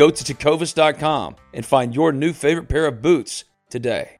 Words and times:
Go 0.00 0.08
to 0.08 0.24
tecovas.com 0.24 1.36
and 1.52 1.66
find 1.66 1.94
your 1.94 2.10
new 2.10 2.32
favorite 2.32 2.70
pair 2.70 2.86
of 2.86 3.02
boots 3.02 3.44
today. 3.68 4.19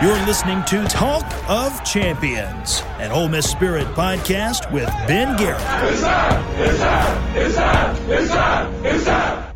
You're 0.00 0.14
listening 0.26 0.62
to 0.66 0.84
Talk 0.84 1.24
of 1.48 1.82
Champions, 1.82 2.82
an 3.00 3.10
Ole 3.10 3.28
Miss 3.28 3.50
Spirit 3.50 3.88
podcast 3.96 4.70
with 4.70 4.86
Ben 5.08 5.36
Garrett. 5.36 5.60
It's! 5.92 6.02
It's! 7.34 7.58
It's! 8.06 8.30
It's! 8.30 9.08
It's! 9.08 9.47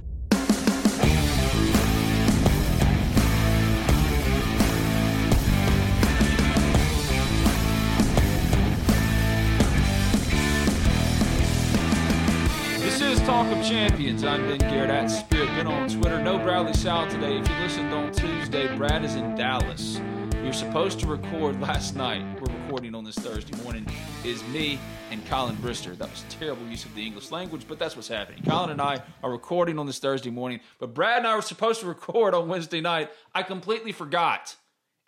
Is 13.12 13.20
Talk 13.20 13.46
of 13.55 13.62
Champions. 13.62 14.24
I'm 14.24 14.48
Ben 14.48 14.56
Garrett 14.56 14.88
at 14.88 15.08
Spirit. 15.08 15.48
Been 15.48 15.66
on 15.66 15.86
Twitter. 15.86 16.22
No 16.22 16.38
Bradley 16.38 16.72
Sal 16.72 17.06
today. 17.10 17.36
If 17.36 17.46
you 17.46 17.55
listened 17.56 17.92
on 17.92 18.10
Tuesday, 18.10 18.74
Brad 18.74 19.05
is 19.05 19.16
in 19.16 19.34
Dallas. 19.34 20.00
We 20.36 20.44
were 20.44 20.52
supposed 20.55 20.98
to 21.00 21.06
record 21.06 21.60
last 21.60 21.94
night. 21.94 22.24
We're 22.40 22.56
recording 22.62 22.94
on 22.94 23.05
this 23.05 23.17
Thursday 23.17 23.55
morning. 23.62 23.86
Is 24.24 24.42
me 24.45 24.78
and 25.11 25.23
Collin 25.27 25.56
Brister. 25.56 25.95
That 25.98 26.11
was 26.11 26.24
terrible 26.30 26.67
use 26.68 26.86
of 26.86 26.95
the 26.95 27.05
English 27.05 27.30
language, 27.30 27.67
but 27.68 27.78
that's 27.78 27.96
what's 27.96 28.08
happening. 28.08 28.42
Collin 28.45 28.70
and 28.70 28.80
I 28.80 29.02
are 29.23 29.30
recording 29.30 29.79
on 29.79 29.84
this 29.84 29.98
Thursday 29.98 30.30
morning, 30.30 30.61
but 30.79 30.94
Brad 30.94 31.18
and 31.18 31.27
I 31.27 31.36
were 31.36 31.42
supposed 31.42 31.80
to 31.80 31.86
record 31.86 32.33
on 32.33 32.48
Wednesday 32.48 32.80
night. 32.80 33.11
I 33.34 33.42
completely 33.42 33.92
forgot 33.92 34.56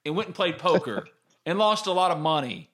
and 0.04 0.14
went 0.14 0.26
and 0.26 0.34
played 0.34 0.58
poker 0.58 1.08
and 1.46 1.58
lost 1.58 1.86
a 1.86 1.92
lot 1.92 2.10
of 2.10 2.18
money. 2.18 2.68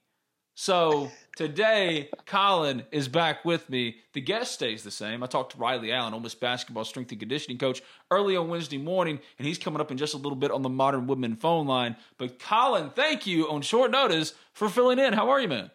So 0.56 1.12
today, 1.40 2.10
Collin 2.26 2.82
is 2.92 3.08
back 3.08 3.46
with 3.46 3.70
me. 3.70 3.96
The 4.12 4.20
guest 4.20 4.52
stays 4.52 4.82
the 4.82 4.90
same. 4.90 5.22
I 5.22 5.26
talked 5.26 5.52
to 5.52 5.58
Riley 5.58 5.90
Allen, 5.90 6.12
Ole 6.12 6.20
Miss 6.20 6.34
basketball 6.34 6.84
strength 6.84 7.12
and 7.12 7.18
conditioning 7.18 7.56
coach, 7.56 7.80
early 8.10 8.36
on 8.36 8.48
Wednesday 8.50 8.76
morning, 8.76 9.18
and 9.38 9.46
he's 9.46 9.56
coming 9.56 9.80
up 9.80 9.90
in 9.90 9.96
just 9.96 10.12
a 10.12 10.18
little 10.18 10.36
bit 10.36 10.50
on 10.50 10.60
the 10.60 10.68
Modern 10.68 11.06
Woodmen 11.06 11.36
phone 11.36 11.66
line. 11.66 11.96
But 12.18 12.38
Collin, 12.38 12.90
thank 12.90 13.26
you 13.26 13.48
on 13.48 13.62
short 13.62 13.90
notice 13.90 14.34
for 14.52 14.68
filling 14.68 14.98
in. 14.98 15.14
How 15.14 15.30
are 15.30 15.40
you, 15.40 15.48
man? 15.48 15.70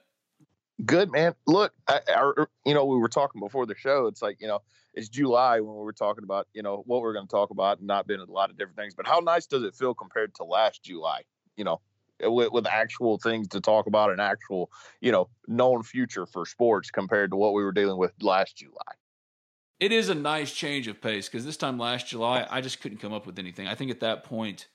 Good 0.86 1.12
man. 1.12 1.34
Look, 1.48 1.74
I, 1.88 2.02
I, 2.10 2.46
you 2.64 2.76
know, 2.76 2.86
we 2.86 3.00
were 3.00 3.10
talking 3.10 3.42
before 3.42 3.66
the 3.66 3.76
show. 3.76 4.06
It's 4.06 4.22
like 4.22 4.40
you 4.40 4.48
know, 4.48 4.60
it's 4.94 5.10
July 5.10 5.62
when 5.62 5.76
we 5.76 5.82
were 5.82 5.94
talking 5.94 6.24
about 6.24 6.48
you 6.54 6.62
know 6.62 6.84
what 6.86 7.02
we're 7.02 7.14
going 7.14 7.26
to 7.26 7.32
talk 7.32 7.50
about, 7.50 7.80
and 7.80 7.88
not 7.88 8.06
been 8.06 8.20
a 8.20 8.26
lot 8.26 8.52
of 8.52 8.58
different 8.60 8.78
things. 8.78 8.94
But 8.94 9.08
how 9.08 9.20
nice 9.20 9.48
does 9.48 9.64
it 9.64 9.74
feel 9.74 9.96
compared 9.96 10.36
to 10.36 10.44
last 10.44 10.84
July? 10.84 11.22
You 11.58 11.64
know, 11.64 11.82
with, 12.22 12.52
with 12.52 12.68
actual 12.68 13.18
things 13.18 13.48
to 13.50 13.62
talk 13.62 13.88
about, 13.88 14.12
an 14.12 14.20
actual 14.20 14.72
you 15.02 15.12
know 15.12 15.30
known 15.48 15.84
future 15.84 16.26
for 16.26 16.46
sports 16.46 16.92
compared 16.92 17.32
to 17.32 17.38
what 17.38 17.54
we 17.54 17.64
were 17.64 17.72
dealing 17.72 17.98
with 17.98 18.12
last 18.22 18.58
July. 18.58 18.94
It 19.80 19.92
is 19.92 20.10
a 20.10 20.16
nice 20.16 20.54
change 20.54 20.88
of 20.88 21.02
pace 21.02 21.28
because 21.28 21.46
this 21.46 21.58
time 21.58 21.78
last 21.78 22.08
July, 22.08 22.48
I 22.50 22.62
just 22.62 22.82
couldn't 22.82 23.00
come 23.00 23.14
up 23.14 23.26
with 23.26 23.38
anything. 23.38 23.68
I 23.68 23.76
think 23.76 23.92
at 23.92 24.00
that 24.00 24.24
point, 24.24 24.68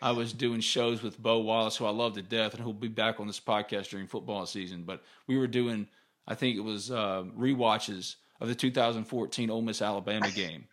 I 0.00 0.12
was 0.12 0.32
doing 0.32 0.60
shows 0.60 1.02
with 1.02 1.20
Bo 1.20 1.40
Wallace, 1.40 1.76
who 1.76 1.86
I 1.86 1.90
love 1.90 2.14
to 2.14 2.22
death, 2.22 2.54
and 2.54 2.62
who'll 2.62 2.72
be 2.72 2.88
back 2.88 3.18
on 3.18 3.26
this 3.26 3.40
podcast 3.40 3.88
during 3.88 4.06
football 4.06 4.46
season. 4.46 4.84
But 4.84 5.02
we 5.26 5.36
were 5.36 5.46
doing, 5.46 5.88
I 6.26 6.34
think 6.34 6.56
it 6.56 6.60
was 6.60 6.90
uh, 6.90 7.24
rewatches 7.36 8.16
of 8.40 8.48
the 8.48 8.54
2014 8.54 9.50
Ole 9.50 9.62
Miss 9.62 9.82
Alabama 9.82 10.30
game. 10.30 10.66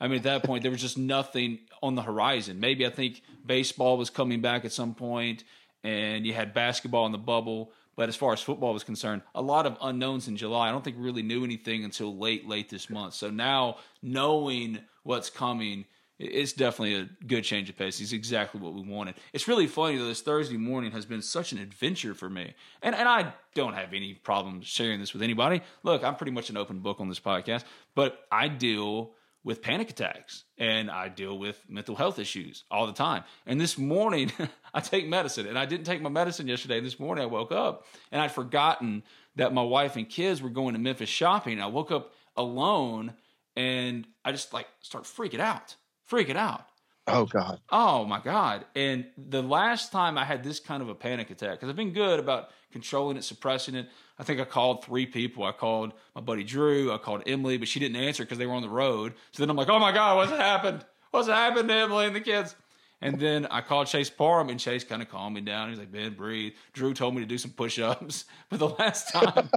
I 0.00 0.08
mean, 0.08 0.18
at 0.18 0.22
that 0.24 0.44
point, 0.44 0.62
there 0.62 0.70
was 0.70 0.80
just 0.80 0.96
nothing 0.96 1.58
on 1.82 1.94
the 1.94 2.02
horizon. 2.02 2.58
Maybe 2.58 2.86
I 2.86 2.90
think 2.90 3.22
baseball 3.44 3.98
was 3.98 4.10
coming 4.10 4.40
back 4.40 4.64
at 4.64 4.72
some 4.72 4.94
point, 4.94 5.44
and 5.84 6.26
you 6.26 6.32
had 6.32 6.54
basketball 6.54 7.06
in 7.06 7.12
the 7.12 7.18
bubble. 7.18 7.72
But 7.96 8.08
as 8.08 8.16
far 8.16 8.32
as 8.32 8.40
football 8.40 8.72
was 8.72 8.82
concerned, 8.82 9.22
a 9.34 9.42
lot 9.42 9.66
of 9.66 9.76
unknowns 9.82 10.26
in 10.26 10.36
July. 10.36 10.68
I 10.68 10.70
don't 10.72 10.82
think 10.82 10.96
we 10.96 11.02
really 11.02 11.22
knew 11.22 11.44
anything 11.44 11.84
until 11.84 12.16
late, 12.16 12.48
late 12.48 12.70
this 12.70 12.88
month. 12.88 13.12
So 13.12 13.28
now 13.28 13.76
knowing 14.02 14.78
what's 15.02 15.28
coming, 15.28 15.84
it's 16.18 16.52
definitely 16.54 16.94
a 16.94 17.08
good 17.26 17.44
change 17.44 17.68
of 17.68 17.76
pace. 17.76 18.00
It's 18.00 18.12
exactly 18.12 18.60
what 18.60 18.74
we 18.74 18.82
wanted. 18.82 19.16
It's 19.34 19.48
really 19.48 19.66
funny 19.66 19.98
though. 19.98 20.06
This 20.06 20.22
Thursday 20.22 20.56
morning 20.56 20.92
has 20.92 21.04
been 21.04 21.20
such 21.20 21.52
an 21.52 21.58
adventure 21.58 22.14
for 22.14 22.30
me, 22.30 22.54
and 22.82 22.94
and 22.94 23.08
I 23.08 23.32
don't 23.54 23.74
have 23.74 23.92
any 23.92 24.14
problem 24.14 24.62
sharing 24.62 25.00
this 25.00 25.12
with 25.12 25.22
anybody. 25.22 25.60
Look, 25.82 26.04
I'm 26.04 26.16
pretty 26.16 26.32
much 26.32 26.48
an 26.48 26.56
open 26.56 26.80
book 26.80 27.00
on 27.00 27.08
this 27.08 27.20
podcast, 27.20 27.64
but 27.94 28.26
I 28.30 28.48
deal 28.48 29.12
with 29.42 29.62
panic 29.62 29.90
attacks 29.90 30.44
and 30.58 30.90
I 30.90 31.08
deal 31.08 31.38
with 31.38 31.62
mental 31.68 31.96
health 31.96 32.18
issues 32.18 32.64
all 32.70 32.86
the 32.86 32.92
time. 32.92 33.24
And 33.46 33.60
this 33.60 33.78
morning, 33.78 34.32
I 34.74 34.80
take 34.80 35.08
medicine, 35.08 35.46
and 35.46 35.58
I 35.58 35.66
didn't 35.66 35.86
take 35.86 36.02
my 36.02 36.10
medicine 36.10 36.46
yesterday. 36.46 36.80
This 36.80 37.00
morning, 37.00 37.24
I 37.24 37.26
woke 37.26 37.52
up 37.52 37.86
and 38.12 38.20
I'd 38.20 38.32
forgotten 38.32 39.02
that 39.36 39.54
my 39.54 39.62
wife 39.62 39.96
and 39.96 40.08
kids 40.08 40.42
were 40.42 40.50
going 40.50 40.74
to 40.74 40.80
Memphis 40.80 41.08
shopping. 41.08 41.60
I 41.60 41.66
woke 41.66 41.90
up 41.90 42.12
alone 42.36 43.14
and 43.56 44.06
I 44.24 44.32
just 44.32 44.52
like 44.52 44.66
start 44.80 45.04
freaking 45.04 45.40
out, 45.40 45.76
freaking 46.10 46.36
out. 46.36 46.66
Oh 47.06 47.24
God. 47.24 47.60
Oh 47.70 48.04
my 48.04 48.20
God. 48.20 48.66
And 48.74 49.06
the 49.16 49.42
last 49.42 49.90
time 49.90 50.16
I 50.16 50.24
had 50.24 50.44
this 50.44 50.60
kind 50.60 50.82
of 50.82 50.88
a 50.88 50.94
panic 50.94 51.30
attack, 51.30 51.52
because 51.52 51.68
I've 51.68 51.76
been 51.76 51.92
good 51.92 52.20
about 52.20 52.50
controlling 52.72 53.16
it, 53.16 53.24
suppressing 53.24 53.74
it. 53.74 53.88
I 54.18 54.22
think 54.22 54.40
I 54.40 54.44
called 54.44 54.84
three 54.84 55.06
people. 55.06 55.44
I 55.44 55.52
called 55.52 55.92
my 56.14 56.20
buddy 56.20 56.44
Drew, 56.44 56.92
I 56.92 56.98
called 56.98 57.22
Emily, 57.26 57.56
but 57.56 57.68
she 57.68 57.80
didn't 57.80 57.96
answer 57.96 58.22
because 58.24 58.38
they 58.38 58.46
were 58.46 58.54
on 58.54 58.62
the 58.62 58.68
road. 58.68 59.14
So 59.32 59.42
then 59.42 59.50
I'm 59.50 59.56
like, 59.56 59.68
oh 59.68 59.78
my 59.78 59.92
God, 59.92 60.16
what's 60.16 60.30
happened? 60.30 60.84
What's 61.10 61.28
happened 61.28 61.68
to 61.68 61.74
Emily 61.74 62.06
and 62.06 62.14
the 62.14 62.20
kids? 62.20 62.54
And 63.00 63.18
then 63.18 63.46
I 63.46 63.62
called 63.62 63.86
Chase 63.86 64.10
Parham, 64.10 64.50
and 64.50 64.60
Chase 64.60 64.84
kind 64.84 65.00
of 65.00 65.08
calmed 65.08 65.34
me 65.34 65.40
down. 65.40 65.70
He's 65.70 65.78
like, 65.78 65.90
Ben, 65.90 66.12
breathe. 66.12 66.52
Drew 66.74 66.92
told 66.92 67.14
me 67.14 67.22
to 67.22 67.26
do 67.26 67.38
some 67.38 67.50
push 67.50 67.78
ups. 67.78 68.26
But 68.50 68.58
the 68.58 68.68
last 68.68 69.12
time 69.12 69.48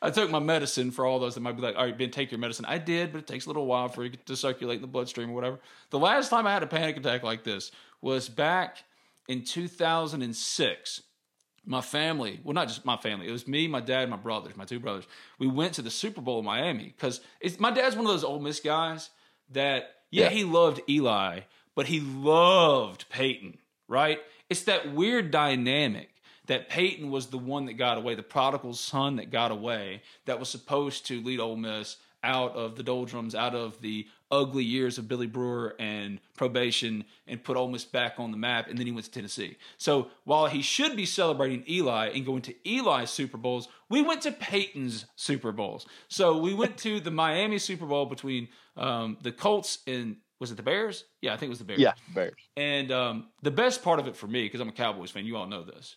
I 0.00 0.10
took 0.10 0.30
my 0.30 0.38
medicine 0.38 0.90
for 0.90 1.04
all 1.04 1.18
those 1.18 1.34
that 1.34 1.40
might 1.40 1.56
be 1.56 1.62
like, 1.62 1.76
all 1.76 1.84
right, 1.84 1.96
Ben, 1.96 2.10
take 2.10 2.30
your 2.30 2.40
medicine. 2.40 2.64
I 2.64 2.78
did, 2.78 3.12
but 3.12 3.18
it 3.18 3.26
takes 3.26 3.46
a 3.46 3.48
little 3.48 3.66
while 3.66 3.88
for 3.88 4.04
it 4.04 4.24
to 4.26 4.36
circulate 4.36 4.76
in 4.76 4.82
the 4.82 4.88
bloodstream 4.88 5.30
or 5.30 5.34
whatever. 5.34 5.58
The 5.90 5.98
last 5.98 6.28
time 6.28 6.46
I 6.46 6.52
had 6.52 6.62
a 6.62 6.66
panic 6.66 6.96
attack 6.96 7.22
like 7.22 7.44
this 7.44 7.70
was 8.00 8.28
back 8.28 8.78
in 9.28 9.44
2006 9.44 11.02
my 11.68 11.80
family, 11.80 12.40
well, 12.44 12.54
not 12.54 12.68
just 12.68 12.84
my 12.84 12.96
family, 12.96 13.26
it 13.26 13.32
was 13.32 13.48
me, 13.48 13.66
my 13.66 13.80
dad, 13.80 14.08
my 14.08 14.16
brothers, 14.16 14.56
my 14.56 14.64
two 14.64 14.78
brothers. 14.78 15.04
We 15.38 15.48
went 15.48 15.74
to 15.74 15.82
the 15.82 15.90
Super 15.90 16.20
Bowl 16.20 16.38
in 16.38 16.44
Miami 16.44 16.94
because 16.96 17.20
my 17.58 17.72
dad's 17.72 17.96
one 17.96 18.06
of 18.06 18.12
those 18.12 18.22
Ole 18.22 18.38
Miss 18.38 18.60
guys 18.60 19.10
that, 19.50 19.90
yeah, 20.10 20.24
yeah, 20.24 20.30
he 20.30 20.44
loved 20.44 20.80
Eli, 20.88 21.40
but 21.74 21.86
he 21.86 21.98
loved 21.98 23.08
Peyton, 23.08 23.58
right? 23.88 24.20
It's 24.48 24.62
that 24.62 24.94
weird 24.94 25.32
dynamic 25.32 26.10
that 26.46 26.68
Peyton 26.68 27.10
was 27.10 27.26
the 27.26 27.38
one 27.38 27.66
that 27.66 27.74
got 27.74 27.98
away, 27.98 28.14
the 28.14 28.22
prodigal 28.22 28.74
son 28.74 29.16
that 29.16 29.30
got 29.30 29.50
away, 29.50 30.02
that 30.24 30.38
was 30.38 30.48
supposed 30.48 31.06
to 31.06 31.20
lead 31.20 31.40
Ole 31.40 31.56
Miss 31.56 31.96
out 32.22 32.56
of 32.56 32.76
the 32.76 32.82
doldrums, 32.82 33.34
out 33.34 33.54
of 33.54 33.80
the 33.80 34.06
ugly 34.30 34.64
years 34.64 34.98
of 34.98 35.06
Billy 35.06 35.28
Brewer 35.28 35.76
and 35.78 36.18
probation 36.36 37.04
and 37.28 37.44
put 37.44 37.56
Ole 37.56 37.68
Miss 37.68 37.84
back 37.84 38.14
on 38.18 38.32
the 38.32 38.36
map, 38.36 38.68
and 38.68 38.76
then 38.76 38.86
he 38.86 38.92
went 38.92 39.04
to 39.04 39.10
Tennessee. 39.12 39.56
So 39.78 40.08
while 40.24 40.46
he 40.46 40.62
should 40.62 40.96
be 40.96 41.06
celebrating 41.06 41.62
Eli 41.68 42.08
and 42.08 42.26
going 42.26 42.42
to 42.42 42.54
Eli's 42.68 43.10
Super 43.10 43.36
Bowls, 43.36 43.68
we 43.88 44.02
went 44.02 44.22
to 44.22 44.32
Peyton's 44.32 45.06
Super 45.14 45.52
Bowls. 45.52 45.86
So 46.08 46.38
we 46.38 46.54
went 46.54 46.76
to 46.78 46.98
the 46.98 47.12
Miami 47.12 47.58
Super 47.58 47.86
Bowl 47.86 48.06
between 48.06 48.48
um, 48.76 49.18
the 49.22 49.30
Colts 49.30 49.78
and 49.86 50.16
was 50.38 50.50
it 50.50 50.56
the 50.56 50.62
Bears? 50.62 51.04
Yeah, 51.22 51.32
I 51.32 51.36
think 51.36 51.48
it 51.48 51.50
was 51.50 51.60
the 51.60 51.64
Bears. 51.64 51.80
Yeah, 51.80 51.92
Bears. 52.14 52.34
And 52.56 52.92
um, 52.92 53.28
the 53.42 53.50
best 53.50 53.82
part 53.82 54.00
of 54.00 54.06
it 54.06 54.16
for 54.16 54.26
me, 54.26 54.42
because 54.42 54.60
I'm 54.60 54.68
a 54.68 54.72
Cowboys 54.72 55.10
fan, 55.10 55.24
you 55.24 55.36
all 55.36 55.46
know 55.46 55.62
this, 55.62 55.96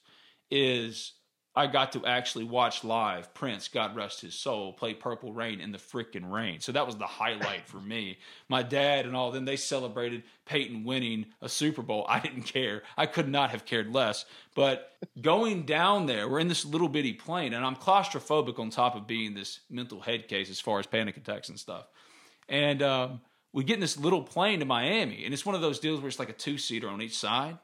is 0.52 1.14
I 1.56 1.68
got 1.68 1.92
to 1.94 2.06
actually 2.06 2.46
watch 2.46 2.84
live 2.84 3.34
Prince, 3.34 3.68
God 3.68 3.96
rest 3.96 4.22
his 4.22 4.36
soul, 4.36 4.72
play 4.72 4.94
Purple 4.94 5.34
Rain 5.34 5.60
in 5.60 5.72
the 5.72 5.78
freaking 5.78 6.32
rain. 6.32 6.62
So 6.62 6.72
that 6.72 6.86
was 6.86 6.96
the 6.96 7.08
highlight 7.08 7.68
for 7.68 7.82
me. 7.82 8.20
My 8.48 8.64
dad 8.64 9.06
and 9.06 9.16
all 9.16 9.32
them, 9.32 9.46
they 9.46 9.56
celebrated 9.56 10.24
Peyton 10.46 10.84
winning 10.84 11.26
a 11.42 11.50
Super 11.50 11.82
Bowl. 11.82 12.06
I 12.08 12.20
didn't 12.20 12.44
care. 12.44 12.84
I 12.96 13.08
could 13.08 13.28
not 13.28 13.50
have 13.50 13.66
cared 13.66 13.94
less. 13.94 14.26
But 14.56 14.92
going 15.20 15.64
down 15.64 16.06
there, 16.06 16.30
we're 16.30 16.40
in 16.40 16.48
this 16.48 16.66
little 16.66 16.88
bitty 16.88 17.14
plane, 17.14 17.54
and 17.54 17.66
I'm 17.66 17.76
claustrophobic 17.76 18.60
on 18.60 18.70
top 18.70 18.96
of 18.96 19.08
being 19.08 19.34
this 19.34 19.60
mental 19.70 20.00
head 20.00 20.28
case 20.28 20.50
as 20.50 20.62
far 20.62 20.80
as 20.80 20.86
panic 20.86 21.18
attacks 21.18 21.50
and 21.50 21.60
stuff. 21.60 21.88
And 22.48 22.82
um, 22.82 23.22
we 23.54 23.64
get 23.64 23.74
in 23.74 23.82
this 23.82 23.98
little 23.98 24.24
plane 24.24 24.60
to 24.60 24.66
Miami, 24.66 25.26
and 25.26 25.34
it's 25.34 25.46
one 25.46 25.56
of 25.56 25.62
those 25.62 25.80
deals 25.80 26.00
where 26.00 26.08
it's 26.08 26.20
like 26.20 26.30
a 26.30 26.34
two 26.34 26.58
seater 26.58 26.88
on 26.88 27.02
each 27.02 27.18
side 27.18 27.58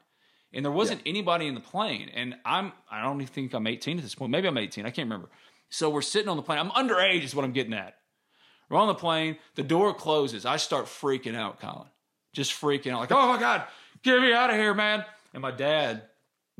and 0.52 0.64
there 0.64 0.72
wasn't 0.72 1.02
yeah. 1.04 1.10
anybody 1.10 1.46
in 1.46 1.54
the 1.54 1.60
plane. 1.60 2.10
And 2.14 2.34
I'm 2.44 2.72
I 2.90 3.02
don't 3.02 3.20
even 3.20 3.32
think 3.32 3.54
I'm 3.54 3.66
18 3.66 3.98
at 3.98 4.02
this 4.02 4.14
point. 4.14 4.30
Maybe 4.30 4.48
I'm 4.48 4.58
18. 4.58 4.86
I 4.86 4.90
can't 4.90 5.06
remember. 5.06 5.28
So 5.68 5.90
we're 5.90 6.02
sitting 6.02 6.28
on 6.28 6.36
the 6.36 6.42
plane. 6.42 6.58
I'm 6.58 6.70
underage, 6.70 7.24
is 7.24 7.34
what 7.34 7.44
I'm 7.44 7.52
getting 7.52 7.74
at. 7.74 7.94
We're 8.68 8.78
on 8.78 8.88
the 8.88 8.94
plane. 8.94 9.36
The 9.54 9.62
door 9.62 9.94
closes. 9.94 10.46
I 10.46 10.56
start 10.56 10.86
freaking 10.86 11.36
out, 11.36 11.60
Collin. 11.60 11.88
Just 12.32 12.52
freaking 12.52 12.92
out, 12.92 13.00
like, 13.00 13.12
oh 13.12 13.28
my 13.28 13.40
god, 13.40 13.64
get 14.02 14.20
me 14.20 14.32
out 14.32 14.50
of 14.50 14.56
here, 14.56 14.74
man. 14.74 15.04
And 15.32 15.40
my 15.40 15.50
dad, 15.50 16.02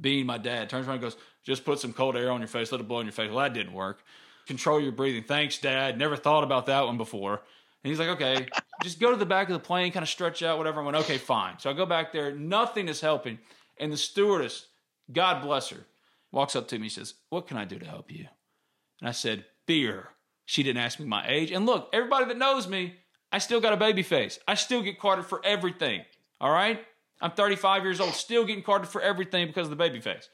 being 0.00 0.24
my 0.26 0.38
dad, 0.38 0.70
turns 0.70 0.86
around 0.86 0.96
and 0.96 1.02
goes, 1.02 1.16
just 1.44 1.64
put 1.64 1.80
some 1.80 1.92
cold 1.92 2.16
air 2.16 2.30
on 2.30 2.40
your 2.40 2.48
face, 2.48 2.72
let 2.72 2.80
it 2.80 2.88
blow 2.88 3.00
in 3.00 3.06
your 3.06 3.12
face. 3.12 3.30
Well, 3.30 3.38
that 3.38 3.52
didn't 3.52 3.72
work. 3.72 4.02
Control 4.46 4.80
your 4.80 4.92
breathing. 4.92 5.24
Thanks, 5.24 5.58
Dad. 5.58 5.98
Never 5.98 6.16
thought 6.16 6.44
about 6.44 6.66
that 6.66 6.86
one 6.86 6.96
before. 6.96 7.34
And 7.34 7.90
he's 7.90 7.98
like, 7.98 8.08
okay, 8.10 8.46
just 8.82 9.00
go 9.00 9.10
to 9.10 9.16
the 9.16 9.26
back 9.26 9.48
of 9.48 9.54
the 9.54 9.60
plane, 9.60 9.92
kind 9.92 10.02
of 10.02 10.08
stretch 10.08 10.42
out, 10.42 10.58
whatever. 10.58 10.80
I 10.80 10.84
went, 10.84 10.96
okay, 10.98 11.18
fine. 11.18 11.58
So 11.58 11.68
I 11.70 11.72
go 11.72 11.86
back 11.86 12.12
there. 12.12 12.34
Nothing 12.34 12.88
is 12.88 13.00
helping. 13.00 13.38
And 13.78 13.92
the 13.92 13.96
stewardess, 13.96 14.66
God 15.12 15.42
bless 15.42 15.68
her, 15.70 15.86
walks 16.32 16.56
up 16.56 16.68
to 16.68 16.78
me 16.78 16.86
and 16.86 16.92
says, 16.92 17.14
What 17.28 17.46
can 17.46 17.56
I 17.56 17.64
do 17.64 17.78
to 17.78 17.86
help 17.86 18.10
you? 18.10 18.26
And 19.00 19.08
I 19.08 19.12
said, 19.12 19.44
Beer. 19.66 20.10
She 20.48 20.62
didn't 20.62 20.82
ask 20.82 21.00
me 21.00 21.06
my 21.06 21.24
age. 21.26 21.50
And 21.50 21.66
look, 21.66 21.90
everybody 21.92 22.26
that 22.26 22.38
knows 22.38 22.68
me, 22.68 22.94
I 23.32 23.38
still 23.38 23.60
got 23.60 23.72
a 23.72 23.76
baby 23.76 24.02
face. 24.02 24.38
I 24.46 24.54
still 24.54 24.80
get 24.80 25.00
carded 25.00 25.26
for 25.26 25.44
everything. 25.44 26.02
All 26.40 26.52
right? 26.52 26.80
I'm 27.20 27.32
35 27.32 27.82
years 27.82 28.00
old, 28.00 28.14
still 28.14 28.44
getting 28.44 28.62
carded 28.62 28.88
for 28.88 29.00
everything 29.00 29.48
because 29.48 29.66
of 29.66 29.70
the 29.70 29.76
baby 29.76 30.00
face. 30.00 30.28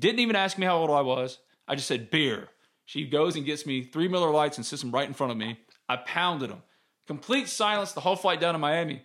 Didn't 0.00 0.20
even 0.20 0.36
ask 0.36 0.56
me 0.56 0.64
how 0.64 0.78
old 0.78 0.90
I 0.90 1.02
was. 1.02 1.38
I 1.66 1.74
just 1.74 1.88
said 1.88 2.10
beer. 2.10 2.48
She 2.84 3.06
goes 3.06 3.36
and 3.36 3.44
gets 3.44 3.66
me 3.66 3.82
three 3.82 4.08
Miller 4.08 4.30
Lites 4.30 4.56
and 4.56 4.64
sits 4.64 4.80
them 4.80 4.92
right 4.92 5.06
in 5.06 5.12
front 5.12 5.32
of 5.32 5.36
me. 5.36 5.58
I 5.88 5.96
pounded 5.96 6.50
them. 6.50 6.62
Complete 7.06 7.48
silence 7.48 7.92
the 7.92 8.00
whole 8.00 8.16
flight 8.16 8.40
down 8.40 8.54
to 8.54 8.58
Miami. 8.58 9.02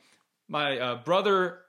My 0.47 0.77
uh, 0.77 0.95
brother 1.03 1.59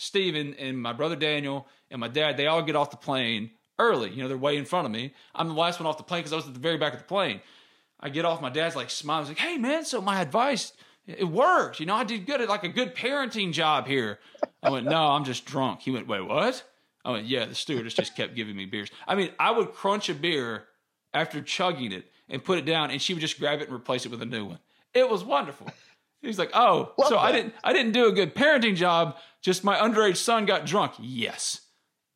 Steven 0.00 0.54
and 0.54 0.80
my 0.80 0.94
brother 0.94 1.14
Daniel 1.14 1.66
and 1.90 2.00
my 2.00 2.08
dad, 2.08 2.36
they 2.36 2.46
all 2.46 2.62
get 2.62 2.74
off 2.74 2.90
the 2.90 2.96
plane 2.96 3.50
early. 3.78 4.10
You 4.10 4.22
know, 4.22 4.28
they're 4.28 4.38
way 4.38 4.56
in 4.56 4.64
front 4.64 4.86
of 4.86 4.92
me. 4.92 5.12
I'm 5.34 5.48
the 5.48 5.54
last 5.54 5.78
one 5.78 5.86
off 5.86 5.98
the 5.98 6.04
plane 6.04 6.20
because 6.20 6.32
I 6.32 6.36
was 6.36 6.46
at 6.46 6.54
the 6.54 6.60
very 6.60 6.78
back 6.78 6.94
of 6.94 7.00
the 7.00 7.04
plane. 7.04 7.40
I 8.00 8.08
get 8.08 8.24
off, 8.24 8.40
my 8.40 8.48
dad's 8.48 8.74
like 8.74 8.88
smiles, 8.88 9.28
like, 9.28 9.38
hey 9.38 9.58
man, 9.58 9.84
so 9.84 10.00
my 10.00 10.22
advice, 10.22 10.72
it 11.06 11.28
worked. 11.28 11.80
You 11.80 11.86
know, 11.86 11.94
I 11.94 12.04
did 12.04 12.24
good 12.24 12.40
at 12.40 12.48
like 12.48 12.64
a 12.64 12.68
good 12.68 12.94
parenting 12.94 13.52
job 13.52 13.86
here. 13.86 14.18
I 14.62 14.70
went, 14.70 14.86
no, 14.86 15.08
I'm 15.08 15.24
just 15.24 15.44
drunk. 15.44 15.80
He 15.82 15.90
went, 15.90 16.06
wait, 16.06 16.22
what? 16.22 16.64
I 17.04 17.10
went, 17.10 17.26
yeah, 17.26 17.44
the 17.44 17.54
stewardess 17.54 17.92
just 17.92 18.16
kept 18.16 18.34
giving 18.34 18.56
me 18.56 18.64
beers. 18.64 18.88
I 19.06 19.14
mean, 19.14 19.32
I 19.38 19.50
would 19.50 19.74
crunch 19.74 20.08
a 20.08 20.14
beer 20.14 20.64
after 21.12 21.42
chugging 21.42 21.92
it 21.92 22.06
and 22.30 22.42
put 22.42 22.58
it 22.58 22.64
down, 22.64 22.90
and 22.90 23.02
she 23.02 23.12
would 23.12 23.20
just 23.20 23.38
grab 23.38 23.60
it 23.60 23.68
and 23.68 23.76
replace 23.76 24.06
it 24.06 24.10
with 24.10 24.22
a 24.22 24.26
new 24.26 24.46
one. 24.46 24.60
It 24.94 25.08
was 25.10 25.22
wonderful. 25.22 25.66
He's 26.22 26.38
like, 26.38 26.50
oh, 26.54 26.92
Love 26.98 27.08
so 27.08 27.14
that. 27.14 27.20
I 27.20 27.32
didn't 27.32 27.54
I 27.64 27.72
didn't 27.72 27.92
do 27.92 28.06
a 28.06 28.12
good 28.12 28.34
parenting 28.34 28.76
job. 28.76 29.16
Just 29.40 29.64
my 29.64 29.76
underage 29.76 30.16
son 30.16 30.44
got 30.46 30.66
drunk. 30.66 30.92
Yes. 30.98 31.62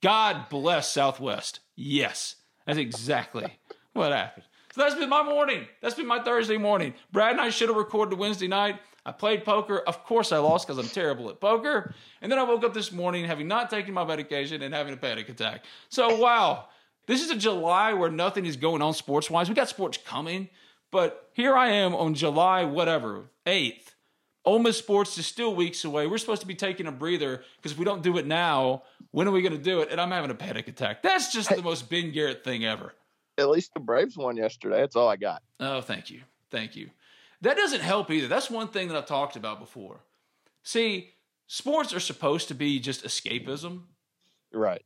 God 0.02 0.48
bless 0.50 0.92
Southwest. 0.92 1.60
Yes. 1.74 2.36
That's 2.66 2.78
exactly 2.78 3.58
what 3.94 4.12
happened. 4.12 4.44
So 4.74 4.82
that's 4.82 4.94
been 4.94 5.08
my 5.08 5.22
morning. 5.22 5.66
That's 5.80 5.94
been 5.94 6.06
my 6.06 6.22
Thursday 6.22 6.58
morning. 6.58 6.94
Brad 7.12 7.32
and 7.32 7.40
I 7.40 7.50
should 7.50 7.68
have 7.68 7.76
recorded 7.76 8.18
Wednesday 8.18 8.48
night. 8.48 8.80
I 9.06 9.12
played 9.12 9.44
poker. 9.44 9.78
Of 9.78 10.04
course, 10.04 10.32
I 10.32 10.38
lost 10.38 10.66
because 10.66 10.78
I'm 10.78 10.90
terrible 10.90 11.30
at 11.30 11.40
poker. 11.40 11.94
And 12.20 12.32
then 12.32 12.38
I 12.38 12.42
woke 12.42 12.64
up 12.64 12.74
this 12.74 12.90
morning 12.90 13.24
having 13.24 13.46
not 13.46 13.70
taken 13.70 13.94
my 13.94 14.04
medication 14.04 14.62
and 14.62 14.74
having 14.74 14.92
a 14.92 14.96
panic 14.96 15.28
attack. 15.28 15.64
So, 15.90 16.16
wow, 16.16 16.68
this 17.06 17.22
is 17.22 17.30
a 17.30 17.36
July 17.36 17.92
where 17.92 18.10
nothing 18.10 18.46
is 18.46 18.56
going 18.56 18.82
on 18.82 18.94
sports 18.94 19.30
wise. 19.30 19.48
We 19.48 19.54
got 19.54 19.68
sports 19.68 19.98
coming, 19.98 20.48
but 20.90 21.30
here 21.34 21.54
I 21.54 21.68
am 21.68 21.94
on 21.94 22.14
July, 22.14 22.64
whatever, 22.64 23.26
8th 23.46 23.93
Ole 24.44 24.58
Miss 24.58 24.78
sports 24.78 25.16
is 25.16 25.26
still 25.26 25.54
weeks 25.54 25.84
away. 25.84 26.06
We're 26.06 26.18
supposed 26.18 26.42
to 26.42 26.46
be 26.46 26.54
taking 26.54 26.86
a 26.86 26.92
breather 26.92 27.42
because 27.56 27.72
if 27.72 27.78
we 27.78 27.84
don't 27.84 28.02
do 28.02 28.18
it 28.18 28.26
now, 28.26 28.82
when 29.10 29.26
are 29.26 29.30
we 29.30 29.40
going 29.40 29.56
to 29.56 29.62
do 29.62 29.80
it? 29.80 29.88
And 29.90 30.00
I'm 30.00 30.10
having 30.10 30.30
a 30.30 30.34
panic 30.34 30.68
attack. 30.68 31.02
That's 31.02 31.32
just 31.32 31.48
the 31.48 31.62
most 31.62 31.88
Ben 31.88 32.12
Garrett 32.12 32.44
thing 32.44 32.64
ever. 32.64 32.92
At 33.38 33.48
least 33.48 33.72
the 33.74 33.80
Braves 33.80 34.16
won 34.16 34.36
yesterday. 34.36 34.80
That's 34.80 34.96
all 34.96 35.08
I 35.08 35.16
got. 35.16 35.42
Oh, 35.60 35.80
thank 35.80 36.10
you. 36.10 36.20
Thank 36.50 36.76
you. 36.76 36.90
That 37.40 37.56
doesn't 37.56 37.80
help 37.80 38.10
either. 38.10 38.28
That's 38.28 38.50
one 38.50 38.68
thing 38.68 38.88
that 38.88 38.96
I've 38.96 39.06
talked 39.06 39.36
about 39.36 39.60
before. 39.60 40.00
See, 40.62 41.10
sports 41.46 41.92
are 41.92 42.00
supposed 42.00 42.48
to 42.48 42.54
be 42.54 42.78
just 42.78 43.04
escapism. 43.04 43.82
Right. 44.52 44.82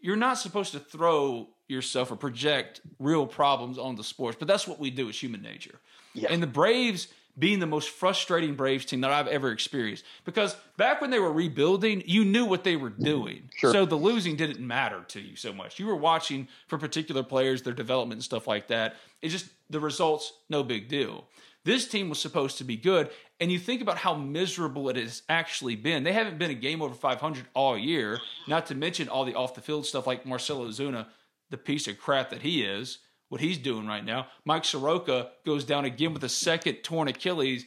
You're 0.00 0.16
not 0.16 0.38
supposed 0.38 0.72
to 0.72 0.80
throw 0.80 1.48
yourself 1.66 2.10
or 2.10 2.16
project 2.16 2.80
real 2.98 3.26
problems 3.26 3.78
on 3.78 3.96
the 3.96 4.04
sports, 4.04 4.36
but 4.38 4.48
that's 4.48 4.66
what 4.66 4.78
we 4.78 4.90
do. 4.90 5.08
It's 5.08 5.22
human 5.22 5.42
nature. 5.42 5.80
Yeah. 6.14 6.28
And 6.30 6.42
the 6.42 6.46
Braves 6.46 7.08
being 7.38 7.60
the 7.60 7.66
most 7.66 7.90
frustrating 7.90 8.54
Braves 8.54 8.84
team 8.84 9.00
that 9.02 9.12
I've 9.12 9.28
ever 9.28 9.50
experienced. 9.50 10.04
Because 10.24 10.56
back 10.76 11.00
when 11.00 11.10
they 11.10 11.20
were 11.20 11.32
rebuilding, 11.32 12.02
you 12.06 12.24
knew 12.24 12.44
what 12.44 12.64
they 12.64 12.76
were 12.76 12.90
doing. 12.90 13.50
Sure. 13.56 13.72
So 13.72 13.86
the 13.86 13.96
losing 13.96 14.36
didn't 14.36 14.60
matter 14.60 15.04
to 15.08 15.20
you 15.20 15.36
so 15.36 15.52
much. 15.52 15.78
You 15.78 15.86
were 15.86 15.96
watching 15.96 16.48
for 16.66 16.78
particular 16.78 17.22
players, 17.22 17.62
their 17.62 17.72
development 17.72 18.18
and 18.18 18.24
stuff 18.24 18.46
like 18.46 18.68
that. 18.68 18.96
It 19.22 19.28
just, 19.28 19.48
the 19.70 19.80
results, 19.80 20.32
no 20.48 20.62
big 20.62 20.88
deal. 20.88 21.26
This 21.64 21.86
team 21.86 22.08
was 22.08 22.18
supposed 22.18 22.58
to 22.58 22.64
be 22.64 22.76
good. 22.76 23.10
And 23.40 23.52
you 23.52 23.58
think 23.58 23.82
about 23.82 23.98
how 23.98 24.14
miserable 24.14 24.88
it 24.88 24.96
has 24.96 25.22
actually 25.28 25.76
been. 25.76 26.02
They 26.02 26.12
haven't 26.12 26.38
been 26.38 26.50
a 26.50 26.54
game 26.54 26.82
over 26.82 26.94
500 26.94 27.46
all 27.54 27.78
year, 27.78 28.18
not 28.48 28.66
to 28.66 28.74
mention 28.74 29.08
all 29.08 29.24
the 29.24 29.34
off 29.34 29.54
the 29.54 29.60
field 29.60 29.86
stuff 29.86 30.06
like 30.06 30.26
Marcell 30.26 30.60
Ozuna, 30.60 31.06
the 31.50 31.58
piece 31.58 31.86
of 31.86 31.98
crap 31.98 32.30
that 32.30 32.42
he 32.42 32.62
is 32.62 32.98
what 33.28 33.40
he's 33.40 33.58
doing 33.58 33.86
right 33.86 34.04
now. 34.04 34.26
Mike 34.44 34.64
Soroka 34.64 35.30
goes 35.44 35.64
down 35.64 35.84
again 35.84 36.12
with 36.12 36.24
a 36.24 36.28
second 36.28 36.76
torn 36.82 37.08
Achilles. 37.08 37.66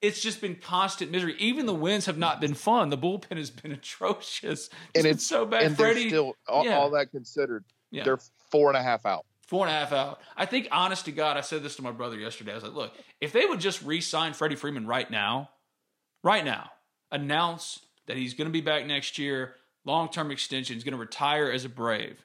It's 0.00 0.20
just 0.20 0.40
been 0.40 0.56
constant 0.56 1.10
misery. 1.10 1.36
Even 1.38 1.66
the 1.66 1.74
wins 1.74 2.06
have 2.06 2.18
not 2.18 2.40
been 2.40 2.54
fun. 2.54 2.90
The 2.90 2.98
bullpen 2.98 3.36
has 3.36 3.50
been 3.50 3.72
atrocious. 3.72 4.68
It's 4.68 4.70
and 4.96 5.06
it's 5.06 5.26
so 5.26 5.46
bad. 5.46 5.62
And 5.62 5.76
Freddie, 5.76 6.08
still 6.08 6.34
all, 6.48 6.64
yeah. 6.64 6.78
all, 6.78 6.90
that 6.90 7.10
considered, 7.10 7.64
yeah. 7.90 8.04
they're 8.04 8.18
four 8.50 8.68
and 8.68 8.76
a 8.76 8.82
half 8.82 9.06
out. 9.06 9.26
Four 9.46 9.66
and 9.66 9.74
a 9.74 9.78
half 9.78 9.92
out. 9.92 10.20
I 10.36 10.46
think, 10.46 10.68
honest 10.72 11.04
to 11.04 11.12
God, 11.12 11.36
I 11.36 11.42
said 11.42 11.62
this 11.62 11.76
to 11.76 11.82
my 11.82 11.92
brother 11.92 12.18
yesterday. 12.18 12.52
I 12.52 12.54
was 12.54 12.64
like, 12.64 12.74
look, 12.74 12.94
if 13.20 13.32
they 13.32 13.44
would 13.44 13.60
just 13.60 13.82
re-sign 13.82 14.32
Freddie 14.32 14.56
Freeman 14.56 14.86
right 14.86 15.10
now, 15.10 15.50
right 16.24 16.44
now, 16.44 16.70
announce 17.10 17.80
that 18.06 18.16
he's 18.16 18.32
going 18.32 18.46
to 18.46 18.52
be 18.52 18.62
back 18.62 18.86
next 18.86 19.18
year, 19.18 19.56
long-term 19.84 20.30
extension, 20.30 20.74
he's 20.74 20.84
going 20.84 20.92
to 20.92 20.98
retire 20.98 21.50
as 21.50 21.66
a 21.66 21.68
Brave 21.68 22.24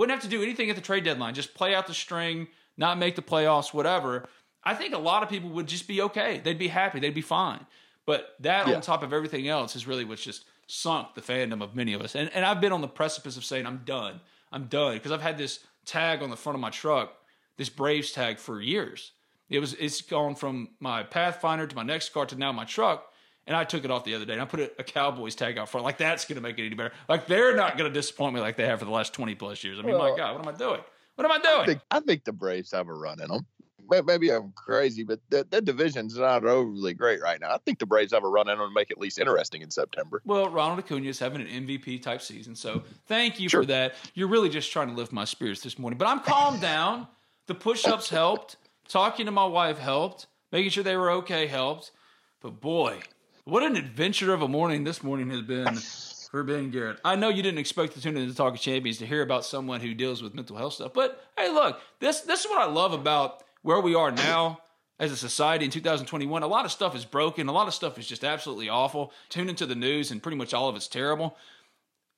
wouldn't 0.00 0.16
have 0.16 0.22
to 0.22 0.34
do 0.34 0.42
anything 0.42 0.70
at 0.70 0.76
the 0.76 0.82
trade 0.82 1.04
deadline. 1.04 1.34
Just 1.34 1.52
play 1.52 1.74
out 1.74 1.86
the 1.86 1.92
string, 1.92 2.48
not 2.78 2.96
make 2.96 3.16
the 3.16 3.22
playoffs, 3.22 3.74
whatever. 3.74 4.26
I 4.64 4.74
think 4.74 4.94
a 4.94 4.98
lot 4.98 5.22
of 5.22 5.28
people 5.28 5.50
would 5.50 5.66
just 5.66 5.86
be 5.86 6.00
okay. 6.00 6.40
They'd 6.42 6.58
be 6.58 6.68
happy. 6.68 7.00
They'd 7.00 7.12
be 7.12 7.20
fine. 7.20 7.66
But 8.06 8.34
that 8.40 8.66
yeah. 8.66 8.76
on 8.76 8.80
top 8.80 9.02
of 9.02 9.12
everything 9.12 9.46
else 9.46 9.76
is 9.76 9.86
really 9.86 10.06
what's 10.06 10.24
just 10.24 10.46
sunk 10.66 11.08
the 11.14 11.20
fandom 11.20 11.62
of 11.62 11.76
many 11.76 11.92
of 11.92 12.00
us. 12.00 12.14
And, 12.14 12.30
and 12.32 12.46
I've 12.46 12.62
been 12.62 12.72
on 12.72 12.80
the 12.80 12.88
precipice 12.88 13.36
of 13.36 13.44
saying, 13.44 13.66
I'm 13.66 13.82
done. 13.84 14.20
I'm 14.50 14.64
done. 14.68 14.94
Because 14.94 15.12
I've 15.12 15.20
had 15.20 15.36
this 15.36 15.60
tag 15.84 16.22
on 16.22 16.30
the 16.30 16.36
front 16.36 16.54
of 16.54 16.60
my 16.60 16.70
truck, 16.70 17.12
this 17.58 17.68
Braves 17.68 18.10
tag 18.10 18.38
for 18.38 18.58
years. 18.58 19.12
It 19.50 19.58
was 19.58 19.74
it's 19.74 20.00
gone 20.00 20.34
from 20.34 20.70
my 20.80 21.02
Pathfinder 21.02 21.66
to 21.66 21.76
my 21.76 21.82
next 21.82 22.14
car 22.14 22.24
to 22.24 22.36
now 22.36 22.52
my 22.52 22.64
truck. 22.64 23.09
And 23.46 23.56
I 23.56 23.64
took 23.64 23.84
it 23.84 23.90
off 23.90 24.04
the 24.04 24.14
other 24.14 24.24
day 24.24 24.34
and 24.34 24.42
I 24.42 24.44
put 24.44 24.60
a, 24.78 24.84
Cowboys 24.84 25.34
tag 25.34 25.58
out 25.58 25.68
front. 25.68 25.84
Like, 25.84 25.98
that's 25.98 26.24
going 26.24 26.36
to 26.36 26.42
make 26.42 26.58
it 26.58 26.66
any 26.66 26.74
better. 26.74 26.92
Like, 27.08 27.26
they're 27.26 27.56
not 27.56 27.76
going 27.76 27.90
to 27.90 27.94
disappoint 27.94 28.34
me 28.34 28.40
like 28.40 28.56
they 28.56 28.66
have 28.66 28.78
for 28.78 28.84
the 28.84 28.90
last 28.90 29.12
20 29.12 29.34
plus 29.34 29.64
years. 29.64 29.78
I 29.78 29.82
mean, 29.82 29.96
well, 29.96 30.10
my 30.10 30.16
God, 30.16 30.36
what 30.36 30.46
am 30.46 30.54
I 30.54 30.56
doing? 30.56 30.80
What 31.16 31.24
am 31.24 31.32
I 31.32 31.38
doing? 31.38 31.60
I 31.60 31.66
think, 31.66 31.80
I 31.90 32.00
think 32.00 32.24
the 32.24 32.32
Braves 32.32 32.70
have 32.72 32.88
a 32.88 32.94
run 32.94 33.20
in 33.20 33.28
them. 33.28 33.46
Maybe 34.06 34.30
I'm 34.30 34.52
crazy, 34.52 35.02
but 35.02 35.18
the, 35.30 35.44
the 35.50 35.60
division's 35.60 36.16
not 36.16 36.44
overly 36.44 36.94
great 36.94 37.20
right 37.20 37.40
now. 37.40 37.50
I 37.52 37.58
think 37.58 37.80
the 37.80 37.86
Braves 37.86 38.12
have 38.12 38.22
a 38.22 38.28
run 38.28 38.48
in 38.48 38.56
them 38.56 38.68
to 38.68 38.72
make 38.72 38.90
it 38.90 38.94
at 38.94 39.00
least 39.00 39.18
interesting 39.18 39.62
in 39.62 39.70
September. 39.70 40.22
Well, 40.24 40.48
Ronald 40.48 40.78
Acuna 40.78 41.08
is 41.08 41.18
having 41.18 41.40
an 41.40 41.48
MVP 41.48 42.00
type 42.00 42.22
season. 42.22 42.54
So 42.54 42.84
thank 43.06 43.40
you 43.40 43.48
sure. 43.48 43.62
for 43.62 43.66
that. 43.66 43.96
You're 44.14 44.28
really 44.28 44.48
just 44.48 44.70
trying 44.70 44.88
to 44.88 44.94
lift 44.94 45.12
my 45.12 45.24
spirits 45.24 45.60
this 45.62 45.76
morning. 45.78 45.98
But 45.98 46.06
I'm 46.06 46.20
calmed 46.20 46.60
down. 46.62 47.08
The 47.46 47.54
push 47.54 47.84
ups 47.84 48.08
helped. 48.08 48.56
Talking 48.88 49.26
to 49.26 49.32
my 49.32 49.44
wife 49.44 49.78
helped. 49.78 50.26
Making 50.52 50.70
sure 50.70 50.84
they 50.84 50.96
were 50.96 51.10
okay 51.10 51.46
helped 51.48 51.90
But 52.40 52.60
boy, 52.60 53.00
what 53.50 53.64
an 53.64 53.74
adventure 53.74 54.32
of 54.32 54.42
a 54.42 54.48
morning 54.48 54.84
this 54.84 55.02
morning 55.02 55.28
has 55.30 55.42
been 55.42 55.74
for 56.30 56.44
Ben 56.44 56.70
Garrett. 56.70 57.00
I 57.04 57.16
know 57.16 57.28
you 57.28 57.42
didn't 57.42 57.58
expect 57.58 57.94
to 57.94 58.00
tune 58.00 58.16
in 58.16 58.28
to 58.28 58.34
Talk 58.34 58.54
of 58.54 58.60
Champions 58.60 58.98
to 58.98 59.06
hear 59.06 59.22
about 59.22 59.44
someone 59.44 59.80
who 59.80 59.92
deals 59.92 60.22
with 60.22 60.34
mental 60.34 60.56
health 60.56 60.74
stuff, 60.74 60.92
but 60.94 61.20
hey, 61.36 61.50
look, 61.52 61.80
this 61.98 62.20
this 62.20 62.44
is 62.44 62.46
what 62.46 62.60
I 62.60 62.70
love 62.70 62.92
about 62.92 63.42
where 63.62 63.80
we 63.80 63.96
are 63.96 64.12
now 64.12 64.60
as 65.00 65.10
a 65.10 65.16
society 65.16 65.64
in 65.64 65.72
2021. 65.72 66.44
A 66.44 66.46
lot 66.46 66.64
of 66.64 66.70
stuff 66.70 66.94
is 66.94 67.04
broken. 67.04 67.48
A 67.48 67.52
lot 67.52 67.66
of 67.66 67.74
stuff 67.74 67.98
is 67.98 68.06
just 68.06 68.22
absolutely 68.22 68.68
awful. 68.68 69.12
Tune 69.30 69.48
into 69.48 69.66
the 69.66 69.74
news, 69.74 70.12
and 70.12 70.22
pretty 70.22 70.38
much 70.38 70.54
all 70.54 70.68
of 70.68 70.76
it's 70.76 70.86
terrible. 70.86 71.36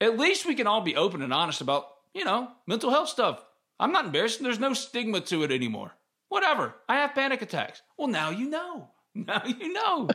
At 0.02 0.18
least 0.18 0.44
we 0.44 0.54
can 0.54 0.66
all 0.66 0.82
be 0.82 0.96
open 0.96 1.22
and 1.22 1.32
honest 1.32 1.62
about 1.62 1.86
you 2.12 2.26
know 2.26 2.48
mental 2.66 2.90
health 2.90 3.08
stuff. 3.08 3.42
I'm 3.80 3.92
not 3.92 4.04
embarrassed. 4.04 4.42
There's 4.42 4.58
no 4.60 4.74
stigma 4.74 5.22
to 5.22 5.44
it 5.44 5.50
anymore. 5.50 5.92
Whatever. 6.28 6.74
I 6.90 6.96
have 6.96 7.14
panic 7.14 7.40
attacks. 7.40 7.80
Well, 7.96 8.08
now 8.08 8.28
you 8.28 8.50
know. 8.50 8.90
Now 9.14 9.42
you 9.44 9.74
know. 9.74 10.08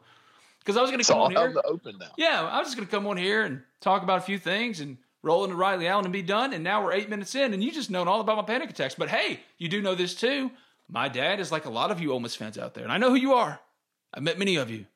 Because 0.68 0.78
I 0.78 0.82
was 0.82 0.92
going 0.92 1.02
to 1.02 1.10
come 1.10 1.22
on 1.22 1.32
here. 1.32 1.56
open 1.64 1.98
now. 1.98 2.12
Yeah, 2.18 2.44
I 2.44 2.60
was 2.60 2.68
just 2.68 2.76
going 2.76 2.86
to 2.86 2.92
come 2.94 3.08
on 3.08 3.16
here 3.16 3.44
and 3.44 3.62
talk 3.80 4.04
about 4.04 4.18
a 4.18 4.22
few 4.22 4.38
things 4.38 4.82
and 4.82 4.98
roll 5.24 5.46
into 5.46 5.56
Riley 5.56 5.88
Allen 5.88 6.04
and 6.04 6.12
be 6.12 6.22
done. 6.22 6.52
And 6.52 6.62
now 6.62 6.84
we're 6.84 6.92
eight 6.92 7.10
minutes 7.10 7.36
in, 7.36 7.54
and 7.54 7.64
you 7.64 7.72
just 7.72 7.90
know 7.90 8.04
all 8.04 8.20
about 8.20 8.36
my 8.36 8.44
panic 8.44 8.72
attacks. 8.72 8.94
But 8.94 9.08
hey, 9.08 9.40
you 9.58 9.70
do 9.70 9.82
know 9.82 9.96
this 9.96 10.14
too. 10.14 10.52
My 10.90 11.08
dad 11.08 11.40
is 11.40 11.54
like 11.54 11.64
a 11.64 11.70
lot 11.70 11.90
of 11.90 12.02
you 12.02 12.12
Ole 12.12 12.20
Miss 12.20 12.36
fans 12.36 12.58
out 12.58 12.74
there, 12.74 12.84
and 12.84 12.92
I 12.92 12.98
know 12.98 13.12
who 13.12 13.16
you 13.16 13.34
are. 13.34 13.62
I've 14.14 14.24
met 14.24 14.38
many 14.38 14.58
of 14.58 14.70
you. 14.70 14.88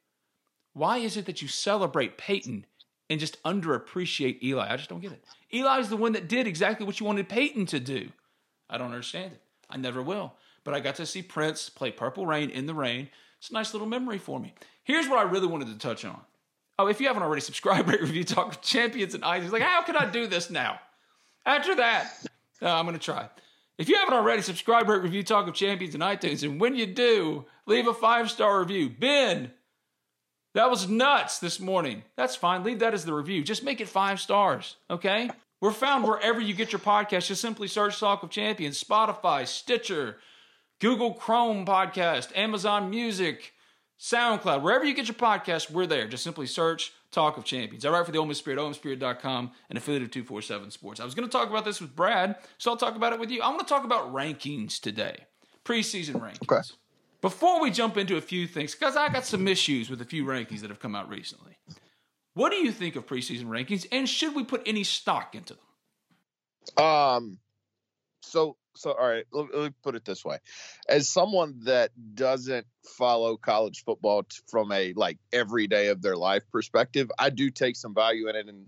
Why 0.73 0.97
is 0.97 1.15
it 1.15 1.25
that 1.27 1.41
you 1.41 1.47
celebrate 1.47 2.17
Peyton 2.17 2.65
and 3.09 3.19
just 3.21 3.41
underappreciate 3.43 4.43
Eli? 4.43 4.69
I 4.69 4.75
just 4.75 4.89
don't 4.89 4.99
get 4.99 5.13
it. 5.13 5.23
Eli's 5.53 5.87
the 5.87 5.95
one 5.95 6.11
that 6.11 6.27
did 6.27 6.47
exactly 6.47 6.85
what 6.85 6.99
you 6.99 7.05
wanted 7.05 7.29
Peyton 7.29 7.65
to 7.67 7.79
do. 7.79 8.09
I 8.69 8.77
don't 8.77 8.87
understand 8.87 9.31
it. 9.31 9.41
I 9.69 9.77
never 9.77 10.01
will. 10.01 10.33
But 10.65 10.73
I 10.73 10.81
got 10.81 10.95
to 10.95 11.05
see 11.05 11.21
Prince 11.21 11.69
play 11.69 11.91
Purple 11.91 12.25
Rain 12.25 12.49
in 12.49 12.65
the 12.65 12.75
rain. 12.75 13.07
It's 13.41 13.49
a 13.49 13.53
nice 13.53 13.73
little 13.73 13.87
memory 13.87 14.19
for 14.19 14.39
me. 14.39 14.53
Here's 14.83 15.09
what 15.09 15.17
I 15.17 15.23
really 15.23 15.47
wanted 15.47 15.69
to 15.69 15.77
touch 15.79 16.05
on. 16.05 16.21
Oh, 16.77 16.85
if 16.85 17.01
you 17.01 17.07
haven't 17.07 17.23
already 17.23 17.41
subscribed, 17.41 17.87
rate, 17.89 17.99
review, 17.99 18.23
talk 18.23 18.49
of 18.49 18.61
champions 18.61 19.15
and 19.15 19.23
iTunes. 19.23 19.51
Like, 19.51 19.63
how 19.63 19.81
can 19.81 19.95
I 19.95 20.05
do 20.05 20.27
this 20.27 20.51
now? 20.51 20.79
After 21.43 21.73
that, 21.75 22.11
uh, 22.61 22.69
I'm 22.69 22.85
going 22.85 22.97
to 22.97 23.03
try. 23.03 23.27
If 23.79 23.89
you 23.89 23.95
haven't 23.95 24.13
already, 24.13 24.43
subscribe, 24.43 24.87
rate, 24.87 25.01
review, 25.01 25.23
talk 25.23 25.47
of 25.47 25.55
champions 25.55 25.95
and 25.95 26.03
iTunes. 26.03 26.43
And 26.43 26.61
when 26.61 26.75
you 26.75 26.85
do, 26.85 27.45
leave 27.65 27.87
a 27.87 27.95
five 27.95 28.29
star 28.29 28.59
review. 28.59 28.91
Ben, 28.91 29.51
that 30.53 30.69
was 30.69 30.87
nuts 30.87 31.39
this 31.39 31.59
morning. 31.59 32.03
That's 32.15 32.35
fine. 32.35 32.63
Leave 32.63 32.79
that 32.79 32.93
as 32.93 33.05
the 33.05 33.13
review. 33.13 33.43
Just 33.43 33.63
make 33.63 33.81
it 33.81 33.89
five 33.89 34.19
stars, 34.19 34.75
okay? 34.87 35.31
We're 35.61 35.71
found 35.71 36.03
wherever 36.03 36.39
you 36.39 36.53
get 36.53 36.71
your 36.71 36.79
podcast. 36.79 37.25
Just 37.25 37.41
simply 37.41 37.67
search 37.67 37.99
Talk 37.99 38.21
of 38.21 38.29
Champions, 38.29 38.83
Spotify, 38.83 39.47
Stitcher, 39.47 40.17
Google 40.81 41.13
Chrome 41.13 41.63
Podcast, 41.63 42.35
Amazon 42.35 42.89
Music, 42.89 43.53
SoundCloud, 43.99 44.63
wherever 44.63 44.83
you 44.83 44.95
get 44.95 45.07
your 45.07 45.13
podcast, 45.13 45.69
we're 45.69 45.85
there. 45.85 46.07
Just 46.07 46.23
simply 46.23 46.47
search 46.47 46.91
Talk 47.11 47.37
of 47.37 47.45
Champions. 47.45 47.85
I 47.85 47.91
write 47.91 48.07
for 48.07 48.11
the 48.11 48.17
Ole 48.17 48.25
Miss 48.25 48.39
Spirit, 48.39 48.57
OleMissSpirit.com, 48.57 49.51
an 49.69 49.77
affiliate 49.77 50.01
of 50.01 50.09
247 50.09 50.71
Sports. 50.71 50.99
I 50.99 51.05
was 51.05 51.13
going 51.13 51.27
to 51.27 51.31
talk 51.31 51.51
about 51.51 51.65
this 51.65 51.79
with 51.81 51.95
Brad, 51.95 52.35
so 52.57 52.71
I'll 52.71 52.77
talk 52.77 52.95
about 52.95 53.13
it 53.13 53.19
with 53.19 53.29
you. 53.29 53.43
I 53.43 53.49
want 53.49 53.59
to 53.59 53.65
talk 53.67 53.83
about 53.83 54.11
rankings 54.11 54.79
today, 54.79 55.27
preseason 55.63 56.15
rankings. 56.15 56.51
Okay. 56.51 56.67
Before 57.21 57.61
we 57.61 57.69
jump 57.69 57.95
into 57.95 58.17
a 58.17 58.21
few 58.21 58.47
things, 58.47 58.73
because 58.73 58.95
I 58.95 59.09
got 59.09 59.23
some 59.23 59.47
issues 59.47 59.87
with 59.87 60.01
a 60.01 60.05
few 60.05 60.25
rankings 60.25 60.61
that 60.61 60.71
have 60.71 60.79
come 60.79 60.95
out 60.95 61.07
recently. 61.07 61.59
What 62.33 62.49
do 62.49 62.55
you 62.55 62.71
think 62.71 62.95
of 62.95 63.05
preseason 63.05 63.45
rankings, 63.45 63.85
and 63.91 64.09
should 64.09 64.33
we 64.33 64.43
put 64.43 64.63
any 64.65 64.83
stock 64.83 65.35
into 65.35 65.53
them? 66.75 66.83
Um, 66.83 67.37
so 68.23 68.57
so 68.75 68.91
all 68.91 69.07
right 69.07 69.25
let, 69.31 69.53
let, 69.53 69.63
me 69.63 69.75
put 69.83 69.95
it 69.95 70.05
this 70.05 70.23
way. 70.23 70.37
As 70.87 71.09
someone 71.09 71.61
that 71.65 71.91
doesn't 72.15 72.65
follow 72.97 73.37
college 73.37 73.83
football 73.83 74.23
t- 74.23 74.37
from 74.47 74.71
a 74.71 74.93
like 74.93 75.17
every 75.31 75.67
day 75.67 75.87
of 75.87 76.01
their 76.01 76.15
life 76.15 76.43
perspective 76.51 77.11
i 77.19 77.29
do 77.29 77.49
take 77.49 77.75
some 77.75 77.93
value 77.93 78.27
in 78.27 78.35
it 78.35 78.47
and 78.47 78.65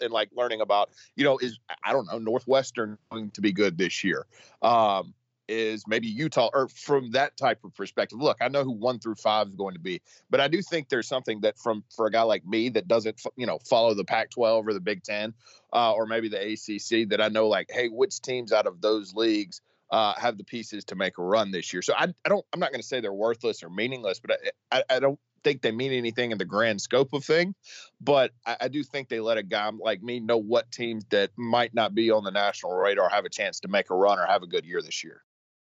and 0.00 0.12
like 0.12 0.30
learning 0.36 0.60
about 0.60 0.90
you 1.16 1.24
know 1.24 1.38
is 1.38 1.58
i 1.84 1.92
don't 1.92 2.06
know 2.06 2.18
northwestern 2.18 2.98
going 3.10 3.30
to 3.30 3.40
be 3.40 3.52
good 3.52 3.78
this 3.78 4.04
year? 4.04 4.26
Um 4.62 5.14
is 5.48 5.84
maybe 5.86 6.06
Utah 6.06 6.50
or 6.52 6.68
from 6.68 7.10
that 7.12 7.36
type 7.36 7.64
of 7.64 7.74
perspective. 7.74 8.20
Look, 8.20 8.38
I 8.40 8.48
know 8.48 8.64
who 8.64 8.72
one 8.72 8.98
through 8.98 9.16
five 9.16 9.48
is 9.48 9.54
going 9.54 9.74
to 9.74 9.80
be, 9.80 10.02
but 10.30 10.40
I 10.40 10.48
do 10.48 10.62
think 10.62 10.88
there's 10.88 11.08
something 11.08 11.40
that 11.40 11.58
from 11.58 11.84
for 11.94 12.06
a 12.06 12.10
guy 12.10 12.22
like 12.22 12.46
me 12.46 12.68
that 12.70 12.88
doesn't 12.88 13.20
you 13.36 13.46
know 13.46 13.58
follow 13.58 13.94
the 13.94 14.04
Pac-12 14.04 14.66
or 14.66 14.72
the 14.72 14.80
Big 14.80 15.02
Ten 15.02 15.34
uh, 15.72 15.92
or 15.92 16.06
maybe 16.06 16.28
the 16.28 16.52
ACC 16.52 17.08
that 17.10 17.20
I 17.20 17.28
know 17.28 17.48
like, 17.48 17.70
hey, 17.70 17.88
which 17.88 18.20
teams 18.20 18.52
out 18.52 18.66
of 18.66 18.80
those 18.80 19.14
leagues 19.14 19.60
uh, 19.90 20.14
have 20.18 20.36
the 20.36 20.44
pieces 20.44 20.84
to 20.86 20.94
make 20.94 21.18
a 21.18 21.22
run 21.22 21.50
this 21.50 21.72
year? 21.72 21.82
So 21.82 21.94
I, 21.96 22.08
I 22.24 22.28
don't 22.28 22.44
I'm 22.52 22.60
not 22.60 22.70
going 22.70 22.82
to 22.82 22.86
say 22.86 23.00
they're 23.00 23.12
worthless 23.12 23.62
or 23.62 23.70
meaningless, 23.70 24.20
but 24.20 24.38
I, 24.70 24.78
I, 24.78 24.96
I 24.96 25.00
don't 25.00 25.18
think 25.44 25.62
they 25.62 25.70
mean 25.70 25.92
anything 25.92 26.32
in 26.32 26.38
the 26.38 26.44
grand 26.44 26.80
scope 26.80 27.12
of 27.12 27.24
thing, 27.24 27.54
but 28.00 28.32
I, 28.46 28.56
I, 28.62 28.68
do 28.68 28.82
think 28.82 29.08
they 29.08 29.20
let 29.20 29.38
a 29.38 29.42
guy 29.42 29.70
like 29.80 30.02
me 30.02 30.18
know 30.20 30.36
what 30.36 30.70
teams 30.72 31.04
that 31.10 31.30
might 31.36 31.72
not 31.74 31.94
be 31.94 32.10
on 32.10 32.24
the 32.24 32.30
national 32.30 32.72
radar 32.74 33.08
have 33.08 33.24
a 33.24 33.30
chance 33.30 33.60
to 33.60 33.68
make 33.68 33.90
a 33.90 33.94
run 33.94 34.18
or 34.18 34.26
have 34.26 34.42
a 34.42 34.46
good 34.46 34.64
year 34.64 34.82
this 34.82 35.04
year. 35.04 35.22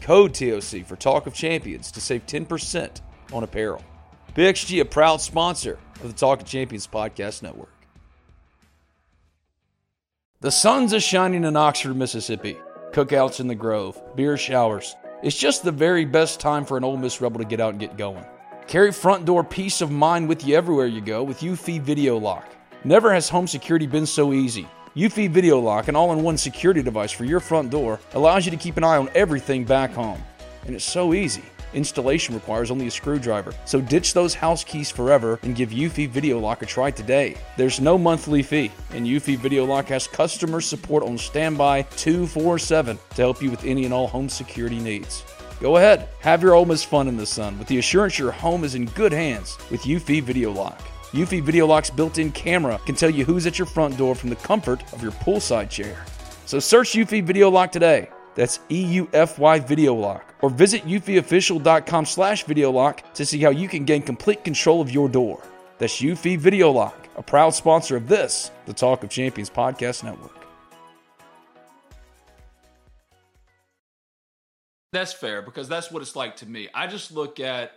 Code 0.00 0.34
TOC 0.34 0.84
for 0.84 0.96
Talk 0.96 1.26
of 1.26 1.34
Champions 1.34 1.90
to 1.92 2.00
save 2.00 2.26
10% 2.26 3.00
on 3.32 3.42
apparel. 3.42 3.82
PXG, 4.34 4.80
a 4.80 4.84
proud 4.84 5.20
sponsor 5.20 5.78
of 5.96 6.08
the 6.08 6.18
Talk 6.18 6.40
of 6.40 6.46
Champions 6.46 6.86
Podcast 6.86 7.42
Network. 7.42 7.72
The 10.40 10.50
sun's 10.50 10.92
a 10.92 11.00
shining 11.00 11.44
in 11.44 11.56
Oxford, 11.56 11.96
Mississippi. 11.96 12.56
Cookouts 12.92 13.40
in 13.40 13.48
the 13.48 13.54
Grove, 13.54 14.00
beer 14.16 14.36
showers. 14.36 14.96
It's 15.22 15.36
just 15.36 15.64
the 15.64 15.72
very 15.72 16.04
best 16.04 16.38
time 16.40 16.64
for 16.64 16.76
an 16.76 16.84
Ole 16.84 16.96
Miss 16.96 17.20
Rebel 17.20 17.40
to 17.40 17.44
get 17.44 17.60
out 17.60 17.70
and 17.70 17.80
get 17.80 17.96
going. 17.96 18.24
Carry 18.68 18.92
front 18.92 19.24
door 19.24 19.42
peace 19.42 19.80
of 19.80 19.90
mind 19.90 20.28
with 20.28 20.46
you 20.46 20.54
everywhere 20.54 20.86
you 20.86 21.00
go 21.00 21.22
with 21.22 21.40
Eufy 21.40 21.80
Video 21.80 22.16
Lock. 22.16 22.46
Never 22.84 23.12
has 23.12 23.28
home 23.28 23.46
security 23.46 23.86
been 23.86 24.06
so 24.06 24.32
easy. 24.32 24.68
Eufy 24.98 25.30
Video 25.30 25.60
Lock, 25.60 25.86
an 25.86 25.94
all 25.94 26.12
in 26.12 26.24
one 26.24 26.36
security 26.36 26.82
device 26.82 27.12
for 27.12 27.24
your 27.24 27.38
front 27.38 27.70
door, 27.70 28.00
allows 28.14 28.44
you 28.44 28.50
to 28.50 28.56
keep 28.56 28.76
an 28.76 28.82
eye 28.82 28.96
on 28.96 29.08
everything 29.14 29.64
back 29.64 29.92
home. 29.92 30.20
And 30.66 30.74
it's 30.74 30.84
so 30.84 31.14
easy. 31.14 31.44
Installation 31.72 32.34
requires 32.34 32.72
only 32.72 32.88
a 32.88 32.90
screwdriver, 32.90 33.54
so 33.64 33.80
ditch 33.80 34.12
those 34.12 34.34
house 34.34 34.64
keys 34.64 34.90
forever 34.90 35.38
and 35.44 35.54
give 35.54 35.70
Eufy 35.70 36.08
Video 36.08 36.40
Lock 36.40 36.62
a 36.62 36.66
try 36.66 36.90
today. 36.90 37.36
There's 37.56 37.78
no 37.78 37.96
monthly 37.96 38.42
fee, 38.42 38.72
and 38.90 39.06
Eufy 39.06 39.38
Video 39.38 39.64
Lock 39.64 39.86
has 39.86 40.08
customer 40.08 40.60
support 40.60 41.04
on 41.04 41.16
standby 41.16 41.82
247 41.82 42.98
to 43.10 43.22
help 43.22 43.40
you 43.40 43.52
with 43.52 43.64
any 43.64 43.84
and 43.84 43.94
all 43.94 44.08
home 44.08 44.28
security 44.28 44.80
needs. 44.80 45.22
Go 45.60 45.76
ahead, 45.76 46.08
have 46.22 46.42
your 46.42 46.54
Ole 46.54 46.64
Miss 46.64 46.82
fun 46.82 47.06
in 47.06 47.16
the 47.16 47.24
sun 47.24 47.56
with 47.60 47.68
the 47.68 47.78
assurance 47.78 48.18
your 48.18 48.32
home 48.32 48.64
is 48.64 48.74
in 48.74 48.86
good 48.86 49.12
hands 49.12 49.58
with 49.70 49.82
Eufy 49.82 50.20
Video 50.20 50.50
Lock. 50.50 50.82
Eufy 51.12 51.42
Video 51.42 51.66
Lock's 51.66 51.88
built-in 51.88 52.30
camera 52.32 52.78
can 52.84 52.94
tell 52.94 53.08
you 53.08 53.24
who's 53.24 53.46
at 53.46 53.58
your 53.58 53.64
front 53.64 53.96
door 53.96 54.14
from 54.14 54.28
the 54.28 54.36
comfort 54.36 54.82
of 54.92 55.02
your 55.02 55.12
poolside 55.12 55.70
chair. 55.70 56.04
So 56.44 56.58
search 56.58 56.92
Eufy 56.92 57.24
Video 57.24 57.48
Lock 57.48 57.72
today. 57.72 58.10
That's 58.34 58.60
E-U-F-Y 58.68 59.58
Video 59.60 59.94
Lock. 59.94 60.34
Or 60.42 60.50
visit 60.50 60.84
eufyofficial.com 60.84 62.04
slash 62.04 62.44
video 62.44 62.70
lock 62.70 63.14
to 63.14 63.24
see 63.24 63.40
how 63.40 63.50
you 63.50 63.68
can 63.68 63.84
gain 63.86 64.02
complete 64.02 64.44
control 64.44 64.82
of 64.82 64.90
your 64.90 65.08
door. 65.08 65.42
That's 65.78 66.00
Eufy 66.00 66.36
Video 66.36 66.70
Lock, 66.70 67.08
a 67.16 67.22
proud 67.22 67.50
sponsor 67.50 67.96
of 67.96 68.06
this, 68.06 68.50
the 68.66 68.74
Talk 68.74 69.02
of 69.02 69.08
Champions 69.08 69.48
Podcast 69.48 70.04
Network. 70.04 70.46
That's 74.92 75.14
fair 75.14 75.40
because 75.40 75.68
that's 75.68 75.90
what 75.90 76.02
it's 76.02 76.14
like 76.14 76.36
to 76.36 76.46
me. 76.46 76.68
I 76.74 76.86
just 76.86 77.12
look 77.12 77.40
at 77.40 77.72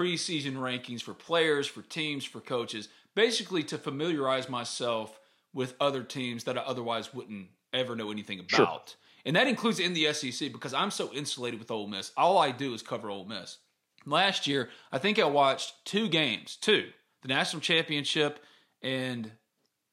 preseason 0.00 0.54
rankings 0.54 1.02
for 1.02 1.12
players, 1.12 1.66
for 1.66 1.82
teams, 1.82 2.24
for 2.24 2.40
coaches, 2.40 2.88
basically 3.14 3.62
to 3.64 3.76
familiarize 3.76 4.48
myself 4.48 5.20
with 5.52 5.74
other 5.78 6.02
teams 6.02 6.44
that 6.44 6.56
I 6.56 6.62
otherwise 6.62 7.12
wouldn't 7.12 7.48
ever 7.74 7.94
know 7.94 8.10
anything 8.10 8.40
about. 8.40 8.50
Sure. 8.50 8.80
And 9.26 9.36
that 9.36 9.46
includes 9.46 9.78
in 9.78 9.92
the 9.92 10.10
SEC 10.14 10.52
because 10.52 10.72
I'm 10.72 10.90
so 10.90 11.12
insulated 11.12 11.60
with 11.60 11.70
Ole 11.70 11.86
Miss. 11.86 12.12
All 12.16 12.38
I 12.38 12.50
do 12.50 12.72
is 12.72 12.80
cover 12.80 13.10
Ole 13.10 13.26
Miss. 13.26 13.58
Last 14.06 14.46
year, 14.46 14.70
I 14.90 14.96
think 14.96 15.18
I 15.18 15.24
watched 15.24 15.84
two 15.84 16.08
games, 16.08 16.56
two, 16.56 16.88
the 17.20 17.28
national 17.28 17.60
championship 17.60 18.42
and 18.80 19.30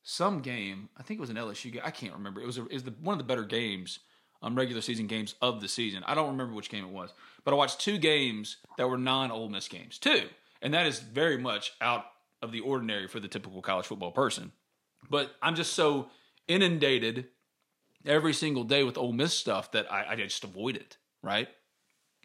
some 0.03 0.39
game. 0.39 0.87
I 0.97 1.03
think 1.03 1.17
it 1.17 1.21
was 1.21 1.29
an 1.29 1.35
LSU 1.35 1.73
game. 1.73 1.81
I 1.83 1.91
can't 1.91 2.13
remember. 2.13 2.39
It 2.39 2.45
was, 2.45 2.57
a, 2.57 2.65
it 2.67 2.73
was 2.73 2.83
the, 2.83 2.95
one 3.01 3.13
of 3.13 3.17
the 3.17 3.25
better 3.25 3.43
games, 3.43 3.99
um, 4.41 4.55
regular 4.55 4.81
season 4.81 5.07
games 5.07 5.35
of 5.41 5.61
the 5.61 5.67
season. 5.67 6.03
I 6.05 6.15
don't 6.15 6.31
remember 6.31 6.53
which 6.53 6.69
game 6.69 6.85
it 6.85 6.91
was, 6.91 7.13
but 7.43 7.53
I 7.53 7.57
watched 7.57 7.79
two 7.79 7.97
games 7.97 8.57
that 8.77 8.87
were 8.87 8.97
non 8.97 9.31
Ole 9.31 9.49
Miss 9.49 9.67
games, 9.67 9.97
two, 9.97 10.23
and 10.61 10.73
that 10.73 10.85
is 10.85 10.99
very 10.99 11.37
much 11.37 11.73
out 11.81 12.05
of 12.41 12.51
the 12.51 12.59
ordinary 12.61 13.07
for 13.07 13.19
the 13.19 13.27
typical 13.27 13.61
college 13.61 13.85
football 13.85 14.11
person. 14.11 14.51
But 15.09 15.31
I'm 15.41 15.55
just 15.55 15.73
so 15.73 16.09
inundated 16.47 17.27
every 18.05 18.33
single 18.33 18.63
day 18.63 18.83
with 18.83 18.97
Ole 18.97 19.13
Miss 19.13 19.33
stuff 19.33 19.71
that 19.71 19.91
I, 19.91 20.11
I 20.11 20.15
just 20.15 20.43
avoid 20.43 20.75
it, 20.75 20.97
right? 21.21 21.47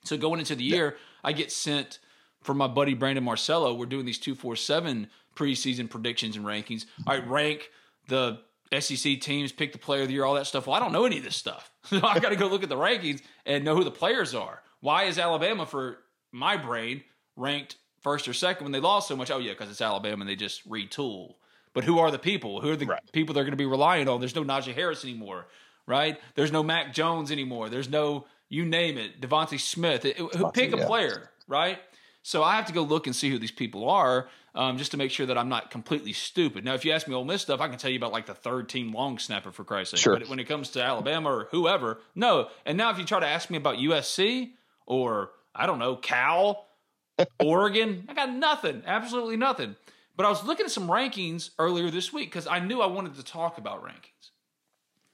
So 0.05 0.17
going 0.17 0.41
into 0.41 0.55
the 0.55 0.65
year, 0.65 0.97
I 1.23 1.33
get 1.33 1.53
sent 1.53 1.99
from 2.43 2.59
my 2.59 2.67
buddy 2.67 2.95
Brandon 2.95 3.25
Marcello. 3.25 3.75
We're 3.75 3.87
doing 3.87 4.05
these 4.05 4.19
247 4.19 5.09
preseason 5.37 5.89
predictions 5.89 6.37
and 6.37 6.45
rankings. 6.45 6.87
I 7.07 7.19
rank 7.19 7.71
the 8.09 8.41
SEC 8.81 9.21
teams, 9.21 9.53
pick 9.53 9.73
the 9.73 9.79
player 9.79 10.03
of 10.03 10.09
the 10.09 10.15
year, 10.15 10.25
all 10.25 10.35
that 10.35 10.47
stuff. 10.47 10.67
Well, 10.67 10.77
I 10.77 10.81
don't 10.81 10.93
know 10.93 11.05
any 11.05 11.19
of 11.19 11.25
this 11.25 11.37
stuff. 11.37 11.71
So 11.89 12.01
I 12.03 12.21
got 12.21 12.29
to 12.31 12.37
go 12.37 12.47
look 12.47 12.63
at 12.63 12.69
the 12.69 12.77
rankings 12.77 13.21
and 13.45 13.65
know 13.65 13.75
who 13.77 13.83
the 13.85 13.91
players 13.91 14.35
are. 14.35 14.63
Why 14.81 15.05
is 15.05 15.19
Alabama, 15.19 15.67
for 15.67 15.99
my 16.31 16.57
brain, 16.57 17.03
ranked 17.37 17.75
first 18.03 18.29
or 18.29 18.33
second 18.33 18.65
when 18.65 18.73
they 18.73 18.79
lost 18.81 19.09
so 19.09 19.17
much? 19.17 19.31
Oh, 19.33 19.39
yeah, 19.39 19.51
because 19.53 19.69
it's 19.69 19.81
Alabama 19.81 20.21
and 20.21 20.29
they 20.29 20.37
just 20.37 20.69
retool. 20.71 21.35
But 21.75 21.83
who 21.85 21.99
are 21.99 22.11
the 22.13 22.19
people? 22.21 22.61
Who 22.61 22.71
are 22.71 22.77
the 22.77 22.87
Right. 22.87 23.01
people 23.13 23.35
they're 23.35 23.43
going 23.45 23.51
to 23.53 23.57
be 23.57 23.67
relying 23.67 24.09
on? 24.09 24.21
There's 24.21 24.35
no 24.37 24.45
Najee 24.45 24.75
Harris 24.75 25.03
anymore, 25.05 25.47
right? 25.87 26.19
There's 26.37 26.53
no 26.53 26.63
Mac 26.63 26.95
Jones 26.95 27.33
anymore. 27.33 27.69
There's 27.69 27.89
no, 27.91 28.27
you 28.49 28.65
name 28.65 28.97
it, 28.97 29.21
DeVonta 29.21 29.59
Smith. 29.59 30.05
It- 30.05 30.17
who 30.19 30.29
pick 30.53 30.73
a 30.73 30.79
yeah. 30.79 30.87
player, 30.87 31.31
right? 31.49 31.79
So 32.23 32.43
I 32.43 32.57
have 32.57 32.67
to 32.67 32.73
go 32.73 32.83
look 32.83 33.07
and 33.07 33.17
see 33.17 33.31
who 33.31 33.39
these 33.39 33.51
people 33.51 33.89
are 33.89 34.29
um, 34.55 34.79
just 34.79 34.93
to 34.93 34.97
make 34.97 35.11
sure 35.11 35.27
that 35.27 35.37
I'm 35.37 35.49
not 35.49 35.71
completely 35.71 36.13
stupid. 36.13 36.65
Now, 36.65 36.75
if 36.75 36.85
you 36.85 36.93
ask 36.93 37.09
me 37.09 37.15
Ole 37.15 37.25
Miss 37.25 37.43
stuff, 37.43 37.61
I 37.61 37.69
can 37.69 37.79
tell 37.79 37.91
you 37.91 37.97
about 37.97 38.13
like 38.13 38.27
the 38.27 38.35
third 38.35 38.69
team 38.69 38.93
long 38.93 39.19
snapper 39.19 39.51
for 39.51 39.65
Christ's 39.65 39.93
sake. 39.93 40.01
Sure. 40.01 40.19
But 40.19 40.29
when 40.29 40.39
it 40.39 40.45
comes 40.45 40.71
to 40.71 40.83
Alabama 40.83 41.31
or 41.31 41.49
whoever, 41.51 42.01
no. 42.15 42.49
And 42.65 42.79
now 42.79 42.91
if 42.91 42.99
you 42.99 43.05
try 43.05 43.21
to 43.21 43.27
ask 43.27 43.51
me 43.51 43.57
about 43.57 43.77
USC 43.77 44.53
or 44.87 45.31
I 45.55 45.67
don't 45.67 45.79
know 45.79 45.97
Cal, 45.97 46.67
Oregon, 47.41 48.05
I 48.09 48.15
got 48.15 48.33
nothing, 48.33 48.83
absolutely 48.87 49.37
nothing. 49.37 49.77
But 50.17 50.27
I 50.27 50.29
was 50.29 50.45
looking 50.45 50.67
at 50.67 50.73
some 50.73 50.89
rankings 50.89 51.51
earlier 51.59 51.91
this 51.91 52.13
week 52.13 52.31
because 52.31 52.47
I 52.47 52.61
knew 52.61 52.81
I 52.81 52.87
wanted 52.87 53.15
to 53.17 53.25
talk 53.25 53.59
about 53.59 53.83
rankings. 53.83 54.31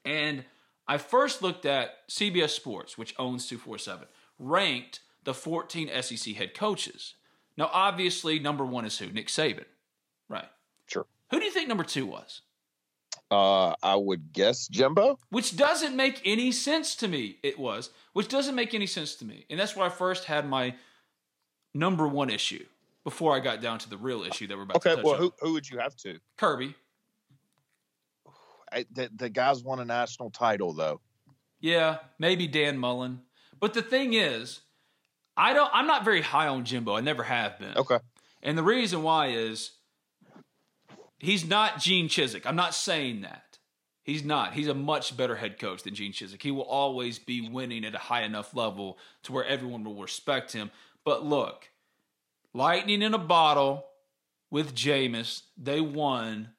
And 0.05 0.45
I 0.87 0.99
first 0.99 1.43
looked 1.43 1.67
at 1.67 2.09
CBS 2.09 2.50
Sports, 2.50 2.99
which 2.99 3.15
owns 3.19 3.47
247, 3.47 4.09
ranked 4.38 5.00
the 5.28 5.35
14 5.35 5.90
SEC 6.00 6.35
head 6.37 6.54
coaches. 6.54 7.12
Now, 7.58 7.68
obviously, 7.70 8.38
number 8.38 8.64
one 8.64 8.87
is 8.87 8.97
who? 8.99 9.08
Nick 9.12 9.26
Saban. 9.26 9.66
Right. 10.26 10.49
Sure. 10.87 11.04
Who 11.30 11.38
do 11.38 11.44
you 11.44 11.50
think 11.50 11.68
number 11.68 11.85
two 11.85 12.06
was? 12.06 12.40
Uh, 13.30 13.75
I 13.82 13.94
would 13.94 14.32
guess 14.32 14.68
Jimbo. 14.68 15.18
Which 15.28 15.54
doesn't 15.54 15.94
make 15.94 16.23
any 16.25 16.50
sense 16.50 16.97
to 16.97 17.08
me. 17.08 17.37
It 17.42 17.58
was, 17.58 17.90
which 18.14 18.28
doesn't 18.28 18.54
make 18.54 18.73
any 18.73 18.87
sense 18.87 19.16
to 19.16 19.26
me. 19.26 19.44
And 19.50 19.61
that's 19.61 19.76
where 19.76 19.85
I 19.85 19.90
first 19.90 20.25
had 20.25 20.49
my 20.49 20.75
number 21.75 22.08
one 22.08 22.30
issue 22.30 22.64
before 23.04 23.37
I 23.37 23.40
got 23.40 23.61
down 23.61 23.78
to 23.80 23.90
the 23.90 23.99
real 23.99 24.23
issue 24.23 24.47
that 24.47 24.56
we're 24.56 24.62
about 24.62 24.80
to 24.80 24.88
Okay, 24.88 24.97
touch 24.97 25.04
well, 25.04 25.16
on. 25.16 25.20
who 25.20 25.35
who 25.42 25.52
would 25.52 25.68
you 25.68 25.76
have 25.78 25.94
to? 25.97 26.18
Kirby. 26.38 26.75
I, 28.73 28.87
the, 28.90 29.11
the 29.14 29.28
guys 29.28 29.62
won 29.62 29.78
a 29.80 29.85
national 29.85 30.30
title 30.30 30.73
though. 30.73 31.02
Yeah, 31.61 31.99
maybe 32.18 32.47
Dan 32.47 32.78
Mullen. 32.78 33.20
But 33.61 33.75
the 33.75 33.82
thing 33.82 34.14
is, 34.14 34.61
I 35.38 35.53
don't 35.53 35.70
I'm 35.72 35.87
not 35.87 36.05
very 36.05 36.20
high 36.20 36.48
on 36.48 36.64
Jimbo. 36.64 36.96
I 36.96 37.01
never 37.01 37.22
have 37.22 37.59
been. 37.59 37.77
Okay. 37.77 37.98
And 38.42 38.59
the 38.59 38.62
reason 38.62 39.03
why 39.03 39.29
is 39.29 39.70
he's 41.18 41.46
not 41.46 41.79
Gene 41.81 42.09
Chizik. 42.09 42.44
I'm 42.44 42.57
not 42.57 42.74
saying 42.74 43.22
that. 43.22 43.59
He's 44.03 44.24
not. 44.24 44.55
He's 44.55 44.68
a 44.68 44.74
much 44.74 45.16
better 45.16 45.37
head 45.37 45.59
coach 45.59 45.83
than 45.83 45.94
Gene 45.94 46.12
Chizik. 46.12 46.42
He 46.42 46.51
will 46.51 46.62
always 46.62 47.18
be 47.18 47.48
winning 47.48 47.85
at 47.85 47.94
a 47.94 47.98
high 47.98 48.22
enough 48.22 48.55
level 48.55 48.98
to 49.24 49.33
where 49.33 49.44
everyone 49.44 49.85
will 49.85 50.01
respect 50.01 50.53
him. 50.53 50.70
But 51.05 51.24
look, 51.24 51.70
lightning 52.53 53.03
in 53.03 53.14
a 53.14 53.18
bottle 53.18 53.85
with 54.51 54.74
Jameis, 54.74 55.42
they 55.57 55.81
won. 55.81 56.51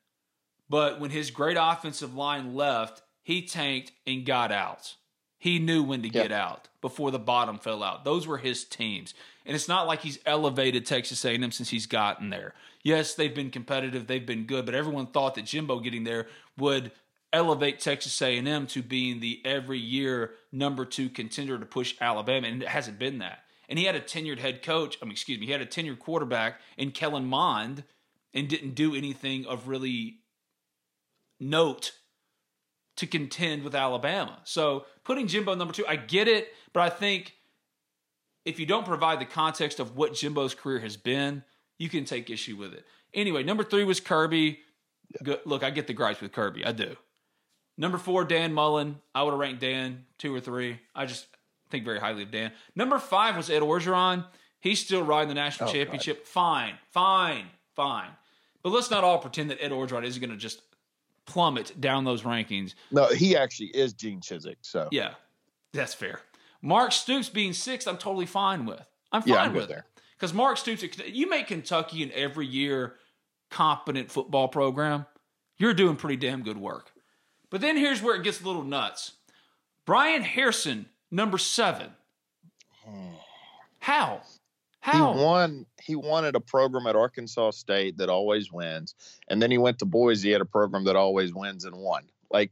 But 0.69 0.99
when 0.99 1.09
his 1.09 1.31
great 1.31 1.57
offensive 1.59 2.15
line 2.15 2.55
left, 2.55 3.01
he 3.23 3.41
tanked 3.41 3.91
and 4.05 4.25
got 4.25 4.51
out. 4.51 4.95
He 5.39 5.57
knew 5.57 5.81
when 5.81 6.01
to 6.03 6.09
Yeah. 6.09 6.23
get 6.23 6.31
out 6.31 6.67
before 6.81 7.09
the 7.11 7.17
bottom 7.19 7.57
fell 7.57 7.81
out. 7.81 8.03
Those 8.03 8.27
were 8.27 8.37
his 8.37 8.63
teams. 8.65 9.13
And 9.45 9.55
it's 9.55 9.67
not 9.69 9.87
like 9.87 10.01
he's 10.01 10.19
elevated 10.25 10.85
Texas 10.85 11.23
A&M 11.25 11.51
since 11.51 11.69
he's 11.69 11.87
gotten 11.87 12.29
there. 12.29 12.53
Yes, 12.83 13.15
they've 13.15 13.33
been 13.33 13.49
competitive, 13.49 14.05
they've 14.07 14.25
been 14.25 14.45
good, 14.45 14.65
but 14.65 14.75
everyone 14.75 15.07
thought 15.07 15.35
that 15.35 15.45
Jimbo 15.45 15.79
getting 15.79 16.03
there 16.03 16.27
would 16.57 16.91
elevate 17.31 17.79
Texas 17.79 18.21
A&M 18.21 18.67
to 18.67 18.81
being 18.83 19.19
the 19.19 19.41
every 19.45 19.79
year 19.79 20.35
number 20.51 20.83
2 20.85 21.09
contender 21.09 21.57
to 21.57 21.65
push 21.65 21.95
Alabama 22.01 22.47
and 22.47 22.61
it 22.63 22.69
hasn't 22.69 22.99
been 22.99 23.19
that. 23.19 23.43
And 23.69 23.77
he 23.79 23.85
had 23.85 23.95
a 23.95 24.01
tenured 24.01 24.39
head 24.39 24.61
coach, 24.61 24.97
I 25.01 25.05
mean 25.05 25.11
excuse 25.13 25.39
me, 25.39 25.45
he 25.45 25.51
had 25.51 25.61
a 25.61 25.65
tenured 25.65 25.99
quarterback 25.99 26.59
in 26.77 26.91
Kellen 26.91 27.25
Mond 27.25 27.83
and 28.33 28.47
didn't 28.49 28.75
do 28.75 28.95
anything 28.95 29.45
of 29.45 29.67
really 29.67 30.17
note 31.39 31.93
to 32.99 33.07
contend 33.07 33.63
with 33.63 33.75
Alabama. 33.75 34.39
So 34.43 34.85
putting 35.05 35.27
Jimbo 35.27 35.55
number 35.55 35.73
two, 35.73 35.87
I 35.87 35.95
get 35.95 36.27
it, 36.27 36.49
but 36.73 36.81
I 36.81 36.89
think 36.89 37.33
if 38.45 38.59
you 38.59 38.65
don't 38.65 38.85
provide 38.85 39.19
the 39.19 39.25
context 39.25 39.79
of 39.79 39.95
what 39.95 40.13
Jimbo's 40.13 40.53
career 40.53 40.79
has 40.79 40.97
been, 40.97 41.43
you 41.77 41.87
can 41.87 42.03
take 42.03 42.29
issue 42.29 42.57
with 42.57 42.73
it. 42.73 42.85
Anyway, 43.13 43.43
number 43.43 43.63
three 43.63 43.85
was 43.85 44.01
Kirby. 44.01 44.59
Good. 45.23 45.39
Look, 45.45 45.63
I 45.63 45.69
get 45.69 45.87
the 45.87 45.93
gripes 45.93 46.19
with 46.19 46.33
Kirby. 46.33 46.65
I 46.65 46.73
do. 46.73 46.97
Number 47.77 47.97
four, 47.97 48.25
Dan 48.25 48.53
Mullen. 48.53 48.99
I 49.15 49.23
would 49.23 49.31
have 49.31 49.39
ranked 49.39 49.61
Dan 49.61 50.05
two 50.17 50.35
or 50.35 50.41
three. 50.41 50.79
I 50.93 51.05
just 51.05 51.25
think 51.71 51.85
very 51.85 51.99
highly 51.99 52.23
of 52.23 52.31
Dan. 52.31 52.51
Number 52.75 52.99
five 52.99 53.37
was 53.37 53.49
Ed 53.49 53.61
Orgeron. 53.61 54.25
He's 54.59 54.79
still 54.79 55.03
riding 55.03 55.29
the 55.29 55.35
national 55.35 55.69
Oh, 55.69 55.73
championship. 55.73 56.27
Fine, 56.27 56.73
fine, 56.91 57.45
fine. 57.75 58.09
But 58.61 58.71
let's 58.71 58.91
not 58.91 59.05
all 59.05 59.19
pretend 59.19 59.51
that 59.51 59.63
Ed 59.63 59.71
Orgeron 59.71 60.03
isn't 60.03 60.19
going 60.21 60.31
to 60.31 60.37
just 60.37 60.61
plummet 61.29 61.79
down 61.79 62.03
those 62.03 62.23
rankings. 62.23 62.73
No, 62.91 63.07
he 63.07 63.37
actually 63.37 63.67
is 63.67 63.93
Gene 63.93 64.19
Chizik. 64.19 64.57
So 64.61 64.87
Yeah, 64.91 65.13
that's 65.73 65.93
fair. 65.93 66.21
Mark 66.61 66.91
Stoops 66.91 67.29
being 67.29 67.53
sixth, 67.53 67.87
I'm 67.87 67.97
totally 67.97 68.25
fine 68.25 68.65
with. 68.65 68.85
I'm 69.11 69.21
fine 69.21 69.29
Yeah, 69.33 69.41
I'm 69.43 69.53
with 69.53 69.69
there. 69.69 69.85
it. 69.95 70.01
Because 70.17 70.33
Mark 70.33 70.57
Stoops, 70.57 70.83
you 71.07 71.29
make 71.29 71.47
Kentucky 71.47 72.03
an 72.03 72.11
every 72.13 72.45
year 72.45 72.95
competent 73.49 74.11
football 74.11 74.47
program, 74.49 75.05
you're 75.57 75.73
doing 75.73 75.95
pretty 75.95 76.17
damn 76.17 76.43
good 76.43 76.57
work. 76.57 76.91
But 77.49 77.61
then 77.61 77.77
here's 77.77 78.01
where 78.01 78.15
it 78.15 78.23
gets 78.23 78.41
a 78.41 78.45
little 78.45 78.63
nuts. 78.63 79.13
Bryan 79.85 80.23
Harsin, 80.23 80.85
number 81.09 81.37
seven. 81.37 81.91
How? 83.79 84.21
He 84.83 84.91
How? 84.91 85.13
won. 85.13 85.65
He 85.81 85.95
won 85.95 86.23
at 86.25 86.35
a 86.35 86.39
program 86.39 86.87
at 86.87 86.95
Arkansas 86.95 87.51
State 87.51 87.97
that 87.97 88.09
always 88.09 88.51
wins, 88.51 88.95
and 89.27 89.41
then 89.41 89.51
he 89.51 89.57
went 89.57 89.79
to 89.79 89.85
Boise 89.85 90.33
at 90.33 90.41
a 90.41 90.45
program 90.45 90.85
that 90.85 90.95
always 90.95 91.33
wins 91.33 91.65
and 91.65 91.75
won. 91.75 92.05
Like, 92.31 92.51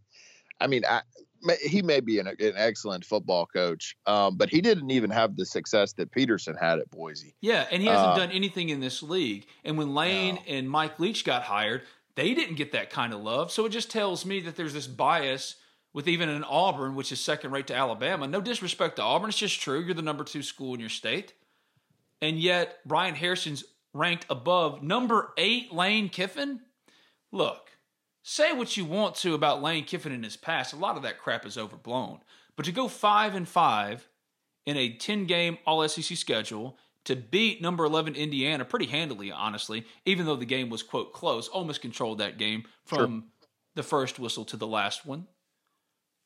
I 0.59 0.67
mean, 0.67 0.83
I, 0.85 1.01
he 1.63 1.81
may 1.81 1.99
be 2.01 2.19
an, 2.19 2.27
an 2.27 2.53
excellent 2.55 3.05
football 3.05 3.45
coach, 3.45 3.95
um, 4.07 4.35
but 4.35 4.49
he 4.49 4.59
didn't 4.59 4.91
even 4.91 5.09
have 5.11 5.37
the 5.37 5.45
success 5.45 5.93
that 5.93 6.11
Petersen 6.11 6.55
had 6.59 6.79
at 6.79 6.89
Boise. 6.91 7.35
Yeah, 7.41 7.65
and 7.71 7.81
he 7.81 7.87
hasn't 7.87 8.09
Uh, 8.13 8.15
done 8.17 8.31
anything 8.31 8.69
in 8.69 8.81
this 8.81 9.01
league. 9.01 9.47
And 9.63 9.77
when 9.77 9.93
Lane 9.93 10.35
No. 10.35 10.41
and 10.47 10.69
Mike 10.69 10.99
Leach 10.99 11.23
got 11.23 11.43
hired, 11.43 11.83
they 12.15 12.33
didn't 12.33 12.55
get 12.55 12.71
that 12.73 12.89
kind 12.89 13.13
of 13.13 13.21
love. 13.21 13.51
So 13.51 13.65
it 13.65 13.69
just 13.69 13.89
tells 13.91 14.25
me 14.25 14.39
that 14.41 14.55
there's 14.57 14.73
this 14.73 14.87
bias 14.87 15.55
with 15.93 16.07
even 16.09 16.27
an 16.27 16.43
Auburn, 16.43 16.95
which 16.95 17.11
is 17.11 17.19
second 17.21 17.51
rate 17.51 17.67
to 17.67 17.75
Alabama. 17.75 18.27
No 18.27 18.41
disrespect 18.41 18.97
to 18.97 19.03
Auburn, 19.03 19.29
it's 19.29 19.37
just 19.37 19.61
true. 19.61 19.79
You're 19.79 19.93
the 19.93 20.01
number 20.01 20.23
two 20.23 20.41
school 20.43 20.73
in 20.73 20.79
your 20.79 20.89
state. 20.89 21.33
And 22.21 22.39
yet 22.39 22.79
Bryan 22.85 23.15
Harsin's 23.15 23.63
ranked 23.93 24.25
above 24.29 24.81
number 24.83 25.33
eight 25.37 25.73
Lane 25.73 26.09
Kiffin. 26.09 26.61
Look, 27.31 27.71
say 28.23 28.53
what 28.53 28.77
you 28.77 28.85
want 28.85 29.15
to 29.15 29.33
about 29.33 29.61
Lane 29.61 29.83
Kiffin 29.83 30.11
in 30.11 30.23
his 30.23 30.37
past. 30.37 30.73
A 30.73 30.77
lot 30.77 30.97
of 30.97 31.03
that 31.03 31.19
crap 31.19 31.45
is 31.45 31.57
overblown. 31.57 32.19
But 32.55 32.65
to 32.65 32.71
go 32.71 32.87
five 32.87 33.35
and 33.35 33.47
five 33.47 34.07
in 34.65 34.77
a 34.77 34.93
10 34.93 35.25
game 35.25 35.57
all 35.65 35.87
SEC 35.87 36.17
schedule 36.17 36.77
to 37.05 37.15
beat 37.15 37.61
number 37.61 37.85
11 37.85 38.15
Indiana 38.15 38.65
pretty 38.65 38.87
handily, 38.87 39.31
honestly, 39.31 39.85
even 40.05 40.25
though 40.25 40.35
the 40.35 40.45
game 40.45 40.69
was, 40.69 40.83
quote, 40.83 41.13
close, 41.13 41.47
almost 41.47 41.81
controlled 41.81 42.17
that 42.17 42.37
game 42.37 42.65
from 42.83 43.25
the 43.75 43.83
first 43.83 44.19
whistle 44.19 44.43
to 44.43 44.57
the 44.57 44.67
last 44.67 45.05
one. 45.05 45.27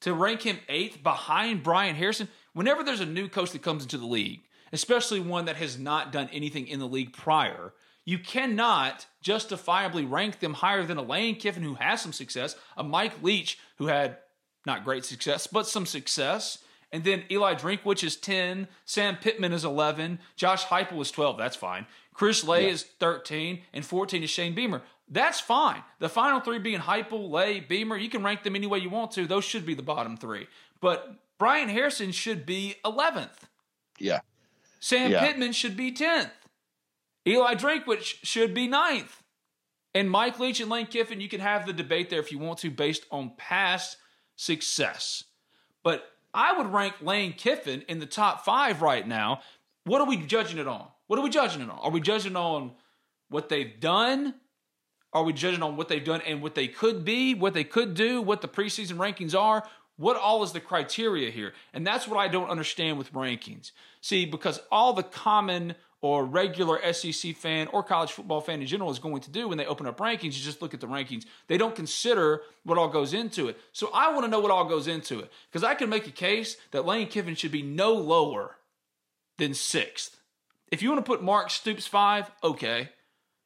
To 0.01 0.15
rank 0.15 0.41
him 0.41 0.57
eighth 0.67 1.03
behind 1.03 1.61
Bryan 1.61 1.95
Harsin, 1.95 2.27
whenever 2.53 2.83
there's 2.83 3.01
a 3.01 3.05
new 3.05 3.29
coach 3.29 3.51
that 3.51 3.61
comes 3.61 3.83
into 3.83 3.99
the 3.99 4.07
league, 4.07 4.41
especially 4.71 5.19
one 5.19 5.45
that 5.45 5.57
has 5.57 5.77
not 5.77 6.11
done 6.11 6.29
anything 6.31 6.67
in 6.67 6.79
the 6.79 6.87
league 6.87 7.13
prior, 7.13 7.73
You 8.03 8.17
cannot 8.17 9.05
justifiably 9.21 10.05
rank 10.05 10.39
them 10.39 10.55
higher 10.55 10.83
than 10.83 10.97
a 10.97 11.03
Lane 11.03 11.35
Kiffin 11.35 11.61
who 11.61 11.75
has 11.75 12.01
some 12.01 12.13
success, 12.13 12.55
a 12.75 12.83
Mike 12.83 13.21
Leach 13.21 13.59
who 13.77 13.87
had 13.87 14.17
not 14.65 14.83
great 14.83 15.05
success, 15.05 15.45
but 15.45 15.67
some 15.67 15.85
success. 15.85 16.57
And 16.91 17.03
then 17.03 17.23
Eli 17.31 17.53
Drinkwitz 17.53 18.03
is 18.03 18.15
10, 18.15 18.67
Sam 18.85 19.17
Pittman 19.17 19.53
is 19.53 19.63
11, 19.63 20.19
Josh 20.35 20.65
Heupel 20.65 21.01
is 21.01 21.11
12. 21.11 21.37
That's 21.37 21.55
fine. 21.55 21.85
Clark 22.13 22.43
Lea 22.43 22.63
yeah. 22.63 22.69
is 22.69 22.83
13, 22.83 23.61
and 23.73 23.85
14 23.85 24.23
is 24.23 24.29
Shane 24.29 24.53
Beamer. 24.53 24.81
That's 25.07 25.39
fine. 25.39 25.83
The 25.99 26.09
final 26.09 26.39
three 26.39 26.59
being 26.59 26.79
Heupel, 26.79 27.31
Lea, 27.31 27.59
Beamer, 27.59 27.97
you 27.97 28.09
can 28.09 28.23
rank 28.23 28.43
them 28.43 28.55
any 28.55 28.67
way 28.67 28.79
you 28.79 28.89
want 28.89 29.11
to. 29.11 29.27
Those 29.27 29.43
should 29.43 29.65
be 29.65 29.73
the 29.73 29.81
bottom 29.81 30.17
three. 30.17 30.47
But 30.79 31.15
Bryan 31.37 31.69
Harsin 31.69 32.13
should 32.13 32.45
be 32.45 32.75
11th. 32.85 33.29
Yeah. 33.99 34.19
Sam 34.81 35.11
Yeah. 35.11 35.25
Pittman 35.25 35.53
should 35.53 35.77
be 35.77 35.91
10th. 35.91 36.31
Eli 37.25 37.55
Drinkwitz 37.55 38.15
should 38.23 38.53
be 38.53 38.67
9th. 38.67 39.21
And 39.93 40.09
Mike 40.09 40.39
Leach 40.39 40.59
and 40.59 40.69
Lane 40.69 40.87
Kiffin, 40.87 41.21
you 41.21 41.29
can 41.29 41.39
have 41.41 41.65
the 41.65 41.73
debate 41.73 42.09
there 42.09 42.19
if 42.19 42.31
you 42.31 42.39
want 42.39 42.59
to 42.59 42.71
based 42.71 43.05
on 43.11 43.33
past 43.37 43.97
success. 44.35 45.25
But 45.83 46.03
I 46.33 46.57
would 46.57 46.67
rank 46.67 46.95
Lane 47.01 47.33
Kiffin 47.33 47.83
in 47.87 47.99
the 47.99 48.05
top 48.05 48.43
five 48.43 48.81
right 48.81 49.07
now. 49.07 49.41
What 49.83 50.01
are 50.01 50.07
we 50.07 50.17
judging 50.17 50.59
it 50.59 50.67
on? 50.67 50.87
What 51.07 51.19
are 51.19 51.23
we 51.23 51.29
judging 51.29 51.61
it 51.61 51.69
on? 51.69 51.77
Are 51.79 51.91
we 51.91 51.99
judging 51.99 52.35
on 52.35 52.71
what 53.29 53.49
they've 53.49 53.79
done? 53.79 54.35
Are 55.13 55.23
we 55.23 55.33
judging 55.33 55.61
on 55.61 55.75
what 55.75 55.89
they've 55.89 56.03
done 56.03 56.21
and 56.21 56.41
what 56.41 56.55
they 56.55 56.69
could 56.69 57.03
be, 57.03 57.35
what 57.35 57.53
they 57.53 57.65
could 57.65 57.93
do, 57.93 58.21
what 58.21 58.41
the 58.41 58.47
preseason 58.47 58.95
rankings 58.95 59.37
are? 59.37 59.67
What 60.01 60.17
all 60.17 60.41
is 60.41 60.51
the 60.51 60.59
criteria 60.59 61.29
here? 61.29 61.53
And 61.73 61.85
that's 61.85 62.07
what 62.07 62.17
I 62.17 62.27
don't 62.27 62.49
understand 62.49 62.97
with 62.97 63.13
rankings. 63.13 63.71
See, 64.01 64.25
because 64.25 64.59
all 64.71 64.93
the 64.93 65.03
common 65.03 65.75
or 66.01 66.25
regular 66.25 66.81
SEC 66.91 67.35
fan 67.35 67.67
or 67.67 67.83
college 67.83 68.11
football 68.11 68.41
fan 68.41 68.61
in 68.61 68.67
general 68.67 68.89
is 68.89 68.97
going 68.97 69.21
to 69.21 69.29
do 69.29 69.47
when 69.47 69.59
they 69.59 69.65
open 69.67 69.85
up 69.85 69.99
rankings 69.99 70.29
is 70.29 70.39
just 70.39 70.59
look 70.59 70.73
at 70.73 70.79
the 70.81 70.87
rankings. 70.87 71.25
They 71.47 71.57
don't 71.59 71.75
consider 71.75 72.41
what 72.63 72.79
all 72.79 72.87
goes 72.87 73.13
into 73.13 73.47
it. 73.47 73.59
So 73.73 73.91
I 73.93 74.11
want 74.11 74.25
to 74.25 74.27
know 74.27 74.39
what 74.39 74.49
all 74.49 74.65
goes 74.65 74.87
into 74.87 75.19
it 75.19 75.31
because 75.51 75.63
I 75.63 75.75
can 75.75 75.87
make 75.87 76.07
a 76.07 76.11
case 76.11 76.57
that 76.71 76.87
Lane 76.87 77.07
Kiffin 77.07 77.35
should 77.35 77.51
be 77.51 77.61
no 77.61 77.93
lower 77.93 78.57
than 79.37 79.53
sixth. 79.53 80.19
If 80.71 80.81
you 80.81 80.89
want 80.89 81.05
to 81.05 81.09
put 81.09 81.21
Mark 81.21 81.51
Stoops 81.51 81.85
five, 81.85 82.31
okay. 82.43 82.89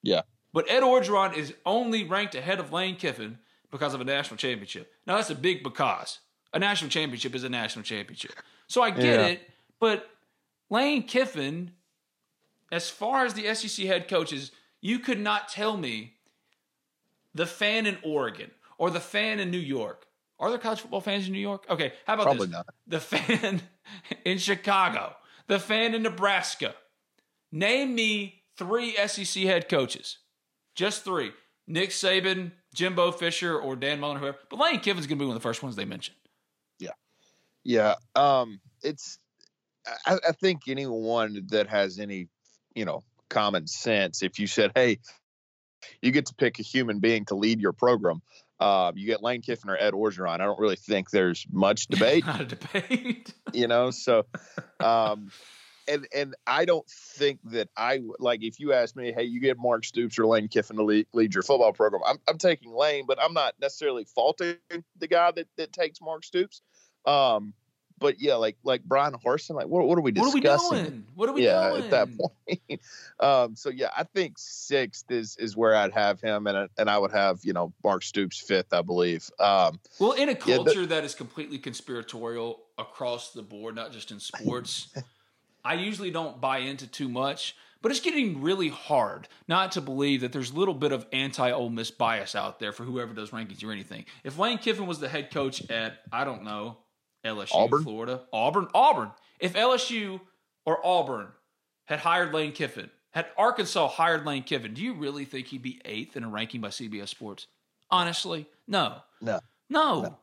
Yeah. 0.03 0.21
But 0.53 0.71
Ed 0.71 0.83
Orgeron 0.83 1.35
is 1.35 1.53
only 1.65 2.05
ranked 2.05 2.33
ahead 2.33 2.61
of 2.61 2.71
Lane 2.71 2.95
Kiffin 2.95 3.39
because 3.71 3.93
of 3.93 3.99
a 3.99 4.05
national 4.05 4.37
championship. 4.37 4.93
Now 5.05 5.17
that's 5.17 5.29
a 5.29 5.35
big 5.35 5.61
because. 5.61 6.19
A 6.55 6.59
national 6.59 6.89
championship 6.89 7.35
is 7.35 7.43
a 7.43 7.49
national 7.49 7.83
championship. 7.83 8.31
So 8.67 8.81
I 8.81 8.89
get 8.89 9.19
Yeah. 9.19 9.25
it, 9.27 9.49
but 9.79 10.09
Lane 10.69 11.03
Kiffin, 11.03 11.71
as 12.71 12.89
far 12.89 13.25
as 13.25 13.33
the 13.35 13.53
SEC 13.53 13.85
head 13.85 14.07
coaches, 14.07 14.51
you 14.81 14.97
could 14.99 15.19
not 15.19 15.49
tell 15.49 15.75
me 15.77 16.13
the 17.33 17.45
fan 17.45 17.85
in 17.85 17.97
Oregon 18.03 18.51
or 18.77 18.89
the 18.89 18.99
fan 19.01 19.39
in 19.39 19.51
New 19.51 19.57
York. 19.59 20.07
Are 20.39 20.49
there 20.49 20.57
college 20.57 20.79
football 20.79 21.01
fans 21.01 21.27
in 21.27 21.33
New 21.33 21.39
York? 21.39 21.65
Okay, 21.69 21.93
how 22.07 22.13
about 22.15 22.23
Probably 22.23 22.47
this? 22.47 22.53
not. 22.55 22.67
The 22.87 22.99
fan 22.99 23.61
in 24.25 24.37
Chicago, 24.37 25.15
the 25.47 25.59
fan 25.59 25.93
in 25.93 26.03
Nebraska. 26.03 26.73
Name 27.51 27.95
me 27.95 28.43
three 28.57 28.95
SEC 29.07 29.43
head 29.43 29.67
coaches. 29.69 30.17
Just 30.73 31.03
three. 31.03 31.31
Nick 31.67 31.89
Saban, 31.89 32.51
Jimbo 32.73 33.11
Fisher, 33.11 33.57
or 33.59 33.75
Dan 33.75 33.99
Mullen, 33.99 34.17
or 34.17 34.19
whoever. 34.21 34.37
But 34.49 34.59
Lane 34.59 34.79
Kiffin's 34.79 35.07
going 35.07 35.17
to 35.17 35.23
be 35.23 35.27
one 35.27 35.35
of 35.35 35.41
the 35.41 35.47
first 35.47 35.63
ones 35.63 35.75
they 35.75 35.85
mention. 35.85 36.13
Yeah. 37.65 37.95
Um, 38.15 38.61
it's, 38.83 39.19
I, 40.05 40.19
I 40.29 40.31
think 40.31 40.61
anyone 40.67 41.45
that 41.49 41.67
has 41.67 41.99
any, 41.99 42.27
you 42.75 42.85
know, 42.85 43.03
common 43.29 43.67
sense, 43.67 44.23
if 44.23 44.39
you 44.39 44.47
said, 44.47 44.71
hey, 44.75 44.99
you 46.01 46.11
get 46.11 46.27
to 46.27 46.35
pick 46.35 46.59
a 46.59 46.61
human 46.61 46.99
being 46.99 47.25
to 47.25 47.35
lead 47.35 47.59
your 47.59 47.73
program, 47.73 48.21
uh, 48.59 48.91
you 48.95 49.05
get 49.05 49.21
Lane 49.21 49.41
Kiffin 49.41 49.69
or 49.69 49.77
Ed 49.77 49.93
Orgeron. 49.93 50.39
I 50.39 50.45
don't 50.45 50.59
really 50.59 50.77
think 50.77 51.09
there's 51.09 51.45
much 51.51 51.87
debate, 51.89 52.25
Not 52.25 52.41
a 52.41 52.45
debate. 52.45 53.33
you 53.53 53.67
know, 53.67 53.91
so, 53.91 54.25
um, 54.79 55.31
and, 55.87 56.07
and 56.15 56.35
I 56.47 56.65
don't 56.65 56.87
think 56.89 57.39
that 57.51 57.69
I 57.77 58.01
like 58.17 58.43
if 58.43 58.59
you 58.59 58.73
ask 58.73 58.95
me, 58.95 59.11
hey, 59.11 59.23
you 59.23 59.39
get 59.39 59.57
Mark 59.59 59.85
Stoops 59.85 60.17
or 60.17 60.25
Lane 60.25 60.47
Kiffin 60.47 60.77
to 60.77 60.83
lead, 60.83 61.07
lead 61.13 61.33
your 61.33 61.43
football 61.43 61.73
program. 61.73 62.01
I'm, 62.07 62.17
I'm 62.27 62.37
taking 62.37 62.71
Lane, 62.73 63.05
but 63.07 63.19
I'm 63.21 63.33
not 63.33 63.53
necessarily 63.59 64.05
faulting 64.05 64.55
the 64.97 65.07
guy 65.07 65.31
that, 65.31 65.47
that 65.57 65.73
takes 65.73 66.01
Mark 66.01 66.23
Stoops. 66.23 66.61
Um, 67.05 67.53
but 67.97 68.19
yeah, 68.19 68.35
like 68.35 68.57
like 68.63 68.83
Bryan 68.83 69.13
Harsin, 69.13 69.55
like 69.55 69.67
what 69.67 69.87
what 69.87 69.97
are 69.97 70.01
we 70.01 70.11
discussing? 70.11 70.35
what 70.43 70.49
are 70.49 70.53
we 70.73 70.89
doing? 70.89 71.05
What 71.15 71.29
are 71.29 71.33
we 71.33 71.43
yeah, 71.43 71.69
doing? 71.69 71.83
at 71.83 71.91
that 71.91 72.09
point. 72.17 72.81
um, 73.19 73.55
so 73.55 73.69
yeah, 73.69 73.89
I 73.95 74.03
think 74.03 74.37
sixth 74.37 75.09
is 75.09 75.37
is 75.37 75.55
where 75.55 75.75
I'd 75.75 75.93
have 75.93 76.19
him, 76.21 76.47
and 76.47 76.69
and 76.77 76.89
I 76.89 76.97
would 76.97 77.11
have 77.11 77.39
you 77.43 77.53
know 77.53 77.73
Mark 77.83 78.03
Stoops 78.03 78.39
fifth, 78.39 78.73
I 78.73 78.81
believe. 78.81 79.29
Um, 79.39 79.79
Well, 79.99 80.11
in 80.11 80.29
a 80.29 80.33
Yeah, 80.33 80.37
the- 80.37 80.63
culture 80.63 80.85
that 80.85 81.03
is 81.03 81.15
completely 81.15 81.57
conspiratorial 81.57 82.59
across 82.77 83.31
the 83.31 83.43
board, 83.43 83.75
not 83.75 83.91
just 83.91 84.11
in 84.11 84.19
sports, 84.19 84.93
I 85.63 85.75
usually 85.75 86.11
don't 86.11 86.41
buy 86.41 86.59
into 86.59 86.87
too 86.87 87.09
much. 87.09 87.55
But 87.81 87.91
it's 87.91 88.01
getting 88.01 88.41
really 88.41 88.69
hard 88.69 89.27
not 89.47 89.73
to 89.73 89.81
believe 89.81 90.21
that 90.21 90.31
there's 90.31 90.49
a 90.49 90.55
little 90.55 90.73
bit 90.73 90.91
of 90.91 91.05
anti 91.13 91.51
Ole 91.51 91.69
Miss 91.69 91.91
bias 91.91 92.33
out 92.33 92.59
there 92.59 92.71
for 92.71 92.83
whoever 92.83 93.13
does 93.13 93.29
rankings 93.29 93.63
or 93.63 93.71
anything. 93.71 94.05
If 94.23 94.39
Lane 94.39 94.57
Kiffin 94.57 94.87
was 94.87 94.99
the 94.99 95.07
head 95.07 95.29
coach 95.31 95.61
at, 95.69 95.99
I 96.11 96.23
don't 96.23 96.43
know, 96.43 96.77
LSU, 97.25 97.49
Auburn? 97.53 97.83
Florida, 97.83 98.21
Auburn, 98.31 98.67
Auburn. 98.73 99.11
If 99.39 99.53
LSU 99.53 100.21
or 100.65 100.85
Auburn 100.85 101.27
had 101.85 101.99
hired 101.99 102.33
Lane 102.33 102.51
Kiffin, 102.51 102.89
had 103.11 103.27
Arkansas 103.37 103.87
hired 103.87 104.25
Lane 104.25 104.43
Kiffin, 104.43 104.73
do 104.73 104.81
you 104.81 104.93
really 104.93 105.25
think 105.25 105.47
he'd 105.47 105.61
be 105.61 105.81
eighth 105.85 106.15
in 106.15 106.23
a 106.23 106.29
ranking 106.29 106.61
by 106.61 106.67
CBS 106.69 107.09
Sports? 107.09 107.47
Honestly, 107.89 108.47
no. 108.67 109.01
no, 109.21 109.39
No, 109.69 110.19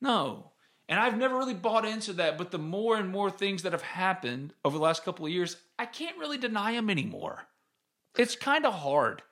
no. 0.00 0.50
And 0.88 1.00
I've 1.00 1.16
never 1.16 1.38
really 1.38 1.54
bought 1.54 1.86
into 1.86 2.12
that, 2.14 2.36
but 2.36 2.50
the 2.50 2.58
more 2.58 2.96
and 2.96 3.08
more 3.08 3.30
things 3.30 3.62
that 3.62 3.72
have 3.72 3.82
happened 3.82 4.52
over 4.64 4.76
the 4.76 4.82
last 4.82 5.04
couple 5.04 5.24
of 5.24 5.32
years, 5.32 5.56
I 5.78 5.86
can't 5.86 6.18
really 6.18 6.36
deny 6.36 6.72
them 6.74 6.90
anymore. 6.90 7.44
It's 8.18 8.36
kind 8.36 8.66
of 8.66 8.74
hard, 8.74 9.22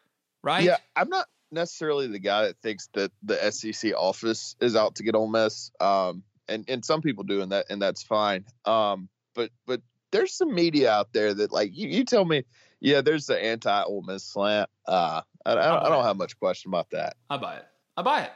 right? 0.42 0.64
yeah, 0.64 0.78
I'm 0.96 1.08
not 1.08 1.26
necessarily 1.50 2.06
the 2.06 2.18
guy 2.18 2.46
that 2.46 2.56
thinks 2.62 2.88
that 2.94 3.12
the 3.22 3.50
SEC 3.50 3.92
office 3.94 4.56
is 4.60 4.74
out 4.74 4.94
to 4.96 5.02
get 5.02 5.14
Ole 5.14 5.28
Miss. 5.28 5.70
Um, 5.78 6.22
and 6.48 6.64
and 6.68 6.84
some 6.84 7.02
people 7.02 7.24
do, 7.24 7.40
and 7.40 7.52
that 7.52 7.66
and 7.70 7.80
that's 7.80 8.02
fine. 8.02 8.44
Um, 8.64 9.08
but 9.34 9.50
but 9.66 9.80
there's 10.10 10.34
some 10.34 10.54
media 10.54 10.90
out 10.90 11.12
there 11.12 11.34
that 11.34 11.52
like 11.52 11.70
you, 11.74 11.88
you 11.88 12.04
tell 12.04 12.24
me, 12.24 12.44
yeah, 12.80 13.00
there's 13.00 13.26
the 13.26 13.42
anti 13.42 13.82
Ole 13.82 14.02
Miss 14.02 14.24
slant. 14.24 14.70
Uh, 14.86 15.22
I, 15.44 15.52
I, 15.52 15.54
don't, 15.54 15.82
I 15.84 15.88
don't 15.88 16.04
have 16.04 16.16
much 16.16 16.38
question 16.38 16.70
about 16.70 16.90
that. 16.90 17.16
I 17.30 17.36
buy 17.36 17.56
it. 17.56 17.66
I 17.96 18.02
buy 18.02 18.22
it. 18.22 18.32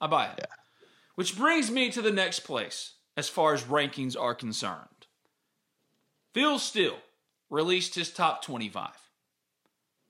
I 0.00 0.06
buy 0.06 0.26
it. 0.26 0.34
Yeah. 0.38 0.46
Which 1.14 1.36
brings 1.36 1.70
me 1.70 1.90
to 1.90 2.02
the 2.02 2.10
next 2.10 2.40
place 2.40 2.94
as 3.16 3.28
far 3.28 3.54
as 3.54 3.64
rankings 3.64 4.18
are 4.18 4.34
concerned. 4.34 5.06
Phil 6.32 6.58
Steele 6.58 6.98
released 7.50 7.94
his 7.94 8.10
top 8.10 8.42
25. 8.42 8.90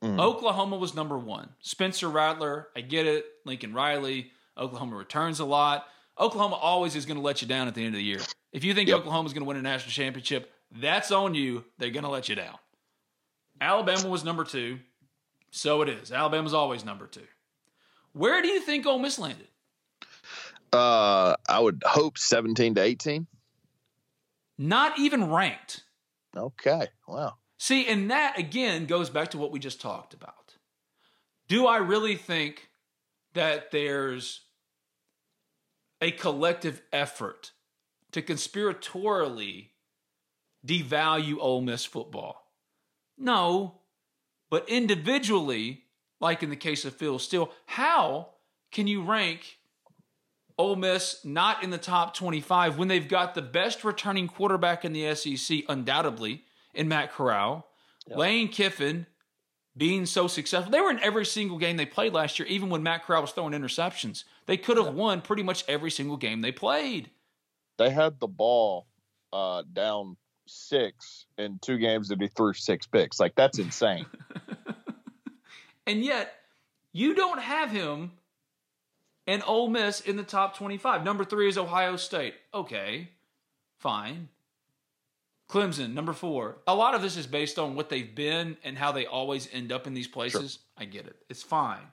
Mm. 0.05 0.21
Oklahoma 0.21 0.77
was 0.77 0.95
number 0.95 1.19
one. 1.19 1.51
Spencer 1.61 2.09
Rattler, 2.09 2.69
I 2.77 2.81
get 2.81 3.07
it. 3.07 3.25
Lincoln 3.45 3.75
Riley, 3.75 4.31
Oklahoma 4.57 4.97
returns 4.97 5.41
a 5.41 5.45
lot. 5.45 5.87
Oklahoma 6.21 6.57
always 6.57 6.95
is 6.95 7.07
going 7.07 7.17
to 7.17 7.23
let 7.23 7.41
you 7.43 7.49
down 7.49 7.67
at 7.67 7.75
the 7.75 7.81
end 7.85 7.95
of 7.95 7.99
the 7.99 8.05
year. 8.05 8.21
If 8.53 8.63
you 8.65 8.75
think 8.75 8.89
Yep. 8.89 9.01
is 9.01 9.05
going 9.07 9.35
to 9.35 9.45
win 9.45 9.57
a 9.57 9.63
national 9.63 9.93
championship, 9.93 10.53
that's 10.71 11.11
on 11.11 11.35
you. 11.35 11.65
They're 11.79 11.91
going 11.91 12.05
to 12.05 12.11
let 12.11 12.29
you 12.29 12.35
down. 12.35 12.57
Alabama 13.61 14.09
was 14.09 14.23
number 14.25 14.45
two. 14.45 14.81
So 15.51 15.83
it 15.83 15.89
is. 15.89 16.13
Alabama's 16.13 16.55
always 16.55 16.85
number 16.85 17.07
two. 17.07 17.27
Where 18.13 18.43
do 18.43 18.49
you 18.49 18.61
think 18.61 18.87
Ole 18.87 18.99
Miss 18.99 19.19
landed? 19.19 19.49
Uh, 20.73 21.35
I 21.49 21.59
would 21.59 21.83
hope 21.85 22.19
17 22.19 22.77
to 22.77 22.83
18. 22.83 23.27
Not 24.59 24.99
even 24.99 25.31
ranked. 25.31 25.85
Okay. 26.37 26.87
Wow. 27.09 27.35
See, 27.59 27.87
and 27.89 28.11
that 28.11 28.39
again 28.39 28.87
goes 28.87 29.11
back 29.11 29.31
to 29.33 29.39
what 29.39 29.51
we 29.51 29.59
just 29.59 29.81
talked 29.81 30.15
about. 30.15 30.55
Do 31.49 31.67
I 31.67 31.79
really 31.79 32.15
think 32.17 32.69
that 33.35 33.71
there's 33.71 34.43
a 36.01 36.11
collective 36.11 36.83
effort 36.93 37.53
to 38.13 38.23
conspiratorially 38.23 39.69
devalue 40.67 41.37
Ole 41.39 41.63
Miss 41.63 41.85
football? 41.85 42.51
No, 43.19 43.81
but 44.51 44.69
individually, 44.69 45.85
like 46.21 46.43
in 46.43 46.51
the 46.51 46.57
case 46.57 46.85
of 46.85 46.95
Phil 46.95 47.19
Steele, 47.19 47.51
how 47.67 48.31
can 48.73 48.87
you 48.87 49.03
rank 49.03 49.59
Ole 50.59 50.77
Miss 50.77 51.25
not 51.25 51.63
in 51.63 51.71
the 51.71 51.79
top 51.79 52.15
25 52.15 52.77
when 52.77 52.89
they've 52.89 53.09
got 53.09 53.35
the 53.35 53.43
best 53.43 53.85
returning 53.85 54.29
quarterback 54.29 54.85
in 54.85 54.93
the 54.93 55.15
SEC, 55.15 55.61
undoubtedly, 55.69 56.45
in 56.75 56.87
Matt 56.87 57.13
Corral, 57.13 57.67
Lane 58.07 58.49
Kiffin 58.49 59.07
being 59.77 60.07
so 60.07 60.27
successful. 60.27 60.71
They 60.71 60.81
were 60.81 60.91
in 60.91 61.01
every 61.01 61.25
single 61.25 61.59
game 61.59 61.77
they 61.77 61.87
played 61.87 62.13
last 62.13 62.39
year, 62.39 62.49
even 62.49 62.69
when 62.71 62.83
Matt 62.83 63.05
Corral 63.05 63.23
was 63.23 63.33
throwing 63.33 63.53
interceptions. 63.53 64.25
They 64.47 64.57
could 64.57 64.77
have 64.77 64.95
won 64.95 65.21
pretty 65.23 65.43
much 65.43 65.65
every 65.69 65.91
single 65.91 66.17
game 66.17 66.41
they 66.41 66.53
played. 66.53 67.11
They 67.79 67.91
had 67.91 68.21
the 68.21 68.29
ball 68.29 68.87
uh, 69.33 69.63
down 69.73 70.17
six 70.47 71.27
in 71.39 71.59
two 71.63 71.79
games 71.79 72.09
that 72.09 72.21
he 72.21 72.29
threw 72.29 72.53
six 72.53 72.87
picks. 72.87 73.21
Like 73.21 73.35
that's 73.37 73.59
insane. 73.59 74.07
And 75.91 76.05
yet, 76.05 76.33
you 76.93 77.15
don't 77.15 77.41
have 77.41 77.73
him 77.73 78.13
and 79.27 79.43
Ole 79.45 79.69
Miss 79.69 80.01
in 80.01 80.17
the 80.17 80.23
top 80.23 80.57
25. 80.57 81.05
Number 81.05 81.25
three 81.25 81.49
is 81.49 81.59
Ohio 81.59 81.97
State. 81.97 82.35
Okay, 82.55 83.11
fine. 83.79 84.29
Clemson, 85.51 85.95
number 85.95 86.13
four. 86.13 86.59
A 86.69 86.75
lot 86.75 86.95
of 86.95 87.03
this 87.03 87.17
is 87.17 87.27
based 87.27 87.59
on 87.59 87.75
what 87.75 87.89
they've 87.89 88.15
been 88.15 88.57
and 88.63 88.79
how 88.79 88.93
they 88.93 89.07
always 89.07 89.49
end 89.53 89.73
up 89.73 89.89
in 89.89 89.95
these 89.95 90.07
places. 90.07 90.53
Sure. 90.53 90.61
I 90.79 90.85
get 90.85 91.07
it. 91.07 91.17
It's 91.29 91.43
fine. 91.43 91.93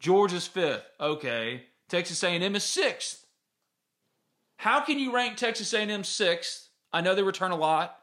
Georgia's 0.00 0.48
fifth. 0.48 0.82
Okay. 1.00 1.66
Texas 1.88 2.22
A&M 2.24 2.56
is 2.56 2.64
sixth. 2.64 3.24
How 4.56 4.80
can 4.80 4.98
you 4.98 5.14
rank 5.14 5.36
Texas 5.36 5.72
A&M 5.72 6.02
sixth? 6.02 6.68
I 6.92 7.00
know 7.00 7.14
they 7.14 7.22
return 7.22 7.52
a 7.52 7.56
lot, 7.56 7.96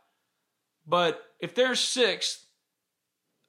but 0.88 1.22
if 1.42 1.54
they're 1.56 1.76
sixth, 1.76 2.46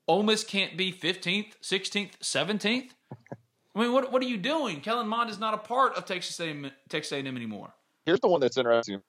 Ole 0.08 0.24
Miss 0.24 0.42
can't 0.42 0.76
be 0.76 0.92
15th, 0.92 1.52
16th, 1.62 2.18
17th. 2.22 2.90
I 3.74 3.80
mean, 3.80 3.92
what 3.92 4.10
what 4.10 4.22
are 4.22 4.26
you 4.26 4.38
doing? 4.38 4.80
Kellen 4.80 5.06
Mond 5.06 5.30
is 5.30 5.38
not 5.38 5.54
a 5.54 5.58
part 5.58 5.94
of 5.96 6.06
Texas 6.06 6.40
A&M, 6.40 6.70
Texas 6.88 7.12
A&M 7.12 7.36
anymore. 7.36 7.74
Here's 8.04 8.20
the 8.20 8.28
one 8.28 8.40
that's 8.40 8.56
interesting. 8.56 9.02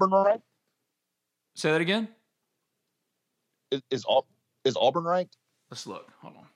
Auburn 0.00 0.24
ranked? 0.24 0.44
Say 1.56 1.72
that 1.72 1.80
again. 1.80 2.08
Is 3.70 3.82
is, 3.90 4.04
is 4.64 4.76
Auburn 4.76 5.04
ranked? 5.04 5.36
Let's 5.70 5.86
look. 5.86 6.12
Hold 6.20 6.36
on. 6.36 6.46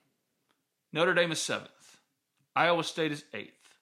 Notre 0.93 1.15
Dame 1.15 1.31
is 1.31 1.41
seventh. 1.41 1.97
Iowa 2.55 2.83
State 2.83 3.11
is 3.11 3.25
eighth. 3.33 3.79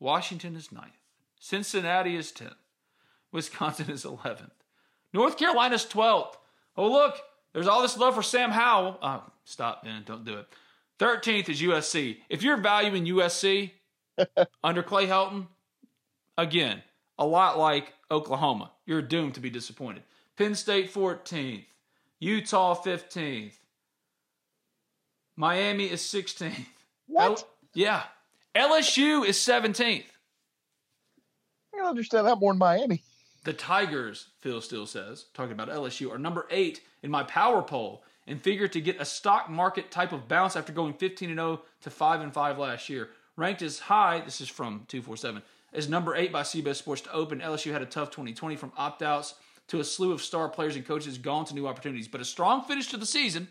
Washington 0.00 0.56
is 0.56 0.72
ninth. 0.72 0.92
Cincinnati 1.38 2.16
is 2.16 2.32
tenth. 2.32 2.54
Wisconsin 3.30 3.90
is 3.90 4.06
eleventh. 4.06 4.54
North 5.12 5.36
Carolina 5.36 5.74
is 5.74 5.84
twelfth. 5.84 6.38
Oh 6.76 6.90
look, 6.90 7.20
there's 7.52 7.68
all 7.68 7.82
this 7.82 7.98
love 7.98 8.14
for 8.14 8.22
Sam 8.22 8.50
Howell. 8.50 8.98
Oh, 9.02 9.24
stop, 9.44 9.84
man! 9.84 10.02
Don't 10.06 10.24
do 10.24 10.38
it. 10.38 10.46
13th 10.98 11.48
is 11.48 11.62
USC. 11.62 12.18
If 12.28 12.42
you're 12.42 12.56
valuing 12.56 13.04
USC 13.06 13.70
under 14.64 14.82
Clay 14.82 15.06
Helton, 15.06 15.46
again, 16.36 16.82
a 17.16 17.24
lot 17.24 17.56
like 17.56 17.92
Oklahoma, 18.10 18.72
you're 18.84 19.02
doomed 19.02 19.34
to 19.34 19.40
be 19.40 19.48
disappointed. 19.48 20.02
Penn 20.38 20.54
State 20.54 20.94
14th, 20.94 21.64
Utah 22.20 22.80
15th, 22.80 23.54
Miami 25.34 25.86
is 25.86 26.00
16th. 26.00 26.64
What? 27.08 27.24
L- 27.24 27.48
yeah. 27.74 28.02
LSU 28.54 29.26
is 29.26 29.36
17th. 29.36 30.04
I 31.74 31.76
don't 31.76 31.86
understand 31.86 32.28
that 32.28 32.38
more 32.38 32.52
than 32.52 32.58
Miami. 32.58 33.02
The 33.42 33.52
Tigers, 33.52 34.28
Phil 34.38 34.60
Steele 34.60 34.86
says, 34.86 35.24
talking 35.34 35.52
about 35.52 35.70
LSU, 35.70 36.12
are 36.12 36.18
number 36.18 36.46
eight 36.50 36.82
in 37.02 37.10
my 37.10 37.24
power 37.24 37.62
poll 37.62 38.04
and 38.28 38.40
figure 38.40 38.68
to 38.68 38.80
get 38.80 39.00
a 39.00 39.04
stock 39.04 39.50
market 39.50 39.90
type 39.90 40.12
of 40.12 40.28
bounce 40.28 40.54
after 40.54 40.72
going 40.72 40.92
15 40.92 41.30
and 41.30 41.38
0 41.38 41.62
to 41.80 41.90
5 41.90 42.20
and 42.20 42.32
5 42.32 42.58
last 42.58 42.88
year. 42.88 43.08
Ranked 43.36 43.62
as 43.62 43.80
high, 43.80 44.20
this 44.24 44.40
is 44.40 44.48
from 44.48 44.84
247, 44.86 45.42
as 45.72 45.88
number 45.88 46.14
8 46.14 46.30
by 46.30 46.42
CBS 46.42 46.76
Sports 46.76 47.02
to 47.02 47.12
open. 47.12 47.40
LSU 47.40 47.72
had 47.72 47.82
a 47.82 47.86
tough 47.86 48.10
2020 48.10 48.54
from 48.54 48.72
opt 48.76 49.02
outs 49.02 49.34
to 49.68 49.80
a 49.80 49.84
slew 49.84 50.12
of 50.12 50.22
star 50.22 50.48
players 50.48 50.76
and 50.76 50.86
coaches 50.86 51.18
gone 51.18 51.44
to 51.46 51.54
new 51.54 51.66
opportunities, 51.66 52.08
but 52.08 52.20
a 52.20 52.24
strong 52.24 52.62
finish 52.62 52.88
to 52.88 52.96
the 52.96 53.06
season, 53.06 53.48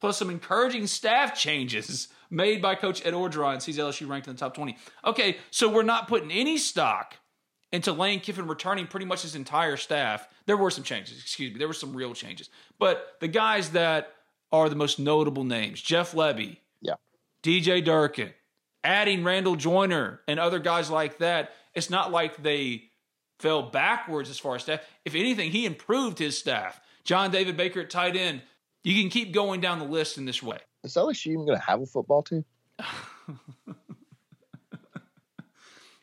plus 0.00 0.18
some 0.18 0.30
encouraging 0.30 0.86
staff 0.86 1.36
changes 1.36 2.08
made 2.30 2.60
by 2.60 2.74
Coach 2.74 3.04
Ed 3.06 3.14
Orgeron 3.14 3.62
sees 3.62 3.78
LSU 3.78 4.08
ranked 4.08 4.28
in 4.28 4.34
the 4.34 4.38
top 4.38 4.54
20. 4.54 4.76
Okay, 5.04 5.38
so 5.50 5.68
we're 5.68 5.82
not 5.82 6.08
putting 6.08 6.30
any 6.30 6.58
stock 6.58 7.16
into 7.72 7.92
Lane 7.92 8.20
Kiffin 8.20 8.46
returning 8.46 8.86
pretty 8.86 9.06
much 9.06 9.22
his 9.22 9.34
entire 9.34 9.76
staff. 9.76 10.28
There 10.46 10.56
were 10.56 10.70
some 10.70 10.84
changes, 10.84 11.18
excuse 11.20 11.52
me. 11.52 11.58
There 11.58 11.68
were 11.68 11.74
some 11.74 11.94
real 11.94 12.14
changes. 12.14 12.48
But 12.78 13.16
the 13.20 13.28
guys 13.28 13.70
that 13.70 14.12
are 14.52 14.68
the 14.68 14.76
most 14.76 14.98
notable 14.98 15.44
names 15.44 15.82
Jeff 15.82 16.12
Lebby, 16.12 16.58
yeah. 16.80 16.94
DJ 17.42 17.84
Durkin, 17.84 18.32
adding 18.84 19.24
Randall 19.24 19.56
Joyner 19.56 20.20
and 20.28 20.38
other 20.38 20.58
guys 20.60 20.90
like 20.90 21.18
that, 21.18 21.52
it's 21.74 21.90
not 21.90 22.12
like 22.12 22.42
they 22.42 22.90
fell 23.38 23.62
backwards 23.62 24.30
as 24.30 24.38
far 24.38 24.56
as 24.56 24.62
staff. 24.62 24.80
If 25.04 25.14
anything, 25.14 25.50
he 25.50 25.66
improved 25.66 26.18
his 26.18 26.38
staff. 26.38 26.80
John 27.04 27.30
David 27.30 27.56
Baker 27.56 27.80
at 27.80 27.90
tight 27.90 28.16
end. 28.16 28.42
You 28.82 29.00
can 29.00 29.10
keep 29.10 29.32
going 29.32 29.60
down 29.60 29.78
the 29.78 29.84
list 29.84 30.18
in 30.18 30.24
this 30.24 30.42
way. 30.42 30.58
Is 30.82 30.94
LSU 30.94 31.28
even 31.28 31.46
going 31.46 31.58
to 31.58 31.64
have 31.64 31.80
a 31.80 31.86
football 31.86 32.22
team? 32.22 32.44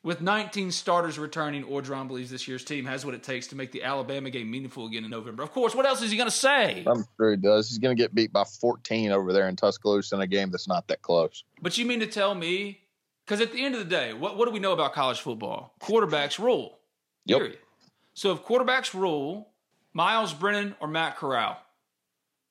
With 0.03 0.19
19 0.19 0.71
starters 0.71 1.19
returning, 1.19 1.63
Orgeron 1.63 2.07
believes 2.07 2.31
this 2.31 2.47
year's 2.47 2.63
team 2.63 2.85
has 2.85 3.05
what 3.05 3.13
it 3.13 3.21
takes 3.21 3.45
to 3.47 3.55
make 3.55 3.71
the 3.71 3.83
Alabama 3.83 4.31
game 4.31 4.49
meaningful 4.49 4.87
again 4.87 5.05
in 5.05 5.11
November. 5.11 5.43
Of 5.43 5.51
course, 5.51 5.75
what 5.75 5.85
else 5.85 6.01
is 6.01 6.09
he 6.09 6.17
going 6.17 6.29
to 6.29 6.35
say? 6.35 6.83
I'm 6.87 7.05
sure 7.17 7.29
he 7.29 7.37
does. 7.37 7.69
He's 7.69 7.77
going 7.77 7.95
to 7.95 8.01
get 8.01 8.15
beat 8.15 8.33
by 8.33 8.43
14 8.43 9.11
over 9.11 9.31
there 9.31 9.47
in 9.47 9.55
Tuscaloosa 9.55 10.15
in 10.15 10.21
a 10.21 10.27
game 10.27 10.49
that's 10.49 10.67
not 10.67 10.87
that 10.87 11.03
close. 11.03 11.43
But 11.61 11.77
you 11.77 11.85
mean 11.85 11.99
to 11.99 12.07
tell 12.07 12.33
me? 12.33 12.79
Because 13.27 13.41
at 13.41 13.51
the 13.53 13.63
end 13.63 13.75
of 13.75 13.79
the 13.79 13.85
day, 13.85 14.13
what, 14.13 14.37
what 14.37 14.47
do 14.47 14.51
we 14.51 14.59
know 14.59 14.71
about 14.71 14.93
college 14.93 15.21
football? 15.21 15.75
Quarterbacks 15.79 16.39
rule. 16.39 16.79
Yep. 17.25 17.37
Period. 17.39 17.57
So 18.13 18.31
if 18.31 18.43
quarterbacks 18.43 18.93
rule, 18.93 19.49
Myles 19.93 20.33
Brennan 20.33 20.75
or 20.79 20.87
Matt 20.87 21.17
Corral? 21.17 21.57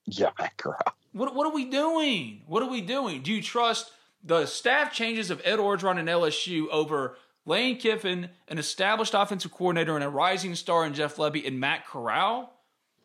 Yeah, 0.06 0.30
Matt 0.38 0.56
Corral. 0.56 0.94
What, 1.12 1.34
what 1.34 1.46
are 1.46 1.52
we 1.52 1.64
doing? 1.64 2.42
What 2.46 2.62
are 2.62 2.70
we 2.70 2.80
doing? 2.80 3.22
Do 3.22 3.32
you 3.32 3.42
trust 3.42 3.92
the 4.22 4.46
staff 4.46 4.92
changes 4.92 5.30
of 5.30 5.40
Ed 5.44 5.58
Orgeron 5.58 5.98
and 5.98 6.08
LSU 6.08 6.68
over 6.68 7.16
Lane 7.46 7.78
Kiffin, 7.78 8.30
an 8.48 8.58
established 8.58 9.14
offensive 9.14 9.50
coordinator 9.50 9.94
and 9.94 10.04
a 10.04 10.08
rising 10.08 10.54
star 10.54 10.84
in 10.84 10.94
Jeff 10.94 11.16
Lebby 11.16 11.46
and 11.46 11.58
Matt 11.58 11.86
Corral. 11.86 12.52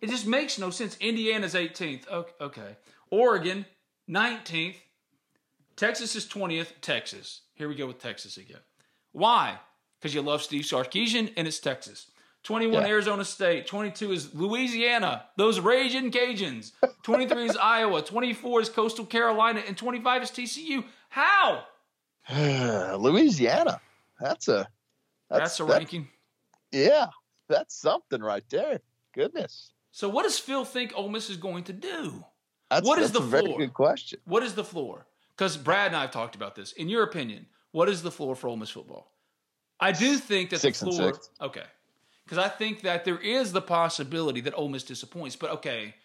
It 0.01 0.09
just 0.09 0.27
makes 0.27 0.59
no 0.59 0.69
sense. 0.69 0.97
Indiana's 0.99 1.53
18th. 1.53 2.07
Okay. 2.41 2.75
Oregon, 3.09 3.65
19th. 4.09 4.75
Texas 5.75 6.15
is 6.15 6.25
20th. 6.25 6.73
Texas. 6.81 7.41
Here 7.55 7.67
we 7.67 7.75
go 7.75 7.87
with 7.87 7.99
Texas 7.99 8.37
again. 8.37 8.59
Why? 9.13 9.57
Because 9.99 10.13
you 10.13 10.21
love 10.21 10.41
Steve 10.41 10.63
Sarkisian 10.63 11.31
and 11.37 11.47
it's 11.47 11.59
Texas. 11.59 12.11
21 12.43 12.83
yeah. 12.83 12.89
Arizona 12.89 13.25
State. 13.25 13.65
22 13.65 14.11
is 14.11 14.35
Louisiana. 14.35 15.25
Those 15.35 15.59
raging 15.59 16.11
Cajuns. 16.11 16.73
23 17.03 17.45
is 17.45 17.57
Iowa. 17.61 18.03
24 18.03 18.61
is 18.61 18.69
Coastal 18.69 19.05
Carolina. 19.05 19.63
And 19.67 19.75
25 19.75 20.23
is 20.23 20.31
TCU. 20.31 20.83
How? 21.09 21.63
Louisiana. 22.97 23.81
That's 24.19 24.47
a 24.47 24.67
that's, 25.29 25.41
that's 25.41 25.59
a 25.59 25.63
that, 25.65 25.73
ranking. 25.73 26.07
Yeah, 26.71 27.07
that's 27.49 27.75
something 27.75 28.21
right 28.21 28.43
there. 28.49 28.79
Goodness. 29.13 29.71
So, 29.91 30.09
what 30.09 30.23
does 30.23 30.37
Phil 30.37 30.65
think 30.65 30.93
Ole 30.95 31.09
Miss 31.09 31.29
is 31.29 31.37
going 31.37 31.63
to 31.65 31.73
do? 31.73 32.23
That's, 32.69 32.85
what 32.85 32.99
is 32.99 33.11
the 33.11 33.19
floor? 33.19 33.41
Very 33.41 33.57
good 33.57 33.73
question. 33.73 34.19
What 34.25 34.43
is 34.43 34.55
the 34.55 34.63
floor? 34.63 35.07
Because 35.35 35.57
Brad 35.57 35.87
and 35.87 35.95
I 35.95 36.01
have 36.01 36.11
talked 36.11 36.35
about 36.35 36.55
this. 36.55 36.73
In 36.73 36.89
your 36.89 37.03
opinion, 37.03 37.47
what 37.71 37.89
is 37.89 38.01
the 38.03 38.11
floor 38.11 38.35
for 38.35 38.47
Ole 38.47 38.57
Miss 38.57 38.69
football? 38.69 39.11
I 39.79 39.91
do 39.91 40.17
think 40.17 40.49
that 40.51 40.59
six 40.59 40.79
the 40.79 40.87
floor. 40.87 41.07
And 41.07 41.15
six. 41.15 41.29
Okay, 41.41 41.63
because 42.25 42.37
I 42.37 42.49
think 42.49 42.81
that 42.81 43.05
there 43.05 43.17
is 43.17 43.51
the 43.51 43.61
possibility 43.61 44.41
that 44.41 44.53
Ole 44.55 44.69
Miss 44.69 44.83
disappoints. 44.83 45.35
But 45.35 45.51
okay, 45.51 45.95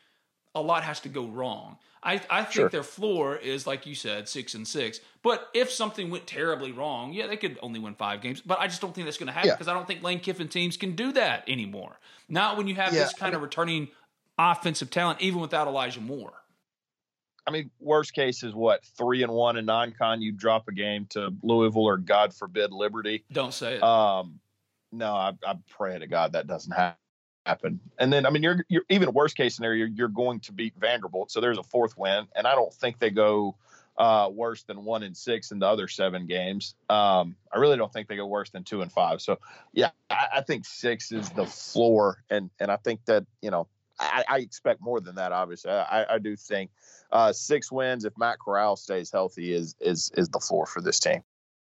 a 0.54 0.60
lot 0.60 0.82
has 0.82 1.00
to 1.00 1.08
go 1.08 1.26
wrong. 1.26 1.78
I, 2.02 2.20
I 2.30 2.42
think 2.44 2.52
sure. 2.52 2.68
their 2.70 2.82
floor 2.82 3.36
is 3.36 3.66
like 3.66 3.86
you 3.86 3.94
said, 3.94 4.28
six 4.28 4.54
and 4.54 4.66
six. 4.66 5.00
But 5.22 5.48
if 5.52 5.70
something 5.70 6.08
went 6.08 6.26
terribly 6.26 6.72
wrong, 6.72 7.12
yeah, 7.12 7.26
they 7.26 7.36
could 7.36 7.58
only 7.62 7.78
win 7.78 7.94
five 7.94 8.22
games. 8.22 8.40
But 8.40 8.58
I 8.58 8.66
just 8.68 8.80
don't 8.80 8.94
think 8.94 9.06
that's 9.06 9.18
going 9.18 9.26
to 9.26 9.32
happen 9.32 9.50
because 9.50 9.66
yeah. 9.66 9.74
I 9.74 9.76
don't 9.76 9.86
think 9.86 10.02
Lane 10.02 10.20
Kiffin 10.20 10.48
teams 10.48 10.76
can 10.76 10.96
do 10.96 11.12
that 11.12 11.44
anymore. 11.46 11.98
Not 12.28 12.56
when 12.56 12.66
you 12.68 12.74
have 12.76 12.94
yeah, 12.94 13.00
this 13.00 13.12
kind 13.12 13.34
of 13.34 13.42
returning 13.42 13.88
offensive 14.38 14.90
talent, 14.90 15.20
even 15.20 15.40
without 15.40 15.66
Elijah 15.66 16.00
Moore. 16.00 16.32
I 17.50 17.52
mean, 17.52 17.70
worst 17.80 18.12
case 18.14 18.44
is 18.44 18.54
what 18.54 18.84
three 18.96 19.24
and 19.24 19.32
one 19.32 19.56
in 19.56 19.66
non-con. 19.66 20.22
You 20.22 20.30
drop 20.30 20.68
a 20.68 20.72
game 20.72 21.06
to 21.10 21.34
Louisville 21.42 21.82
or 21.82 21.96
God 21.96 22.32
forbid 22.32 22.70
Liberty. 22.70 23.24
Don't 23.32 23.52
say 23.52 23.74
it. 23.74 23.82
Um, 23.82 24.38
no, 24.92 25.12
I, 25.12 25.32
I 25.44 25.56
pray 25.68 25.98
to 25.98 26.06
God 26.06 26.34
that 26.34 26.46
doesn't 26.46 26.72
happen. 26.72 27.80
And 27.98 28.12
then, 28.12 28.24
I 28.24 28.30
mean, 28.30 28.44
you're, 28.44 28.64
you're 28.68 28.84
even 28.88 29.12
worst 29.12 29.36
case 29.36 29.56
scenario, 29.56 29.86
you're 29.86 30.06
going 30.06 30.38
to 30.40 30.52
beat 30.52 30.74
Vanderbilt. 30.78 31.32
So 31.32 31.40
there's 31.40 31.58
a 31.58 31.64
fourth 31.64 31.98
win. 31.98 32.28
And 32.36 32.46
I 32.46 32.54
don't 32.54 32.72
think 32.72 33.00
they 33.00 33.10
go 33.10 33.56
uh, 33.98 34.30
worse 34.32 34.62
than 34.62 34.84
one 34.84 35.02
and 35.02 35.16
six 35.16 35.50
in 35.50 35.58
the 35.58 35.66
other 35.66 35.88
seven 35.88 36.28
games. 36.28 36.76
Um, 36.88 37.34
I 37.52 37.58
really 37.58 37.76
don't 37.76 37.92
think 37.92 38.06
they 38.06 38.14
go 38.14 38.26
worse 38.26 38.50
than 38.50 38.62
two 38.62 38.82
and 38.82 38.92
five. 38.92 39.20
So 39.20 39.40
yeah, 39.72 39.90
I, 40.08 40.26
I 40.36 40.40
think 40.42 40.66
six 40.66 41.10
is 41.10 41.30
the 41.30 41.46
floor. 41.46 42.22
And, 42.30 42.50
and 42.60 42.70
I 42.70 42.76
think 42.76 43.04
that, 43.06 43.26
you 43.42 43.50
know, 43.50 43.66
I, 44.00 44.24
I 44.28 44.38
expect 44.38 44.80
more 44.80 45.00
than 45.00 45.14
that. 45.16 45.32
Obviously, 45.32 45.70
I, 45.70 46.14
I 46.14 46.18
do 46.18 46.34
think 46.34 46.70
uh, 47.12 47.32
six 47.32 47.70
wins 47.70 48.04
if 48.04 48.16
Matt 48.18 48.38
Corral 48.38 48.76
stays 48.76 49.10
healthy 49.12 49.52
is 49.52 49.76
is 49.80 50.10
is 50.16 50.28
the 50.28 50.40
floor 50.40 50.66
for 50.66 50.80
this 50.80 50.98
team. 50.98 51.22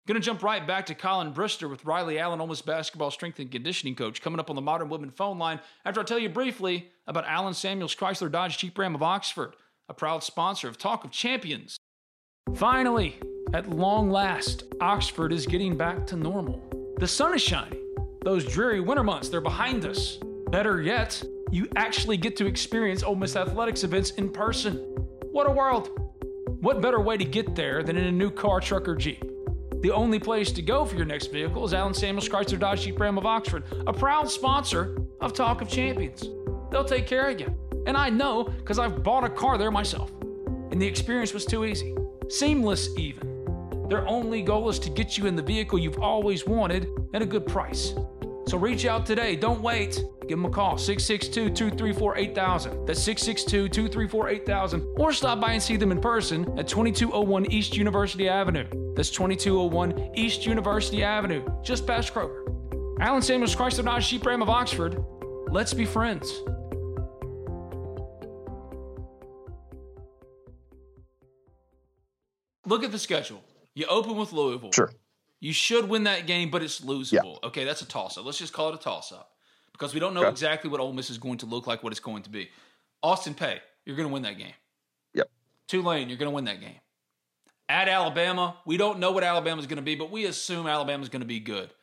Going 0.05 0.19
to 0.19 0.25
jump 0.25 0.43
right 0.43 0.65
back 0.67 0.85
to 0.87 0.95
Collin 0.95 1.33
Brister 1.33 1.69
with 1.69 1.85
Riley 1.85 2.19
Allen, 2.19 2.45
Miss 2.49 2.61
basketball 2.61 3.09
strength 3.09 3.39
and 3.39 3.49
conditioning 3.49 3.95
coach, 3.95 4.21
coming 4.21 4.37
up 4.37 4.49
on 4.49 4.57
the 4.57 4.61
Modern 4.61 4.89
Woodmen 4.89 5.11
phone 5.11 5.39
line 5.39 5.61
after 5.85 6.01
I 6.01 6.03
tell 6.03 6.19
you 6.19 6.27
briefly 6.27 6.89
about 7.07 7.23
Allen 7.25 7.53
Samuels 7.53 7.95
Chrysler 7.95 8.29
Dodge 8.29 8.57
Jeep 8.57 8.77
Ram 8.77 8.95
of 8.95 9.03
Oxford, 9.03 9.55
a 9.87 9.93
proud 9.93 10.21
sponsor 10.21 10.67
of 10.67 10.77
Talk 10.77 11.05
of 11.05 11.11
Champions. 11.11 11.77
Finally, 12.55 13.15
at 13.53 13.69
long 13.69 14.09
last, 14.09 14.63
Oxford 14.81 15.31
is 15.31 15.45
getting 15.45 15.77
back 15.77 16.05
to 16.07 16.17
normal. 16.17 16.61
The 16.97 17.07
sun 17.07 17.33
is 17.33 17.41
shining. 17.41 17.79
Those 18.23 18.45
dreary 18.45 18.81
winter 18.81 19.03
months, 19.03 19.29
they're 19.29 19.39
behind 19.39 19.85
us. 19.85 20.17
Better 20.49 20.81
yet, 20.81 21.23
you 21.53 21.67
actually 21.75 22.17
get 22.17 22.35
to 22.35 22.47
experience 22.47 23.03
Ole 23.03 23.15
Miss 23.15 23.35
athletics 23.35 23.83
events 23.83 24.09
in 24.11 24.31
person. 24.31 24.77
What 25.31 25.47
a 25.47 25.51
world! 25.51 25.91
What 26.61 26.81
better 26.81 26.99
way 26.99 27.15
to 27.15 27.25
get 27.25 27.55
there 27.55 27.83
than 27.83 27.95
in 27.95 28.05
a 28.05 28.11
new 28.11 28.31
car, 28.31 28.59
truck, 28.59 28.87
or 28.87 28.95
Jeep? 28.95 29.23
The 29.81 29.91
only 29.91 30.17
place 30.17 30.51
to 30.53 30.63
go 30.63 30.83
for 30.83 30.95
your 30.95 31.05
next 31.05 31.27
vehicle 31.27 31.63
is 31.63 31.75
Allen 31.75 31.93
Samuels 31.93 32.27
Chrysler 32.27 32.57
Dodge 32.57 32.81
Jeep 32.81 32.99
Ram 32.99 33.19
of 33.19 33.27
Oxford, 33.27 33.65
a 33.85 33.93
proud 33.93 34.31
sponsor 34.31 34.97
of 35.21 35.33
Talk 35.33 35.61
of 35.61 35.67
Champions. 35.67 36.27
They'll 36.71 36.85
take 36.85 37.05
care 37.05 37.29
of 37.29 37.39
you. 37.39 37.55
And 37.85 37.95
I 37.95 38.09
know 38.09 38.45
because 38.45 38.79
I've 38.79 39.03
bought 39.03 39.23
a 39.23 39.29
car 39.29 39.59
there 39.59 39.69
myself. 39.69 40.11
And 40.71 40.81
the 40.81 40.87
experience 40.87 41.35
was 41.35 41.45
too 41.45 41.65
easy. 41.65 41.95
Seamless, 42.29 42.89
even. 42.97 43.87
Their 43.89 44.07
only 44.07 44.41
goal 44.41 44.69
is 44.69 44.79
to 44.79 44.89
get 44.89 45.19
you 45.19 45.27
in 45.27 45.35
the 45.35 45.43
vehicle 45.43 45.77
you've 45.77 45.99
always 45.99 46.47
wanted 46.47 46.87
at 47.13 47.21
a 47.21 47.27
good 47.27 47.45
price. 47.45 47.93
So 48.47 48.57
reach 48.57 48.85
out 48.85 49.05
today. 49.05 49.35
Don't 49.35 49.61
wait. 49.61 50.03
Give 50.21 50.37
them 50.37 50.45
a 50.45 50.49
call 50.49 50.77
662 50.77 51.49
234 51.49 52.17
8000. 52.17 52.85
That's 52.85 53.01
662 53.01 53.69
234 53.69 54.29
8000. 54.29 54.95
Or 54.97 55.13
stop 55.13 55.39
by 55.39 55.53
and 55.53 55.61
see 55.63 55.75
them 55.77 55.91
in 55.91 56.01
person 56.01 56.43
at 56.57 56.67
2201 56.67 57.51
East 57.51 57.75
University 57.75 58.27
Avenue. 58.27 58.65
That's 58.95 59.09
2201 59.09 60.11
East 60.15 60.45
University 60.45 61.03
Avenue, 61.03 61.45
just 61.63 61.87
past 61.87 62.13
Kroger. 62.13 62.43
Allen 62.99 63.21
Samuels 63.21 63.55
Chrysler 63.55 63.85
Dodge 63.85 64.09
Jeep 64.09 64.25
Ram 64.25 64.41
of 64.41 64.49
Oxford. 64.49 65.03
Let's 65.49 65.73
be 65.73 65.85
friends. 65.85 66.31
Look 72.65 72.83
at 72.83 72.91
the 72.91 72.99
schedule. 72.99 73.43
You 73.75 73.85
open 73.87 74.15
with 74.15 74.31
Louisville. 74.31 74.71
Sure. 74.71 74.91
You 75.43 75.51
should 75.51 75.89
win 75.89 76.05
that 76.05 76.25
game, 76.25 76.49
but 76.49 76.63
it's 76.63 76.79
losable. 76.79 77.37
Yeah. 77.43 77.47
Okay, 77.49 77.65
that's 77.65 77.81
a 77.81 77.85
toss 77.85 78.17
up. 78.17 78.23
Let's 78.23 78.37
just 78.37 78.53
call 78.53 78.69
it 78.69 78.75
a 78.75 78.77
toss 78.77 79.11
up 79.11 79.31
because 79.73 79.93
we 79.93 79.99
don't 79.99 80.13
know 80.13 80.21
okay. 80.21 80.29
exactly 80.29 80.69
what 80.69 80.79
Ole 80.79 80.93
Miss 80.93 81.09
is 81.09 81.17
going 81.17 81.37
to 81.39 81.45
look 81.45 81.67
like, 81.67 81.83
what 81.83 81.91
it's 81.91 81.99
going 81.99 82.23
to 82.23 82.29
be. 82.29 82.49
Austin 83.03 83.33
Peay, 83.33 83.59
you're 83.83 83.97
going 83.97 84.07
to 84.07 84.13
win 84.13 84.23
that 84.23 84.37
game. 84.37 84.53
Yep. 85.13 85.29
Tulane, 85.67 86.07
you're 86.07 86.17
going 86.17 86.31
to 86.31 86.33
win 86.33 86.45
that 86.45 86.61
game. 86.61 86.79
At 87.67 87.89
Alabama, 87.89 88.55
we 88.65 88.77
don't 88.77 88.99
know 88.99 89.11
what 89.11 89.25
Alabama's 89.25 89.67
going 89.67 89.75
to 89.75 89.83
be, 89.83 89.95
but 89.95 90.09
we 90.11 90.23
assume 90.27 90.65
Alabama's 90.65 91.09
going 91.09 91.23
to 91.23 91.27
be 91.27 91.41
good. 91.41 91.73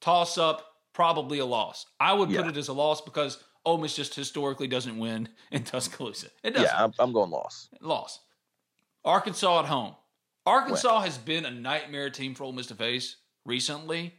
Toss 0.00 0.38
up, 0.38 0.64
probably 0.92 1.40
a 1.40 1.44
loss. 1.44 1.86
I 1.98 2.12
would 2.12 2.30
yeah. 2.30 2.42
put 2.42 2.50
it 2.50 2.56
as 2.56 2.68
a 2.68 2.72
loss 2.72 3.00
because 3.00 3.42
Ole 3.64 3.78
Miss 3.78 3.96
just 3.96 4.14
historically 4.14 4.68
doesn't 4.68 4.96
win 4.96 5.28
in 5.50 5.64
Tuscaloosa. 5.64 6.28
It 6.44 6.52
doesn't. 6.52 6.68
Yeah, 6.68 6.84
I'm, 6.84 6.92
I'm 7.00 7.12
going 7.12 7.32
loss. 7.32 7.68
Loss. 7.80 8.20
Arkansas 9.04 9.58
at 9.58 9.64
home. 9.64 9.96
Arkansas 10.48 11.00
has 11.00 11.18
been 11.18 11.44
a 11.44 11.50
nightmare 11.50 12.10
team 12.10 12.34
for 12.34 12.44
Ole 12.44 12.52
Miss 12.52 12.68
to 12.68 12.74
face 12.74 13.16
recently. 13.44 14.14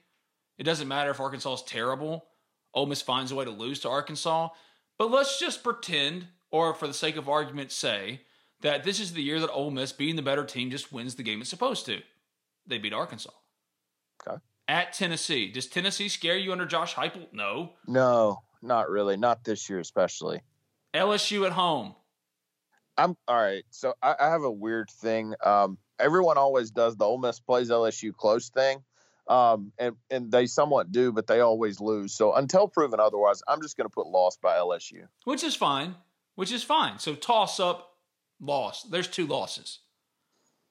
It 0.58 0.64
doesn't 0.64 0.88
matter 0.88 1.10
if 1.10 1.20
Arkansas 1.20 1.56
is 1.56 1.64
terrible. 1.64 2.26
Ole 2.74 2.86
Miss 2.86 3.02
finds 3.02 3.32
a 3.32 3.36
way 3.36 3.46
to 3.46 3.52
lose 3.52 3.80
to 3.80 3.90
Arkansas. 3.90 4.50
But 4.98 5.10
let's 5.10 5.40
just 5.40 5.64
pretend, 5.64 6.28
or 6.52 6.74
for 6.74 6.88
the 6.88 6.94
sake 6.94 7.16
of 7.16 7.28
argument, 7.28 7.72
say 7.72 8.22
that 8.62 8.84
this 8.84 9.00
is 9.00 9.14
the 9.14 9.24
year 9.24 9.40
that 9.40 9.52
Ole 9.52 9.72
Miss, 9.72 9.92
being 9.92 10.16
the 10.16 10.22
better 10.22 10.46
team, 10.46 10.70
just 10.70 10.92
wins 10.92 11.16
the 11.16 11.24
game 11.24 11.42
it's 11.42 11.50
supposed 11.50 11.86
to. 11.88 12.02
They 12.68 12.78
beat 12.78 12.94
Arkansas. 12.94 13.32
Okay. 14.28 14.38
At 14.68 14.94
Tennessee. 14.94 15.52
Does 15.52 15.66
Tennessee 15.66 16.10
scare 16.10 16.38
you 16.38 16.52
under 16.52 16.68
Josh 16.68 16.94
Heupel? 16.94 17.28
No. 17.32 17.74
No, 17.88 18.44
not 18.62 18.90
really. 18.90 19.18
Not 19.18 19.44
this 19.44 19.68
year, 19.68 19.80
especially. 19.80 20.42
LSU 20.94 21.48
at 21.48 21.54
home. 21.54 21.96
I'm 22.98 23.16
all 23.28 23.38
right. 23.38 23.64
So 23.72 23.94
I, 24.04 24.16
I 24.20 24.30
have 24.30 24.44
a 24.44 24.52
weird 24.52 24.90
thing. 24.92 25.34
Um, 25.44 25.78
everyone 26.00 26.38
always 26.38 26.72
does 26.72 26.96
the 26.96 27.06
Ole 27.06 27.18
Miss 27.18 27.40
plays 27.40 27.70
LSU 27.70 28.14
close 28.14 28.50
thing. 28.50 28.84
Um, 29.28 29.72
and 29.78 29.96
and 30.10 30.32
they 30.32 30.48
somewhat 30.48 30.92
do, 30.92 31.12
but 31.12 31.28
they 31.28 31.40
always 31.40 31.80
lose. 31.80 32.16
So 32.16 32.34
until 32.34 32.68
proven 32.68 33.00
otherwise, 33.00 33.44
I'm 33.48 33.62
just 33.62 33.78
going 33.78 33.88
to 33.88 33.94
put 33.94 34.08
loss 34.08 34.38
by 34.38 34.58
LSU, 34.58 35.08
which 35.24 35.44
is 35.44 35.56
fine. 35.56 35.96
Which 36.34 36.52
is 36.52 36.64
fine. 36.64 36.98
So 37.00 37.14
toss 37.14 37.60
up, 37.60 37.92
loss. 38.42 38.84
There's 38.84 39.08
two 39.08 39.28
losses 39.28 39.80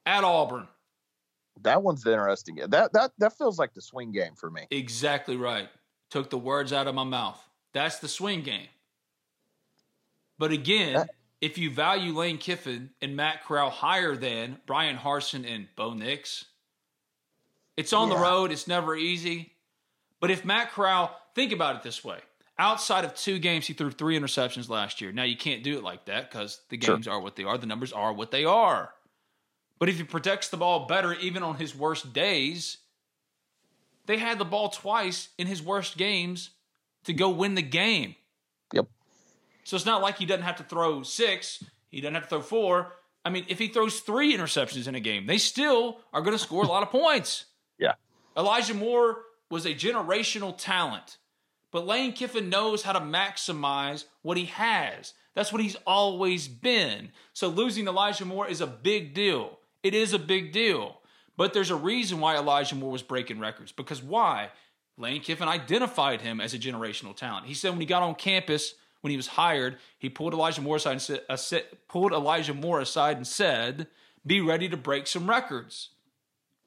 at 0.07 0.25
Auburn. 0.25 0.67
That 1.63 1.83
one's 1.83 2.05
interesting. 2.05 2.57
That 2.57 2.93
that 2.93 3.13
that 3.19 3.39
feels 3.39 3.61
like 3.61 3.75
the 3.75 3.83
swing 3.83 4.11
game 4.11 4.35
for 4.35 4.51
me. 4.51 4.67
Exactly 4.71 5.37
right. 5.37 5.69
Took 6.11 6.31
the 6.31 6.39
words 6.39 6.73
out 6.73 6.89
of 6.89 6.95
my 6.97 7.05
mouth. 7.05 7.41
That's 7.75 7.99
the 7.99 8.09
swing 8.09 8.43
game. 8.43 8.69
But 10.39 10.53
again, 10.53 10.95
that, 10.95 11.11
if 11.41 11.59
you 11.59 11.71
value 11.71 12.13
Lane 12.13 12.39
Kiffin 12.39 12.91
and 13.01 13.17
Matt 13.17 13.45
Corral 13.45 13.71
higher 13.71 14.17
than 14.17 14.59
Bryan 14.67 14.97
Harsin 14.97 15.49
and 15.49 15.69
Bo 15.77 15.95
Nix, 15.95 16.45
it's 17.77 17.93
on 17.93 18.09
yeah. 18.09 18.17
the 18.17 18.21
road. 18.21 18.51
It's 18.51 18.67
never 18.67 18.97
easy. 18.97 19.53
But 20.21 20.31
if 20.31 20.45
Matt 20.45 20.73
Corral, 20.73 21.17
think 21.35 21.53
about 21.53 21.77
it 21.77 21.83
this 21.83 22.05
way. 22.05 22.19
Outside 22.59 23.05
of 23.05 23.15
two 23.15 23.39
games, 23.39 23.69
he 23.69 23.73
threw 23.73 23.93
three 23.93 24.19
interceptions 24.19 24.69
last 24.69 25.01
year. 25.01 25.13
Now, 25.13 25.23
you 25.23 25.37
can't 25.37 25.63
do 25.63 25.79
it 25.79 25.85
like 25.85 26.07
that 26.07 26.29
because 26.29 26.61
the 26.71 26.77
games 26.77 27.05
sure. 27.05 27.15
are 27.15 27.21
what 27.21 27.37
they 27.37 27.45
are. 27.45 27.57
The 27.57 27.67
numbers 27.67 27.93
are 27.93 28.13
what 28.13 28.33
they 28.33 28.45
are. 28.45 28.91
But 29.79 29.89
if 29.89 29.97
he 29.97 30.03
protects 30.03 30.49
the 30.49 30.57
ball 30.57 30.87
better, 30.87 31.15
even 31.15 31.45
on 31.45 31.55
his 31.55 31.77
worst 31.77 32.13
days, 32.13 32.79
they 34.07 34.17
had 34.17 34.41
the 34.41 34.45
ball 34.45 34.71
twice 34.71 35.29
in 35.39 35.47
his 35.47 35.63
worst 35.63 35.97
games 35.97 36.51
to 37.05 37.13
go 37.13 37.31
win 37.31 37.55
the 37.55 37.63
game. 37.63 38.17
So 39.69 39.77
it's 39.77 39.85
not 39.85 40.01
like 40.01 40.17
he 40.17 40.25
doesn't 40.25 40.45
have 40.45 40.57
to 40.57 40.63
throw 40.63 41.03
six, 41.03 41.63
he 41.91 42.01
doesn't 42.01 42.15
have 42.15 42.23
to 42.23 42.29
throw 42.31 42.41
four. 42.41 42.95
I 43.23 43.29
mean, 43.29 43.45
if 43.49 43.59
he 43.59 43.69
throws 43.69 44.01
three 44.01 44.35
interceptions 44.35 44.89
in 44.89 44.95
a 44.95 45.01
game, 45.01 45.27
they 45.27 45.37
still 45.37 45.99
are 46.11 46.23
going 46.23 46.33
to 46.33 46.43
score 46.43 46.65
a 46.65 46.67
lot 46.67 46.83
of 46.83 46.91
points. 46.91 47.45
Yeah. 47.81 47.93
Elijah 48.37 48.75
Moore 48.75 49.19
was 49.53 49.65
a 49.65 49.73
generational 49.73 50.57
talent, 50.59 51.19
but 51.71 51.87
Lane 51.87 52.13
Kiffin 52.13 52.49
knows 52.49 52.83
how 52.83 52.93
to 52.93 52.99
maximize 52.99 54.05
what 54.23 54.37
he 54.37 54.47
has. 54.47 55.13
That's 55.37 55.53
what 55.53 55.63
he's 55.63 55.77
always 55.87 56.49
been. 56.49 57.11
So 57.35 57.47
losing 57.47 57.87
Elijah 57.87 58.25
Moore 58.25 58.49
is 58.49 58.61
a 58.61 58.67
big 58.67 59.15
deal. 59.15 59.61
It 59.85 59.95
is 59.95 60.13
a 60.13 60.19
big 60.19 60.51
deal. 60.51 60.99
But 61.37 61.53
there's 61.53 61.71
a 61.71 61.77
reason 61.77 62.19
why 62.19 62.37
Elijah 62.37 62.75
Moore 62.75 62.91
was 62.91 63.05
breaking 63.05 63.39
records. 63.39 63.71
Because 63.71 64.03
why? 64.03 64.49
Lane 64.97 65.21
Kiffin 65.21 65.47
identified 65.47 66.21
him 66.21 66.41
as 66.41 66.53
a 66.55 66.59
generational 66.59 67.15
talent. 67.15 67.47
He 67.47 67.55
said 67.55 67.71
when 67.71 67.81
he 67.81 67.87
got 67.87 68.03
on 68.03 68.17
campus, 68.17 68.75
when 69.01 69.11
he 69.11 69.17
was 69.17 69.29
hired, 69.29 69.79
he 69.99 70.09
pulled 70.09 70.35
Elijah 70.35 70.61
Moore 70.61 70.77
aside 70.77 70.93
and 70.93 71.03
said, 71.03 71.65
uh, 71.65 71.77
pulled 71.89 72.13
Elijah 72.13 72.55
Moore 72.55 72.81
aside 72.81 73.17
and 73.17 73.27
said, 73.27 73.87
"Be 74.27 74.41
ready 74.41 74.69
to 74.69 74.77
break 74.77 75.07
some 75.07 75.29
records," 75.29 75.91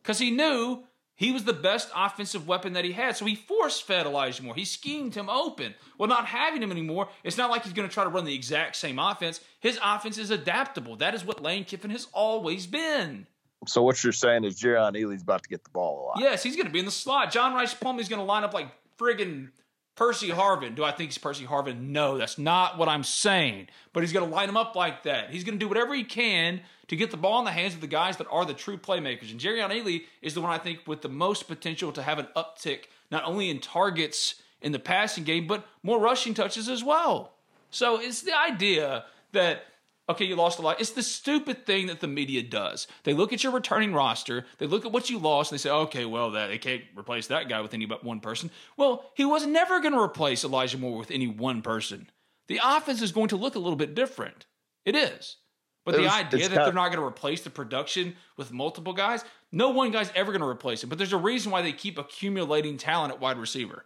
because 0.02 0.20
he 0.20 0.32
knew 0.32 0.84
he 1.22 1.32
was 1.32 1.44
the 1.44 1.54
best 1.54 1.89
offensive 1.96 2.48
weapon 2.48 2.74
that 2.74 2.84
he 2.84 2.94
had. 2.94 3.15
So 3.15 3.26
he 3.26 3.36
force 3.36 3.80
fed 3.80 4.08
Elijah 4.08 4.41
Moore. 4.41 4.56
He 4.56 4.65
schemed 4.65 5.13
him 5.13 5.30
open. 5.30 5.76
Well, 5.98 6.10
not 6.10 6.26
having 6.26 6.63
him 6.63 6.72
anymore, 6.72 7.10
it's 7.24 7.38
not 7.38 7.52
like 7.52 7.63
he's 7.63 7.74
going 7.74 7.88
to 7.88 7.94
try 7.94 8.04
to 8.04 8.10
run 8.10 8.26
the 8.26 8.34
exact 8.34 8.76
same 8.76 8.98
offense. 8.98 9.39
His 9.60 9.78
offense 9.84 10.17
is 10.17 10.32
adaptable. 10.32 10.96
That 10.96 11.13
is 11.13 11.24
what 11.24 11.44
Lane 11.44 11.63
Kiffin 11.63 11.91
has 11.91 12.08
always 12.12 12.65
been. 12.65 13.28
So 13.67 13.84
what 13.84 14.04
you're 14.04 14.13
saying 14.13 14.46
is 14.46 14.60
Jerrion 14.60 14.94
Ealy's 14.94 15.22
about 15.22 15.44
to 15.44 15.50
get 15.50 15.63
the 15.63 15.70
ball 15.70 16.00
a 16.00 16.04
lot. 16.08 16.20
Yes, 16.20 16.41
he's 16.41 16.56
going 16.56 16.65
to 16.65 16.72
be 16.72 16.80
in 16.80 16.86
the 16.86 16.91
slot. 16.91 17.32
John 17.32 17.54
Rhys 17.54 17.76
Plumlee's 17.76 18.10
going 18.10 18.20
to 18.20 18.26
line 18.26 18.44
up 18.44 18.56
like 18.56 18.70
friggin' 18.98 19.50
Percy 19.95 20.30
Harvin. 20.30 20.75
Do 20.75 20.84
I 20.84 20.91
think 20.91 21.12
he's 21.12 21.17
Percy 21.17 21.45
Harvin? 21.45 21.89
No, 21.89 22.17
that's 22.17 22.38
not 22.38 22.77
what 22.77 22.88
I'm 22.88 23.04
saying. 23.04 23.67
But 23.93 24.04
he's 24.04 24.13
going 24.13 24.27
to 24.27 24.34
line 24.34 24.49
him 24.49 24.58
up 24.58 24.75
like 24.75 25.04
that. 25.04 25.30
He's 25.30 25.43
going 25.43 25.60
to 25.60 25.63
do 25.63 25.67
whatever 25.67 25.93
he 25.93 26.04
can 26.04 26.62
to 26.88 26.95
get 26.95 27.12
the 27.12 27.17
ball 27.17 27.39
in 27.39 27.45
the 27.45 27.51
hands 27.51 27.73
of 27.73 27.82
the 27.82 27.88
guys 27.88 28.17
that 28.17 28.27
are 28.32 28.45
the 28.45 28.54
true 28.54 28.77
playmakers. 28.77 29.32
And 29.32 29.39
Jerrion 29.39 29.69
Ealy 29.69 30.04
is 30.21 30.34
the 30.34 30.41
one 30.41 30.51
I 30.51 30.58
think 30.58 30.80
with 30.88 31.01
the 31.01 31.10
most 31.10 31.47
potential 31.47 31.91
to 31.91 32.01
have 32.01 32.19
an 32.19 32.27
uptick, 32.36 32.86
not 33.12 33.23
only 33.25 33.49
in 33.49 33.60
targets 33.60 34.36
in 34.62 34.71
the 34.71 34.80
passing 34.80 35.23
game, 35.23 35.47
but 35.47 35.65
more 35.84 35.99
rushing 35.99 36.34
touches 36.34 36.69
as 36.69 36.84
well. 36.84 37.34
So 37.69 37.99
it's 37.99 38.21
the 38.21 38.38
idea 38.38 39.06
that 39.32 39.63
okay, 40.12 40.26
you 40.26 40.36
lost 40.36 40.60
a 40.60 40.62
lot. 40.62 40.80
It's 40.80 40.91
the 40.91 41.04
stupid 41.04 41.65
thing 41.65 41.88
that 41.88 42.00
the 42.00 42.08
media 42.08 42.43
does. 42.43 42.88
They 43.04 43.13
look 43.13 43.34
at 43.34 43.43
your 43.43 43.52
returning 43.52 43.93
roster, 43.93 44.45
they 44.58 44.67
look 44.67 44.86
at 44.86 44.91
what 44.91 45.10
you 45.10 45.17
lost, 45.19 45.52
and 45.52 45.60
they 45.60 45.62
say, 45.62 45.69
okay, 45.69 46.06
well, 46.06 46.32
that 46.32 46.47
they 46.47 46.58
can't 46.58 46.84
replace 46.97 47.28
that 47.28 47.50
guy 47.50 47.62
with 47.62 47.74
any 47.74 47.86
but 47.86 48.04
one 48.04 48.19
person. 48.19 48.52
Well, 48.78 49.12
he 49.15 49.26
was 49.26 49.45
never 49.45 49.80
going 49.80 49.93
to 49.93 50.00
replace 50.00 50.43
Elijah 50.43 50.78
Moore 50.78 50.97
with 50.97 51.12
any 51.12 51.28
one 51.28 51.62
person. 51.62 52.10
The 52.47 52.60
offense 52.63 53.02
is 53.02 53.12
going 53.12 53.30
to 53.30 53.38
look 53.38 53.56
a 53.56 53.60
little 53.60 53.78
bit 53.78 53.95
different. 53.95 54.45
It 54.86 54.95
is. 54.95 55.38
But 55.86 55.95
it 55.95 55.97
the 55.97 56.04
was, 56.04 56.13
idea 56.13 56.50
that 56.50 56.56
they're 56.56 56.74
not 56.74 56.89
going 56.89 57.00
to 57.00 57.06
replace 57.06 57.41
the 57.41 57.50
production 57.50 58.15
with 58.38 58.52
multiple 58.52 58.94
guys, 58.94 59.23
no 59.52 59.69
one 59.69 59.92
guy's 59.92 60.12
ever 60.15 60.31
going 60.31 60.42
to 60.42 60.48
replace 60.48 60.83
it. 60.83 60.88
But 60.88 60.98
there's 60.98 61.13
a 61.13 61.17
reason 61.17 61.52
why 61.52 61.62
they 61.62 61.73
keep 61.73 61.98
accumulating 61.98 62.77
talent 62.77 63.13
at 63.13 63.19
wide 63.19 63.38
receiver. 63.38 63.86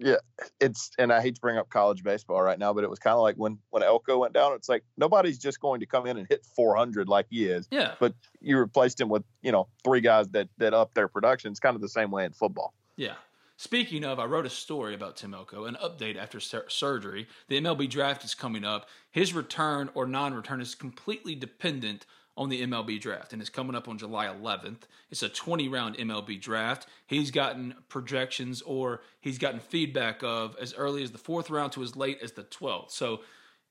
Yeah, 0.00 0.16
it's 0.60 0.90
and 0.98 1.12
I 1.12 1.20
hate 1.20 1.34
to 1.34 1.40
bring 1.40 1.58
up 1.58 1.68
college 1.68 2.02
baseball 2.02 2.40
right 2.42 2.58
now, 2.58 2.72
but 2.72 2.84
it 2.84 2.90
was 2.90 2.98
kind 2.98 3.14
of 3.14 3.20
like 3.20 3.36
when 3.36 3.58
when 3.70 3.82
Elko 3.82 4.18
went 4.18 4.32
down. 4.32 4.54
It's 4.54 4.68
like 4.68 4.82
nobody's 4.96 5.38
just 5.38 5.60
going 5.60 5.80
to 5.80 5.86
come 5.86 6.06
in 6.06 6.16
and 6.16 6.26
hit 6.28 6.44
400 6.56 7.08
like 7.08 7.26
he 7.28 7.44
is. 7.44 7.68
Yeah. 7.70 7.94
But 8.00 8.14
you 8.40 8.58
replaced 8.58 9.00
him 9.00 9.10
with 9.10 9.24
you 9.42 9.52
know 9.52 9.68
three 9.84 10.00
guys 10.00 10.28
that 10.28 10.48
that 10.58 10.72
up 10.72 10.94
their 10.94 11.06
production. 11.06 11.50
It's 11.50 11.60
kind 11.60 11.76
of 11.76 11.82
the 11.82 11.88
same 11.88 12.10
way 12.10 12.24
in 12.24 12.32
football. 12.32 12.72
Yeah. 12.96 13.14
Speaking 13.58 14.04
of, 14.04 14.18
I 14.18 14.24
wrote 14.24 14.46
a 14.46 14.50
story 14.50 14.94
about 14.94 15.18
Tim 15.18 15.34
Elko, 15.34 15.66
an 15.66 15.76
update 15.84 16.16
after 16.16 16.40
sur- 16.40 16.70
surgery. 16.70 17.28
The 17.48 17.60
MLB 17.60 17.90
draft 17.90 18.24
is 18.24 18.34
coming 18.34 18.64
up. 18.64 18.88
His 19.10 19.34
return 19.34 19.90
or 19.92 20.06
non-return 20.06 20.62
is 20.62 20.74
completely 20.74 21.34
dependent 21.34 22.06
on 22.36 22.48
the 22.48 22.62
MLB 22.62 23.00
draft, 23.00 23.32
and 23.32 23.42
it's 23.42 23.50
coming 23.50 23.74
up 23.76 23.88
on 23.88 23.98
July 23.98 24.26
11th. 24.26 24.82
It's 25.10 25.22
a 25.22 25.28
20 25.28 25.68
round 25.68 25.96
MLB 25.98 26.40
draft. 26.40 26.86
He's 27.06 27.30
gotten 27.30 27.74
projections 27.88 28.62
or 28.62 29.02
he's 29.20 29.36
gotten 29.38 29.60
feedback 29.60 30.22
of 30.22 30.56
as 30.60 30.72
early 30.74 31.02
as 31.02 31.10
the 31.10 31.18
fourth 31.18 31.50
round 31.50 31.72
to 31.72 31.82
as 31.82 31.96
late 31.96 32.18
as 32.22 32.32
the 32.32 32.44
12th. 32.44 32.90
So 32.92 33.20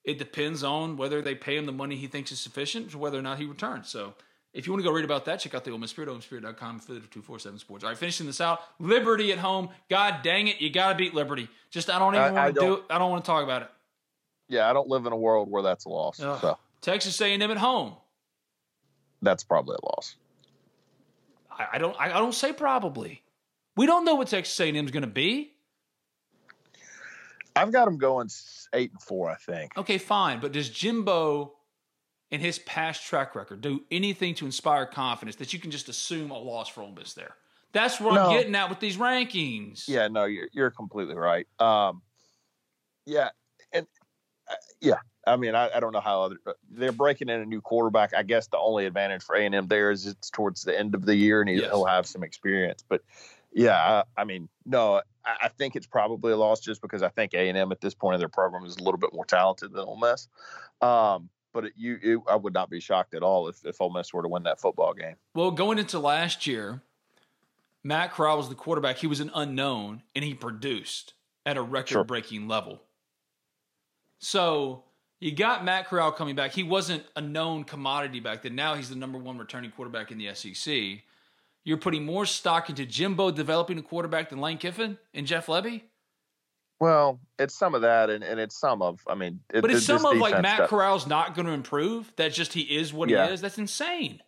it 0.03 0.17
depends 0.17 0.63
on 0.63 0.97
whether 0.97 1.21
they 1.21 1.35
pay 1.35 1.57
him 1.57 1.65
the 1.65 1.71
money 1.71 1.95
he 1.95 2.07
thinks 2.07 2.31
is 2.31 2.39
sufficient 2.39 2.93
or 2.93 2.99
whether 2.99 3.17
or 3.17 3.21
not 3.21 3.37
he 3.39 3.45
returns. 3.45 3.89
So 3.89 4.13
If 4.53 4.65
you 4.65 4.73
want 4.73 4.83
to 4.83 4.89
go 4.89 4.93
read 4.95 5.05
about 5.05 5.25
that, 5.25 5.39
check 5.39 5.53
out 5.53 5.63
the 5.63 5.71
Ole 5.71 5.77
Miss 5.77 5.91
Spirit, 5.91 6.09
OleMissSpirit.com, 6.09 6.77
affiliate 6.77 7.03
of 7.03 7.11
247 7.11 7.59
Sports. 7.59 7.83
All 7.83 7.89
right, 7.91 7.97
finishing 7.97 8.25
this 8.25 8.41
out. 8.41 8.61
Liberty 8.79 9.31
at 9.31 9.37
home. 9.37 9.69
God 9.91 10.21
dang 10.23 10.47
it, 10.47 10.59
you 10.59 10.71
got 10.71 10.89
to 10.89 10.95
beat 10.95 11.13
Liberty. 11.13 11.47
Just, 11.69 11.89
I 11.89 11.99
don't 11.99 12.15
even 12.15 12.35
I- 12.37 12.45
I 12.45 12.51
to 12.51 12.59
do 12.59 12.73
it. 12.75 12.83
I 12.89 12.97
don't 12.97 13.11
want 13.11 13.23
to 13.23 13.29
talk 13.29 13.43
about 13.43 13.61
it. 13.63 13.69
Yeah, 14.47 14.67
I 14.67 14.73
don't 14.73 14.87
live 14.87 15.05
in 15.05 15.13
a 15.13 15.17
world 15.17 15.51
where 15.51 15.61
that's 15.61 15.85
a 15.85 15.89
loss. 15.89 16.19
Ugh. 16.19 16.39
So 16.41 16.57
Texas 16.81 17.21
A&M 17.21 17.39
at 17.41 17.57
home. 17.57 17.93
That's 19.21 19.43
probably 19.43 19.77
a 19.81 19.85
loss. 19.85 20.15
I, 21.51 21.67
I 21.73 21.77
don't. 21.77 21.95
I, 21.99 22.05
I 22.05 22.19
don't 22.19 22.33
say 22.33 22.53
probably. 22.53 23.23
We 23.75 23.85
don't 23.85 24.05
know 24.05 24.15
what 24.15 24.27
Texas 24.27 24.59
A&M 24.59 24.75
is 24.75 24.91
going 24.91 25.01
to 25.01 25.07
be. 25.07 25.53
I've 27.55 27.71
got 27.71 27.85
them 27.85 27.97
going 27.97 28.29
eight 28.73 28.91
and 28.91 29.01
four, 29.01 29.29
I 29.29 29.35
think. 29.35 29.77
Okay, 29.77 29.97
fine. 29.97 30.39
But 30.39 30.51
does 30.51 30.69
Jimbo, 30.69 31.53
in 32.31 32.39
his 32.39 32.59
past 32.59 33.05
track 33.05 33.35
record, 33.35 33.61
do 33.61 33.81
anything 33.91 34.35
to 34.35 34.45
inspire 34.45 34.85
confidence 34.85 35.35
that 35.37 35.53
you 35.53 35.59
can 35.59 35.71
just 35.71 35.89
assume 35.89 36.31
a 36.31 36.37
loss 36.37 36.69
for 36.69 36.81
Ole 36.81 36.91
Miss 36.91 37.13
there? 37.13 37.35
That's 37.71 37.99
what 37.99 38.17
I'm 38.17 38.31
getting 38.31 38.55
at 38.55 38.69
with 38.69 38.79
these 38.79 38.97
rankings. 38.97 39.87
Yeah, 39.87 40.07
no, 40.07 40.25
you're 40.25 40.49
you're 40.51 40.71
completely 40.71 41.15
right. 41.15 41.47
Um, 41.59 42.01
yeah, 43.05 43.29
and 43.71 43.85
uh, 44.49 44.55
yeah, 44.81 44.97
I 45.29 45.35
mean, 45.37 45.55
I, 45.55 45.69
I 45.75 45.79
don't 45.79 45.93
know 45.93 45.99
how 45.99 46.23
other 46.23 46.37
they're 46.71 46.91
breaking 46.91 47.29
in 47.29 47.39
a 47.41 47.45
new 47.45 47.61
quarterback. 47.61 48.13
I 48.15 48.23
guess 48.23 48.47
the 48.47 48.57
only 48.57 48.85
advantage 48.85 49.23
for 49.23 49.35
A 49.35 49.45
and 49.45 49.53
M 49.55 49.67
there 49.67 49.91
is 49.91 50.05
it's 50.07 50.29
towards 50.29 50.63
the 50.63 50.77
end 50.77 50.95
of 50.95 51.05
the 51.05 51.15
year 51.15 51.41
and 51.41 51.49
he, 51.49 51.57
Yes. 51.57 51.69
he'll 51.69 51.85
have 51.85 52.05
some 52.07 52.23
experience. 52.23 52.83
But 52.87 53.01
yeah, 53.53 54.03
I, 54.17 54.21
I 54.21 54.25
mean, 54.25 54.49
no, 54.65 55.01
I, 55.25 55.35
I 55.43 55.47
think 55.49 55.75
it's 55.75 55.87
probably 55.87 56.31
a 56.33 56.37
loss 56.37 56.59
just 56.59 56.81
because 56.81 57.01
I 57.03 57.09
think 57.09 57.33
A 57.33 57.49
and 57.49 57.57
M 57.57 57.71
at 57.71 57.81
this 57.81 57.93
point 57.93 58.15
of 58.15 58.19
their 58.19 58.29
program 58.29 58.65
is 58.65 58.77
a 58.77 58.83
little 58.83 58.99
bit 58.99 59.13
more 59.13 59.25
talented 59.25 59.71
than 59.73 59.81
Ole 59.81 59.97
Miss. 59.97 60.27
Um, 60.81 61.29
but 61.51 61.65
it, 61.65 61.73
you, 61.75 61.99
it, 62.01 62.19
I 62.29 62.35
would 62.35 62.53
not 62.53 62.69
be 62.69 62.79
shocked 62.79 63.13
at 63.15 63.23
all 63.23 63.47
if 63.47 63.65
if 63.65 63.81
Ole 63.81 63.91
Miss 63.91 64.13
were 64.13 64.21
to 64.21 64.27
win 64.27 64.43
that 64.43 64.59
football 64.61 64.93
game. 64.93 65.15
Well, 65.33 65.51
going 65.51 65.79
into 65.79 65.97
last 65.99 66.45
year, 66.45 66.81
Matt 67.83 68.13
Corral 68.13 68.37
was 68.37 68.49
the 68.49 68.55
quarterback. 68.55 68.97
He 68.97 69.07
was 69.07 69.19
an 69.19 69.31
unknown, 69.33 70.03
and 70.13 70.23
he 70.23 70.33
produced 70.33 71.13
at 71.45 71.57
a 71.57 71.61
record-breaking 71.61 72.47
level. 72.47 72.83
So 74.19 74.83
you 75.19 75.31
got 75.33 75.65
Matt 75.65 75.87
Corral 75.87 76.11
coming 76.11 76.35
back. 76.35 76.51
He 76.51 76.63
wasn't 76.63 77.03
a 77.15 77.21
known 77.21 77.63
commodity 77.63 78.19
back 78.19 78.41
then. 78.43 78.55
Now 78.55 78.75
he's 78.75 78.89
the 78.89 78.95
number 78.95 79.17
one 79.17 79.37
returning 79.37 79.71
quarterback 79.71 80.11
in 80.11 80.17
the 80.17 80.33
SEC. 80.33 81.01
You're 81.65 81.77
putting 81.77 82.05
more 82.05 82.25
stock 82.25 82.69
into 82.69 82.85
Jimbo 82.85 83.31
developing 83.31 83.77
a 83.77 83.81
quarterback 83.81 84.29
than 84.29 84.39
Lane 84.39 84.57
Kiffin 84.57 84.97
and 85.13 85.27
Jeff 85.27 85.47
Lebby. 85.47 85.81
Well, 86.79 87.19
it's 87.37 87.53
some 87.53 87.75
of 87.75 87.81
that, 87.81 88.09
and, 88.09 88.23
and 88.23 88.39
it's 88.39 88.57
some 88.57 88.81
of. 88.81 89.01
I 89.05 89.13
mean, 89.15 89.41
it, 89.53 89.59
But 89.61 89.71
it's 89.71 89.85
some 89.85 90.05
of 90.05 90.15
like 90.17 90.41
Matt 90.41 90.55
stuff- 90.55 90.69
Corral's 90.69 91.05
not 91.05 91.35
going 91.35 91.45
to 91.47 91.51
improve. 91.51 92.11
That 92.15 92.31
just 92.31 92.53
he 92.53 92.61
is 92.61 92.93
what 92.93 93.09
Yeah. 93.09 93.27
he 93.27 93.33
is. 93.33 93.41
That's 93.41 93.57
insane. 93.57 94.21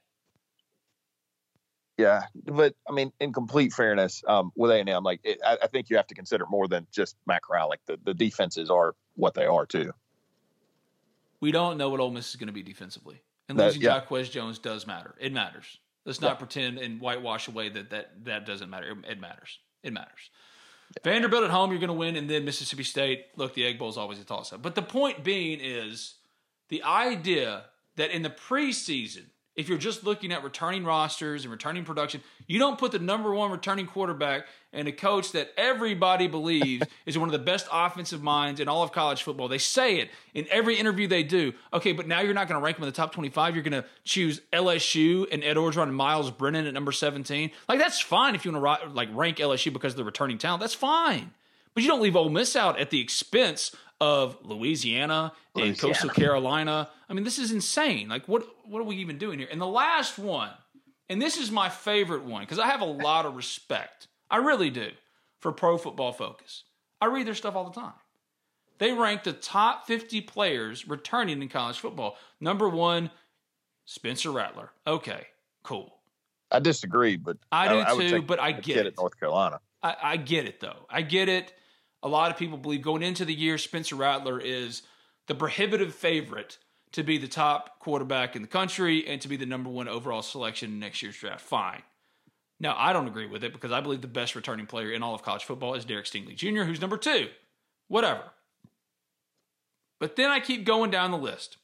Yeah, 1.97 2.23
but 2.45 2.73
I 2.89 2.93
mean, 2.93 3.11
in 3.19 3.31
complete 3.31 3.73
fairness, 3.73 4.23
um, 4.27 4.51
with 4.55 4.71
A 4.71 4.75
and 4.79 4.89
M, 4.89 5.03
like 5.03 5.19
it, 5.23 5.39
I, 5.45 5.57
I 5.63 5.67
think 5.67 5.89
you 5.89 5.97
have 5.97 6.07
to 6.07 6.15
consider 6.15 6.45
more 6.49 6.67
than 6.67 6.87
just 6.91 7.15
Matt 7.27 7.43
Corral. 7.43 7.69
Like 7.69 7.81
the, 7.85 7.97
the 8.03 8.13
defenses 8.13 8.69
are 8.71 8.95
what 9.15 9.33
they 9.35 9.45
are 9.45 9.65
too. 9.65 9.91
We 11.41 11.51
don't 11.51 11.77
know 11.77 11.89
what 11.89 11.99
Ole 11.99 12.11
Miss 12.11 12.29
is 12.29 12.35
going 12.37 12.47
to 12.47 12.53
be 12.53 12.63
defensively, 12.63 13.21
and 13.49 13.59
That- 13.59 13.65
losing 13.67 13.81
yeah. 13.81 13.95
Jaquez 13.95 14.29
Jones 14.29 14.59
does 14.59 14.87
matter. 14.87 15.15
It 15.19 15.33
matters. 15.33 15.77
Let's 16.05 16.21
not 16.21 16.39
pretend 16.39 16.79
and 16.79 16.99
whitewash 16.99 17.47
away 17.47 17.69
that 17.69 17.89
that 17.91 18.25
that 18.25 18.45
doesn't 18.45 18.69
matter. 18.69 18.91
It, 18.91 19.11
it 19.11 19.19
matters. 19.19 19.59
It 19.83 19.93
matters. 19.93 20.29
Vanderbilt 21.03 21.43
at 21.43 21.51
home, 21.51 21.69
you're 21.71 21.79
going 21.79 21.87
to 21.89 21.93
win, 21.93 22.15
and 22.15 22.29
then 22.29 22.43
Mississippi 22.43 22.83
State. 22.83 23.25
Look, 23.37 23.53
the 23.53 23.65
Egg 23.65 23.79
Bowl 23.79 23.89
is 23.89 23.97
always 23.97 24.19
a 24.19 24.25
toss-up. 24.25 24.61
But 24.61 24.75
the 24.75 24.81
point 24.81 25.23
being 25.23 25.59
is 25.61 26.15
the 26.69 26.83
idea 26.83 27.65
that 27.95 28.11
in 28.11 28.23
the 28.23 28.29
preseason, 28.29 29.27
if 29.61 29.69
you're 29.69 29.77
just 29.77 30.03
looking 30.03 30.31
at 30.33 30.43
returning 30.43 30.83
rosters 30.83 31.43
and 31.43 31.51
returning 31.51 31.85
production, 31.85 32.21
you 32.47 32.59
don't 32.59 32.77
put 32.77 32.91
the 32.91 32.99
number 32.99 33.33
one 33.33 33.51
returning 33.51 33.85
quarterback 33.85 34.47
and 34.73 34.87
a 34.87 34.91
coach 34.91 35.31
that 35.33 35.53
everybody 35.55 36.27
believes 36.27 36.85
is 37.05 37.17
one 37.17 37.29
of 37.29 37.33
the 37.33 37.39
best 37.39 37.67
offensive 37.71 38.23
minds 38.23 38.59
in 38.59 38.67
all 38.67 38.81
of 38.81 38.91
college 38.91 39.21
football. 39.21 39.47
They 39.47 39.59
say 39.59 39.99
it 39.99 40.09
in 40.33 40.47
every 40.49 40.75
interview 40.75 41.07
they 41.07 41.23
do. 41.23 41.53
Okay, 41.73 41.91
but 41.91 42.07
now 42.07 42.21
you're 42.21 42.33
not 42.33 42.47
going 42.47 42.59
to 42.59 42.63
rank 42.63 42.77
them 42.77 42.83
in 42.83 42.89
the 42.89 42.95
top 42.95 43.13
25. 43.13 43.55
You're 43.55 43.63
going 43.63 43.81
to 43.81 43.87
choose 44.03 44.41
LSU 44.51 45.27
and 45.31 45.43
Ed 45.43 45.57
Orgeron 45.57 45.83
and 45.83 45.95
Myles 45.95 46.31
Brennan 46.31 46.65
at 46.65 46.73
number 46.73 46.91
17. 46.91 47.51
Like 47.69 47.79
that's 47.79 48.01
fine 48.01 48.33
if 48.33 48.43
you 48.43 48.51
want 48.51 48.81
to 48.81 48.89
like 48.89 49.09
rank 49.13 49.37
LSU 49.37 49.71
because 49.71 49.93
of 49.93 49.97
the 49.97 50.03
returning 50.03 50.39
talent. 50.39 50.61
That's 50.61 50.73
fine. 50.73 51.31
But 51.73 51.83
you 51.83 51.89
don't 51.89 52.01
leave 52.01 52.15
Ole 52.15 52.29
Miss 52.29 52.55
out 52.55 52.79
at 52.79 52.89
the 52.89 52.99
expense 52.99 53.73
of 54.01 54.35
Louisiana 54.43 55.31
and 55.55 55.63
Louisiana. 55.63 55.93
Coastal 55.93 56.09
Carolina. 56.09 56.89
I 57.07 57.13
mean, 57.13 57.23
this 57.23 57.37
is 57.39 57.51
insane. 57.51 58.09
Like, 58.09 58.27
what 58.27 58.43
what 58.65 58.79
are 58.79 58.83
we 58.83 58.97
even 58.97 59.17
doing 59.17 59.39
here? 59.39 59.47
And 59.49 59.61
the 59.61 59.67
last 59.67 60.17
one, 60.17 60.49
and 61.07 61.21
this 61.21 61.37
is 61.37 61.51
my 61.51 61.69
favorite 61.69 62.23
one 62.23 62.41
because 62.41 62.59
I 62.59 62.65
have 62.65 62.81
a 62.81 62.85
lot 62.85 63.25
of 63.25 63.35
respect. 63.35 64.07
I 64.29 64.37
really 64.37 64.71
do 64.71 64.89
for 65.39 65.51
Pro 65.51 65.77
Football 65.77 66.11
Focus. 66.11 66.63
I 66.99 67.05
read 67.05 67.27
their 67.27 67.35
stuff 67.35 67.55
all 67.55 67.69
the 67.69 67.79
time. 67.79 67.93
They 68.79 68.91
rank 68.93 69.23
the 69.23 69.33
top 69.33 69.85
50 69.85 70.21
players 70.21 70.87
returning 70.87 71.41
in 71.41 71.49
college 71.49 71.77
football. 71.77 72.17
Number 72.39 72.67
one, 72.67 73.11
Spencer 73.85 74.31
Rattler. 74.31 74.71
Okay, 74.87 75.27
cool. 75.61 75.93
I 76.49 76.59
disagree, 76.59 77.17
but 77.17 77.37
I 77.51 77.67
do 77.67 77.95
would 77.95 78.09
too, 78.09 78.17
take 78.17 78.27
but 78.27 78.39
I 78.39 78.53
the 78.53 78.61
get 78.61 78.87
it. 78.87 78.95
North 78.97 79.19
Carolina. 79.19 79.59
I, 79.83 79.95
I 80.01 80.17
get 80.17 80.45
it 80.45 80.59
though. 80.59 80.87
I 80.89 81.03
get 81.03 81.29
it. 81.29 81.53
A 82.03 82.07
lot 82.07 82.31
of 82.31 82.37
people 82.37 82.57
believe 82.57 82.81
going 82.81 83.03
into 83.03 83.25
the 83.25 83.33
year, 83.33 83.57
Spencer 83.57 83.95
Rattler 83.95 84.39
is 84.39 84.81
the 85.27 85.35
prohibitive 85.35 85.93
favorite 85.93 86.57
to 86.93 87.03
be 87.03 87.17
the 87.17 87.27
top 87.27 87.79
quarterback 87.79 88.35
in 88.35 88.41
the 88.41 88.47
country 88.47 89.07
and 89.07 89.21
to 89.21 89.27
be 89.27 89.37
the 89.37 89.45
number 89.45 89.69
one 89.69 89.87
overall 89.87 90.21
selection 90.21 90.71
in 90.71 90.79
next 90.79 91.01
year's 91.01 91.17
draft. 91.17 91.41
Fine. 91.41 91.83
Now, 92.59 92.75
I 92.77 92.93
don't 92.93 93.07
agree 93.07 93.27
with 93.27 93.43
it 93.43 93.53
because 93.53 93.71
I 93.71 93.81
believe 93.81 94.01
the 94.01 94.07
best 94.07 94.35
returning 94.35 94.67
player 94.67 94.91
in 94.91 95.01
all 95.01 95.15
of 95.15 95.23
college 95.23 95.43
football 95.43 95.73
is 95.73 95.85
Derek 95.85 96.05
Stingley 96.05 96.35
Jr., 96.35 96.63
who's 96.63 96.81
number 96.81 96.97
two. 96.97 97.29
Whatever. 97.87 98.23
But 99.99 100.15
then 100.15 100.29
I 100.29 100.39
keep 100.39 100.65
going 100.65 100.91
down 100.91 101.11
the 101.11 101.17
list. 101.17 101.57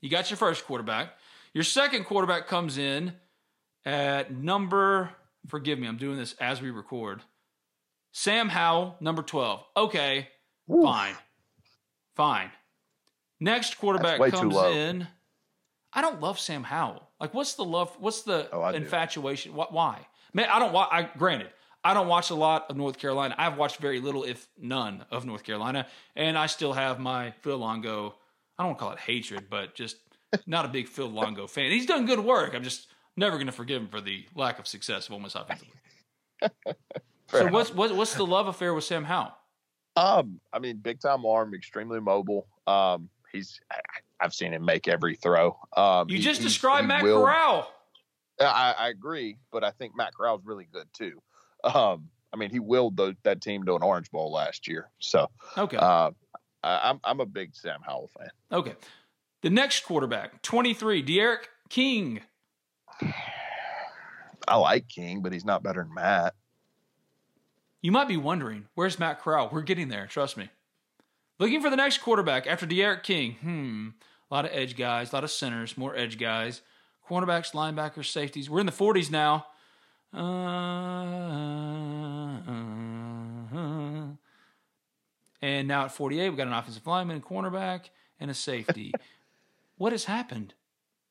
You 0.00 0.08
got 0.08 0.30
your 0.30 0.36
first 0.36 0.64
quarterback. 0.64 1.14
Your 1.52 1.64
second 1.64 2.04
quarterback 2.04 2.46
comes 2.46 2.78
in 2.78 3.14
at 3.84 4.32
number, 4.32 5.10
forgive 5.46 5.78
me, 5.78 5.86
I'm 5.86 5.96
doing 5.96 6.18
this 6.18 6.34
as 6.40 6.60
we 6.60 6.70
record. 6.70 7.22
Sam 8.12 8.48
Howell, 8.48 8.96
number 9.00 9.22
12. 9.22 9.64
Okay, 9.76 10.28
fine. 10.68 11.14
Fine. 12.16 12.50
Next 13.40 13.78
quarterback 13.78 14.18
comes 14.32 14.56
in. 14.56 15.06
I 15.92 16.00
don't 16.02 16.20
love 16.20 16.38
Sam 16.38 16.64
Howell. 16.64 17.08
Like, 17.20 17.34
what's 17.34 17.54
the 17.54 17.64
love? 17.64 17.94
What's 17.98 18.22
the 18.22 18.48
Oh, 18.52 18.66
infatuation? 18.68 19.54
What? 19.54 19.72
Why? 19.72 20.06
Man, 20.34 20.48
I 20.50 20.58
don't. 20.58 20.72
wa- 20.72 20.88
I 20.90 21.02
granted, 21.16 21.50
I 21.84 21.94
don't 21.94 22.08
watch 22.08 22.30
a 22.30 22.34
lot 22.34 22.66
of 22.70 22.76
North 22.76 22.98
Carolina. 22.98 23.34
I've 23.38 23.56
watched 23.56 23.78
very 23.78 24.00
little, 24.00 24.24
if 24.24 24.48
none, 24.58 25.04
of 25.10 25.24
North 25.24 25.44
Carolina, 25.44 25.86
and 26.16 26.36
I 26.36 26.46
still 26.46 26.72
have 26.72 26.98
my 26.98 27.30
Phil 27.42 27.56
Longo. 27.58 28.14
I 28.58 28.62
don't 28.64 28.68
want 28.70 28.78
to 28.78 28.84
call 28.84 28.92
it 28.92 28.98
hatred, 29.00 29.46
but 29.48 29.74
just 29.74 29.96
not 30.46 30.64
a 30.64 30.68
big 30.68 30.88
Phil 30.88 31.08
Longo 31.08 31.46
fan. 31.46 31.70
He's 31.70 31.86
done 31.86 32.04
good 32.06 32.20
work. 32.20 32.54
I'm 32.54 32.64
just 32.64 32.88
never 33.16 33.36
going 33.36 33.46
to 33.46 33.52
forgive 33.52 33.80
him 33.82 33.88
for 33.88 34.00
the 34.00 34.26
lack 34.34 34.58
of 34.58 34.66
success 34.66 35.06
of 35.06 35.14
almost 35.14 35.36
offensively. 35.36 35.74
so 37.30 37.38
Fair 37.38 37.48
what's 37.48 37.72
what, 37.74 37.94
what's 37.94 38.14
the 38.14 38.26
love 38.26 38.46
affair 38.46 38.74
with 38.74 38.84
Sam 38.84 39.04
Howell? 39.04 39.32
Um, 39.96 40.40
I 40.52 40.58
mean, 40.60 40.76
big 40.78 41.00
time 41.00 41.26
arm, 41.26 41.54
extremely 41.54 42.00
mobile. 42.00 42.46
Um, 42.66 43.08
he's 43.32 43.60
I've 44.20 44.32
seen 44.34 44.52
him 44.52 44.64
make 44.64 44.88
every 44.88 45.16
throw. 45.16 45.58
Um, 45.76 46.08
You 46.08 46.16
he- 46.16 46.22
just 46.22 46.40
described 46.42 46.86
Matt 46.88 47.02
will- 47.02 47.22
Corral. 47.22 47.72
I, 48.40 48.74
I 48.78 48.88
agree, 48.90 49.36
but 49.50 49.64
I 49.64 49.72
think 49.72 49.96
Matt 49.96 50.14
Corral's 50.14 50.42
really 50.44 50.68
good 50.72 50.86
too. 50.92 51.20
Um, 51.64 52.08
I 52.32 52.36
mean, 52.36 52.50
he 52.50 52.60
willed 52.60 52.96
the, 52.96 53.16
that 53.24 53.40
team 53.40 53.64
to 53.64 53.74
an 53.74 53.82
Orange 53.82 54.10
Bowl 54.12 54.30
last 54.30 54.68
year, 54.68 54.90
so 55.00 55.28
Okay. 55.56 55.76
uh, 55.76 56.10
I, 56.62 56.80
I'm 56.90 57.00
I'm 57.02 57.18
a 57.20 57.26
big 57.26 57.56
Sam 57.56 57.80
Howell 57.84 58.10
fan. 58.16 58.28
Okay. 58.52 58.74
The 59.42 59.50
next 59.50 59.84
quarterback, 59.84 60.40
23, 60.42 61.02
D'Eriq 61.02 61.38
King. 61.68 62.20
I 64.46 64.56
like 64.56 64.88
King, 64.88 65.20
but 65.22 65.32
he's 65.32 65.44
not 65.44 65.62
better 65.62 65.82
than 65.82 65.92
Matt. 65.94 66.34
You 67.80 67.92
might 67.92 68.08
be 68.08 68.16
wondering, 68.16 68.66
where's 68.74 68.98
Matt 68.98 69.20
Corral? 69.20 69.50
We're 69.52 69.62
getting 69.62 69.88
there, 69.88 70.06
trust 70.06 70.36
me. 70.36 70.50
Looking 71.38 71.60
for 71.60 71.70
the 71.70 71.76
next 71.76 71.98
quarterback 71.98 72.46
after 72.46 72.66
D'Eriq 72.66 73.04
King. 73.04 73.36
Hmm. 73.40 73.88
A 74.30 74.34
lot 74.34 74.44
of 74.44 74.50
edge 74.52 74.76
guys, 74.76 75.12
a 75.12 75.14
lot 75.14 75.24
of 75.24 75.30
centers, 75.30 75.78
more 75.78 75.96
edge 75.96 76.18
guys. 76.18 76.62
Cornerbacks, 77.08 77.52
linebackers, 77.52 78.06
safeties. 78.06 78.50
We're 78.50 78.60
in 78.60 78.66
the 78.66 78.72
40s 78.72 79.10
now. 79.10 79.46
Uh, 80.12 80.18
and 85.40 85.68
now 85.68 85.84
at 85.84 85.92
48, 85.92 86.28
we've 86.28 86.36
got 86.36 86.48
an 86.48 86.52
offensive 86.52 86.86
lineman, 86.86 87.18
a 87.18 87.20
cornerback, 87.20 87.90
and 88.20 88.30
a 88.30 88.34
safety. 88.34 88.92
what 89.78 89.92
has 89.92 90.04
happened? 90.04 90.54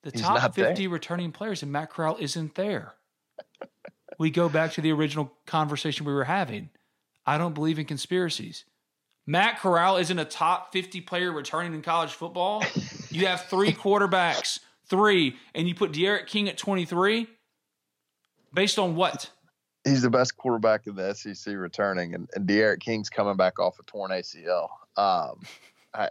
The 0.03 0.11
He's 0.11 0.22
top 0.22 0.39
not 0.39 0.53
there. 0.55 0.68
50 0.68 0.88
returning 0.88 1.32
players, 1.32 1.63
and 1.63 1.72
Matt 1.72 1.89
Corral 1.89 2.18
isn't 2.20 2.55
there. 2.55 2.93
We 4.18 4.32
go 4.32 4.49
back 4.49 4.74
to 4.74 4.82
the 4.82 4.91
original 4.91 5.32
conversation 5.45 6.05
we 6.05 6.13
were 6.13 6.24
having. 6.24 6.70
I 7.26 7.38
don't 7.38 7.53
believe 7.53 7.78
in 7.78 7.86
conspiracies. 7.86 8.65
Matt 9.26 9.59
Corral 9.59 9.97
isn't 9.97 10.18
a 10.18 10.26
top 10.26 10.72
50 10.72 11.01
player 11.01 11.32
returning 11.32 11.74
in 11.74 11.82
college 11.82 12.11
football. 12.11 12.63
You 13.09 13.28
have 13.28 13.45
three 13.45 13.72
quarterbacks, 13.74 14.59
three, 14.89 15.36
and 15.53 15.68
you 15.68 15.76
put 15.76 15.91
D'Eriq 15.91 16.28
King 16.28 16.47
at 16.47 16.57
23? 16.57 17.28
Based 18.53 18.80
on 18.80 18.95
what? 18.95 19.30
He's 19.84 20.01
the 20.01 20.09
best 20.09 20.38
quarterback 20.38 20.88
in 20.88 20.95
the 20.95 21.13
SEC 21.13 21.53
returning, 21.55 22.15
and, 22.15 22.30
and 22.34 22.47
D'Eriq 22.47 22.80
King's 22.80 23.09
coming 23.09 23.36
back 23.36 23.59
off 23.59 23.80
a 23.80 23.84
torn 23.84 24.11
ACL. 24.11 24.70
Um, 24.95 25.41
I, 25.93 26.09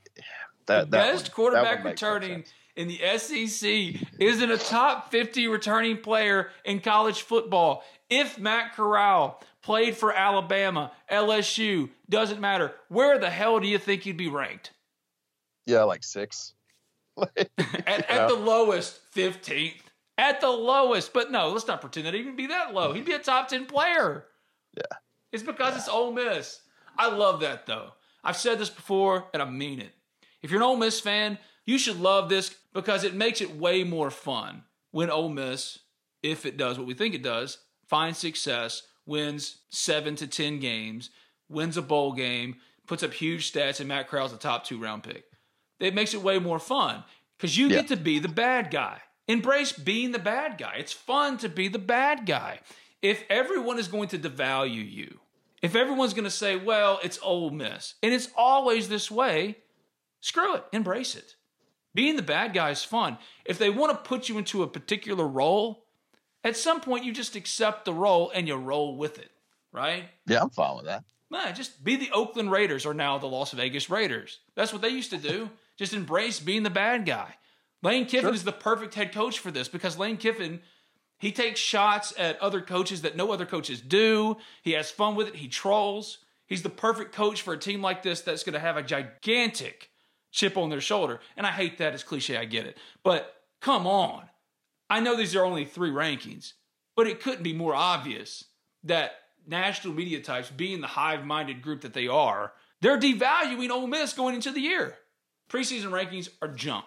that, 0.67 0.91
the 0.91 0.97
best 0.97 1.29
one, 1.29 1.35
quarterback 1.35 1.85
returning 1.85 2.45
in 2.77 2.89
the 2.89 3.01
SEC 3.17 4.03
isn't 4.21 4.51
a 4.51 4.59
top 4.59 5.11
50 5.11 5.49
returning 5.49 5.97
player 5.99 6.51
in 6.65 6.81
college 6.81 7.23
football. 7.23 7.83
If 8.09 8.39
Matt 8.39 8.75
Corral 8.75 9.43
played 9.63 9.97
for 9.97 10.13
Alabama, 10.13 10.93
LSU, 11.11 11.91
doesn't 12.09 12.41
matter, 12.41 12.73
where 12.89 13.19
the 13.19 13.31
hell 13.31 13.59
do 13.59 13.67
you 13.67 13.79
think 13.79 14.03
he'd 14.03 14.17
be 14.17 14.29
ranked? 14.29 14.73
Yeah, 15.67 15.83
like 15.83 16.05
six. 16.05 16.55
at, 17.19 17.51
at 17.89 18.29
the 18.29 18.35
lowest, 18.35 19.01
15th. 19.15 19.81
At 20.19 20.41
the 20.41 20.51
lowest. 20.51 21.13
But 21.13 21.31
no, 21.31 21.49
let's 21.49 21.67
not 21.67 21.81
pretend 21.81 22.07
that 22.07 22.15
he'd 22.15 22.21
even 22.21 22.37
be 22.37 22.47
that 22.47 22.73
low. 22.73 22.93
He'd 22.93 23.05
be 23.05 23.13
a 23.13 23.19
top 23.19 23.49
10 23.49 23.67
player. 23.67 24.25
Yeah. 24.77 24.97
It's 25.33 25.43
because 25.43 25.73
yeah. 25.73 25.79
it's 25.79 25.89
Ole 25.89 26.13
Miss. 26.13 26.61
I 26.97 27.11
love 27.11 27.41
that, 27.41 27.67
though. 27.67 27.93
I've 28.23 28.37
said 28.37 28.59
this 28.59 28.71
before, 28.71 29.27
and 29.33 29.43
I 29.43 29.51
mean 29.51 29.81
it. 29.81 29.93
If 30.43 30.51
you're 30.51 30.61
an 30.61 30.67
Ole 30.67 30.77
Miss 30.77 31.01
fan, 31.01 31.39
you 31.65 31.79
should 31.79 32.01
love 32.01 32.29
this 32.29 32.55
because 32.73 33.05
it 33.05 33.15
makes 33.15 33.41
it 33.41 33.57
way 33.57 33.85
more 33.85 34.11
fun 34.11 34.63
when 34.93 35.11
Ole 35.11 35.29
Miss, 35.29 35.81
if 36.23 36.47
it 36.47 36.57
does 36.57 36.79
what 36.79 36.87
we 36.87 36.95
think 36.95 37.15
it 37.15 37.23
does, 37.23 37.59
finds 37.89 38.19
success, 38.19 38.83
wins 39.05 39.59
seven 39.71 40.17
to 40.17 40.27
10 40.27 40.61
games, 40.61 41.11
wins 41.49 41.77
a 41.77 41.83
bowl 41.83 42.13
game, 42.13 42.57
puts 42.87 43.03
up 43.03 43.13
huge 43.13 43.53
stats, 43.53 43.81
and 43.81 43.89
Matt 43.89 44.09
Corral's 44.09 44.33
a 44.33 44.37
top 44.37 44.65
two 44.65 44.81
round 44.81 45.03
pick. 45.03 45.25
It 45.79 45.95
makes 45.95 46.15
it 46.15 46.23
way 46.23 46.39
more 46.39 46.59
fun 46.59 47.05
because 47.39 47.57
you 47.57 47.69
yeah. 47.69 47.77
get 47.77 47.89
to 47.89 47.97
be 47.97 48.19
the 48.19 48.29
bad 48.29 48.71
guy. 48.71 49.01
Embrace 49.29 49.73
being 49.73 50.13
the 50.13 50.19
bad 50.19 50.57
guy. 50.57 50.77
It's 50.79 50.93
fun 50.93 51.37
to 51.39 51.49
be 51.49 51.69
the 51.69 51.79
bad 51.79 52.27
guy. 52.27 52.61
If 53.03 53.25
everyone 53.29 53.79
is 53.79 53.89
going 53.89 54.09
to 54.09 54.19
devalue 54.19 54.91
you, 54.91 55.21
if 55.63 55.75
everyone's 55.75 56.15
going 56.15 56.25
to 56.25 56.31
say, 56.31 56.57
well, 56.57 57.01
it's 57.03 57.19
Ole 57.23 57.51
Miss, 57.51 57.95
and 58.03 58.15
it's 58.15 58.29
always 58.37 58.89
this 58.89 59.11
way, 59.11 59.59
screw 60.21 60.55
it, 60.55 60.65
embrace 60.73 61.17
it. 61.17 61.35
Being 61.95 62.17
the 62.17 62.23
bad 62.23 62.53
guy 62.53 62.71
is 62.71 62.85
fun. 62.85 63.19
If 63.45 63.59
they 63.59 63.71
want 63.71 63.93
to 63.93 64.09
put 64.09 64.29
you 64.29 64.39
into 64.39 64.63
a 64.63 64.69
particular 64.69 65.27
role, 65.27 65.86
at 66.47 66.57
some 66.57 66.81
point 66.81 67.05
you 67.05 67.13
just 67.13 67.35
accept 67.35 67.85
the 67.85 67.93
role 67.93 68.31
and 68.31 68.47
you 68.47 68.55
roll 68.55 68.97
with 68.97 69.19
it, 69.19 69.31
right? 69.73 70.05
Yeah, 70.27 70.43
I'm 70.43 70.51
fine 70.51 70.77
with 70.77 70.85
that. 70.87 71.05
Man, 71.29 71.55
just 71.57 71.83
be 71.83 71.97
the 71.97 72.11
Oakland 72.13 72.53
Raiders 72.53 72.87
or 72.87 72.95
now 72.95 73.19
the 73.19 73.27
Las 73.27 73.51
Vegas 73.51 73.91
Raiders. 73.91 74.39
That's 74.55 74.73
what 74.73 74.81
they 74.81 74.91
used 74.91 75.11
to 75.11 75.19
do. 75.19 75.51
just 75.77 75.93
embrace 75.93 76.39
being 76.39 76.63
the 76.63 76.71
bad 76.71 77.05
guy. 77.05 77.35
Lane 77.83 78.07
Kiffin 78.07 78.29
sure. 78.29 78.35
is 78.35 78.45
the 78.45 78.53
perfect 78.53 78.95
head 78.95 79.13
coach 79.13 79.41
for 79.41 79.51
this 79.51 79.69
because 79.69 79.99
Lane 79.99 80.17
Kiffin, 80.17 80.61
he 81.19 81.33
takes 81.33 81.59
shots 81.59 82.15
at 82.17 82.41
other 82.41 82.61
coaches 82.61 83.03
that 83.03 83.17
no 83.17 83.33
other 83.33 83.45
coaches 83.45 83.81
do. 83.81 84.37
He 84.63 84.73
has 84.73 84.91
fun 84.91 85.17
with 85.17 85.29
it. 85.29 85.37
He 85.37 85.49
trolls. 85.49 86.19
He's 86.47 86.63
the 86.63 86.71
perfect 86.71 87.13
coach 87.13 87.43
for 87.43 87.55
a 87.55 87.59
team 87.59 87.83
like 87.83 88.05
this 88.05 88.21
that's 88.21 88.45
going 88.45 88.55
to 88.55 88.61
have 88.61 88.77
a 88.77 88.83
gigantic 88.83 89.91
chip 90.31 90.57
on 90.57 90.71
their 90.71 90.81
shoulder. 90.81 91.19
And 91.37 91.45
I 91.45 91.51
hate 91.51 91.79
that. 91.79 91.93
It's 91.93 92.05
cliche. 92.05 92.37
I 92.37 92.45
get 92.45 92.67
it. 92.67 92.79
But 93.03 93.35
come 93.61 93.87
on. 93.87 94.29
I 94.89 95.01
know 95.01 95.17
these 95.17 95.35
are 95.35 95.45
only 95.45 95.65
three 95.65 95.91
rankings, 95.91 96.53
but 96.95 97.07
it 97.07 97.21
couldn't 97.21 97.43
be 97.43 97.53
more 97.53 97.75
obvious 97.75 98.45
that 98.85 99.13
national 99.47 99.95
media 99.95 100.21
types, 100.21 100.51
being 100.51 100.81
the 100.81 100.87
hive 100.87 101.25
minded 101.25 101.63
group 101.63 101.83
that 101.83 101.95
they 101.95 102.09
are, 102.09 102.53
they're 102.81 102.99
devaluing 102.99 103.71
Ole 103.71 103.87
Miss 103.87 104.13
going 104.13 104.35
into 104.35 104.51
the 104.51 104.61
year. 104.61 104.97
Preseason 105.51 105.91
rankings 105.91 106.29
are 106.43 106.49
junk. 106.49 106.87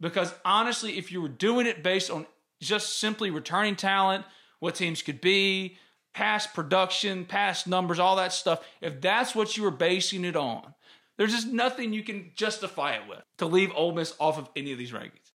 Because 0.00 0.34
honestly, 0.44 0.98
if 0.98 1.10
you 1.10 1.22
were 1.22 1.28
doing 1.28 1.66
it 1.66 1.82
based 1.82 2.10
on 2.10 2.26
just 2.60 2.98
simply 2.98 3.30
returning 3.30 3.76
talent, 3.76 4.24
what 4.60 4.74
teams 4.74 5.02
could 5.02 5.20
be, 5.20 5.78
past 6.12 6.54
production, 6.54 7.24
past 7.24 7.66
numbers, 7.66 7.98
all 7.98 8.16
that 8.16 8.32
stuff, 8.32 8.64
if 8.80 9.00
that's 9.00 9.34
what 9.34 9.56
you 9.56 9.62
were 9.62 9.70
basing 9.70 10.24
it 10.24 10.36
on, 10.36 10.74
there's 11.16 11.32
just 11.32 11.48
nothing 11.48 11.92
you 11.92 12.02
can 12.02 12.32
justify 12.34 12.92
it 12.92 13.08
with 13.08 13.22
to 13.38 13.46
leave 13.46 13.72
Ole 13.74 13.94
Miss 13.94 14.14
off 14.18 14.38
of 14.38 14.50
any 14.54 14.72
of 14.72 14.78
these 14.78 14.92
rankings. 14.92 15.32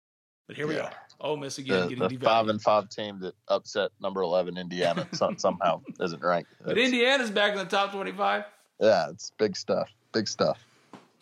But 0.47 0.57
here 0.57 0.67
yeah. 0.67 0.73
we 0.73 0.79
are. 0.79 0.93
Ole 1.21 1.37
Miss 1.37 1.57
again 1.57 1.87
the, 1.87 2.07
the 2.07 2.17
five 2.17 2.47
and 2.47 2.61
five 2.61 2.89
team 2.89 3.19
that 3.19 3.35
upset 3.47 3.91
number 4.01 4.21
eleven 4.21 4.57
Indiana 4.57 5.07
somehow 5.37 5.81
isn't 5.99 6.21
ranked. 6.21 6.51
But 6.63 6.77
Indiana's 6.77 7.31
back 7.31 7.53
in 7.53 7.59
the 7.59 7.65
top 7.65 7.91
twenty-five. 7.91 8.45
Yeah, 8.79 9.09
it's 9.09 9.31
big 9.37 9.55
stuff. 9.55 9.89
Big 10.11 10.27
stuff. 10.27 10.59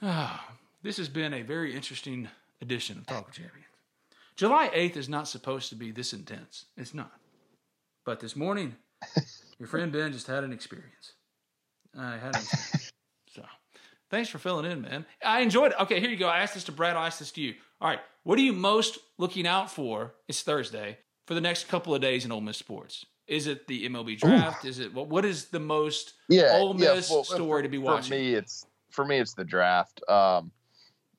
Ah, 0.02 0.48
this 0.82 0.98
has 0.98 1.10
been 1.10 1.34
a 1.34 1.42
very 1.42 1.76
interesting 1.76 2.30
edition 2.62 2.98
of 2.98 3.08
Talk 3.08 3.28
of 3.28 3.34
Champions. 3.34 3.66
July 4.36 4.70
eighth 4.74 4.96
is 4.96 5.10
not 5.10 5.28
supposed 5.28 5.70
to 5.70 5.76
be 5.76 5.92
this 5.92 6.14
intense. 6.14 6.66
It's 6.78 6.94
not. 6.94 7.12
But 8.06 8.22
this 8.22 8.36
morning, 8.36 8.76
your 9.60 9.68
friend 9.68 9.92
Ben 9.92 10.14
just 10.14 10.28
had 10.28 10.44
an 10.44 10.54
experience. 10.54 11.14
I 11.98 12.14
had 12.14 12.36
an 12.36 12.42
experience. 12.42 12.92
so 13.36 13.44
Thanks 14.10 14.30
for 14.30 14.40
filling 14.40 14.70
in, 14.70 14.82
man. 14.82 15.06
I 15.24 15.42
enjoyed 15.42 15.72
it. 15.72 15.80
Okay, 15.82 16.00
here 16.00 16.10
you 16.10 16.18
go. 16.18 16.28
I 16.28 16.40
asked 16.40 16.56
this 16.56 16.64
to 16.66 16.72
Brad. 16.72 16.96
I 16.96 17.06
asked 17.06 17.20
this 17.20 17.32
to 17.34 17.42
you. 17.42 17.56
All 17.82 17.88
right, 17.88 18.02
what 18.24 18.38
are 18.38 18.42
you 18.42 18.52
most 18.52 18.98
looking 19.18 19.48
out 19.48 19.72
for? 19.72 20.14
It's 20.28 20.42
Thursday 20.42 20.98
for 21.26 21.34
the 21.34 21.40
next 21.40 21.70
couple 21.70 21.96
of 21.96 22.02
days 22.02 22.26
in 22.26 22.32
Ole 22.32 22.42
Miss 22.42 22.58
sports. 22.58 23.06
Is 23.26 23.48
it 23.48 23.68
the 23.68 23.88
MLB 23.88 24.20
draft? 24.20 24.66
Ooh. 24.66 24.68
Is 24.68 24.80
it 24.80 24.94
what? 24.94 25.08
What 25.08 25.24
is 25.24 25.46
the 25.46 25.62
most 25.62 26.16
yeah, 26.28 26.50
Ole 26.56 26.74
Miss 26.74 27.10
yeah, 27.10 27.16
well, 27.16 27.24
story 27.24 27.60
for, 27.60 27.64
to 27.64 27.70
be 27.70 27.78
watching? 27.78 28.10
For 28.10 28.16
me, 28.16 28.34
it's 28.34 28.66
for 28.90 29.06
me, 29.06 29.20
it's 29.20 29.34
the 29.34 29.46
draft. 29.46 30.02
Um, 30.10 30.52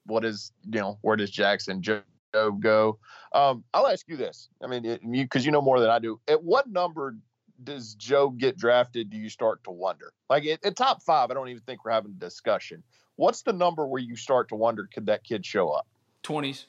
what 0.05 0.23
is 0.23 0.53
you 0.71 0.81
know 0.81 0.99
where 1.01 1.17
does 1.17 1.31
Jackson 1.31 1.81
Jobe 1.81 2.61
go? 2.61 2.99
Um, 3.33 3.65
I'll 3.73 3.87
ask 3.87 4.07
you 4.07 4.19
this. 4.19 4.51
I 4.63 4.67
mean, 4.67 4.85
you 4.85 4.99
because 5.25 5.47
you 5.47 5.53
know 5.53 5.63
more 5.63 5.81
than 5.81 5.89
I 5.89 5.99
do. 5.99 6.21
At 6.29 6.43
what 6.43 6.69
number 6.69 7.17
does 7.65 7.97
Jobe 7.97 8.37
get 8.37 8.59
drafted? 8.59 9.09
Do 9.09 9.17
you 9.17 9.31
start 9.31 9.65
to 9.65 9.71
wonder? 9.71 10.13
Like 10.29 10.45
at, 10.45 10.63
at, 10.63 10.77
top 10.77 11.03
five, 11.03 11.31
I 11.31 11.35
don't 11.35 11.49
even 11.49 11.63
think 11.63 11.87
we're 11.87 11.93
having 11.93 12.11
a 12.11 12.21
discussion. 12.21 12.83
What's 13.17 13.41
the 13.43 13.53
number 13.55 13.87
where 13.87 14.03
you 14.03 14.17
start 14.17 14.51
to 14.51 14.57
wonder 14.57 14.87
could 14.93 15.07
that 15.07 15.25
kid 15.25 15.47
show 15.47 15.71
up? 15.71 15.87
Twenties. 16.23 16.67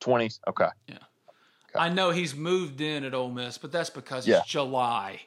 Twenties. 0.00 0.40
Okay. 0.48 0.68
Yeah. 0.86 0.94
Okay. 0.94 1.78
I 1.78 1.88
know 1.88 2.10
he's 2.10 2.34
moved 2.34 2.80
in 2.80 3.04
at 3.04 3.14
Ole 3.14 3.30
Miss, 3.30 3.58
but 3.58 3.70
that's 3.70 3.90
because 3.90 4.26
it's 4.26 4.46
July. 4.46 5.20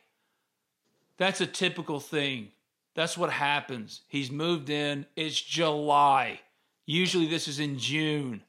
That's 1.18 1.41
a 1.41 1.47
typical 1.47 1.99
thing. 1.99 2.49
That's 2.95 3.18
what 3.18 3.32
happens. 3.32 4.01
He's 4.08 4.30
moved 4.30 4.70
in. 4.70 5.06
It's 5.16 5.39
July. 5.39 6.41
Usually 6.86 7.28
this 7.28 7.47
is 7.47 7.60
in 7.60 7.78
June. 7.80 8.43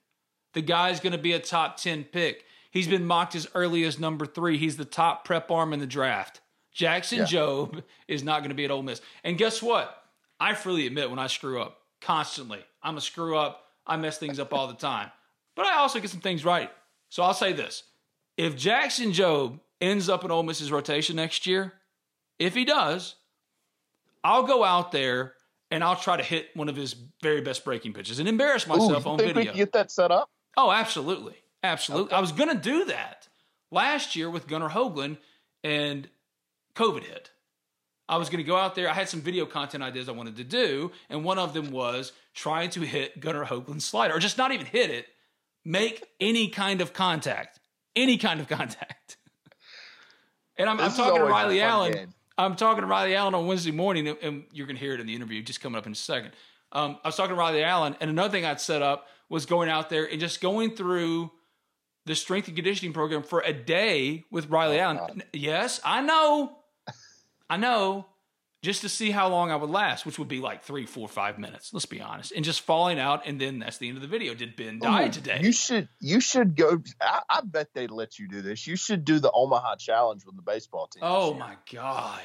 The 0.55 0.63
guy's 0.63 1.01
going 1.01 1.13
to 1.13 1.19
be 1.19 1.33
a 1.33 1.41
top 1.41 1.77
10 1.77 2.05
pick. 2.05 2.45
He's 2.71 2.89
been 2.89 3.07
mocked 3.07 3.35
as 3.35 3.49
early 3.55 3.85
as 3.85 3.99
number 3.99 4.27
three. 4.27 4.59
He's 4.59 4.77
the 4.77 4.85
top 4.85 5.25
prep 5.25 5.51
arm 5.51 5.73
in 5.73 5.81
the 5.81 5.87
draft. 5.87 6.41
Jackson 6.73 7.19
yeah. 7.19 7.25
Jobe 7.25 7.85
is 8.09 8.25
not 8.25 8.41
going 8.41 8.51
to 8.51 8.57
be 8.57 8.65
at 8.65 8.71
Ole 8.71 8.83
Miss. 8.83 9.01
And 9.23 9.39
guess 9.39 9.63
what? 9.63 10.03
I 10.41 10.55
freely 10.55 10.87
admit 10.87 11.09
when 11.09 11.21
I 11.21 11.29
screw 11.29 11.63
up 11.63 11.79
constantly. 12.01 12.59
I'm 12.83 12.97
a 12.97 13.01
screw 13.01 13.37
up. 13.39 13.64
I 13.87 13.97
mess 13.97 14.19
things 14.19 14.39
up 14.39 14.53
all 14.53 14.67
the 14.67 14.75
time. 14.75 15.11
But 15.55 15.67
I 15.67 15.79
also 15.79 16.01
get 16.01 16.11
some 16.11 16.21
things 16.21 16.45
right. 16.45 16.71
So 17.09 17.23
I'll 17.23 17.35
say 17.35 17.53
this. 17.53 17.85
If 18.37 18.57
Jackson 18.57 19.13
Jobe 19.13 19.61
ends 19.81 20.09
up 20.09 20.25
in 20.25 20.31
Ole 20.31 20.43
Miss's 20.43 20.73
rotation 20.73 21.17
next 21.17 21.47
year, 21.47 21.73
if 22.39 22.55
he 22.55 22.65
does, 22.65 23.15
I'll 24.25 24.43
go 24.43 24.65
out 24.65 24.91
there 24.91 25.35
and 25.71 25.85
I'll 25.85 25.97
try 25.97 26.17
to 26.17 26.23
hit 26.23 26.49
one 26.55 26.69
of 26.69 26.77
his 26.77 26.97
very 27.23 27.41
best 27.41 27.65
breaking 27.65 27.93
pitches 27.93 28.19
and 28.19 28.29
embarrass 28.29 28.67
myself 28.67 29.07
Ooh, 29.07 29.11
on 29.11 29.19
think 29.19 29.35
video. 29.35 29.53
Get 29.53 29.73
that 29.73 29.91
set 29.91 30.11
up? 30.11 30.31
Oh, 30.57 30.71
absolutely. 30.71 31.35
Absolutely. 31.63 32.07
Okay. 32.07 32.17
I 32.17 32.21
was 32.21 32.33
going 32.33 32.51
to 32.51 32.61
do 32.61 32.87
that 32.87 33.29
last 33.71 34.17
year 34.17 34.31
with 34.31 34.47
Gunnar 34.47 34.71
Hoglund 34.71 35.19
and 35.63 36.09
COVID 36.75 37.05
hit. 37.05 37.31
I 38.09 38.19
was 38.19 38.29
going 38.29 38.39
to 38.39 38.45
go 38.45 38.57
out 38.57 38.75
there. 38.75 38.89
I 38.89 38.93
had 38.93 39.09
some 39.09 39.21
video 39.21 39.47
content 39.47 39.83
ideas 39.83 40.09
I 40.09 40.13
wanted 40.13 40.37
to 40.37 40.45
do, 40.45 40.93
and 41.09 41.25
one 41.25 41.39
of 41.39 41.55
them 41.55 41.71
was 41.71 42.13
trying 42.35 42.71
to 42.71 42.81
hit 42.83 43.19
Gunnar 43.21 43.45
Hoglund's 43.45 43.85
slider, 43.85 44.15
or 44.15 44.19
just 44.19 44.37
not 44.37 44.53
even 44.53 44.67
hit 44.67 44.91
it, 44.91 45.07
make 45.65 46.05
any 46.21 46.49
kind 46.49 46.81
of 46.81 46.93
contact, 46.93 47.61
any 47.97 48.19
kind 48.19 48.41
of 48.41 48.49
contact. 48.49 49.17
and 50.59 50.69
I'm, 50.69 50.81
I'm 50.81 50.93
talking 50.93 51.21
to 51.21 51.25
Riley 51.25 51.61
Allen. 51.63 51.93
Game. 51.93 52.15
I'm 52.37 52.57
talking 52.57 52.83
to 52.83 52.87
Riley 52.87 53.15
Allen 53.15 53.35
on 53.35 53.47
Wednesday 53.47 53.71
morning, 53.71 54.09
and 54.09 54.45
you're 54.53 54.67
going 54.67 54.77
to 54.77 54.83
hear 54.83 54.95
it 54.95 55.01
in 55.01 55.07
the 55.07 55.15
interview 55.15 55.43
just 55.43 55.61
coming 55.61 55.79
up 55.79 55.87
in 55.87 55.93
a 55.93 55.97
second. 55.97 56.33
Um, 56.73 56.99
I 57.05 57.09
was 57.09 57.17
talking 57.17 57.35
to 57.35 57.39
Riley 57.41 57.63
Allen, 57.63 57.97
and 58.01 58.11
another 58.11 58.31
thing 58.31 58.45
I'd 58.45 58.61
set 58.61 58.83
up 58.83 59.07
was 59.29 59.47
going 59.47 59.69
out 59.69 59.89
there 59.89 60.05
and 60.05 60.21
just 60.21 60.41
going 60.41 60.75
through 60.75 61.31
the 62.07 62.15
strength 62.15 62.49
and 62.49 62.57
conditioning 62.57 62.93
program 62.93 63.23
for 63.23 63.41
a 63.41 63.53
day 63.53 64.25
with 64.31 64.51
Riley 64.51 64.81
oh, 64.81 64.83
Allen. 64.85 64.97
God. 64.97 65.25
Yes, 65.33 65.81
I 65.85 66.03
know. 66.03 66.59
I 67.49 67.57
know. 67.57 68.07
Just 68.63 68.81
to 68.81 68.89
see 68.89 69.11
how 69.11 69.29
long 69.29 69.51
I 69.51 69.57
would 69.57 69.69
last, 69.69 70.07
which 70.07 70.19
would 70.19 70.29
be 70.29 70.41
like 70.41 70.63
three, 70.63 70.87
four, 70.87 71.07
five 71.07 71.39
minutes. 71.39 71.75
Let's 71.75 71.85
be 71.85 72.01
honest, 72.01 72.33
and 72.33 72.43
just 72.43 72.63
falling 72.63 72.99
out, 72.99 73.27
and 73.27 73.39
then 73.39 73.59
that's 73.59 73.77
the 73.77 73.89
end 73.89 73.99
of 73.99 74.03
the 74.03 74.09
video. 74.09 74.33
Did 74.33 74.57
Ben 74.57 74.79
die 74.79 75.05
Ooh, 75.05 75.11
today? 75.11 75.41
You 75.43 75.53
should, 75.53 75.87
you 76.01 76.19
should 76.19 76.57
go. 76.57 76.83
I, 76.99 77.21
I, 77.29 77.41
bet 77.43 77.69
they'd 77.75 77.91
let 77.91 78.19
you 78.19 78.27
do 78.27 78.41
this. 78.41 78.67
You 78.67 78.77
should 78.77 79.05
do 79.05 79.19
the 79.19 79.31
Omaha 79.31 79.77
Challenge 79.77 80.25
with 80.25 80.37
the 80.37 80.43
baseball 80.43 80.87
team. 80.87 81.03
Oh 81.05 81.35
my 81.35 81.57
god, 81.71 82.23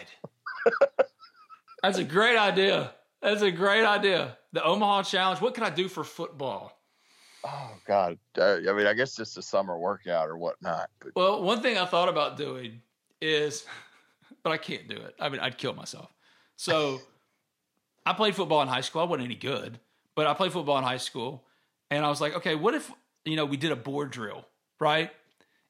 that's 1.84 1.98
a 1.98 2.06
great 2.06 2.38
idea. 2.38 2.94
That's 3.22 3.42
a 3.42 3.52
great 3.52 3.84
idea. 3.84 4.38
The 4.54 4.64
Omaha 4.64 5.04
Challenge. 5.04 5.42
What 5.42 5.56
can 5.56 5.66
I 5.66 5.70
do 5.70 5.90
for 5.90 6.06
football? 6.06 6.72
Oh 7.44 7.72
God! 7.86 8.18
Uh, 8.38 8.60
I 8.68 8.74
mean, 8.74 8.88
I 8.88 8.94
guess 8.94 9.16
just 9.16 9.38
a 9.38 9.42
summer 9.42 9.78
workout 9.78 10.30
or 10.30 10.38
whatnot. 10.38 10.90
But 11.00 11.12
Well, 11.16 11.44
one 11.44 11.62
thing 11.62 11.78
I 11.78 11.86
thought 11.86 12.08
about 12.10 12.38
doing 12.38 12.82
is, 13.22 13.66
but 14.44 14.52
I 14.52 14.58
can't 14.58 14.88
do 14.88 14.96
it. 14.96 15.16
I 15.20 15.30
mean, 15.30 15.40
I'd 15.40 15.58
kill 15.58 15.74
myself. 15.74 16.14
So 16.56 17.00
I 18.06 18.14
played 18.14 18.36
football 18.36 18.62
in 18.62 18.68
high 18.68 18.82
school. 18.82 19.02
I 19.02 19.06
wasn't 19.06 19.26
any 19.26 19.36
good, 19.36 19.80
but 20.16 20.28
I 20.28 20.34
played 20.34 20.52
football 20.52 20.78
in 20.78 20.84
high 20.84 20.98
school. 20.98 21.46
And 21.92 22.06
I 22.06 22.10
was 22.10 22.22
like, 22.22 22.36
okay, 22.36 22.56
what 22.56 22.74
if, 22.76 22.92
you 23.26 23.36
know, 23.36 23.46
we 23.46 23.58
did 23.58 23.72
a 23.72 23.76
board 23.76 24.12
drill, 24.12 24.46
right? 24.80 25.12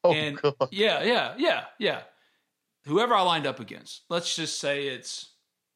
oh 0.04 0.14
and 0.14 0.38
God. 0.42 0.56
yeah, 0.72 1.04
yeah, 1.04 1.34
yeah, 1.38 1.64
yeah. 1.78 2.02
Whoever 2.86 3.14
I 3.14 3.22
lined 3.22 3.46
up 3.46 3.60
against, 3.60 4.02
let's 4.10 4.36
just 4.36 4.60
say 4.60 4.88
it's 4.88 5.32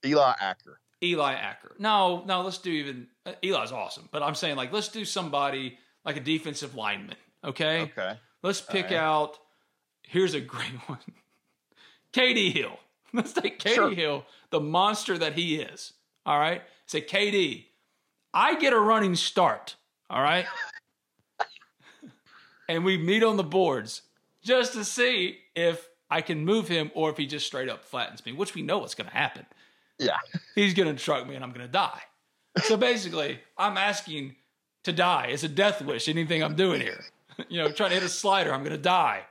Eli 0.06 0.34
Acker. 0.40 0.80
Eli 1.04 1.34
Acker. 1.34 1.76
No, 1.80 2.24
no, 2.26 2.42
let's 2.42 2.58
do 2.58 2.72
even 2.72 3.08
uh, 3.26 3.34
Eli's 3.44 3.72
awesome, 3.72 4.08
but 4.12 4.24
I'm 4.24 4.36
saying 4.36 4.56
like 4.56 4.72
let's 4.72 4.88
do 4.88 5.06
somebody 5.06 5.78
like 6.06 6.18
a 6.18 6.22
defensive 6.22 6.76
lineman. 6.76 7.18
Okay. 7.44 7.82
Okay. 7.82 8.18
Let's 8.42 8.62
pick 8.62 8.86
right. 8.86 8.94
out. 8.94 9.38
Here's 10.04 10.34
a 10.34 10.42
great 10.42 10.72
one. 10.88 11.00
KD 12.14 12.54
Hill. 12.54 12.78
Let's 13.16 13.34
take 13.34 13.60
KD 13.60 13.76
Sure. 13.76 13.92
Hill, 13.94 14.26
the 14.50 14.60
monster 14.60 15.18
that 15.18 15.34
he 15.34 15.56
is. 15.58 15.94
All 16.26 16.40
right. 16.40 16.62
Say 16.88 17.02
KD. 17.02 17.66
I 18.34 18.56
get 18.60 18.74
a 18.74 18.80
running 18.80 19.16
start. 19.16 19.76
All 20.10 20.22
right. 20.22 20.46
and 22.70 22.84
we 22.84 22.98
meet 22.98 23.24
on 23.24 23.38
the 23.38 23.44
boards 23.44 24.02
just 24.44 24.74
to 24.74 24.84
see 24.86 25.38
if 25.56 25.88
I 26.10 26.22
can 26.22 26.44
move 26.46 26.68
him 26.68 26.92
or 26.96 27.10
if 27.10 27.18
he 27.18 27.26
just 27.26 27.46
straight 27.46 27.70
up 27.70 27.84
flattens 27.86 28.26
me, 28.26 28.32
which 28.34 28.56
we 28.56 28.62
know 28.62 28.80
what's 28.80 28.96
going 28.96 29.10
to 29.10 29.16
happen 29.16 29.46
Yeah. 30.00 30.18
he's 30.56 30.74
going 30.74 30.94
to 30.96 31.02
truck 31.02 31.28
me 31.28 31.36
and 31.36 31.44
I'm 31.44 31.52
going 31.52 31.66
to 31.66 31.72
die. 31.72 32.02
So 32.64 32.78
basically, 32.78 33.40
I'm 33.58 33.78
asking 33.78 34.36
to 34.84 34.94
die. 34.94 35.28
It's 35.32 35.44
a 35.44 35.48
death 35.48 35.82
wish, 35.82 36.08
anything 36.08 36.44
I'm 36.44 36.56
doing 36.56 36.82
here. 36.82 37.00
You 37.50 37.58
know, 37.64 37.72
trying 37.72 37.90
to 37.90 37.96
hit 37.96 38.04
a 38.04 38.10
slider, 38.10 38.54
I'm 38.54 38.60
going 38.60 38.76
to 38.76 38.82
die. 38.82 39.24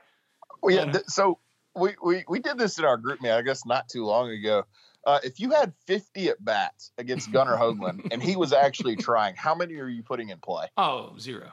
Well, 0.61 0.75
yeah. 0.75 0.91
th- 0.91 1.05
so 1.07 1.37
we, 1.75 1.95
we 2.03 2.23
we 2.27 2.39
did 2.39 2.57
this 2.57 2.77
in 2.79 2.85
our 2.85 2.97
group 2.97 3.21
meeting, 3.21 3.35
I 3.37 3.41
guess, 3.41 3.65
not 3.65 3.89
too 3.89 4.05
long 4.05 4.29
ago. 4.29 4.63
Uh, 5.05 5.19
if 5.23 5.39
you 5.39 5.51
had 5.51 5.73
50 5.85 6.29
at 6.29 6.43
bats 6.43 6.91
against 6.97 7.31
Gunnar 7.31 7.57
Hoglund 7.57 8.07
and 8.11 8.23
he 8.23 8.37
was 8.37 8.53
actually 8.53 8.95
trying, 9.09 9.35
how 9.35 9.53
many 9.53 9.75
are 9.75 9.87
you 9.89 10.01
putting 10.01 10.29
in 10.29 10.39
play? 10.39 10.67
Oh, 10.77 11.15
zero. 11.19 11.51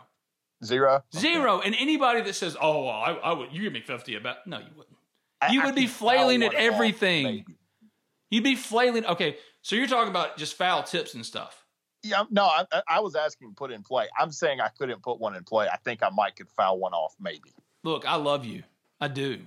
Zero. 0.65 1.03
Zero. 1.17 1.61
And 1.61 1.75
anybody 1.77 2.21
that 2.23 2.35
says, 2.35 2.57
oh, 2.61 2.85
well, 2.85 2.95
I, 2.95 3.11
I 3.25 3.33
would, 3.33 3.53
you 3.53 3.63
give 3.63 3.73
me 3.73 3.81
50 3.81 4.15
about, 4.15 4.47
no, 4.47 4.59
you 4.59 4.67
wouldn't. 4.77 4.97
You 5.51 5.63
I 5.63 5.67
would 5.67 5.75
be 5.75 5.87
flailing 5.89 6.43
at 6.45 6.53
one 6.53 6.57
off, 6.57 6.61
everything. 6.75 7.45
You'd 8.31 8.45
be 8.45 8.55
flailing. 8.55 9.05
Okay. 9.07 9.37
So 9.63 9.75
you're 9.75 9.89
talking 9.89 10.11
about 10.11 10.37
just 10.37 10.55
foul 10.55 10.83
tips 10.85 11.15
and 11.15 11.27
stuff. 11.27 11.65
Yeah, 12.03 12.23
no, 12.31 12.45
I, 12.45 12.65
I- 12.71 12.83
I 12.89 13.01
was 13.01 13.17
asking 13.17 13.55
put 13.57 13.73
in 13.73 13.83
play. 13.83 14.07
I'm 14.19 14.31
saying 14.31 14.61
I 14.61 14.69
couldn't 14.69 15.03
put 15.03 15.19
one 15.19 15.35
in 15.35 15.43
play. 15.45 15.67
I 15.67 15.77
think 15.79 16.03
I 16.05 16.11
might 16.11 16.37
could 16.37 16.49
foul 16.51 16.79
one 16.79 16.93
off, 16.93 17.15
maybe. 17.21 17.53
Look, 17.83 18.07
I 18.07 18.15
love 18.17 18.45
you. 18.45 18.63
I 19.01 19.09
do. 19.09 19.41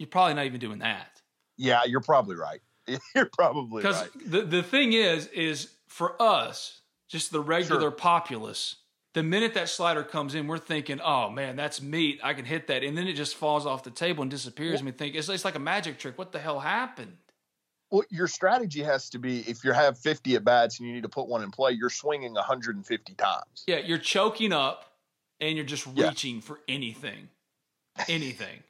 You're 0.00 0.08
probably 0.08 0.32
not 0.32 0.46
even 0.46 0.60
doing 0.60 0.78
that. 0.78 1.20
Yeah, 1.58 1.84
you're 1.84 2.00
probably 2.00 2.36
right. 2.36 2.60
You're 3.14 3.28
probably 3.32 3.82
Because 3.82 4.00
right. 4.00 4.10
the, 4.30 4.40
the 4.42 4.62
thing 4.62 4.94
is, 4.94 5.26
is 5.28 5.70
for 5.88 6.20
us, 6.20 6.80
just 7.08 7.30
the 7.30 7.40
regular 7.40 7.82
Sure. 7.82 7.90
populace, 7.90 8.76
the 9.12 9.22
minute 9.22 9.52
that 9.54 9.68
slider 9.68 10.02
comes 10.02 10.34
in, 10.34 10.46
we're 10.46 10.56
thinking, 10.58 11.00
oh 11.04 11.28
man, 11.28 11.54
that's 11.54 11.82
meat. 11.82 12.18
I 12.24 12.32
can 12.32 12.46
hit 12.46 12.66
that. 12.68 12.82
And 12.82 12.96
then 12.96 13.06
it 13.06 13.12
just 13.12 13.36
falls 13.36 13.66
off 13.66 13.82
the 13.84 13.90
table 13.90 14.22
and 14.22 14.30
disappears. 14.30 14.80
and 14.80 14.86
we 14.86 14.92
think 14.92 15.14
it's, 15.14 15.28
it's 15.28 15.44
like 15.44 15.54
a 15.54 15.58
magic 15.60 15.98
trick. 15.98 16.16
What 16.16 16.32
the 16.32 16.38
hell 16.38 16.60
happened? 16.60 17.18
Well, 17.90 18.04
your 18.08 18.26
strategy 18.26 18.82
has 18.82 19.10
to 19.10 19.18
be 19.18 19.40
if 19.40 19.62
you 19.62 19.72
have 19.72 19.98
50 19.98 20.36
at 20.36 20.44
bats 20.44 20.78
and 20.80 20.88
you 20.88 20.94
need 20.94 21.02
to 21.02 21.08
put 21.10 21.28
one 21.28 21.42
in 21.42 21.50
play, 21.50 21.72
you're 21.72 21.90
swinging 21.90 22.32
150 22.32 23.14
times. 23.16 23.64
Yeah, 23.66 23.78
you're 23.78 23.98
choking 23.98 24.52
up 24.54 24.94
and 25.40 25.56
you're 25.56 25.66
just 25.66 25.86
Yeah. 25.94 26.08
reaching 26.08 26.40
for 26.40 26.58
anything. 26.66 27.28
Anything. 28.08 28.62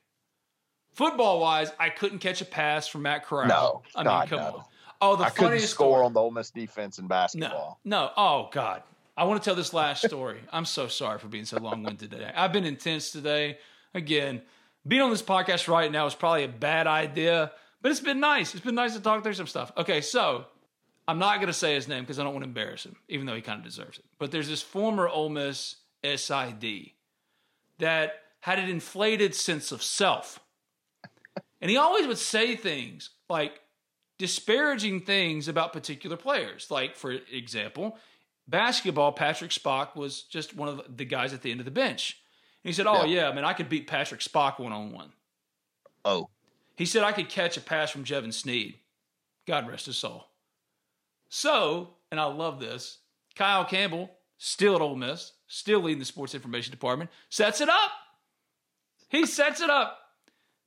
Football 1.01 1.41
wise, 1.41 1.73
I 1.79 1.89
couldn't 1.89 2.19
catch 2.19 2.43
a 2.43 2.45
pass 2.45 2.87
from 2.87 3.01
Matt 3.03 3.25
Corral. 3.25 3.49
No, 3.49 3.83
I 3.97 4.01
mean, 4.01 4.05
God, 4.05 4.29
come 4.29 4.39
no. 4.39 4.45
on. 4.45 4.65
Oh, 5.01 5.17
the 5.17 5.25
I 5.25 5.31
couldn't 5.31 5.45
funniest 5.45 5.71
score 5.73 5.95
story. 5.95 6.05
on 6.05 6.13
the 6.13 6.21
Ole 6.21 6.31
Miss 6.31 6.51
defense 6.51 6.99
in 6.99 7.07
basketball. 7.07 7.81
No, 7.87 8.03
no. 8.03 8.11
Oh 8.19 8.51
God, 8.53 8.83
I 9.17 9.25
want 9.25 9.43
to 9.43 9.45
tell 9.49 9.55
this 9.55 9.73
last 9.73 10.05
story. 10.05 10.41
I'm 10.53 10.67
so 10.67 10.89
sorry 10.89 11.19
for 11.19 11.29
being 11.29 11.47
so 11.47 11.59
long-winded 11.59 12.11
today. 12.11 12.31
I've 12.37 12.53
been 12.53 12.67
intense 12.67 13.13
today. 13.13 13.57
Again, 13.95 14.43
being 14.87 15.01
on 15.01 15.11
this 15.11 15.23
podcast 15.23 15.69
right 15.69 15.91
now 15.91 16.05
is 16.05 16.15
probably 16.15 16.45
a 16.45 16.49
bad 16.49 16.87
idea, 16.87 17.51
but 17.81 17.91
it's 17.91 18.01
been 18.01 18.21
nice. 18.21 18.55
It's 18.55 18.63
been 18.63 18.75
nice 18.75 18.93
to 18.93 19.01
talk 19.01 19.23
through 19.23 19.33
some 19.33 19.47
stuff. 19.47 19.73
Okay, 19.79 20.03
so 20.03 20.45
I'm 21.09 21.19
not 21.19 21.37
going 21.37 21.47
to 21.47 21.55
say 21.55 21.75
his 21.77 21.89
name 21.89 22.03
because 22.03 22.19
I 22.19 22.25
don't 22.25 22.35
want 22.35 22.45
to 22.45 22.49
embarrass 22.49 22.85
him, 22.85 22.97
even 23.09 23.25
though 23.25 23.35
he 23.35 23.41
kind 23.41 23.59
of 23.59 23.65
deserves 23.65 23.97
it. 23.97 24.05
But 24.19 24.33
there's 24.33 24.51
this 24.51 24.61
former 24.61 25.09
Ole 25.09 25.31
Miss 25.31 25.77
SID 26.05 26.91
that 27.79 28.17
had 28.41 28.59
an 28.59 28.69
inflated 28.69 29.35
sense 29.35 29.73
of 29.73 29.83
self. 29.83 30.41
And 31.61 31.71
he 31.71 31.77
always 31.77 32.07
would 32.07 32.19
say 32.19 32.57
things 32.57 33.11
like 33.29 33.61
disparaging 34.19 35.01
things 35.01 35.49
about 35.49 35.73
particular 35.73 36.17
players. 36.17 36.71
Like, 36.71 36.97
for 36.97 37.11
example, 37.33 37.99
basketball, 38.49 39.13
Patrick 39.13 39.51
Spock 39.51 39.95
was 39.97 40.23
just 40.23 40.55
one 40.57 40.69
of 40.69 40.97
the 40.97 41.05
guys 41.05 41.33
at 41.33 41.43
the 41.43 41.51
end 41.51 41.61
of 41.61 41.65
the 41.67 41.71
bench. 41.71 42.19
And 42.65 42.69
he 42.69 42.75
said, 42.75 42.87
Oh, 42.87 43.05
Yeah. 43.05 43.23
yeah, 43.23 43.29
I 43.29 43.35
mean, 43.35 43.45
I 43.45 43.53
could 43.53 43.69
beat 43.69 43.87
Patrick 43.87 44.21
Spock 44.21 44.59
one 44.59 44.73
on 44.73 44.93
one. 44.93 45.13
Oh, 46.05 46.29
He 46.77 46.87
said, 46.87 47.03
I 47.03 47.13
could 47.13 47.29
catch 47.29 47.57
a 47.57 47.61
pass 47.61 47.91
from 47.91 48.05
Jevan 48.05 48.33
Snead. 48.33 48.75
God 49.47 49.69
rest 49.69 49.87
his 49.87 49.97
soul. 49.97 50.27
So, 51.29 51.95
and 52.11 52.19
I 52.19 52.25
love 52.25 52.59
this, 52.59 52.99
Kyle 53.37 53.65
Campbell, 53.65 54.11
still 54.39 54.75
at 54.75 54.81
Ole 54.81 54.97
Miss, 54.97 55.33
still 55.47 55.81
leading 55.81 55.99
the 55.99 56.05
sports 56.05 56.35
information 56.35 56.71
department, 56.71 57.11
sets 57.29 57.61
it 57.61 57.69
up. 57.69 57.91
He 59.09 59.27
sets 59.27 59.61
it 59.61 59.71
up. 59.71 59.99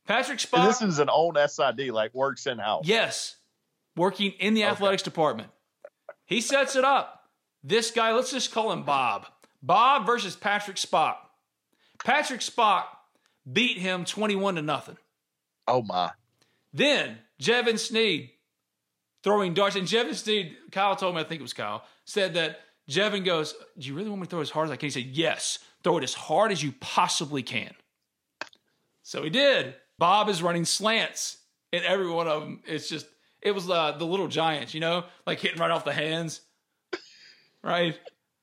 Patrick 0.08 0.41
and 0.41 0.51
Spock. 0.51 0.68
this 0.68 0.82
is 0.82 0.99
an 0.99 1.10
old 1.10 1.38
SID, 1.38 1.89
like 1.89 2.14
works 2.14 2.45
in 2.45 2.60
house. 2.60 2.86
Yes, 2.86 3.38
working 3.95 4.32
in 4.39 4.54
the 4.54 4.64
athletics 4.64 5.04
department. 5.04 5.49
He 6.26 6.41
sets 6.41 6.76
it 6.76 6.84
up. 6.84 7.30
This 7.64 7.91
guy, 7.91 8.14
let's 8.14 8.32
just 8.32 8.51
call 8.51 8.72
him 8.72 8.84
Bob. 8.84 9.26
Bob 9.62 10.06
versus 10.06 10.36
Patrick 10.36 10.78
Spock. 10.78 11.16
Patrick 12.04 12.41
Spock 12.41 12.84
beat 13.51 13.78
him 13.78 14.04
21 14.04 14.56
to 14.56 14.62
nothing. 14.62 14.97
Oh 15.68 15.82
my. 15.82 16.12
Then 16.74 17.20
Jevan 17.41 17.80
Snead 17.80 18.32
throwing 19.24 19.54
darts. 19.54 19.76
And 19.76 19.88
Jevan 19.88 20.16
Snead, 20.16 20.56
Kyle 20.72 20.95
told 20.95 21.16
me, 21.16 21.22
I 21.22 21.24
think 21.24 21.39
it 21.39 21.43
was 21.43 21.54
Kyle, 21.54 21.84
said 22.06 22.34
that 22.34 22.60
Jevan 22.89 23.24
goes, 23.24 23.56
Do 23.78 23.88
you 23.88 23.95
really 23.95 24.10
want 24.10 24.22
me 24.22 24.28
to 24.28 24.30
throw 24.30 24.41
as 24.41 24.49
hard 24.49 24.68
as 24.68 24.72
I 24.72 24.76
can? 24.76 24.88
He 24.88 24.91
said, 24.91 25.06
Yes, 25.06 25.60
throw 25.84 25.97
it 25.97 26.04
as 26.04 26.14
hard 26.14 26.51
as 26.51 26.62
you 26.62 26.74
possibly 26.80 27.43
can. 27.43 27.74
So 29.01 29.24
he 29.24 29.30
did. 29.30 29.76
Bob 30.04 30.28
is 30.28 30.43
running 30.43 30.66
slants 30.66 31.38
in 31.72 31.82
every 31.86 32.10
one 32.10 32.28
of 32.28 32.41
them. 32.41 32.62
It's 32.68 32.89
just, 32.89 33.06
it 33.41 33.51
was 33.51 33.70
uh, 33.70 33.93
the 33.93 34.04
little 34.06 34.28
giants, 34.28 34.74
you 34.74 34.82
know, 34.82 35.06
like 35.26 35.39
hitting 35.39 35.62
right 35.62 35.72
off 35.72 35.86
the 35.86 35.93
hands, 35.93 36.41
right? 37.64 37.97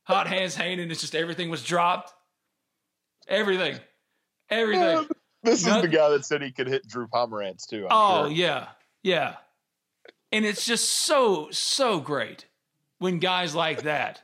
Hot 0.04 0.26
hands 0.26 0.54
hanging, 0.54 0.90
it's 0.90 1.02
just 1.02 1.14
everything 1.14 1.50
was 1.50 1.62
dropped. 1.62 2.14
Everything. 3.28 3.78
Everything. 4.48 5.06
This 5.42 5.66
is 5.66 5.82
the 5.82 5.86
guy 5.86 6.08
that 6.08 6.24
said 6.24 6.40
he 6.40 6.50
could 6.50 6.66
hit 6.66 6.88
Drew 6.88 7.06
Pomeranz 7.08 7.66
too. 7.68 7.84
I'm 7.84 7.92
Oh 7.92 8.22
sure. 8.24 8.32
yeah, 8.32 8.68
yeah. 9.02 9.34
And 10.32 10.46
it's 10.46 10.64
just 10.64 10.90
so 10.90 11.50
so 11.50 12.00
great 12.00 12.46
when 13.00 13.18
guys 13.18 13.54
like 13.54 13.82
that 13.82 14.22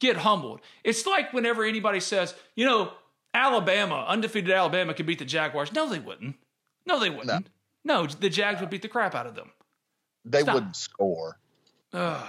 get 0.00 0.16
humbled. 0.16 0.60
It's 0.82 1.06
like 1.06 1.32
whenever 1.32 1.62
anybody 1.62 2.00
says, 2.00 2.34
you 2.56 2.66
know, 2.66 2.92
Alabama, 3.34 4.04
undefeated 4.08 4.50
Alabama 4.50 4.94
could 4.94 5.06
beat 5.06 5.18
the 5.18 5.24
Jaguars. 5.24 5.72
No, 5.72 5.88
they 5.88 5.98
wouldn't. 5.98 6.36
No, 6.86 6.98
they 6.98 7.10
wouldn't. 7.10 7.48
No, 7.84 8.06
the 8.06 8.28
Jags 8.28 8.60
would 8.60 8.70
beat 8.70 8.82
the 8.82 8.88
crap 8.88 9.14
out 9.14 9.26
of 9.26 9.34
them. 9.34 9.50
they 10.24 10.42
Stop. 10.42 10.54
wouldn't 10.54 10.76
score. 10.76 11.38
Ugh. 11.92 12.28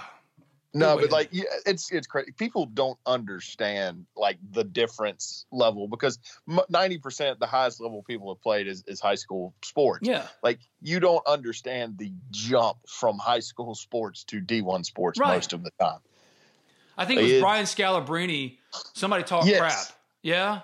No, 0.76 0.96
but 0.98 1.12
like 1.12 1.28
yeah, 1.30 1.44
it's 1.66 1.92
it's 1.92 2.08
crazy. 2.08 2.32
People 2.32 2.66
don't 2.66 2.98
understand 3.06 4.06
like 4.16 4.38
the 4.50 4.64
difference 4.64 5.46
level 5.52 5.86
because 5.86 6.18
ninety 6.68 6.98
percent 6.98 7.38
the 7.38 7.46
highest 7.46 7.80
level 7.80 8.02
people 8.02 8.34
have 8.34 8.42
played 8.42 8.66
is, 8.66 8.82
is 8.88 8.98
high 9.00 9.14
school 9.14 9.54
sports. 9.62 10.08
Yeah, 10.08 10.26
Like 10.42 10.58
you 10.82 10.98
don't 10.98 11.24
understand 11.28 11.96
the 11.98 12.12
jump 12.32 12.78
from 12.88 13.18
high 13.18 13.38
school 13.38 13.76
sports 13.76 14.24
to 14.24 14.40
D 14.40 14.62
one 14.62 14.82
sports 14.82 15.20
Right. 15.20 15.34
most 15.34 15.52
of 15.52 15.62
the 15.62 15.70
time. 15.80 16.00
I 16.98 17.04
think 17.04 17.20
it 17.20 17.22
was 17.22 17.32
It's- 17.32 17.42
Brian 17.42 17.66
Scalabrine. 17.66 18.58
Somebody 18.94 19.22
talked 19.22 19.46
Yes. 19.46 19.60
crap. 19.60 19.98
Yeah. 20.22 20.60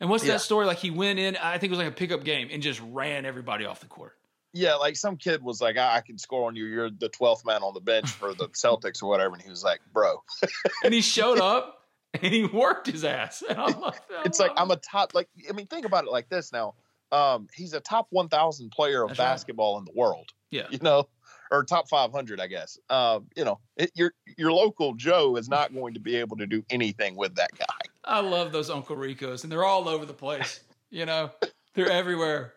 And 0.00 0.08
what's 0.10 0.24
Yeah. 0.24 0.34
that 0.34 0.40
story? 0.40 0.66
Like 0.66 0.78
he 0.78 0.90
went 0.90 1.18
in, 1.18 1.36
I 1.36 1.58
think 1.58 1.70
it 1.72 1.76
was 1.76 1.78
like 1.78 1.88
a 1.88 1.96
pickup 1.96 2.24
game, 2.24 2.48
and 2.50 2.62
just 2.62 2.80
ran 2.90 3.24
everybody 3.24 3.64
off 3.64 3.80
the 3.80 3.86
court. 3.86 4.16
Yeah, 4.54 4.74
like 4.76 4.96
some 4.96 5.16
kid 5.16 5.42
was 5.42 5.60
like, 5.60 5.76
I, 5.76 5.96
I 5.96 6.00
can 6.00 6.16
score 6.18 6.46
on 6.48 6.56
you. 6.56 6.64
You're 6.64 6.90
the 6.90 7.08
twelfth 7.10 7.44
man 7.44 7.62
on 7.62 7.74
the 7.74 7.80
bench 7.80 8.08
for 8.10 8.32
the 8.34 8.48
Celtics 8.48 9.02
or 9.02 9.08
whatever, 9.08 9.34
and 9.34 9.42
he 9.42 9.50
was 9.50 9.62
like, 9.62 9.80
Bro, 9.92 10.22
and 10.84 10.94
he 10.94 11.00
showed 11.02 11.38
up 11.38 11.86
and 12.22 12.32
he 12.32 12.44
worked 12.46 12.86
his 12.86 13.04
ass. 13.04 13.42
And 13.48 13.58
I'm 13.58 13.78
like, 13.80 14.00
it's 14.24 14.40
like 14.40 14.52
I'm 14.56 14.70
a 14.70 14.76
top. 14.76 15.14
Like 15.14 15.28
I 15.48 15.52
mean, 15.52 15.66
think 15.66 15.84
about 15.84 16.04
it 16.04 16.10
like 16.10 16.28
this 16.28 16.52
now. 16.52 16.74
Um, 17.12 17.48
he's 17.54 17.72
a 17.74 17.80
top 17.80 18.06
one 18.10 18.28
thousand 18.28 18.70
player 18.70 19.02
of 19.02 19.08
That's 19.10 19.18
right. 19.18 19.24
basketball 19.26 19.78
in 19.78 19.84
the 19.84 19.92
world. 19.94 20.30
yeah, 20.50 20.66
you 20.70 20.78
know, 20.82 21.08
or 21.50 21.64
top 21.64 21.88
500, 21.88 22.38
I 22.40 22.46
guess. 22.46 22.78
Um, 22.90 23.26
you 23.36 23.44
know, 23.44 23.60
it, 23.76 23.90
your 23.94 24.12
your 24.36 24.52
local 24.52 24.94
Joe 24.94 25.36
is 25.36 25.48
not 25.48 25.74
going 25.74 25.94
to 25.94 26.00
be 26.00 26.16
able 26.16 26.36
to 26.38 26.46
do 26.46 26.64
anything 26.70 27.16
with 27.16 27.34
that 27.36 27.50
guy. 27.58 27.87
I 28.08 28.20
love 28.20 28.52
those 28.52 28.70
Uncle 28.70 28.96
Ricos, 28.96 29.44
and 29.44 29.52
they're 29.52 29.64
all 29.64 29.88
over 29.88 30.06
the 30.06 30.14
place. 30.14 30.60
You 30.90 31.06
know, 31.06 31.30
they're 31.74 31.90
everywhere. 31.90 32.54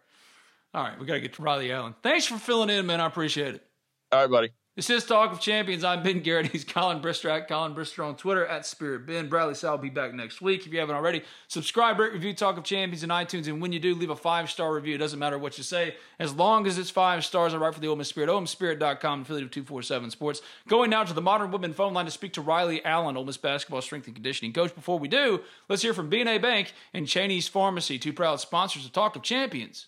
All 0.73 0.83
right, 0.83 0.97
we 0.97 1.05
got 1.05 1.15
to 1.15 1.19
get 1.19 1.33
to 1.33 1.41
Riley 1.41 1.71
Allen. 1.71 1.93
Thanks 2.01 2.25
for 2.25 2.37
filling 2.37 2.69
in, 2.69 2.85
man. 2.85 3.01
I 3.01 3.05
appreciate 3.05 3.55
it. 3.55 3.65
All 4.11 4.21
right, 4.21 4.31
buddy. 4.31 4.49
This 4.74 4.89
is 4.89 5.05
Talk 5.05 5.34
of 5.34 5.41
Champions. 5.41 5.84
I'm 5.84 6.01
Ben 6.01 6.22
Garrett. 6.22 6.47
He's 6.53 6.63
Collin 6.63 7.01
Brister 7.01 7.30
at 7.30 7.49
Collin 7.49 7.76
Brister 7.76 8.07
on 8.07 8.15
Twitter 8.15 8.45
at 8.45 8.65
Spirit 8.65 9.05
Ben. 9.05 9.28
Bradley 9.28 9.53
Sal 9.53 9.72
will 9.72 9.80
be 9.80 9.89
back 9.89 10.13
next 10.13 10.41
week. 10.41 10.65
If 10.65 10.72
you 10.72 10.80
haven't 10.80 10.95
already, 10.95 11.24
subscribe, 11.49 11.99
rate, 11.99 12.13
review 12.13 12.34
Talk 12.34 12.57
of 12.57 12.63
Champions 12.63 13.03
in 13.03 13.09
iTunes. 13.09 13.47
And 13.47 13.61
when 13.61 13.74
you 13.74 13.82
do, 13.82 13.93
leave 13.93 14.11
a 14.11 14.15
five 14.15 14.49
star 14.49 14.74
review. 14.74 14.95
It 14.95 14.99
doesn't 14.99 15.19
matter 15.19 15.38
what 15.38 15.57
you 15.57 15.65
say, 15.65 15.95
as 16.19 16.34
long 16.34 16.65
as 16.67 16.78
it's 16.78 16.89
five 16.89 17.26
stars. 17.26 17.53
I 17.53 17.57
write 17.57 17.74
for 17.74 17.82
the 17.82 17.89
Ole 17.89 17.97
Miss 17.97 18.07
Spirit, 18.07 18.30
OleMissSpirit.com, 18.30 19.24
affiliate 19.24 19.43
of 19.43 19.51
247 19.51 20.09
Sports. 20.09 20.41
Going 20.69 20.89
now 20.89 21.03
to 21.03 21.13
the 21.13 21.22
Modern 21.22 21.51
Woodmen 21.51 21.74
phone 21.74 21.93
line 21.93 22.05
to 22.05 22.11
speak 22.11 22.32
to 22.34 22.41
Riley 22.41 22.84
Allen, 22.86 23.17
Ole 23.17 23.26
Miss 23.26 23.36
basketball 23.36 23.82
strength 23.82 24.05
and 24.05 24.15
conditioning 24.15 24.53
coach. 24.53 24.74
Before 24.74 24.97
we 24.97 25.09
do, 25.09 25.41
let's 25.67 25.82
hear 25.82 25.93
from 25.93 26.09
BNA 26.09 26.41
Bank 26.41 26.72
and 26.93 27.07
Cheney's 27.07 27.49
Pharmacy, 27.49 27.99
two 27.99 28.13
proud 28.13 28.39
sponsors 28.39 28.86
of 28.86 28.93
Talk 28.93 29.17
of 29.17 29.22
Champions. 29.22 29.88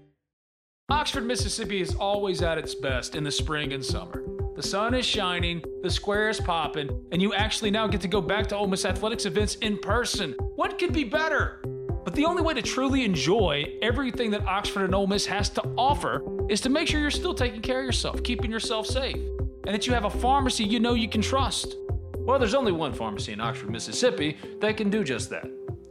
Oxford, 0.91 1.25
Mississippi 1.25 1.79
is 1.79 1.95
always 1.95 2.41
at 2.41 2.57
its 2.57 2.75
best 2.75 3.15
in 3.15 3.23
the 3.23 3.31
spring 3.31 3.71
and 3.71 3.83
summer. 3.83 4.25
The 4.57 4.61
sun 4.61 4.93
is 4.93 5.05
shining, 5.05 5.63
the 5.81 5.89
square 5.89 6.27
is 6.27 6.41
popping, 6.41 6.89
and 7.13 7.21
you 7.21 7.33
actually 7.33 7.71
now 7.71 7.87
get 7.87 8.01
to 8.01 8.09
go 8.09 8.19
back 8.19 8.47
to 8.47 8.57
Ole 8.57 8.67
Miss 8.67 8.83
athletics 8.83 9.25
events 9.25 9.55
in 9.55 9.77
person. 9.77 10.33
What 10.55 10.77
could 10.77 10.91
be 10.91 11.05
better? 11.05 11.61
But 12.03 12.13
the 12.13 12.25
only 12.25 12.41
way 12.41 12.55
to 12.55 12.61
truly 12.61 13.05
enjoy 13.05 13.77
everything 13.81 14.31
that 14.31 14.45
Oxford 14.45 14.83
and 14.83 14.93
Ole 14.93 15.07
Miss 15.07 15.25
has 15.27 15.47
to 15.51 15.61
offer 15.77 16.25
is 16.49 16.59
to 16.59 16.69
make 16.69 16.89
sure 16.89 16.99
you're 16.99 17.09
still 17.09 17.33
taking 17.33 17.61
care 17.61 17.79
of 17.79 17.85
yourself, 17.85 18.21
keeping 18.21 18.51
yourself 18.51 18.85
safe, 18.85 19.15
and 19.15 19.73
that 19.73 19.87
you 19.87 19.93
have 19.93 20.03
a 20.03 20.09
pharmacy 20.09 20.65
you 20.65 20.81
know 20.81 20.93
you 20.93 21.07
can 21.07 21.21
trust. 21.21 21.77
Well, 22.17 22.37
there's 22.37 22.53
only 22.53 22.73
one 22.73 22.91
pharmacy 22.91 23.31
in 23.31 23.39
Oxford, 23.39 23.69
Mississippi 23.69 24.37
that 24.59 24.75
can 24.75 24.89
do 24.89 25.05
just 25.05 25.29
that 25.29 25.47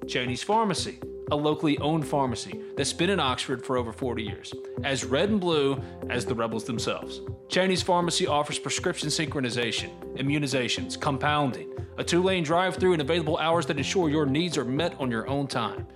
Cheney's 0.07 0.43
Pharmacy 0.43 0.99
a 1.31 1.37
locally 1.37 1.79
owned 1.79 2.07
pharmacy 2.07 2.61
that's 2.77 2.93
been 2.93 3.11
in 3.11 3.21
Oxford 3.21 3.65
for 3.65 3.77
over 3.77 3.93
40 3.93 4.23
years, 4.23 4.53
as 4.85 5.05
red 5.05 5.31
and 5.31 5.41
blue 5.41 5.81
as 6.09 6.25
the 6.25 6.35
rebels 6.35 6.65
themselves. 6.65 7.21
Cheney's 7.49 7.83
Pharmacy 7.83 8.27
offers 8.27 8.59
prescription 8.59 9.09
synchronization, 9.09 9.91
immunizations, 10.17 11.01
compounding, 11.01 11.73
a 11.99 12.05
two 12.05 12.23
lane 12.23 12.45
drive 12.45 12.77
through, 12.77 12.93
and 12.93 13.03
available 13.03 13.39
hours 13.39 13.67
that 13.67 13.77
ensure 13.77 14.09
your 14.09 14.27
needs 14.27 14.57
are 14.57 14.65
met 14.65 14.95
on 14.99 15.11
your 15.11 15.29
own 15.29 15.47
time. 15.47 15.87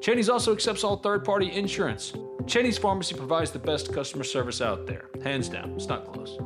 Cheney's 0.00 0.28
also 0.28 0.52
accepts 0.52 0.84
all 0.84 0.96
third 0.96 1.24
party 1.24 1.52
insurance. 1.52 2.12
Cheney's 2.46 2.78
Pharmacy 2.78 3.14
provides 3.14 3.50
the 3.50 3.58
best 3.58 3.92
customer 3.92 4.24
service 4.24 4.60
out 4.60 4.86
there. 4.86 5.08
Hands 5.22 5.48
down, 5.48 5.72
it's 5.72 5.86
not 5.86 6.12
close. 6.12 6.38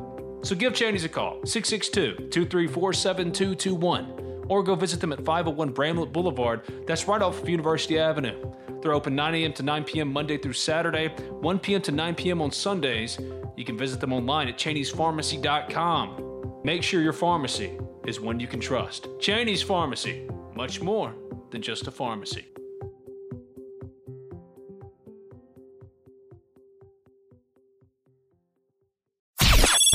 So 0.42 0.54
give 0.54 0.74
Cheney's 0.74 1.04
a 1.04 1.08
call, 1.08 1.40
662 1.44 2.28
234 2.28 2.92
7221 2.92 4.25
or 4.48 4.62
go 4.62 4.74
visit 4.74 5.00
them 5.00 5.12
at 5.12 5.24
501 5.24 5.70
Bramlett 5.70 6.12
Boulevard. 6.12 6.62
That's 6.86 7.08
right 7.08 7.22
off 7.22 7.42
of 7.42 7.48
University 7.48 7.98
Avenue. 7.98 8.52
They're 8.82 8.94
open 8.94 9.14
9 9.14 9.34
a.m. 9.34 9.52
to 9.54 9.62
9 9.62 9.84
p.m. 9.84 10.12
Monday 10.12 10.38
through 10.38 10.52
Saturday, 10.52 11.08
1 11.08 11.58
p.m. 11.58 11.82
to 11.82 11.92
9 11.92 12.14
p.m. 12.14 12.42
on 12.42 12.50
Sundays. 12.50 13.18
You 13.56 13.64
can 13.64 13.76
visit 13.76 14.00
them 14.00 14.12
online 14.12 14.48
at 14.48 14.58
Cheney'sPharmacy.com. 14.58 16.60
Make 16.64 16.82
sure 16.82 17.00
your 17.00 17.12
pharmacy 17.12 17.78
is 18.06 18.20
one 18.20 18.40
you 18.40 18.46
can 18.46 18.60
trust. 18.60 19.08
Cheney's 19.18 19.62
Pharmacy, 19.62 20.28
much 20.54 20.80
more 20.80 21.14
than 21.50 21.62
just 21.62 21.86
a 21.86 21.90
pharmacy. 21.90 22.46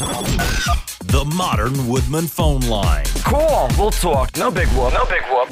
The 0.02 1.32
Modern 1.36 1.88
Woodmen 1.88 2.26
phone 2.26 2.62
line. 2.62 3.06
Cool, 3.24 3.68
we'll 3.78 3.92
talk. 3.92 4.36
No 4.36 4.50
big 4.50 4.68
whoop. 4.70 4.92
No 4.94 5.06
big 5.06 5.22
whoop. 5.30 5.48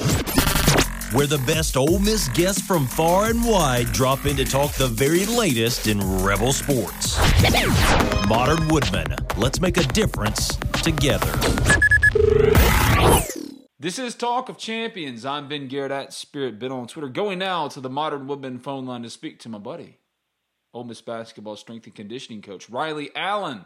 Where 1.13 1.27
the 1.27 1.37
best 1.45 1.77
Ole 1.77 1.99
Miss 1.99 2.29
guests 2.29 2.65
from 2.65 2.87
far 2.87 3.29
and 3.29 3.45
wide 3.45 3.91
drop 3.91 4.25
in 4.25 4.35
to 4.37 4.45
talk 4.45 4.71
the 4.71 4.87
very 4.87 5.27
latest 5.27 5.85
in 5.85 5.99
Rebel 6.23 6.51
sports. 6.51 7.15
Modern 8.27 8.67
Woodmen, 8.69 9.15
let's 9.37 9.61
make 9.61 9.77
a 9.77 9.83
difference 9.83 10.55
together. 10.81 11.31
This 13.79 13.99
is 13.99 14.15
Talk 14.15 14.49
of 14.49 14.57
Champions. 14.57 15.25
I'm 15.25 15.47
Ben 15.47 15.67
Garrett 15.67 15.91
at 15.91 16.11
Spirit 16.11 16.57
Ben 16.57 16.71
on 16.71 16.87
Twitter. 16.87 17.07
Going 17.07 17.37
now 17.37 17.67
to 17.67 17.79
the 17.79 17.89
Modern 17.89 18.25
Woodmen 18.25 18.57
phone 18.57 18.87
line 18.87 19.03
to 19.03 19.11
speak 19.11 19.37
to 19.41 19.49
my 19.49 19.59
buddy, 19.59 19.99
Ole 20.73 20.85
Miss 20.85 21.01
basketball 21.01 21.55
strength 21.55 21.85
and 21.85 21.93
conditioning 21.93 22.41
coach 22.41 22.67
Riley 22.67 23.11
Allen. 23.15 23.65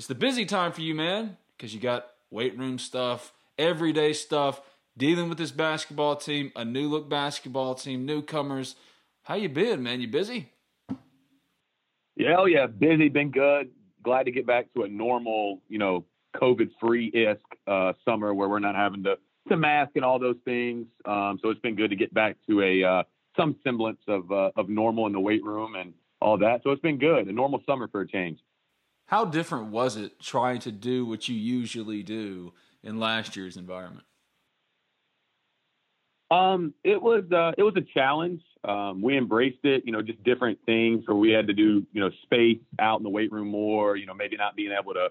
It's 0.00 0.06
the 0.06 0.14
busy 0.14 0.46
time 0.46 0.72
for 0.72 0.80
you, 0.80 0.94
man, 0.94 1.36
because 1.54 1.74
you 1.74 1.78
got 1.78 2.06
weight 2.30 2.56
room 2.56 2.78
stuff, 2.78 3.34
everyday 3.58 4.14
stuff, 4.14 4.62
dealing 4.96 5.28
with 5.28 5.36
this 5.36 5.50
basketball 5.50 6.16
team, 6.16 6.52
a 6.56 6.64
new 6.64 6.88
look 6.88 7.10
basketball 7.10 7.74
team, 7.74 8.06
newcomers. 8.06 8.76
How 9.24 9.34
you 9.34 9.50
been, 9.50 9.82
man? 9.82 10.00
You 10.00 10.08
busy? 10.08 10.54
Yeah, 12.16 12.36
oh 12.38 12.46
yeah, 12.46 12.66
busy, 12.66 13.10
been 13.10 13.30
good. 13.30 13.72
Glad 14.02 14.22
to 14.22 14.30
get 14.30 14.46
back 14.46 14.72
to 14.72 14.84
a 14.84 14.88
normal, 14.88 15.60
you 15.68 15.76
know, 15.76 16.06
COVID 16.34 16.70
free 16.80 17.12
isk 17.12 17.36
uh, 17.66 17.92
summer 18.02 18.32
where 18.32 18.48
we're 18.48 18.58
not 18.58 18.76
having 18.76 19.02
to 19.02 19.16
to 19.50 19.56
mask 19.58 19.90
and 19.96 20.04
all 20.06 20.18
those 20.18 20.38
things. 20.46 20.86
Um, 21.04 21.38
so 21.42 21.50
it's 21.50 21.60
been 21.60 21.76
good 21.76 21.90
to 21.90 21.96
get 21.96 22.14
back 22.14 22.38
to 22.48 22.62
a 22.62 22.82
uh, 22.82 23.02
some 23.36 23.54
semblance 23.62 24.00
of 24.08 24.32
uh, 24.32 24.50
of 24.56 24.70
normal 24.70 25.06
in 25.08 25.12
the 25.12 25.20
weight 25.20 25.44
room 25.44 25.74
and 25.74 25.92
all 26.22 26.38
that. 26.38 26.62
So 26.64 26.70
it's 26.70 26.80
been 26.80 26.96
good, 26.96 27.28
a 27.28 27.32
normal 27.32 27.60
summer 27.66 27.86
for 27.86 28.00
a 28.00 28.08
change. 28.08 28.38
How 29.10 29.24
different 29.24 29.72
was 29.72 29.96
it 29.96 30.20
trying 30.20 30.60
to 30.60 30.70
do 30.70 31.04
what 31.04 31.28
you 31.28 31.34
usually 31.34 32.04
do 32.04 32.52
in 32.84 33.00
last 33.00 33.34
year's 33.34 33.56
environment? 33.56 34.06
Um, 36.30 36.74
it 36.84 37.02
was 37.02 37.24
uh, 37.32 37.50
it 37.58 37.64
was 37.64 37.74
a 37.76 37.80
challenge. 37.92 38.40
Um, 38.62 39.02
we 39.02 39.18
embraced 39.18 39.64
it, 39.64 39.82
you 39.84 39.90
know, 39.90 40.00
just 40.00 40.22
different 40.22 40.60
things 40.64 41.02
where 41.08 41.16
we 41.16 41.32
had 41.32 41.48
to 41.48 41.52
do, 41.52 41.84
you 41.92 42.00
know, 42.00 42.10
space 42.22 42.60
out 42.78 43.00
in 43.00 43.02
the 43.02 43.10
weight 43.10 43.32
room 43.32 43.48
more, 43.48 43.96
you 43.96 44.06
know, 44.06 44.14
maybe 44.14 44.36
not 44.36 44.54
being 44.54 44.70
able 44.70 44.94
to 44.94 45.08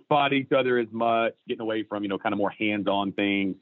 spot 0.00 0.32
each 0.32 0.50
other 0.50 0.78
as 0.78 0.88
much, 0.90 1.34
getting 1.46 1.60
away 1.60 1.82
from, 1.82 2.02
you 2.02 2.08
know, 2.08 2.16
kind 2.16 2.32
of 2.32 2.38
more 2.38 2.48
hands-on 2.58 3.12
things 3.12 3.56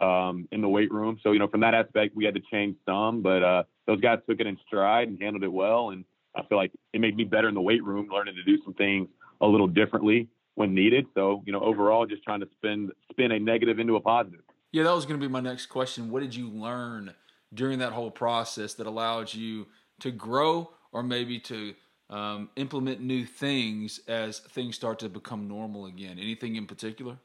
um, 0.00 0.48
in 0.50 0.60
the 0.60 0.68
weight 0.68 0.90
room. 0.90 1.20
So, 1.22 1.30
you 1.30 1.38
know, 1.38 1.46
from 1.46 1.60
that 1.60 1.74
aspect, 1.74 2.16
we 2.16 2.24
had 2.24 2.34
to 2.34 2.42
change 2.50 2.74
some, 2.84 3.22
but 3.22 3.44
uh, 3.44 3.62
those 3.86 4.00
guys 4.00 4.18
took 4.28 4.40
it 4.40 4.48
in 4.48 4.58
stride 4.66 5.06
and 5.06 5.22
handled 5.22 5.44
it 5.44 5.52
well. 5.52 5.90
And 5.90 6.04
I 6.34 6.42
feel 6.42 6.58
like 6.58 6.72
it 6.92 7.00
made 7.00 7.14
me 7.16 7.22
better 7.22 7.48
in 7.48 7.54
the 7.54 7.60
weight 7.60 7.84
room, 7.84 8.08
learning 8.12 8.34
to 8.34 8.42
do 8.42 8.60
some 8.64 8.74
things 8.74 9.06
a 9.40 9.46
little 9.46 9.66
differently 9.66 10.28
when 10.54 10.74
needed. 10.74 11.06
So, 11.14 11.42
you 11.46 11.52
know, 11.52 11.60
overall, 11.60 12.06
just 12.06 12.22
trying 12.22 12.40
to 12.40 12.48
spin 12.56 12.90
spin 13.10 13.32
a 13.32 13.38
negative 13.38 13.78
into 13.78 13.96
a 13.96 14.00
positive. 14.00 14.40
Yeah, 14.72 14.84
that 14.84 14.94
was 14.94 15.06
going 15.06 15.18
to 15.18 15.26
be 15.26 15.30
my 15.30 15.40
next 15.40 15.66
question. 15.66 16.10
What 16.10 16.20
did 16.20 16.34
you 16.34 16.48
learn 16.48 17.14
during 17.52 17.80
that 17.80 17.92
whole 17.92 18.10
process 18.10 18.74
that 18.74 18.86
allowed 18.86 19.34
you 19.34 19.66
to 20.00 20.10
grow 20.10 20.70
or 20.92 21.02
maybe 21.02 21.40
to 21.40 21.74
um, 22.08 22.50
implement 22.56 23.00
new 23.00 23.24
things 23.24 24.00
as 24.06 24.38
things 24.38 24.76
start 24.76 25.00
to 25.00 25.08
become 25.08 25.48
normal 25.48 25.86
again? 25.86 26.18
Anything 26.18 26.56
in 26.56 26.66
particular? 26.66 27.18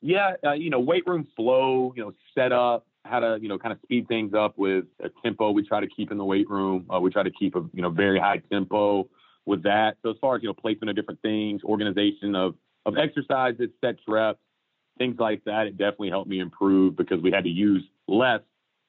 Yeah, 0.00 0.34
uh, 0.44 0.52
you 0.52 0.70
know, 0.70 0.80
weight 0.80 1.06
room 1.06 1.26
flow, 1.36 1.92
you 1.96 2.02
know, 2.02 2.12
set 2.34 2.52
up, 2.52 2.86
how 3.04 3.20
to, 3.20 3.38
you 3.40 3.48
know, 3.48 3.58
kind 3.58 3.72
of 3.72 3.78
speed 3.82 4.08
things 4.08 4.34
up 4.34 4.58
with 4.58 4.84
a 5.02 5.08
tempo 5.22 5.50
we 5.52 5.66
try 5.66 5.80
to 5.80 5.86
keep 5.86 6.10
in 6.10 6.18
the 6.18 6.24
weight 6.24 6.50
room. 6.50 6.86
Uh, 6.92 7.00
we 7.00 7.10
try 7.10 7.22
to 7.22 7.30
keep 7.30 7.54
a, 7.54 7.64
you 7.72 7.82
know, 7.82 7.90
very 7.90 8.18
high 8.18 8.42
tempo 8.50 9.08
with 9.46 9.64
that. 9.64 9.96
So 10.02 10.10
as 10.10 10.16
far 10.20 10.36
as, 10.36 10.42
you 10.42 10.48
know, 10.48 10.54
placement 10.54 10.90
of 10.90 10.96
different 10.96 11.20
things, 11.22 11.62
organization 11.64 12.34
of, 12.34 12.54
of 12.86 12.96
exercises, 12.96 13.70
sets, 13.80 14.00
reps, 14.06 14.38
things 14.98 15.16
like 15.18 15.44
that, 15.44 15.66
it 15.66 15.78
definitely 15.78 16.10
helped 16.10 16.28
me 16.28 16.40
improve 16.40 16.96
because 16.96 17.20
we 17.20 17.30
had 17.30 17.44
to 17.44 17.50
use 17.50 17.82
less 18.06 18.40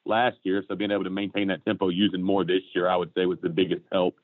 last 0.05 0.37
year. 0.43 0.63
So 0.67 0.75
being 0.75 0.91
able 0.91 1.05
to 1.05 1.09
maintain 1.09 1.47
that 1.47 1.65
tempo 1.65 1.89
using 1.89 2.21
more 2.21 2.43
this 2.43 2.61
year, 2.75 2.89
I 2.89 2.95
would 2.95 3.11
say 3.15 3.25
was 3.25 3.39
the 3.41 3.49
biggest 3.49 3.83
help. 3.91 4.15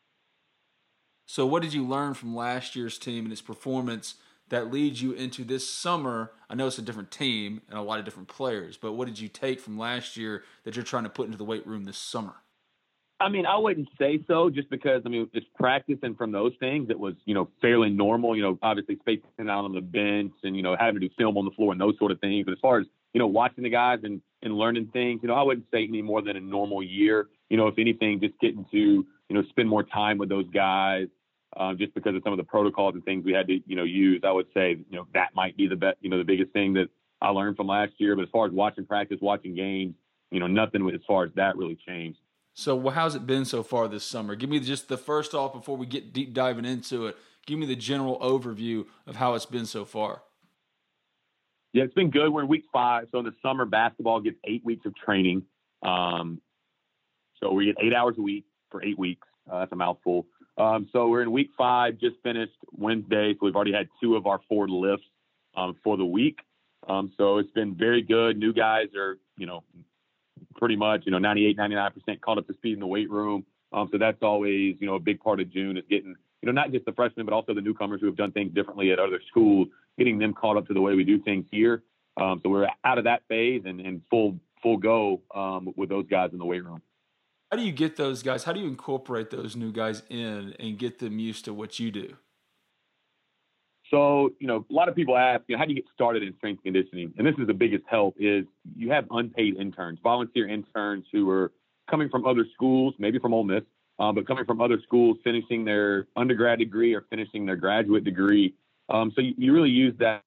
So 1.25 1.45
what 1.45 1.61
did 1.61 1.73
you 1.73 1.85
learn 1.85 2.15
from 2.15 2.35
last 2.35 2.75
year's 2.75 2.97
team 2.97 3.25
and 3.25 3.31
its 3.31 3.41
performance 3.41 4.15
that 4.49 4.71
leads 4.71 5.01
you 5.01 5.13
into 5.13 5.43
this 5.43 5.69
summer? 5.69 6.31
I 6.49 6.55
know 6.55 6.67
it's 6.67 6.79
a 6.79 6.83
different 6.83 7.11
team 7.11 7.61
and 7.69 7.77
a 7.77 7.83
lot 7.83 7.99
of 7.99 8.05
different 8.05 8.27
players, 8.27 8.77
but 8.77 8.93
what 8.93 9.07
did 9.07 9.19
you 9.19 9.27
take 9.27 9.59
from 9.59 9.77
last 9.77 10.17
year 10.17 10.43
that 10.63 10.75
you're 10.75 10.83
trying 10.83 11.03
to 11.03 11.09
put 11.09 11.27
into 11.27 11.37
the 11.37 11.45
weight 11.45 11.67
room 11.67 11.85
this 11.85 11.99
summer? 11.99 12.33
I 13.21 13.27
mean, 13.27 13.45
I 13.45 13.57
wouldn't 13.57 13.89
say 13.99 14.23
so, 14.27 14.49
just 14.49 14.69
because 14.69 15.01
I 15.05 15.09
mean, 15.09 15.29
it's 15.33 15.45
practice, 15.55 15.97
and 16.03 16.17
from 16.17 16.31
those 16.31 16.53
things, 16.59 16.89
it 16.89 16.97
was 16.97 17.15
you 17.25 17.33
know 17.33 17.49
fairly 17.61 17.89
normal. 17.89 18.35
You 18.35 18.43
know, 18.43 18.59
obviously 18.61 18.97
spacing 19.01 19.49
out 19.49 19.65
on 19.65 19.73
the 19.73 19.81
bench, 19.81 20.31
and 20.43 20.55
you 20.55 20.63
know 20.63 20.75
having 20.79 21.01
to 21.01 21.07
do 21.07 21.13
film 21.17 21.37
on 21.37 21.45
the 21.45 21.51
floor 21.51 21.73
and 21.73 21.81
those 21.81 21.97
sort 21.99 22.11
of 22.11 22.19
things. 22.21 22.45
But 22.45 22.53
as 22.53 22.59
far 22.61 22.79
as 22.79 22.87
you 23.13 23.19
know, 23.19 23.27
watching 23.27 23.63
the 23.63 23.69
guys 23.69 23.99
and 24.03 24.21
and 24.41 24.57
learning 24.57 24.89
things, 24.93 25.19
you 25.21 25.27
know, 25.27 25.35
I 25.35 25.43
wouldn't 25.43 25.67
say 25.71 25.83
any 25.83 26.01
more 26.01 26.21
than 26.21 26.37
a 26.37 26.39
normal 26.39 26.81
year. 26.81 27.27
You 27.49 27.57
know, 27.57 27.67
if 27.67 27.75
anything, 27.77 28.21
just 28.21 28.39
getting 28.39 28.65
to 28.71 28.77
you 28.77 29.05
know 29.29 29.43
spend 29.49 29.67
more 29.67 29.83
time 29.83 30.17
with 30.17 30.29
those 30.29 30.47
guys, 30.53 31.07
um, 31.57 31.77
just 31.77 31.93
because 31.93 32.15
of 32.15 32.21
some 32.23 32.31
of 32.31 32.37
the 32.37 32.43
protocols 32.45 32.93
and 32.95 33.03
things 33.03 33.25
we 33.25 33.33
had 33.33 33.47
to 33.47 33.59
you 33.65 33.75
know 33.75 33.83
use. 33.83 34.21
I 34.23 34.31
would 34.31 34.47
say 34.53 34.77
you 34.89 34.97
know 34.97 35.07
that 35.13 35.35
might 35.35 35.57
be 35.57 35.67
the 35.67 35.75
best, 35.75 35.97
you 35.99 36.09
know, 36.09 36.17
the 36.17 36.23
biggest 36.23 36.53
thing 36.53 36.73
that 36.75 36.87
I 37.21 37.29
learned 37.29 37.57
from 37.57 37.67
last 37.67 37.93
year. 37.97 38.15
But 38.15 38.23
as 38.23 38.29
far 38.29 38.45
as 38.45 38.53
watching 38.53 38.85
practice, 38.85 39.17
watching 39.21 39.55
games, 39.55 39.95
you 40.31 40.39
know, 40.39 40.47
nothing 40.47 40.89
as 40.93 41.01
far 41.05 41.25
as 41.25 41.31
that 41.35 41.57
really 41.57 41.77
changed. 41.85 42.19
So, 42.59 42.89
how's 42.89 43.15
it 43.15 43.25
been 43.25 43.45
so 43.45 43.63
far 43.63 43.87
this 43.87 44.03
summer? 44.03 44.35
Give 44.35 44.49
me 44.49 44.59
just 44.59 44.89
the 44.89 44.97
first 44.97 45.33
off 45.33 45.53
before 45.53 45.77
we 45.77 45.85
get 45.85 46.11
deep 46.11 46.33
diving 46.33 46.65
into 46.65 47.07
it. 47.07 47.15
Give 47.45 47.57
me 47.57 47.65
the 47.65 47.75
general 47.77 48.19
overview 48.19 48.85
of 49.07 49.15
how 49.15 49.35
it's 49.35 49.45
been 49.45 49.65
so 49.65 49.85
far. 49.85 50.23
Yeah, 51.71 51.85
it's 51.85 51.93
been 51.93 52.11
good. 52.11 52.27
We're 52.33 52.41
in 52.41 52.49
week 52.49 52.65
five. 52.73 53.07
So 53.13 53.19
in 53.19 53.23
the 53.23 53.31
summer, 53.41 53.63
basketball 53.63 54.19
gets 54.19 54.35
eight 54.43 54.65
weeks 54.65 54.85
of 54.85 54.93
training. 54.93 55.43
Um, 55.83 56.41
so 57.41 57.53
we 57.53 57.67
get 57.67 57.77
eight 57.81 57.93
hours 57.93 58.15
a 58.19 58.21
week 58.21 58.43
for 58.71 58.83
eight 58.83 58.99
weeks. 58.99 59.25
Uh, 59.49 59.59
that's 59.59 59.71
a 59.71 59.77
mouthful. 59.77 60.25
Um, 60.57 60.89
so 60.91 61.07
we're 61.07 61.21
in 61.21 61.31
week 61.31 61.51
five, 61.57 61.97
just 61.97 62.17
finished 62.23 62.57
Wednesday. 62.73 63.35
So 63.35 63.45
we've 63.45 63.55
already 63.55 63.71
had 63.71 63.87
two 64.03 64.17
of 64.17 64.27
our 64.27 64.41
four 64.49 64.67
lifts 64.67 65.07
um, 65.55 65.77
for 65.81 65.95
the 65.95 66.05
week. 66.05 66.39
Um, 66.89 67.13
so 67.15 67.37
it's 67.37 67.51
been 67.51 67.73
very 67.73 68.01
good. 68.01 68.37
New 68.37 68.51
guys 68.51 68.87
are, 68.97 69.17
you 69.37 69.45
know, 69.45 69.63
pretty 70.55 70.75
much, 70.75 71.03
you 71.05 71.11
know, 71.11 71.19
98, 71.19 71.57
99% 71.57 72.21
caught 72.21 72.37
up 72.37 72.47
to 72.47 72.53
speed 72.53 72.73
in 72.73 72.79
the 72.79 72.87
weight 72.87 73.09
room. 73.09 73.45
Um, 73.71 73.89
so 73.91 73.97
that's 73.97 74.21
always, 74.21 74.75
you 74.79 74.87
know, 74.87 74.95
a 74.95 74.99
big 74.99 75.19
part 75.19 75.39
of 75.39 75.51
June 75.51 75.77
is 75.77 75.83
getting, 75.89 76.15
you 76.41 76.45
know, 76.45 76.51
not 76.51 76.71
just 76.71 76.85
the 76.85 76.91
freshmen, 76.93 77.25
but 77.25 77.33
also 77.33 77.53
the 77.53 77.61
newcomers 77.61 78.01
who 78.01 78.07
have 78.07 78.15
done 78.15 78.31
things 78.31 78.53
differently 78.53 78.91
at 78.91 78.99
other 78.99 79.21
schools, 79.29 79.67
getting 79.97 80.17
them 80.17 80.33
caught 80.33 80.57
up 80.57 80.67
to 80.67 80.73
the 80.73 80.81
way 80.81 80.95
we 80.95 81.03
do 81.03 81.21
things 81.21 81.45
here. 81.51 81.83
Um, 82.17 82.39
so 82.43 82.49
we're 82.49 82.67
out 82.83 82.97
of 82.97 83.03
that 83.03 83.21
phase 83.27 83.63
and, 83.65 83.79
and 83.79 84.01
full 84.09 84.39
full 84.61 84.77
go 84.77 85.21
um, 85.33 85.73
with 85.77 85.89
those 85.89 86.05
guys 86.07 86.31
in 86.33 86.37
the 86.37 86.45
weight 86.45 86.65
room. 86.65 86.81
How 87.51 87.57
do 87.57 87.63
you 87.63 87.71
get 87.71 87.95
those 87.95 88.21
guys? 88.21 88.43
How 88.43 88.53
do 88.53 88.59
you 88.59 88.67
incorporate 88.67 89.29
those 89.29 89.55
new 89.55 89.71
guys 89.71 90.03
in 90.09 90.53
and 90.59 90.77
get 90.77 90.99
them 90.99 91.17
used 91.17 91.45
to 91.45 91.53
what 91.53 91.79
you 91.79 91.91
do? 91.91 92.15
So, 93.89 94.33
you 94.39 94.47
know, 94.47 94.65
a 94.69 94.73
lot 94.73 94.87
of 94.87 94.95
people 94.95 95.17
ask, 95.17 95.43
you 95.47 95.55
know, 95.55 95.59
how 95.59 95.65
do 95.65 95.71
you 95.71 95.81
get 95.81 95.85
started 95.93 96.21
in 96.21 96.35
strength 96.37 96.63
conditioning? 96.63 97.13
And 97.17 97.25
this 97.25 97.35
is 97.39 97.47
the 97.47 97.53
biggest 97.53 97.83
help 97.89 98.15
is 98.19 98.45
you 98.75 98.91
have 98.91 99.05
unpaid 99.09 99.57
interns, 99.57 99.99
volunteer 100.03 100.47
interns 100.47 101.05
who 101.11 101.29
are 101.29 101.51
coming 101.89 102.09
from 102.09 102.25
other 102.25 102.45
schools, 102.53 102.93
maybe 102.99 103.17
from 103.17 103.33
Ole 103.33 103.43
Miss, 103.43 103.63
um, 103.97 104.13
but 104.13 104.27
coming 104.27 104.45
from 104.45 104.61
other 104.61 104.79
schools, 104.83 105.17
finishing 105.23 105.65
their 105.65 106.07
undergrad 106.15 106.59
degree 106.59 106.93
or 106.93 107.05
finishing 107.09 107.45
their 107.45 107.55
graduate 107.55 108.03
degree. 108.03 108.53
Um, 108.89 109.11
so 109.15 109.21
you, 109.21 109.33
you, 109.37 109.53
really 109.53 109.69
use 109.69 109.95
that, 109.99 110.23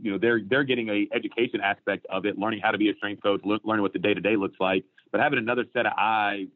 you 0.00 0.12
know, 0.12 0.18
they're 0.18 0.40
they're 0.48 0.64
getting 0.64 0.88
a 0.88 1.08
education 1.14 1.60
aspect 1.62 2.06
of 2.10 2.26
it, 2.26 2.38
learning 2.38 2.60
how 2.62 2.70
to 2.70 2.78
be 2.78 2.90
a 2.90 2.94
strength 2.96 3.22
coach, 3.22 3.40
learning 3.44 3.82
what 3.82 3.92
the 3.92 3.98
day 3.98 4.14
to 4.14 4.20
day 4.20 4.36
looks 4.36 4.56
like, 4.60 4.84
but 5.10 5.20
having 5.20 5.38
another 5.38 5.64
set 5.72 5.86
of 5.86 5.92
eyes 5.98 6.46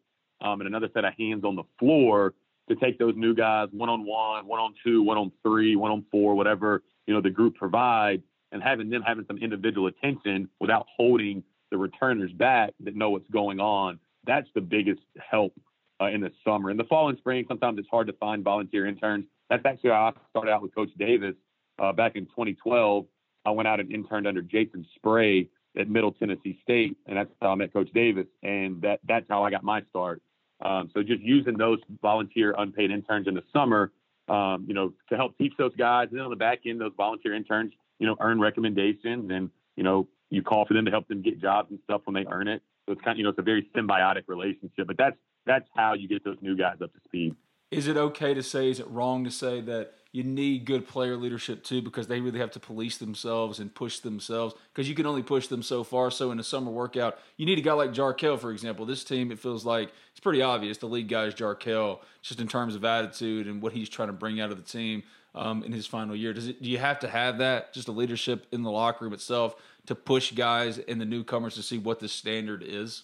um, 0.43 0.61
and 0.61 0.69
another 0.69 0.89
set 0.95 1.05
of 1.05 1.15
hands 1.19 1.45
on 1.45 1.57
the 1.57 1.65
floor 1.79 2.35
to 2.69 2.77
take 2.77 2.99
those 2.99 3.15
new 3.17 3.35
guys 3.35 3.69
one 3.73 3.89
on 3.89 4.07
one, 4.07 4.47
one 4.47 4.61
on 4.61 4.75
two, 4.85 5.03
one 5.03 5.19
on 5.19 5.33
three, 5.43 5.77
one 5.77 5.91
on 5.91 6.05
four, 6.11 6.35
whatever 6.35 6.83
you 7.07 7.15
know 7.15 7.21
the 7.21 7.31
group 7.31 7.57
provides, 7.57 8.23
and 8.53 8.63
having 8.63 8.91
them 8.91 9.03
having 9.03 9.25
some 9.27 9.39
individual 9.39 9.87
attention 9.87 10.49
without 10.61 10.87
holding 10.97 11.43
the 11.71 11.79
returners 11.79 12.33
back 12.33 12.71
that 12.81 12.95
know 12.97 13.11
what's 13.11 13.29
going 13.31 13.61
on. 13.61 13.99
That's 14.27 14.49
the 14.55 14.61
biggest 14.61 15.03
help 15.19 15.53
uh, 16.01 16.07
in 16.07 16.21
the 16.21 16.31
summer. 16.45 16.71
In 16.71 16.77
the 16.77 16.85
fall 16.85 17.09
and 17.09 17.19
spring, 17.19 17.45
sometimes 17.49 17.79
it's 17.79 17.89
hard 17.91 18.07
to 18.07 18.13
find 18.15 18.43
volunteer 18.43 18.87
interns. 18.87 19.25
That's 19.51 19.65
actually 19.67 19.91
how 19.91 20.15
I 20.15 20.21
started 20.31 20.51
out 20.51 20.63
with 20.63 20.75
Coach 20.75 20.91
Davis 20.99 21.35
uh, 21.79 21.93
back 21.93 22.17
in 22.17 22.27
2012. 22.27 23.07
I 23.45 23.51
went 23.51 23.69
out 23.69 23.81
and 23.81 23.93
interned 23.93 24.27
under 24.27 24.41
Jason 24.41 24.87
Spray 24.95 25.49
at 25.79 25.89
Middle 25.89 26.13
Tennessee 26.13 26.59
State, 26.63 26.97
and 27.07 27.17
that's 27.17 27.31
how 27.43 27.53
I 27.53 27.55
met 27.57 27.73
Coach 27.73 27.91
Davis, 27.93 28.27
and 28.43 28.81
that 28.83 29.01
that's 29.07 29.27
how 29.29 29.45
I 29.45 29.51
got 29.51 29.63
my 29.65 29.83
start. 29.91 30.23
Um, 30.65 30.91
so 30.95 31.03
just 31.03 31.21
using 31.21 31.57
those 31.57 31.79
volunteer 32.01 32.55
unpaid 32.57 32.91
interns 32.91 33.29
in 33.29 33.35
the 33.35 33.45
summer, 33.53 33.93
um, 34.29 34.65
you 34.67 34.75
know, 34.75 34.95
to 35.11 35.17
help 35.17 35.37
teach 35.37 35.53
those 35.59 35.75
guys, 35.77 36.09
and 36.11 36.19
then 36.19 36.25
on 36.25 36.31
the 36.31 36.37
back 36.37 36.61
end, 36.67 36.81
those 36.81 36.93
volunteer 36.97 37.35
interns, 37.35 37.73
you 37.99 38.07
know, 38.07 38.17
earn 38.21 38.41
recommendations, 38.41 39.31
and 39.31 39.51
you 39.77 39.83
know, 39.83 40.09
you 40.31 40.43
call 40.43 40.65
for 40.65 40.75
them 40.75 40.85
to 40.87 40.91
help 40.91 41.07
them 41.09 41.23
get 41.23 41.41
jobs 41.41 41.71
and 41.71 41.79
stuff 41.85 42.03
when 42.05 42.15
they 42.15 42.29
earn 42.31 42.49
it. 42.49 42.63
So 42.87 42.93
it's 42.93 43.03
kind 43.03 43.15
of, 43.15 43.19
you 43.19 43.25
know, 43.25 43.31
it's 43.31 43.39
a 43.39 43.43
very 43.43 43.69
symbiotic 43.77 44.23
relationship. 44.27 44.87
But 44.87 44.97
that's 44.97 45.17
that's 45.47 45.69
how 45.75 45.95
you 45.95 46.09
get 46.09 46.25
those 46.25 46.39
new 46.41 46.57
guys 46.57 46.77
up 46.83 46.93
to 46.93 47.01
speed. 47.05 47.37
Is 47.71 47.89
it 47.89 47.97
okay 47.97 48.35
to 48.35 48.43
say? 48.43 48.71
Is 48.71 48.81
it 48.81 48.89
wrong 48.89 49.25
to 49.25 49.31
say 49.31 49.61
that 49.63 49.95
you 50.15 50.23
need 50.23 50.65
good 50.65 50.87
player 50.87 51.17
leadership 51.17 51.65
too 51.65 51.83
because 51.83 52.07
they 52.07 52.21
really 52.21 52.39
have 52.39 52.53
to 52.53 52.61
police 52.61 52.99
themselves 52.99 53.59
and 53.59 53.75
push 53.75 53.99
themselves 53.99 54.55
because 54.73 54.89
you 54.89 54.95
can 54.95 55.07
only 55.07 55.25
push 55.25 55.49
them 55.49 55.61
so 55.61 55.83
far. 55.83 56.09
So 56.09 56.31
in 56.31 56.39
a 56.39 56.45
summer 56.45 56.71
workout, 56.71 57.19
you 57.37 57.45
need 57.45 57.59
a 57.59 57.63
guy 57.63 57.73
like 57.73 57.91
Jarkel, 57.91 58.39
for 58.39 58.53
example. 58.53 58.87
This 58.87 59.03
team, 59.03 59.33
it 59.33 59.41
feels 59.41 59.67
like 59.67 59.91
it's 60.13 60.21
pretty 60.21 60.41
obvious 60.41 60.79
the 60.79 60.87
lead 60.87 61.09
guy 61.09 61.25
is 61.25 61.35
Jarkel, 61.35 61.99
just 62.23 62.39
in 62.39 62.47
terms 62.47 62.77
of 62.77 62.85
attitude 62.85 63.49
and 63.49 63.61
what 63.61 63.73
he's 63.73 63.89
trying 63.89 64.07
to 64.07 64.13
bring 64.13 64.41
out 64.41 64.53
of 64.53 64.57
the 64.57 64.63
team 64.63 65.03
um, 65.35 65.65
in 65.65 65.73
his 65.73 65.85
final 65.85 66.15
year. 66.15 66.33
Does 66.33 66.47
it? 66.47 66.63
Do 66.63 66.71
you 66.71 66.79
have 66.79 67.01
to 67.01 67.09
have 67.09 67.39
that 67.39 67.75
just 67.75 67.89
a 67.89 67.93
leadership 67.93 68.47
in 68.53 68.63
the 68.63 68.71
locker 68.71 69.05
room 69.05 69.15
itself 69.15 69.57
to 69.87 69.97
push 69.97 70.31
guys 70.31 70.79
and 70.79 71.01
the 71.01 71.05
newcomers 71.05 71.57
to 71.57 71.63
see 71.63 71.79
what 71.79 71.99
the 71.99 72.09
standard 72.09 72.63
is? 72.65 73.03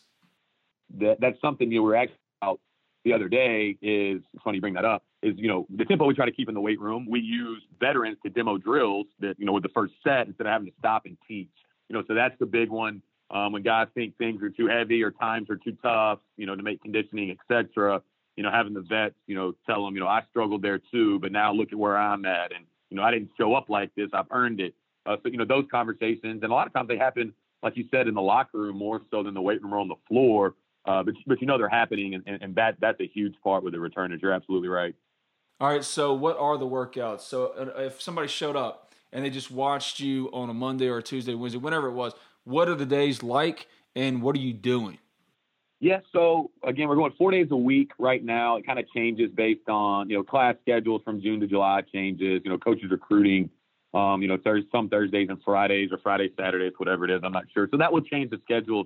That, 0.96 1.18
that's 1.18 1.40
something 1.40 1.72
you 1.72 1.82
were 1.82 1.96
actually 1.96 2.18
about 2.40 2.60
the 3.04 3.14
other 3.14 3.28
day. 3.28 3.76
Is 3.82 4.22
funny 4.44 4.58
you 4.58 4.60
bring 4.60 4.74
that 4.74 4.84
up 4.84 5.02
is, 5.22 5.34
you 5.36 5.48
know, 5.48 5.66
the 5.74 5.84
tempo 5.84 6.06
we 6.06 6.14
try 6.14 6.26
to 6.26 6.32
keep 6.32 6.48
in 6.48 6.54
the 6.54 6.60
weight 6.60 6.80
room. 6.80 7.06
We 7.08 7.20
use 7.20 7.62
veterans 7.78 8.18
to 8.24 8.30
demo 8.30 8.58
drills 8.58 9.06
that, 9.20 9.38
you 9.38 9.46
know, 9.46 9.52
with 9.52 9.62
the 9.62 9.68
first 9.70 9.92
set 10.02 10.26
instead 10.26 10.46
of 10.46 10.52
having 10.52 10.66
to 10.66 10.72
stop 10.78 11.04
and 11.04 11.16
teach. 11.28 11.50
You 11.88 11.96
know, 11.96 12.04
so 12.06 12.14
that's 12.14 12.38
the 12.38 12.46
big 12.46 12.70
one. 12.70 13.02
Um, 13.30 13.52
when 13.52 13.62
guys 13.62 13.86
think 13.94 14.16
things 14.18 14.42
are 14.42 14.50
too 14.50 14.66
heavy 14.66 15.02
or 15.02 15.12
times 15.12 15.50
are 15.50 15.56
too 15.56 15.76
tough, 15.82 16.18
you 16.36 16.46
know, 16.46 16.56
to 16.56 16.62
make 16.62 16.82
conditioning, 16.82 17.30
etc. 17.30 18.02
You 18.36 18.42
know, 18.42 18.50
having 18.50 18.74
the 18.74 18.80
vets, 18.80 19.14
you 19.26 19.36
know, 19.36 19.54
tell 19.66 19.84
them, 19.84 19.94
you 19.94 20.00
know, 20.00 20.08
I 20.08 20.22
struggled 20.30 20.62
there 20.62 20.80
too, 20.90 21.20
but 21.20 21.30
now 21.30 21.52
look 21.52 21.68
at 21.70 21.78
where 21.78 21.96
I'm 21.96 22.24
at, 22.24 22.52
and 22.52 22.64
you 22.88 22.96
know, 22.96 23.04
I 23.04 23.12
didn't 23.12 23.30
show 23.38 23.54
up 23.54 23.68
like 23.68 23.94
this. 23.94 24.08
I've 24.12 24.26
earned 24.32 24.60
it. 24.60 24.74
Uh, 25.06 25.16
so 25.22 25.28
you 25.28 25.38
know, 25.38 25.44
those 25.44 25.64
conversations, 25.70 26.42
and 26.42 26.44
a 26.44 26.54
lot 26.54 26.66
of 26.66 26.72
times 26.72 26.88
they 26.88 26.96
happen, 26.96 27.32
like 27.62 27.76
you 27.76 27.84
said, 27.90 28.08
in 28.08 28.14
the 28.14 28.22
locker 28.22 28.58
room 28.58 28.76
more 28.76 29.00
so 29.10 29.22
than 29.22 29.34
the 29.34 29.40
weight 29.40 29.62
room 29.62 29.74
or 29.74 29.78
on 29.78 29.88
the 29.88 29.96
floor. 30.08 30.54
Uh, 30.86 31.02
but 31.02 31.14
but 31.26 31.40
you 31.40 31.46
know 31.46 31.58
they're 31.58 31.68
happening, 31.68 32.14
and, 32.14 32.24
and, 32.26 32.42
and 32.42 32.54
that 32.56 32.76
that's 32.80 33.00
a 33.00 33.06
huge 33.06 33.34
part 33.44 33.62
with 33.62 33.74
the 33.74 33.80
returners. 33.80 34.20
You're 34.22 34.32
absolutely 34.32 34.68
right. 34.68 34.94
All 35.60 35.68
right, 35.68 35.84
so 35.84 36.14
what 36.14 36.38
are 36.38 36.56
the 36.56 36.66
workouts? 36.66 37.20
So 37.20 37.52
uh, 37.76 37.82
if 37.82 38.00
somebody 38.00 38.28
showed 38.28 38.56
up 38.56 38.94
and 39.12 39.22
they 39.22 39.28
just 39.28 39.50
watched 39.50 40.00
you 40.00 40.30
on 40.32 40.48
a 40.48 40.54
Monday 40.54 40.88
or 40.88 40.98
a 40.98 41.02
Tuesday, 41.02 41.34
Wednesday, 41.34 41.58
whenever 41.58 41.88
it 41.88 41.92
was, 41.92 42.14
what 42.44 42.66
are 42.68 42.74
the 42.74 42.86
days 42.86 43.22
like 43.22 43.66
and 43.94 44.22
what 44.22 44.34
are 44.36 44.38
you 44.40 44.54
doing? 44.54 44.98
Yeah, 45.78 46.00
so 46.14 46.50
again, 46.64 46.88
we're 46.88 46.96
going 46.96 47.12
four 47.18 47.30
days 47.30 47.48
a 47.50 47.56
week 47.56 47.92
right 47.98 48.24
now. 48.24 48.56
It 48.56 48.64
kind 48.64 48.78
of 48.78 48.86
changes 48.94 49.30
based 49.34 49.68
on, 49.68 50.08
you 50.08 50.16
know, 50.16 50.22
class 50.22 50.54
schedules 50.62 51.02
from 51.04 51.20
June 51.20 51.40
to 51.40 51.46
July 51.46 51.82
changes, 51.92 52.40
you 52.42 52.50
know, 52.50 52.56
coaches 52.56 52.90
recruiting, 52.90 53.50
um, 53.92 54.22
you 54.22 54.28
know, 54.28 54.38
there's 54.42 54.64
some 54.72 54.88
Thursdays 54.88 55.28
and 55.28 55.42
Fridays 55.44 55.90
or 55.92 55.98
Fridays, 55.98 56.30
Saturdays, 56.38 56.72
whatever 56.78 57.04
it 57.04 57.10
is. 57.10 57.20
I'm 57.22 57.32
not 57.32 57.44
sure. 57.52 57.68
So 57.70 57.76
that 57.76 57.92
will 57.92 58.02
change 58.02 58.30
the 58.30 58.38
schedule 58.44 58.84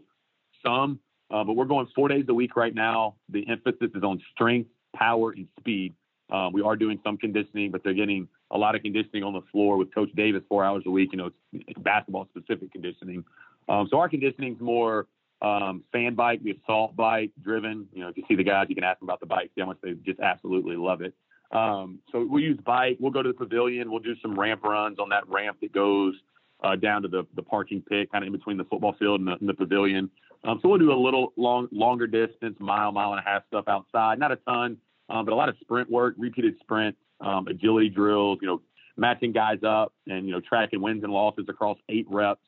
some, 0.64 0.98
uh, 1.30 1.44
but 1.44 1.54
we're 1.54 1.66
going 1.66 1.86
four 1.94 2.08
days 2.08 2.24
a 2.28 2.34
week 2.34 2.56
right 2.56 2.74
now. 2.74 3.14
The 3.28 3.46
emphasis 3.48 3.90
is 3.94 4.02
on 4.02 4.20
strength, 4.32 4.70
power, 4.96 5.32
and 5.32 5.46
speed. 5.60 5.94
Um, 6.30 6.52
we 6.52 6.62
are 6.62 6.76
doing 6.76 6.98
some 7.04 7.16
conditioning, 7.16 7.70
but 7.70 7.84
they're 7.84 7.94
getting 7.94 8.28
a 8.50 8.58
lot 8.58 8.74
of 8.74 8.82
conditioning 8.82 9.22
on 9.22 9.34
the 9.34 9.42
floor 9.52 9.76
with 9.76 9.94
Coach 9.94 10.10
Davis 10.16 10.42
four 10.48 10.64
hours 10.64 10.82
a 10.86 10.90
week. 10.90 11.10
You 11.12 11.18
know, 11.18 11.30
it's 11.52 11.78
basketball 11.80 12.28
specific 12.34 12.72
conditioning. 12.72 13.24
Um, 13.68 13.88
so 13.90 13.98
our 13.98 14.08
conditioning 14.08 14.54
is 14.54 14.60
more 14.60 15.06
um, 15.42 15.82
fan 15.92 16.14
bike, 16.14 16.42
the 16.42 16.52
assault 16.62 16.96
bike 16.96 17.30
driven. 17.42 17.86
You 17.92 18.02
know, 18.02 18.08
if 18.08 18.16
you 18.16 18.24
see 18.26 18.34
the 18.34 18.44
guys, 18.44 18.66
you 18.68 18.74
can 18.74 18.84
ask 18.84 19.00
them 19.00 19.08
about 19.08 19.20
the 19.20 19.26
bike, 19.26 19.50
see 19.54 19.60
how 19.60 19.66
much 19.66 19.78
they 19.82 19.92
just 20.04 20.20
absolutely 20.20 20.76
love 20.76 21.02
it. 21.02 21.14
Um, 21.52 22.00
so 22.10 22.24
we 22.24 22.42
use 22.42 22.58
bike. 22.64 22.96
We'll 23.00 23.12
go 23.12 23.22
to 23.22 23.28
the 23.28 23.34
pavilion. 23.34 23.90
We'll 23.90 24.00
do 24.00 24.14
some 24.22 24.38
ramp 24.38 24.64
runs 24.64 24.98
on 24.98 25.10
that 25.10 25.28
ramp 25.28 25.58
that 25.60 25.72
goes 25.72 26.14
uh, 26.62 26.76
down 26.76 27.02
to 27.02 27.08
the, 27.08 27.26
the 27.36 27.42
parking 27.42 27.82
pit, 27.82 28.10
kind 28.10 28.24
of 28.24 28.28
in 28.28 28.32
between 28.32 28.56
the 28.56 28.64
football 28.64 28.94
field 28.98 29.20
and 29.20 29.28
the, 29.28 29.32
and 29.32 29.48
the 29.48 29.54
pavilion. 29.54 30.10
Um, 30.44 30.58
so 30.62 30.68
we'll 30.68 30.78
do 30.78 30.92
a 30.92 30.94
little 30.94 31.32
long, 31.36 31.68
longer 31.72 32.06
distance, 32.06 32.56
mile, 32.58 32.92
mile 32.92 33.12
and 33.12 33.20
a 33.20 33.28
half 33.28 33.46
stuff 33.48 33.66
outside. 33.68 34.18
Not 34.18 34.32
a 34.32 34.36
ton, 34.36 34.76
um, 35.08 35.24
but 35.24 35.32
a 35.32 35.34
lot 35.34 35.48
of 35.48 35.56
sprint 35.60 35.90
work, 35.90 36.14
repeated 36.18 36.54
sprints, 36.60 36.98
um, 37.20 37.46
agility 37.46 37.88
drills, 37.88 38.38
you 38.40 38.48
know, 38.48 38.60
matching 38.96 39.32
guys 39.32 39.58
up 39.66 39.92
and, 40.06 40.26
you 40.26 40.32
know, 40.32 40.40
tracking 40.40 40.80
wins 40.80 41.02
and 41.02 41.12
losses 41.12 41.46
across 41.48 41.78
eight 41.88 42.06
reps, 42.08 42.40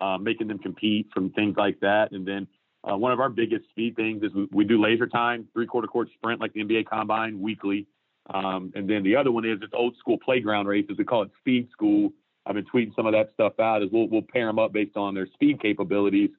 uh, 0.00 0.18
making 0.18 0.48
them 0.48 0.58
compete 0.58 1.06
from 1.14 1.30
things 1.30 1.56
like 1.56 1.78
that. 1.80 2.12
And 2.12 2.26
then 2.26 2.46
uh, 2.82 2.96
one 2.96 3.12
of 3.12 3.20
our 3.20 3.28
biggest 3.28 3.68
speed 3.70 3.96
things 3.96 4.22
is 4.22 4.32
we, 4.34 4.48
we 4.52 4.64
do 4.64 4.80
laser 4.80 5.06
time, 5.06 5.48
three 5.52 5.66
quarter 5.66 5.88
court 5.88 6.08
sprint 6.14 6.40
like 6.40 6.52
the 6.52 6.64
NBA 6.64 6.86
combine 6.86 7.40
weekly. 7.40 7.86
Um, 8.32 8.72
and 8.74 8.88
then 8.88 9.02
the 9.02 9.16
other 9.16 9.30
one 9.30 9.44
is 9.44 9.58
it's 9.62 9.72
old 9.74 9.96
school 9.98 10.18
playground 10.18 10.66
races. 10.66 10.96
We 10.98 11.04
call 11.04 11.22
it 11.22 11.30
speed 11.38 11.68
school. 11.72 12.12
I've 12.46 12.54
been 12.54 12.66
tweeting 12.66 12.94
some 12.94 13.06
of 13.06 13.12
that 13.12 13.30
stuff 13.32 13.58
out 13.58 13.82
Is 13.82 13.88
we'll, 13.90 14.08
we'll 14.08 14.22
pair 14.22 14.46
them 14.46 14.58
up 14.58 14.72
based 14.72 14.96
on 14.96 15.14
their 15.14 15.26
speed 15.32 15.60
capabilities. 15.60 16.30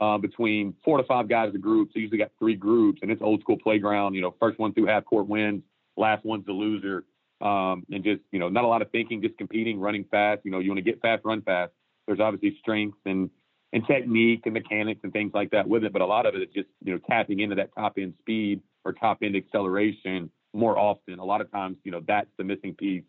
Uh, 0.00 0.18
between 0.18 0.74
four 0.84 0.98
to 0.98 1.04
five 1.04 1.28
guys 1.28 1.52
a 1.54 1.58
group. 1.58 1.90
So 1.92 1.98
usually 1.98 2.18
got 2.18 2.32
three 2.38 2.56
groups, 2.56 3.00
and 3.02 3.10
it's 3.10 3.22
old 3.22 3.40
school 3.40 3.58
playground. 3.58 4.14
You 4.14 4.22
know, 4.22 4.34
first 4.40 4.58
one 4.58 4.72
through 4.72 4.86
half 4.86 5.04
court 5.04 5.28
wins, 5.28 5.62
last 5.96 6.24
one's 6.24 6.46
the 6.46 6.52
loser. 6.52 7.04
Um, 7.40 7.84
and 7.90 8.02
just 8.02 8.22
you 8.30 8.38
know, 8.38 8.48
not 8.48 8.64
a 8.64 8.68
lot 8.68 8.82
of 8.82 8.90
thinking, 8.90 9.20
just 9.20 9.36
competing, 9.36 9.78
running 9.78 10.04
fast. 10.10 10.42
You 10.44 10.50
know, 10.50 10.60
you 10.60 10.70
want 10.70 10.78
to 10.78 10.90
get 10.90 11.00
fast, 11.00 11.24
run 11.24 11.42
fast. 11.42 11.72
There's 12.06 12.20
obviously 12.20 12.58
strength 12.60 12.98
and 13.06 13.30
and 13.72 13.84
technique 13.86 14.42
and 14.44 14.54
mechanics 14.54 15.00
and 15.02 15.12
things 15.12 15.32
like 15.34 15.50
that 15.50 15.68
with 15.68 15.82
it, 15.84 15.92
but 15.92 16.00
a 16.00 16.06
lot 16.06 16.26
of 16.26 16.34
it 16.36 16.42
is 16.42 16.48
just 16.54 16.68
you 16.82 16.92
know 16.92 17.00
tapping 17.08 17.40
into 17.40 17.56
that 17.56 17.74
top 17.74 17.94
end 17.98 18.14
speed 18.20 18.60
or 18.84 18.92
top 18.92 19.18
end 19.22 19.36
acceleration 19.36 20.30
more 20.52 20.78
often. 20.78 21.18
A 21.18 21.24
lot 21.24 21.40
of 21.40 21.50
times, 21.50 21.76
you 21.84 21.90
know, 21.90 22.00
that's 22.06 22.30
the 22.38 22.44
missing 22.44 22.74
piece 22.74 23.02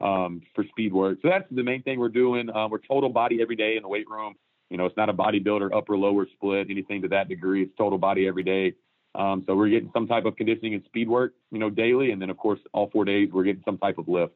um, 0.00 0.42
for 0.54 0.64
speed 0.64 0.92
work. 0.92 1.18
So 1.22 1.28
that's 1.28 1.46
the 1.50 1.62
main 1.62 1.82
thing 1.82 1.98
we're 1.98 2.10
doing. 2.10 2.50
Uh, 2.50 2.68
we're 2.68 2.78
total 2.78 3.08
body 3.08 3.40
every 3.40 3.56
day 3.56 3.76
in 3.76 3.82
the 3.82 3.88
weight 3.88 4.08
room. 4.08 4.34
You 4.72 4.78
know, 4.78 4.86
it's 4.86 4.96
not 4.96 5.10
a 5.10 5.12
bodybuilder 5.12 5.76
upper 5.76 5.98
lower 5.98 6.26
split, 6.32 6.68
anything 6.70 7.02
to 7.02 7.08
that 7.08 7.28
degree. 7.28 7.62
It's 7.62 7.76
total 7.76 7.98
body 7.98 8.26
every 8.26 8.42
day. 8.42 8.72
Um, 9.14 9.44
so 9.46 9.54
we're 9.54 9.68
getting 9.68 9.90
some 9.92 10.06
type 10.06 10.24
of 10.24 10.34
conditioning 10.36 10.72
and 10.72 10.82
speed 10.84 11.10
work, 11.10 11.34
you 11.50 11.58
know, 11.58 11.68
daily, 11.68 12.10
and 12.10 12.22
then 12.22 12.30
of 12.30 12.38
course 12.38 12.58
all 12.72 12.88
four 12.88 13.04
days 13.04 13.28
we're 13.30 13.44
getting 13.44 13.62
some 13.66 13.76
type 13.76 13.98
of 13.98 14.08
lift. 14.08 14.32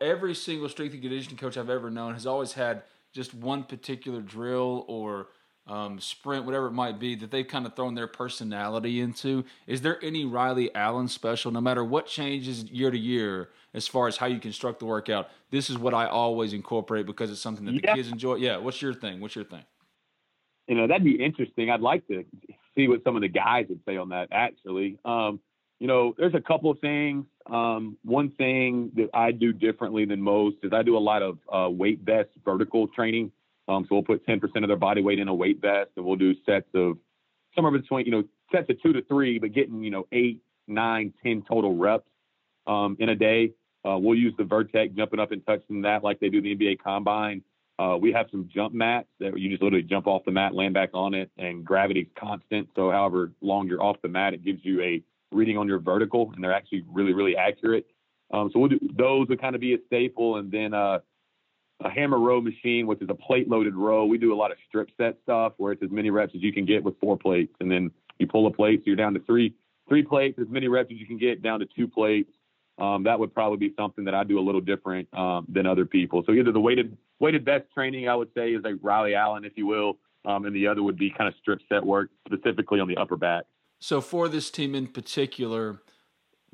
Every 0.00 0.34
single 0.34 0.70
strength 0.70 0.94
and 0.94 1.02
conditioning 1.02 1.36
coach 1.36 1.58
I've 1.58 1.68
ever 1.68 1.90
known 1.90 2.14
has 2.14 2.24
always 2.24 2.54
had 2.54 2.84
just 3.12 3.34
one 3.34 3.62
particular 3.62 4.22
drill 4.22 4.86
or 4.88 5.26
um, 5.68 6.00
sprint, 6.00 6.44
whatever 6.44 6.66
it 6.66 6.72
might 6.72 6.98
be, 6.98 7.14
that 7.16 7.30
they've 7.30 7.46
kind 7.46 7.66
of 7.66 7.76
thrown 7.76 7.94
their 7.94 8.06
personality 8.06 9.00
into. 9.00 9.44
Is 9.66 9.82
there 9.82 10.02
any 10.02 10.24
Riley 10.24 10.74
Allen 10.74 11.08
special, 11.08 11.50
no 11.50 11.60
matter 11.60 11.84
what 11.84 12.06
changes 12.06 12.64
year 12.64 12.90
to 12.90 12.98
year, 12.98 13.50
as 13.74 13.86
far 13.86 14.08
as 14.08 14.16
how 14.16 14.26
you 14.26 14.40
construct 14.40 14.78
the 14.78 14.86
workout? 14.86 15.28
This 15.50 15.68
is 15.70 15.78
what 15.78 15.94
I 15.94 16.06
always 16.06 16.52
incorporate 16.52 17.06
because 17.06 17.30
it's 17.30 17.40
something 17.40 17.66
that 17.66 17.72
the 17.72 17.82
Yeah. 17.84 17.94
kids 17.94 18.10
enjoy. 18.10 18.36
Yeah, 18.36 18.56
what's 18.56 18.80
your 18.80 18.94
thing? 18.94 19.20
What's 19.20 19.36
your 19.36 19.44
thing? 19.44 19.64
You 20.66 20.74
know, 20.74 20.86
that'd 20.86 21.04
be 21.04 21.22
interesting. 21.22 21.70
I'd 21.70 21.80
like 21.80 22.06
to 22.08 22.24
see 22.74 22.88
what 22.88 23.02
some 23.04 23.16
of 23.16 23.22
the 23.22 23.28
guys 23.28 23.66
would 23.68 23.80
say 23.86 23.96
on 23.96 24.10
that. 24.10 24.28
Actually, 24.32 24.98
um, 25.04 25.40
you 25.80 25.86
know, 25.86 26.14
there's 26.18 26.34
a 26.34 26.40
couple 26.40 26.70
of 26.70 26.78
things. 26.80 27.24
Um, 27.46 27.96
one 28.02 28.30
thing 28.30 28.90
that 28.96 29.10
I 29.14 29.32
do 29.32 29.52
differently 29.52 30.04
than 30.04 30.20
most 30.20 30.56
is 30.62 30.72
I 30.72 30.82
do 30.82 30.96
a 30.96 30.98
lot 30.98 31.22
of 31.22 31.38
uh, 31.52 31.70
weight 31.70 32.00
vest 32.00 32.30
vertical 32.44 32.88
training. 32.88 33.32
Um, 33.68 33.84
so 33.84 33.96
we'll 33.96 34.02
put 34.02 34.26
10% 34.26 34.42
of 34.62 34.68
their 34.68 34.76
body 34.76 35.02
weight 35.02 35.18
in 35.18 35.28
a 35.28 35.34
weight 35.34 35.60
vest, 35.60 35.90
and 35.96 36.04
we'll 36.04 36.16
do 36.16 36.34
sets 36.46 36.68
of 36.74 36.98
somewhere 37.54 37.72
between, 37.72 38.06
you 38.06 38.12
know, 38.12 38.24
sets 38.50 38.68
of 38.70 38.80
two 38.82 38.92
to 38.94 39.02
three, 39.02 39.38
but 39.38 39.52
getting, 39.52 39.82
you 39.82 39.90
know, 39.90 40.06
eight, 40.12 40.40
nine, 40.66 41.12
ten 41.22 41.42
total 41.46 41.76
reps 41.76 42.08
um, 42.66 42.96
in 42.98 43.10
a 43.10 43.14
day. 43.14 43.52
Uh, 43.84 43.98
we'll 43.98 44.18
use 44.18 44.34
the 44.38 44.44
Vertec 44.44 44.96
jumping 44.96 45.20
up 45.20 45.32
and 45.32 45.44
touching 45.46 45.82
that 45.82 46.02
like 46.02 46.18
they 46.20 46.28
do 46.28 46.40
the 46.40 46.54
NBA 46.54 46.78
Combine. 46.82 47.42
Uh, 47.78 47.96
we 47.96 48.12
have 48.12 48.26
some 48.30 48.48
jump 48.52 48.74
mats 48.74 49.06
that 49.20 49.38
you 49.38 49.48
just 49.48 49.62
literally 49.62 49.84
jump 49.84 50.06
off 50.08 50.24
the 50.24 50.32
mat, 50.32 50.52
land 50.52 50.74
back 50.74 50.90
on 50.94 51.14
it, 51.14 51.30
and 51.38 51.64
gravity's 51.64 52.08
constant. 52.18 52.68
So 52.74 52.90
however 52.90 53.32
long 53.40 53.68
you're 53.68 53.82
off 53.82 53.96
the 54.02 54.08
mat, 54.08 54.34
it 54.34 54.44
gives 54.44 54.64
you 54.64 54.82
a 54.82 55.02
reading 55.30 55.56
on 55.56 55.68
your 55.68 55.78
vertical, 55.78 56.32
and 56.34 56.42
they're 56.42 56.52
actually 56.52 56.84
really, 56.90 57.12
really 57.12 57.36
accurate. 57.36 57.86
Um, 58.32 58.50
so 58.52 58.58
we'll 58.58 58.70
do 58.70 58.80
those 58.96 59.28
would 59.28 59.40
kind 59.40 59.54
of 59.54 59.60
be 59.60 59.74
a 59.74 59.78
staple, 59.86 60.36
and 60.36 60.50
then 60.50 60.74
uh, 60.74 60.98
a 61.84 61.90
hammer 61.90 62.18
row 62.18 62.40
machine, 62.40 62.86
which 62.86 63.00
is 63.00 63.08
a 63.08 63.14
plate 63.14 63.48
loaded 63.48 63.74
row. 63.74 64.04
We 64.04 64.18
do 64.18 64.32
a 64.32 64.36
lot 64.36 64.50
of 64.50 64.58
strip 64.68 64.88
set 64.96 65.16
stuff 65.22 65.52
where 65.58 65.72
it's 65.72 65.82
as 65.82 65.90
many 65.90 66.10
reps 66.10 66.34
as 66.34 66.42
you 66.42 66.52
can 66.52 66.64
get 66.64 66.82
with 66.82 66.98
four 67.00 67.16
plates, 67.16 67.54
and 67.60 67.70
then 67.70 67.90
you 68.18 68.26
pull 68.26 68.46
a 68.46 68.50
plate, 68.50 68.80
so 68.80 68.84
you're 68.86 68.96
down 68.96 69.14
to 69.14 69.20
three 69.20 69.54
three 69.88 70.02
plates, 70.02 70.38
as 70.38 70.48
many 70.48 70.68
reps 70.68 70.90
as 70.92 70.98
you 70.98 71.06
can 71.06 71.16
get 71.16 71.42
down 71.42 71.60
to 71.60 71.66
two 71.76 71.88
plates. 71.88 72.30
Um, 72.78 73.04
that 73.04 73.18
would 73.18 73.32
probably 73.32 73.56
be 73.56 73.74
something 73.76 74.04
that 74.04 74.14
I 74.14 74.22
do 74.22 74.38
a 74.38 74.44
little 74.44 74.60
different 74.60 75.08
um, 75.16 75.46
than 75.48 75.66
other 75.66 75.84
people. 75.84 76.22
So 76.26 76.32
either 76.32 76.52
the 76.52 76.60
weighted 76.60 76.96
weighted 77.20 77.44
vest 77.44 77.64
training, 77.72 78.08
I 78.08 78.14
would 78.14 78.28
say, 78.36 78.50
is 78.50 78.62
like 78.62 78.74
Riley 78.82 79.14
Allen, 79.14 79.44
if 79.44 79.52
you 79.56 79.66
will, 79.66 79.98
um, 80.24 80.44
and 80.44 80.54
the 80.54 80.66
other 80.66 80.82
would 80.82 80.98
be 80.98 81.10
kind 81.10 81.28
of 81.28 81.34
strip 81.40 81.60
set 81.68 81.84
work, 81.84 82.10
specifically 82.26 82.80
on 82.80 82.88
the 82.88 82.96
upper 82.96 83.16
back. 83.16 83.44
So 83.80 84.00
for 84.00 84.28
this 84.28 84.50
team 84.50 84.74
in 84.74 84.88
particular, 84.88 85.80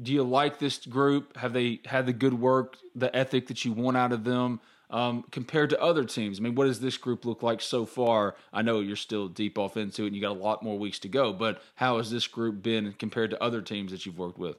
do 0.01 0.13
you 0.13 0.23
like 0.23 0.59
this 0.59 0.79
group? 0.79 1.37
Have 1.39 1.55
they 1.55 1.81
had 1.87 2.07
the 2.07 2.13
good 2.13 2.35
work, 2.35 2.77
the 2.95 3.15
ethic 3.17 3.47
that 3.49 3.65
you 3.65 3.73
want 3.73 3.97
out 3.97 4.13
of 4.13 4.25
them 4.25 4.61
um, 4.95 5.25
compared 5.31 5.71
to 5.71 5.83
other 5.83 6.05
teams? 6.05 6.39
I 6.39 6.43
mean, 6.43 6.55
what 6.55 6.67
does 6.67 6.81
this 6.81 6.97
group 6.97 7.25
look 7.25 7.43
like 7.43 7.61
so 7.61 7.85
far? 7.85 8.37
I 8.53 8.63
know 8.63 8.81
you're 8.81 8.97
still 8.97 9.29
deep 9.29 9.59
off 9.59 9.77
into 9.77 10.05
it 10.05 10.07
and 10.09 10.17
you 10.17 10.23
got 10.23 10.31
a 10.31 10.41
lot 10.41 10.63
more 10.63 10.79
weeks 10.79 10.99
to 11.01 11.09
go, 11.09 11.33
but 11.33 11.63
how 11.75 11.99
has 11.99 12.11
this 12.11 12.27
group 12.27 12.63
been 12.63 12.95
compared 12.99 13.31
to 13.31 13.43
other 13.43 13.61
teams 13.61 13.91
that 13.91 14.07
you've 14.07 14.19
worked 14.19 14.39
with? 14.39 14.57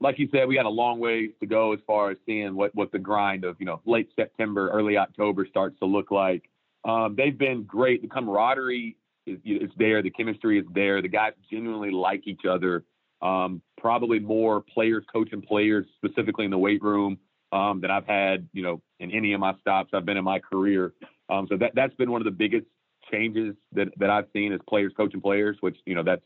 like 0.00 0.18
you 0.18 0.28
said, 0.32 0.46
we 0.46 0.54
got 0.54 0.66
a 0.66 0.70
long 0.70 0.98
ways 0.98 1.30
to 1.40 1.46
go 1.46 1.72
as 1.72 1.80
far 1.86 2.10
as 2.10 2.18
seeing 2.26 2.54
what, 2.54 2.74
what 2.74 2.92
the 2.92 2.98
grind 2.98 3.44
of, 3.44 3.56
you 3.58 3.66
know, 3.66 3.80
late 3.84 4.08
September, 4.16 4.70
early 4.70 4.96
October 4.96 5.46
starts 5.48 5.78
to 5.80 5.86
look 5.86 6.10
like. 6.10 6.48
Um, 6.84 7.14
they've 7.16 7.36
been 7.36 7.64
great. 7.64 8.02
The 8.02 8.08
camaraderie 8.08 8.96
is, 9.26 9.38
is 9.44 9.70
there. 9.76 10.02
The 10.02 10.10
chemistry 10.10 10.58
is 10.58 10.66
there. 10.72 11.02
The 11.02 11.08
guys 11.08 11.32
genuinely 11.50 11.90
like 11.90 12.26
each 12.26 12.42
other. 12.48 12.84
Um, 13.20 13.60
probably 13.76 14.20
more 14.20 14.60
players 14.60 15.04
coaching 15.12 15.42
players, 15.42 15.86
specifically 15.96 16.44
in 16.44 16.52
the 16.52 16.58
weight 16.58 16.82
room, 16.82 17.18
um, 17.52 17.80
than 17.80 17.90
I've 17.90 18.06
had, 18.06 18.48
you 18.52 18.62
know, 18.62 18.80
in 19.00 19.10
any 19.10 19.32
of 19.32 19.40
my 19.40 19.54
stops 19.60 19.90
I've 19.94 20.04
been 20.04 20.16
in 20.16 20.24
my 20.24 20.38
career. 20.38 20.92
Um, 21.28 21.46
so 21.48 21.56
that, 21.56 21.72
that's 21.74 21.94
been 21.94 22.10
one 22.10 22.20
of 22.20 22.24
the 22.24 22.30
biggest 22.30 22.66
changes 23.10 23.54
that, 23.72 23.88
that 23.98 24.10
I've 24.10 24.26
seen 24.32 24.52
as 24.52 24.60
players 24.68 24.92
coaching 24.96 25.20
players, 25.20 25.56
which, 25.60 25.76
you 25.86 25.94
know, 25.94 26.02
that's, 26.02 26.22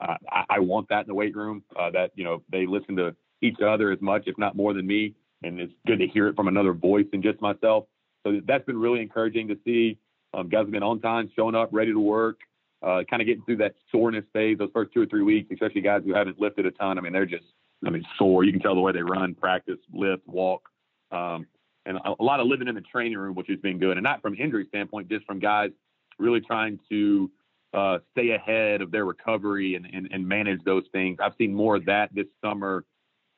uh, 0.00 0.16
I, 0.30 0.44
I 0.50 0.58
want 0.58 0.88
that 0.90 1.00
in 1.00 1.06
the 1.06 1.14
weight 1.14 1.34
room. 1.34 1.62
Uh, 1.78 1.90
that 1.90 2.10
you 2.14 2.24
know 2.24 2.42
they 2.52 2.66
listen 2.66 2.96
to 2.96 3.16
each 3.40 3.60
other 3.66 3.90
as 3.90 4.00
much, 4.00 4.24
if 4.26 4.36
not 4.36 4.54
more 4.54 4.74
than 4.74 4.86
me, 4.86 5.14
and 5.42 5.58
it's 5.58 5.72
good 5.86 5.98
to 5.98 6.06
hear 6.06 6.28
it 6.28 6.36
from 6.36 6.48
another 6.48 6.74
voice 6.74 7.06
than 7.12 7.22
just 7.22 7.40
myself. 7.40 7.86
So 8.26 8.40
that's 8.46 8.64
been 8.66 8.78
really 8.78 9.00
encouraging 9.00 9.48
to 9.48 9.56
see. 9.64 9.98
Um, 10.34 10.50
guys 10.50 10.64
have 10.64 10.70
been 10.70 10.82
on 10.82 11.00
time, 11.00 11.30
showing 11.34 11.54
up, 11.54 11.70
ready 11.72 11.92
to 11.92 11.98
work, 11.98 12.40
uh, 12.82 13.04
kind 13.08 13.22
of 13.22 13.26
getting 13.26 13.42
through 13.44 13.56
that 13.58 13.74
soreness 13.90 14.24
phase 14.34 14.58
those 14.58 14.68
first 14.74 14.92
two 14.92 15.00
or 15.00 15.06
three 15.06 15.22
weeks, 15.22 15.48
especially 15.50 15.80
guys 15.80 16.02
who 16.04 16.12
haven't 16.12 16.38
lifted 16.38 16.66
a 16.66 16.72
ton. 16.72 16.98
I 16.98 17.00
mean, 17.00 17.14
they're 17.14 17.24
just, 17.24 17.44
I 17.84 17.90
mean, 17.90 18.04
sore. 18.18 18.44
You 18.44 18.52
can 18.52 18.60
tell 18.60 18.74
the 18.74 18.80
way 18.80 18.92
they 18.92 19.02
run, 19.02 19.34
practice, 19.34 19.78
lift, 19.92 20.26
walk, 20.26 20.68
um, 21.10 21.46
and 21.84 21.98
a, 21.98 22.14
a 22.18 22.22
lot 22.22 22.40
of 22.40 22.46
living 22.46 22.68
in 22.68 22.74
the 22.74 22.80
training 22.80 23.18
room, 23.18 23.34
which 23.34 23.48
has 23.48 23.58
been 23.60 23.78
good, 23.78 23.96
and 23.96 24.04
not 24.04 24.22
from 24.22 24.34
injury 24.34 24.66
standpoint, 24.68 25.08
just 25.08 25.26
from 25.26 25.38
guys 25.38 25.70
really 26.18 26.40
trying 26.40 26.78
to 26.88 27.30
uh, 27.74 27.98
stay 28.12 28.30
ahead 28.30 28.80
of 28.80 28.90
their 28.90 29.04
recovery 29.04 29.74
and, 29.74 29.86
and, 29.92 30.08
and 30.10 30.26
manage 30.26 30.62
those 30.64 30.84
things. 30.92 31.18
I've 31.22 31.34
seen 31.36 31.54
more 31.54 31.76
of 31.76 31.84
that 31.86 32.14
this 32.14 32.26
summer 32.42 32.84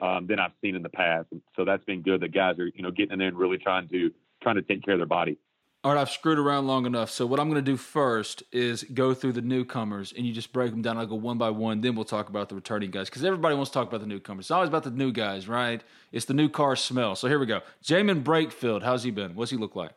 um, 0.01 0.27
than 0.27 0.39
I've 0.39 0.53
seen 0.63 0.77
in 0.77 0.83
the 0.83 0.89
past. 0.89 1.27
And 1.33 1.43
so 1.57 1.65
that's 1.65 1.85
been 1.85 2.03
good. 2.03 2.21
The 2.21 2.29
guys 2.29 2.59
are, 2.59 2.67
you 2.67 2.83
know, 2.83 2.91
getting 2.91 3.13
in 3.13 3.19
there 3.19 3.29
and 3.29 3.37
really 3.37 3.59
trying 3.59 3.89
to 3.89 4.11
trying 4.41 4.55
to 4.55 4.63
take 4.63 4.85
care 4.85 4.95
of 4.95 5.01
their 5.01 5.07
body. 5.07 5.37
All 5.85 5.95
right, 5.95 6.01
I've 6.01 6.11
screwed 6.11 6.41
around 6.41 6.67
long 6.67 6.87
enough. 6.87 7.09
So 7.09 7.25
what 7.25 7.39
I'm 7.39 7.49
going 7.49 7.65
to 7.65 7.71
do 7.71 7.77
first 7.77 8.43
is 8.51 8.83
go 8.83 9.15
through 9.15 9.35
the 9.35 9.43
newcomers, 9.43 10.13
and 10.17 10.27
you 10.27 10.33
just 10.33 10.53
break 10.53 10.73
them 10.73 10.83
down. 10.83 10.99
I'll 10.99 11.07
go 11.07 11.15
one 11.15 11.39
by 11.39 11.51
one. 11.51 11.81
Then 11.83 11.95
we'll 11.95 12.05
talk 12.05 12.29
about 12.29 12.49
the 12.49 12.57
returning 12.57 12.91
guys 12.91 13.09
because 13.09 13.25
everybody 13.25 13.55
wants 13.55 13.71
to 13.71 13.75
talk 13.75 13.87
about 13.87 14.01
the 14.01 14.07
newcomers. 14.07 14.47
It's 14.47 14.51
always 14.51 14.69
about 14.69 14.83
the 14.83 14.91
new 14.91 15.13
guys, 15.13 15.47
right? 15.47 15.81
It's 16.11 16.25
the 16.25 16.35
new 16.35 16.49
car 16.49 16.75
smell. 16.75 17.15
So 17.15 17.29
here 17.29 17.39
we 17.39 17.47
go. 17.47 17.61
Jamin 17.85 18.25
Brakefield, 18.25 18.83
how's 18.83 19.05
he 19.05 19.13
been? 19.13 19.37
What's 19.37 19.53
he 19.53 19.57
look 19.57 19.77
like? 19.77 19.93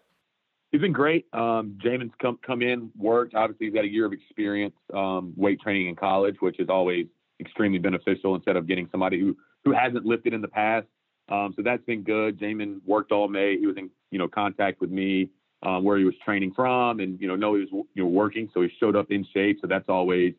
He's 0.71 0.81
been 0.81 0.93
great. 0.93 1.25
Um, 1.33 1.79
Jamin's 1.83 2.13
come 2.21 2.37
come 2.45 2.61
in, 2.61 2.91
worked. 2.95 3.33
Obviously, 3.33 3.65
he's 3.65 3.73
got 3.73 3.83
a 3.83 3.91
year 3.91 4.05
of 4.05 4.13
experience, 4.13 4.75
um, 4.93 5.33
weight 5.35 5.59
training 5.61 5.87
in 5.87 5.95
college, 5.95 6.35
which 6.41 6.59
is 6.59 6.69
always 6.69 7.07
extremely 7.39 7.79
beneficial 7.79 8.35
instead 8.35 8.55
of 8.55 8.67
getting 8.67 8.87
somebody 8.91 9.19
who 9.19 9.35
who 9.65 9.73
hasn't 9.73 10.05
lifted 10.05 10.33
in 10.33 10.41
the 10.41 10.47
past. 10.47 10.85
Um, 11.27 11.53
so 11.55 11.63
that's 11.63 11.83
been 11.85 12.03
good. 12.03 12.39
Jamin 12.39 12.81
worked 12.85 13.11
all 13.11 13.27
May. 13.27 13.57
He 13.57 13.65
was 13.65 13.77
in 13.77 13.89
you 14.11 14.19
know 14.19 14.27
contact 14.27 14.79
with 14.79 14.91
me 14.91 15.31
um, 15.63 15.83
where 15.83 15.97
he 15.97 16.03
was 16.03 16.15
training 16.23 16.53
from, 16.55 16.99
and 16.99 17.19
you 17.19 17.27
know 17.27 17.35
know 17.35 17.55
he 17.55 17.61
was 17.61 17.69
you 17.93 18.03
know 18.03 18.09
working, 18.09 18.49
so 18.53 18.61
he 18.61 18.69
showed 18.79 18.95
up 18.95 19.11
in 19.11 19.25
shape. 19.33 19.59
So 19.61 19.67
that's 19.67 19.89
always 19.89 20.33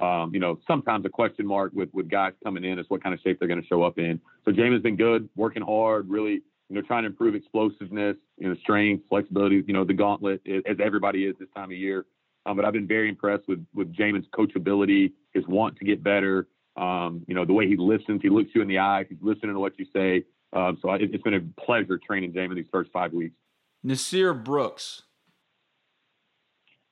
um, 0.00 0.32
you 0.34 0.40
know 0.40 0.58
sometimes 0.66 1.04
a 1.04 1.08
question 1.08 1.46
mark 1.46 1.72
with 1.74 1.88
with 1.92 2.08
guys 2.08 2.32
coming 2.42 2.64
in 2.64 2.78
is 2.78 2.86
what 2.88 3.02
kind 3.02 3.14
of 3.14 3.20
shape 3.20 3.38
they're 3.38 3.48
going 3.48 3.62
to 3.62 3.66
show 3.66 3.82
up 3.82 3.98
in. 3.98 4.20
So 4.44 4.52
Jamin's 4.52 4.82
been 4.82 4.96
good, 4.96 5.28
working 5.36 5.62
hard, 5.62 6.08
really 6.08 6.42
you 6.68 6.76
know 6.76 6.82
trying 6.82 7.04
to 7.04 7.08
improve 7.08 7.34
explosiveness, 7.34 8.16
you 8.38 8.48
know 8.48 8.56
strength, 8.56 9.04
flexibility. 9.08 9.62
You 9.66 9.74
know 9.74 9.84
the 9.84 9.94
gauntlet 9.94 10.40
as 10.46 10.76
everybody 10.82 11.26
is 11.26 11.36
this 11.38 11.48
time 11.54 11.70
of 11.70 11.76
year. 11.76 12.06
Um, 12.46 12.56
but 12.56 12.64
I've 12.66 12.74
been 12.74 12.88
very 12.88 13.08
impressed 13.08 13.46
with 13.48 13.64
with 13.74 13.94
Jamin's 13.94 14.26
coachability, 14.36 15.12
his 15.32 15.46
want 15.46 15.76
to 15.76 15.84
get 15.84 16.02
better. 16.02 16.48
Um, 16.76 17.24
you 17.28 17.34
know 17.34 17.44
the 17.44 17.52
way 17.52 17.68
he 17.68 17.76
listens, 17.76 18.22
he 18.22 18.28
looks 18.28 18.50
you 18.54 18.62
in 18.62 18.68
the 18.68 18.78
eye, 18.78 19.04
he's 19.08 19.18
listening 19.22 19.52
to 19.54 19.60
what 19.60 19.78
you 19.78 19.86
say. 19.92 20.24
Um, 20.52 20.78
so 20.82 20.92
it, 20.92 21.10
it's 21.12 21.22
been 21.22 21.34
a 21.34 21.62
pleasure 21.64 21.98
training 21.98 22.32
Jamin 22.32 22.56
these 22.56 22.66
first 22.72 22.90
five 22.92 23.12
weeks. 23.12 23.34
Nysier 23.84 24.42
Brooks. 24.42 25.02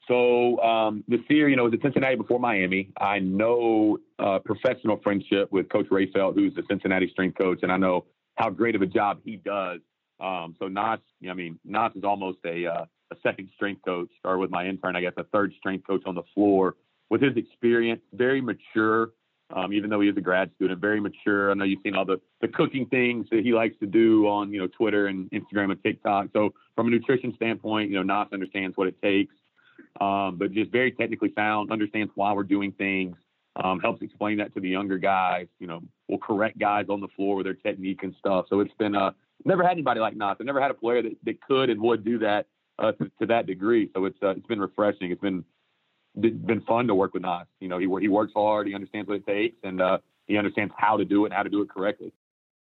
So 0.09 0.61
um, 0.61 1.05
Nysier, 1.11 1.49
you 1.49 1.57
know, 1.57 1.65
was 1.65 1.75
at 1.75 1.83
Cincinnati 1.83 2.17
before 2.17 2.41
Miami. 2.41 2.93
I 3.01 3.19
know 3.21 3.99
uh, 4.19 4.41
professional 4.41 5.01
friendship 5.03 5.51
with 5.53 5.69
Coach 5.69 5.87
Rayfeld, 5.91 6.35
who's 6.35 6.55
the 6.55 6.63
Cincinnati 6.69 7.09
strength 7.11 7.39
coach, 7.39 7.61
and 7.63 7.71
I 7.71 7.77
know 7.77 8.05
how 8.35 8.51
great 8.51 8.75
of 8.75 8.83
a 8.83 8.87
job 8.87 9.21
he 9.25 9.37
does. 9.37 9.81
Um, 10.21 10.55
so 10.59 10.69
Nas, 10.69 10.99
I 11.29 11.35
mean, 11.35 11.59
Nas 11.65 11.93
is 11.95 12.05
almost 12.05 12.39
a 12.45 12.67
uh, 12.67 12.85
a 13.13 13.17
second 13.23 13.51
strength 13.55 13.83
coach, 13.85 14.11
or 14.25 14.39
with 14.39 14.51
my 14.51 14.67
intern, 14.67 14.97
I 14.97 15.03
guess, 15.03 15.13
a 15.17 15.25
third 15.25 15.53
strength 15.59 15.87
coach 15.87 16.03
on 16.07 16.15
the 16.15 16.23
floor. 16.35 16.77
With 17.11 17.23
his 17.23 17.37
experience, 17.37 18.01
very 18.13 18.41
mature. 18.41 19.11
Um, 19.55 19.73
even 19.73 19.91
though 19.91 20.01
he 20.01 20.09
is 20.09 20.17
a 20.17 20.21
grad 20.23 20.51
student, 20.57 20.81
very 20.81 21.01
mature. 21.01 21.51
I 21.51 21.55
know 21.55 21.65
you've 21.65 21.83
seen 21.83 21.95
all 21.95 22.07
the, 22.07 22.19
the 22.41 22.49
cooking 22.49 22.87
things 22.87 23.27
that 23.31 23.41
he 23.45 23.53
likes 23.53 23.77
to 23.81 23.87
do 23.87 24.27
on, 24.27 24.51
you 24.53 24.61
know, 24.61 24.67
Twitter 24.67 25.09
and 25.09 25.31
Instagram 25.31 25.71
and 25.71 25.83
TikTok. 25.83 26.29
So 26.33 26.55
from 26.75 26.87
a 26.87 26.91
nutrition 26.91 27.35
standpoint, 27.37 27.91
you 27.91 28.03
know, 28.03 28.03
Nas 28.03 28.29
understands 28.33 28.77
what 28.77 28.89
it 28.89 28.97
takes. 29.03 29.35
um, 30.01 30.37
but 30.39 30.53
just 30.53 30.71
very 30.71 30.93
technically 30.93 31.33
sound, 31.35 31.71
understands 31.71 32.13
why 32.15 32.33
we're 32.33 32.43
doing 32.43 32.73
things, 32.73 33.17
um, 33.63 33.81
helps 33.81 34.03
explain 34.03 34.39
that 34.39 34.55
to 34.55 34.61
the 34.61 34.69
younger 34.69 34.99
guys. 34.99 35.47
You 35.59 35.67
know, 35.67 35.81
will 36.09 36.19
correct 36.19 36.59
guys 36.59 36.87
on 36.89 37.01
the 37.01 37.09
floor 37.09 37.37
with 37.37 37.47
their 37.47 37.55
technique 37.55 38.03
and 38.03 38.15
stuff. 38.19 38.47
So 38.49 38.61
it's 38.61 38.75
been 38.79 38.97
uh, 38.97 39.13
never 39.45 39.63
had 39.63 39.73
anybody 39.73 40.01
like 40.01 40.17
Nas. 40.17 40.37
I've 40.41 40.47
never 40.47 40.61
had 40.61 40.71
a 40.71 40.75
player 40.75 41.03
that, 41.03 41.17
that 41.25 41.41
could 41.43 41.69
and 41.71 41.81
would 41.83 42.05
do 42.05 42.19
that 42.21 42.47
uh, 42.79 42.93
to, 42.93 43.11
to 43.21 43.27
that 43.27 43.47
degree. 43.47 43.91
So 43.95 44.07
it's 44.07 44.19
uh, 44.23 44.31
it's 44.31 44.47
been 44.47 44.61
refreshing. 44.61 45.11
It's 45.11 45.21
been 45.21 45.45
been 46.21 46.63
fun 46.67 46.87
to 46.89 46.95
work 46.95 47.15
with 47.15 47.23
Nas. 47.23 47.47
You 47.61 47.69
know, 47.69 47.79
he 47.79 47.87
he 48.01 48.09
works 48.09 48.33
hard. 48.35 48.67
He 48.67 48.75
understands 48.75 49.09
what 49.09 49.17
it 49.17 49.27
takes, 49.27 49.57
and 49.63 49.81
uh, 49.81 49.99
he 50.27 50.37
understands 50.37 50.73
how 50.77 50.97
to 50.97 51.05
do 51.05 51.25
it 51.25 51.29
and 51.29 51.35
how 51.35 51.43
to 51.43 51.51
do 51.51 51.63
it 51.63 51.69
correctly. 51.69 52.13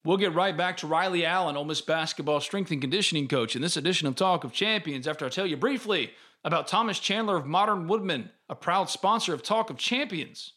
We'll 0.06 0.18
get 0.18 0.34
right 0.34 0.56
back 0.56 0.78
to 0.78 0.88
Riley 0.88 1.26
Allen, 1.26 1.56
Ole 1.56 1.64
Miss 1.64 1.80
basketball 1.80 2.42
strength 2.42 2.72
and 2.72 2.82
conditioning 2.82 3.28
coach, 3.28 3.56
in 3.56 3.62
this 3.62 3.78
edition 3.78 4.08
of 4.08 4.16
Talk 4.16 4.44
of 4.44 4.52
Champions. 4.52 5.08
After 5.08 5.26
I 5.26 5.30
tell 5.30 5.48
you 5.48 5.58
briefly 5.58 6.12
about 6.44 6.68
Thomas 6.68 7.00
Chandler 7.00 7.38
of 7.38 7.46
Modern 7.46 7.88
Woodmen, 7.88 8.30
a 8.50 8.56
proud 8.56 8.90
sponsor 8.90 9.34
of 9.34 9.44
Talk 9.44 9.70
of 9.70 9.78
Champions. 9.78 10.54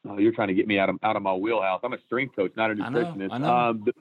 Oh, 0.08 0.18
you're 0.18 0.32
trying 0.32 0.48
to 0.48 0.54
get 0.54 0.66
me 0.66 0.78
out 0.78 0.88
of 0.88 0.96
out 1.02 1.16
of 1.16 1.22
my 1.22 1.34
wheelhouse. 1.34 1.80
I'm 1.84 1.92
a 1.92 2.00
strength 2.00 2.34
coach, 2.36 2.52
not 2.56 2.70
a 2.70 2.74
nutritionist. 2.74 3.28
I 3.30 3.38
know. 3.38 3.46
I 3.46 3.48
know. 3.48 3.56
Um, 3.56 3.82
the, 3.84 3.92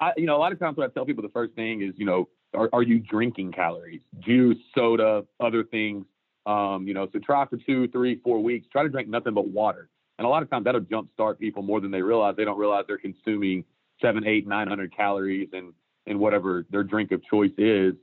I, 0.00 0.12
you 0.16 0.26
know, 0.26 0.36
a 0.36 0.38
lot 0.38 0.52
of 0.52 0.58
times 0.58 0.76
what 0.76 0.88
I 0.88 0.92
tell 0.92 1.04
people 1.04 1.22
the 1.22 1.28
first 1.28 1.54
thing 1.54 1.82
is, 1.82 1.92
you 1.96 2.06
know, 2.06 2.28
are, 2.54 2.68
are 2.72 2.82
you 2.82 2.98
drinking 2.98 3.52
calories, 3.52 4.00
juice, 4.20 4.56
soda, 4.74 5.24
other 5.38 5.62
things? 5.64 6.06
Um, 6.46 6.86
you 6.88 6.94
know, 6.94 7.06
so 7.12 7.18
try 7.18 7.46
for 7.46 7.58
two, 7.58 7.86
three, 7.88 8.20
four 8.24 8.42
weeks. 8.42 8.66
Try 8.72 8.82
to 8.82 8.88
drink 8.88 9.08
nothing 9.08 9.34
but 9.34 9.48
water. 9.48 9.88
And 10.18 10.26
a 10.26 10.28
lot 10.28 10.42
of 10.42 10.50
times 10.50 10.64
that'll 10.64 10.80
jumpstart 10.82 11.38
people 11.38 11.62
more 11.62 11.80
than 11.80 11.90
they 11.90 12.02
realize. 12.02 12.34
They 12.36 12.44
don't 12.44 12.58
realize 12.58 12.84
they're 12.86 12.98
consuming 12.98 13.64
seven, 14.00 14.26
eight, 14.26 14.46
nine 14.46 14.68
hundred 14.68 14.94
calories 14.94 15.48
and 15.52 15.72
and 16.06 16.18
whatever 16.18 16.66
their 16.70 16.82
drink 16.82 17.12
of 17.12 17.22
choice 17.24 17.52
is. 17.58 17.94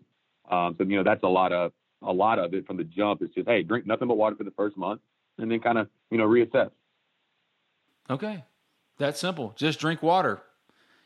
Um, 0.50 0.76
so 0.78 0.84
you 0.84 0.98
know 0.98 1.04
that's 1.04 1.24
a 1.24 1.28
lot 1.28 1.52
of 1.52 1.74
a 2.04 2.14
lot 2.14 2.40
of 2.40 2.54
it 2.54 2.66
from 2.66 2.78
the 2.78 2.84
jump. 2.84 3.22
It's 3.22 3.34
just 3.34 3.48
hey, 3.48 3.64
drink 3.64 3.86
nothing 3.86 4.08
but 4.08 4.18
water 4.18 4.36
for 4.36 4.44
the 4.44 4.52
first 4.52 4.78
month, 4.78 5.02
and 5.38 5.52
then 5.52 5.60
kind 5.60 5.78
of 5.78 5.90
you 6.10 6.18
know 6.18 6.28
reassess. 6.28 6.72
Okay, 8.10 8.44
that's 8.98 9.20
simple. 9.20 9.54
Just 9.56 9.80
drink 9.80 10.02
water. 10.02 10.42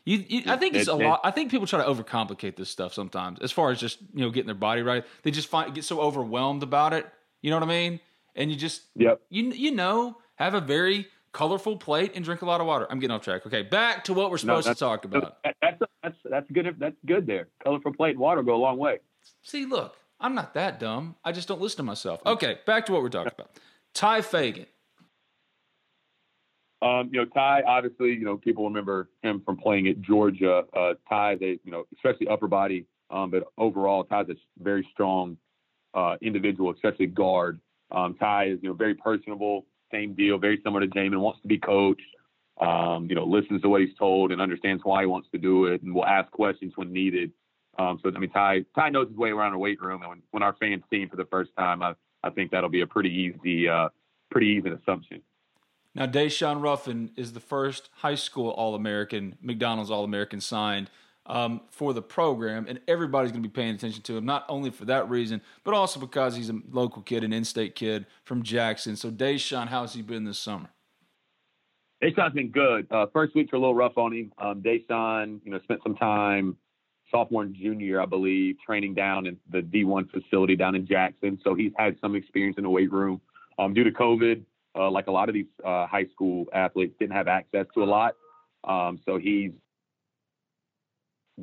You, 0.03 0.23
you, 0.27 0.43
I 0.47 0.57
think 0.57 0.75
it's 0.75 0.87
it, 0.87 0.91
a 0.91 0.95
lot. 0.95 1.21
I 1.23 1.31
think 1.31 1.51
people 1.51 1.67
try 1.67 1.83
to 1.83 1.87
overcomplicate 1.87 2.55
this 2.55 2.69
stuff 2.69 2.93
sometimes, 2.93 3.39
as 3.39 3.51
far 3.51 3.69
as 3.69 3.79
just 3.79 3.99
you 4.13 4.21
know 4.21 4.31
getting 4.31 4.47
their 4.47 4.55
body 4.55 4.81
right. 4.81 5.05
They 5.23 5.31
just 5.31 5.47
find 5.47 5.73
get 5.75 5.83
so 5.83 6.01
overwhelmed 6.01 6.63
about 6.63 6.93
it. 6.93 7.05
You 7.41 7.51
know 7.51 7.57
what 7.57 7.63
I 7.63 7.67
mean? 7.67 7.99
And 8.35 8.49
you 8.49 8.57
just 8.57 8.81
yep. 8.95 9.21
You 9.29 9.51
you 9.51 9.71
know 9.71 10.17
have 10.35 10.55
a 10.55 10.61
very 10.61 11.07
colorful 11.33 11.77
plate 11.77 12.13
and 12.15 12.25
drink 12.25 12.41
a 12.41 12.45
lot 12.45 12.61
of 12.61 12.67
water. 12.67 12.87
I'm 12.89 12.99
getting 12.99 13.15
off 13.15 13.23
track. 13.23 13.45
Okay, 13.45 13.61
back 13.61 14.03
to 14.05 14.13
what 14.13 14.31
we're 14.31 14.37
supposed 14.37 14.67
no, 14.67 14.73
to 14.73 14.79
talk 14.79 15.05
about. 15.05 15.37
That's 15.61 15.79
that's 16.01 16.17
that's 16.29 16.51
good. 16.51 16.75
That's 16.79 16.95
good 17.05 17.27
there. 17.27 17.49
Colorful 17.63 17.93
plate 17.93 18.11
and 18.11 18.19
water 18.19 18.41
go 18.41 18.55
a 18.55 18.57
long 18.57 18.77
way. 18.77 18.99
See, 19.43 19.65
look, 19.65 19.95
I'm 20.19 20.33
not 20.33 20.55
that 20.55 20.79
dumb. 20.79 21.15
I 21.23 21.31
just 21.31 21.47
don't 21.47 21.61
listen 21.61 21.77
to 21.77 21.83
myself. 21.83 22.21
Okay, 22.25 22.57
back 22.65 22.87
to 22.87 22.91
what 22.91 23.03
we're 23.03 23.09
talking 23.09 23.33
about. 23.37 23.51
Tye 23.93 24.21
Fagan 24.21 24.65
um, 26.81 27.09
you 27.11 27.19
know, 27.19 27.25
Tye, 27.25 27.61
obviously, 27.65 28.09
you 28.09 28.25
know, 28.25 28.37
people 28.37 28.63
remember 28.65 29.09
him 29.21 29.41
from 29.45 29.57
playing 29.57 29.87
at 29.87 30.01
Georgia. 30.01 30.63
Uh, 30.75 30.93
Tye, 31.07 31.35
they, 31.39 31.59
you 31.63 31.71
know, 31.71 31.83
especially 31.95 32.27
upper 32.27 32.47
body, 32.47 32.85
um, 33.09 33.29
but 33.29 33.43
overall, 33.57 34.03
Tye's 34.03 34.29
a 34.29 34.35
very 34.61 34.87
strong 34.91 35.37
uh, 35.93 36.15
individual, 36.21 36.71
especially 36.71 37.07
guard. 37.07 37.59
Um, 37.91 38.15
Tye 38.15 38.45
is, 38.45 38.59
you 38.61 38.69
know, 38.69 38.75
very 38.75 38.95
personable, 38.95 39.65
same 39.91 40.13
deal, 40.13 40.37
very 40.37 40.59
similar 40.63 40.81
to 40.81 40.87
Jamin, 40.87 41.19
wants 41.19 41.41
to 41.41 41.47
be 41.47 41.57
coached, 41.57 42.01
um, 42.59 43.07
you 43.09 43.15
know, 43.15 43.25
listens 43.25 43.61
to 43.61 43.69
what 43.69 43.81
he's 43.81 43.95
told 43.97 44.31
and 44.31 44.41
understands 44.41 44.81
why 44.83 45.01
he 45.01 45.07
wants 45.07 45.27
to 45.31 45.37
do 45.37 45.65
it 45.65 45.83
and 45.83 45.93
will 45.93 46.05
ask 46.05 46.31
questions 46.31 46.73
when 46.75 46.91
needed. 46.91 47.31
Um, 47.77 47.99
so, 48.01 48.11
I 48.15 48.19
mean, 48.19 48.31
Tye, 48.31 48.65
Tye 48.75 48.89
knows 48.89 49.07
his 49.07 49.17
way 49.17 49.29
around 49.29 49.53
the 49.53 49.57
weight 49.57 49.81
room. 49.81 50.01
And 50.01 50.09
when, 50.09 50.21
when 50.31 50.43
our 50.43 50.55
fans 50.59 50.83
see 50.89 51.01
him 51.01 51.09
for 51.09 51.15
the 51.15 51.25
first 51.25 51.51
time, 51.57 51.81
I, 51.81 51.93
I 52.23 52.29
think 52.29 52.51
that'll 52.51 52.69
be 52.69 52.81
a 52.81 52.87
pretty 52.87 53.09
easy, 53.09 53.67
uh, 53.67 53.89
pretty 54.29 54.47
even 54.47 54.73
assumption. 54.73 55.21
Now, 55.93 56.05
Daeshun 56.05 56.61
Ruffin 56.61 57.11
is 57.17 57.33
the 57.33 57.39
first 57.39 57.89
high 57.95 58.15
school 58.15 58.51
All 58.51 58.75
American, 58.75 59.37
McDonald's 59.41 59.91
All 59.91 60.03
American 60.03 60.39
signed 60.39 60.89
um, 61.25 61.61
for 61.69 61.93
the 61.93 62.01
program, 62.01 62.65
and 62.67 62.79
everybody's 62.87 63.31
going 63.31 63.43
to 63.43 63.49
be 63.49 63.53
paying 63.53 63.75
attention 63.75 64.01
to 64.03 64.17
him, 64.17 64.25
not 64.25 64.45
only 64.47 64.69
for 64.69 64.85
that 64.85 65.09
reason, 65.09 65.41
but 65.63 65.73
also 65.73 65.99
because 65.99 66.35
he's 66.35 66.49
a 66.49 66.59
local 66.71 67.01
kid, 67.01 67.23
an 67.23 67.33
in 67.33 67.43
state 67.43 67.75
kid 67.75 68.05
from 68.23 68.41
Jackson. 68.41 68.95
So, 68.95 69.11
Daeshun, 69.11 69.67
how's 69.67 69.93
he 69.93 70.01
been 70.01 70.23
this 70.23 70.39
summer? 70.39 70.69
Daeshun's 72.01 72.33
been 72.33 72.51
good. 72.51 72.87
Uh, 72.89 73.05
first 73.13 73.35
weeks 73.35 73.51
were 73.51 73.57
a 73.57 73.61
little 73.61 73.75
rough 73.75 73.97
on 73.97 74.13
him. 74.13 74.31
Um, 74.37 74.61
Daeshun, 74.61 75.41
you 75.43 75.51
know, 75.51 75.59
spent 75.63 75.81
some 75.83 75.95
time 75.95 76.57
sophomore 77.11 77.43
and 77.43 77.53
junior, 77.53 78.01
I 78.01 78.05
believe, 78.05 78.55
training 78.65 78.93
down 78.93 79.27
in 79.27 79.37
the 79.49 79.59
D1 79.59 80.09
facility 80.09 80.55
down 80.55 80.75
in 80.75 80.87
Jackson. 80.87 81.37
So 81.43 81.53
he's 81.53 81.73
had 81.77 81.97
some 81.99 82.15
experience 82.15 82.57
in 82.57 82.63
the 82.63 82.69
weight 82.69 82.91
room. 82.91 83.21
Um, 83.59 83.73
due 83.73 83.83
to 83.83 83.91
COVID, 83.91 84.43
uh, 84.75 84.89
like 84.89 85.07
a 85.07 85.11
lot 85.11 85.29
of 85.29 85.35
these 85.35 85.47
uh, 85.65 85.87
high 85.87 86.05
school 86.13 86.45
athletes, 86.53 86.93
didn't 86.99 87.15
have 87.15 87.27
access 87.27 87.65
to 87.73 87.83
a 87.83 87.85
lot. 87.85 88.15
Um, 88.63 88.99
so 89.05 89.17
he's 89.17 89.51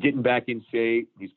getting 0.00 0.22
back 0.22 0.44
in 0.48 0.64
shape. 0.72 1.10
He's 1.18 1.30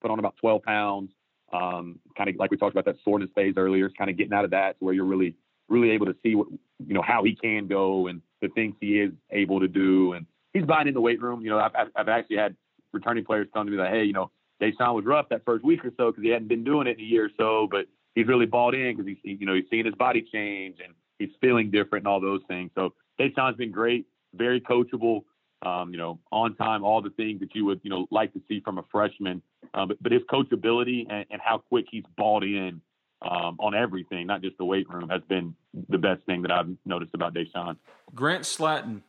put 0.00 0.10
on 0.10 0.18
about 0.18 0.36
12 0.40 0.62
pounds. 0.62 1.10
Um, 1.52 1.98
kind 2.16 2.30
of 2.30 2.36
like 2.36 2.50
we 2.50 2.56
talked 2.56 2.74
about 2.74 2.84
that 2.84 2.96
soreness 3.04 3.30
phase 3.34 3.54
earlier. 3.56 3.86
It's 3.86 3.96
kind 3.96 4.10
of 4.10 4.16
getting 4.16 4.32
out 4.32 4.44
of 4.44 4.52
that 4.52 4.78
to 4.78 4.84
where 4.84 4.94
you're 4.94 5.04
really, 5.04 5.34
really 5.68 5.90
able 5.90 6.06
to 6.06 6.14
see 6.22 6.34
what 6.34 6.48
you 6.86 6.94
know 6.94 7.02
how 7.02 7.24
he 7.24 7.34
can 7.34 7.66
go 7.66 8.06
and 8.06 8.22
the 8.40 8.48
things 8.48 8.74
he 8.80 9.00
is 9.00 9.12
able 9.30 9.60
to 9.60 9.68
do. 9.68 10.12
And 10.12 10.26
he's 10.52 10.64
buying 10.64 10.88
in 10.88 10.94
the 10.94 11.00
weight 11.00 11.20
room. 11.20 11.42
You 11.42 11.50
know, 11.50 11.58
I've, 11.58 11.88
I've 11.96 12.08
actually 12.08 12.36
had 12.36 12.56
returning 12.92 13.24
players 13.24 13.48
come 13.52 13.66
to 13.66 13.72
me 13.72 13.78
like, 13.78 13.90
hey, 13.90 14.04
you 14.04 14.12
know, 14.12 14.30
Daeshun 14.62 14.94
was 14.94 15.04
rough 15.04 15.28
that 15.30 15.44
first 15.44 15.64
week 15.64 15.84
or 15.84 15.90
so 15.96 16.10
because 16.10 16.22
he 16.22 16.30
hadn't 16.30 16.48
been 16.48 16.64
doing 16.64 16.86
it 16.86 16.98
in 16.98 17.04
a 17.04 17.08
year 17.08 17.26
or 17.26 17.30
so, 17.36 17.66
but 17.70 17.86
he's 18.14 18.26
really 18.26 18.46
bought 18.46 18.74
in 18.74 18.96
because 18.96 19.06
he's 19.22 19.40
you 19.40 19.46
know 19.46 19.54
he's 19.54 19.64
seeing 19.70 19.86
his 19.86 19.94
body 19.94 20.24
change 20.32 20.76
and 20.84 20.94
he's 21.20 21.30
feeling 21.40 21.70
different 21.70 22.04
and 22.04 22.08
all 22.08 22.20
those 22.20 22.40
things. 22.48 22.70
So 22.74 22.94
Daeshun's 23.20 23.56
been 23.56 23.70
great, 23.70 24.06
very 24.34 24.60
coachable, 24.60 25.22
um, 25.64 25.92
you 25.92 25.98
know, 25.98 26.18
on 26.32 26.56
time, 26.56 26.82
all 26.82 27.02
the 27.02 27.10
things 27.10 27.38
that 27.40 27.54
you 27.54 27.64
would, 27.66 27.80
you 27.84 27.90
know, 27.90 28.06
like 28.10 28.32
to 28.32 28.40
see 28.48 28.60
from 28.60 28.78
a 28.78 28.84
freshman. 28.90 29.42
Um, 29.74 29.88
but, 29.88 30.02
but 30.02 30.10
his 30.12 30.22
coachability 30.22 31.04
and, 31.08 31.26
and 31.30 31.40
how 31.40 31.58
quick 31.58 31.84
he's 31.90 32.04
bought 32.16 32.42
in 32.42 32.80
um, 33.22 33.56
on 33.60 33.74
everything, 33.74 34.26
not 34.26 34.40
just 34.42 34.56
the 34.58 34.64
weight 34.64 34.88
room, 34.88 35.10
has 35.10 35.20
been 35.28 35.54
the 35.90 35.98
best 35.98 36.24
thing 36.24 36.42
that 36.42 36.50
I've 36.50 36.70
noticed 36.86 37.14
about 37.14 37.34
Daeshun. 37.34 37.76
Grant 38.14 38.44
Slatton. 38.44 39.02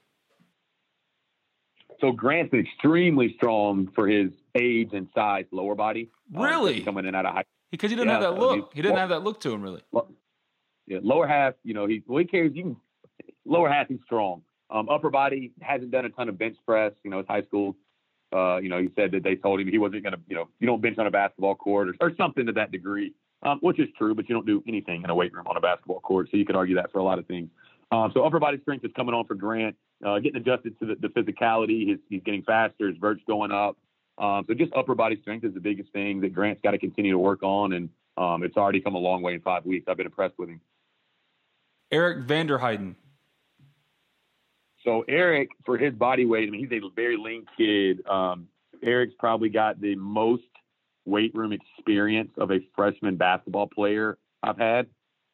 So 2.01 2.11
Grant's 2.11 2.53
extremely 2.53 3.33
strong 3.37 3.89
for 3.95 4.07
his 4.07 4.31
age 4.55 4.89
and 4.91 5.07
size, 5.15 5.45
lower 5.51 5.75
body. 5.75 6.09
Um, 6.35 6.41
really? 6.43 6.81
coming 6.81 7.05
in 7.05 7.15
out 7.15 7.25
of 7.25 7.33
high 7.35 7.43
Because 7.69 7.91
he 7.91 7.95
didn't 7.95 8.09
Yeah, 8.09 8.13
have 8.21 8.35
that 8.35 8.39
look. 8.41 8.73
He 8.73 8.81
didn't 8.81 8.93
well- 8.95 8.99
have 9.01 9.09
that 9.09 9.23
look 9.23 9.39
to 9.41 9.51
him, 9.53 9.61
really. 9.61 9.81
Yeah, 10.91 10.99
lower 11.01 11.25
half, 11.25 11.53
you 11.63 11.73
know, 11.73 11.87
he 11.87 12.03
well, 12.05 12.19
he 12.19 12.25
carries 12.25 12.53
you 12.53 12.75
lower 13.45 13.69
half 13.69 13.87
he's 13.87 13.99
strong. 14.03 14.41
Um, 14.69 14.89
upper 14.89 15.09
body 15.09 15.53
hasn't 15.61 15.89
done 15.89 16.03
a 16.03 16.09
ton 16.09 16.27
of 16.27 16.37
bench 16.37 16.57
press. 16.65 16.91
You 17.05 17.11
know, 17.11 17.19
it's 17.19 17.29
high 17.29 17.43
school. 17.43 17.77
Uh, 18.33 18.57
you 18.57 18.67
know, 18.67 18.77
he 18.77 18.89
said 18.97 19.11
that 19.11 19.23
they 19.23 19.35
told 19.35 19.61
him 19.61 19.69
he 19.69 19.77
wasn't 19.77 20.03
gonna, 20.03 20.17
you 20.27 20.35
know, 20.35 20.49
you 20.59 20.67
don't 20.67 20.81
bench 20.81 20.97
on 20.97 21.07
a 21.07 21.11
basketball 21.11 21.55
court 21.55 21.87
or, 21.87 21.93
or 22.01 22.11
something 22.17 22.45
to 22.45 22.51
that 22.51 22.73
degree. 22.73 23.13
Um, 23.43 23.57
which 23.61 23.79
is 23.79 23.87
true, 23.97 24.13
but 24.13 24.29
you 24.29 24.35
don't 24.35 24.45
do 24.45 24.61
anything 24.67 25.01
in 25.03 25.09
a 25.09 25.15
weight 25.15 25.33
room 25.33 25.47
on 25.47 25.57
a 25.57 25.61
basketball 25.61 26.01
court. 26.01 26.27
So 26.29 26.37
you 26.37 26.45
could 26.45 26.55
argue 26.55 26.75
that 26.75 26.91
for 26.91 26.99
a 26.99 27.03
lot 27.03 27.17
of 27.19 27.25
things. 27.25 27.49
Um, 27.91 28.11
so 28.13 28.23
upper 28.23 28.39
body 28.39 28.59
strength 28.61 28.85
is 28.85 28.91
coming 28.95 29.15
on 29.15 29.25
for 29.25 29.33
Grant, 29.33 29.75
uh, 30.05 30.19
getting 30.19 30.39
adjusted 30.39 30.77
to 30.79 30.85
the, 30.85 30.95
the 30.95 31.07
physicality. 31.07 31.89
His, 31.89 31.99
he's 32.07 32.21
getting 32.23 32.43
faster. 32.43 32.87
His 32.87 32.97
vert's 32.97 33.23
going 33.25 33.51
up. 33.51 33.77
Um, 34.19 34.45
so 34.47 34.53
just 34.53 34.71
upper 34.73 34.93
body 34.93 35.17
strength 35.21 35.43
is 35.43 35.55
the 35.55 35.59
biggest 35.59 35.91
thing 35.91 36.21
that 36.21 36.33
Grant's 36.35 36.61
got 36.61 36.71
to 36.71 36.77
continue 36.77 37.11
to 37.13 37.17
work 37.17 37.41
on, 37.41 37.73
and 37.73 37.89
um, 38.17 38.43
it's 38.43 38.57
already 38.57 38.79
come 38.79 38.93
a 38.93 38.99
long 38.99 39.23
way 39.23 39.33
in 39.33 39.41
five 39.41 39.65
weeks. 39.65 39.85
I've 39.87 39.97
been 39.97 40.05
impressed 40.05 40.37
with 40.37 40.49
him. 40.49 40.61
Eric 41.91 42.27
Vanderheiden. 42.27 42.95
So 44.83 45.03
Eric, 45.07 45.49
for 45.65 45.77
his 45.77 45.93
body 45.93 46.25
weight, 46.25 46.47
I 46.47 46.51
mean, 46.51 46.67
he's 46.67 46.81
a 46.83 46.89
very 46.95 47.17
lean 47.17 47.45
kid. 47.57 48.05
Um, 48.07 48.47
Eric's 48.81 49.13
probably 49.19 49.49
got 49.49 49.79
the 49.79 49.95
most 49.95 50.43
weight 51.05 51.33
room 51.35 51.51
experience 51.51 52.31
of 52.37 52.51
a 52.51 52.59
freshman 52.75 53.15
basketball 53.15 53.67
player 53.67 54.17
I've 54.41 54.57
had. 54.57 54.87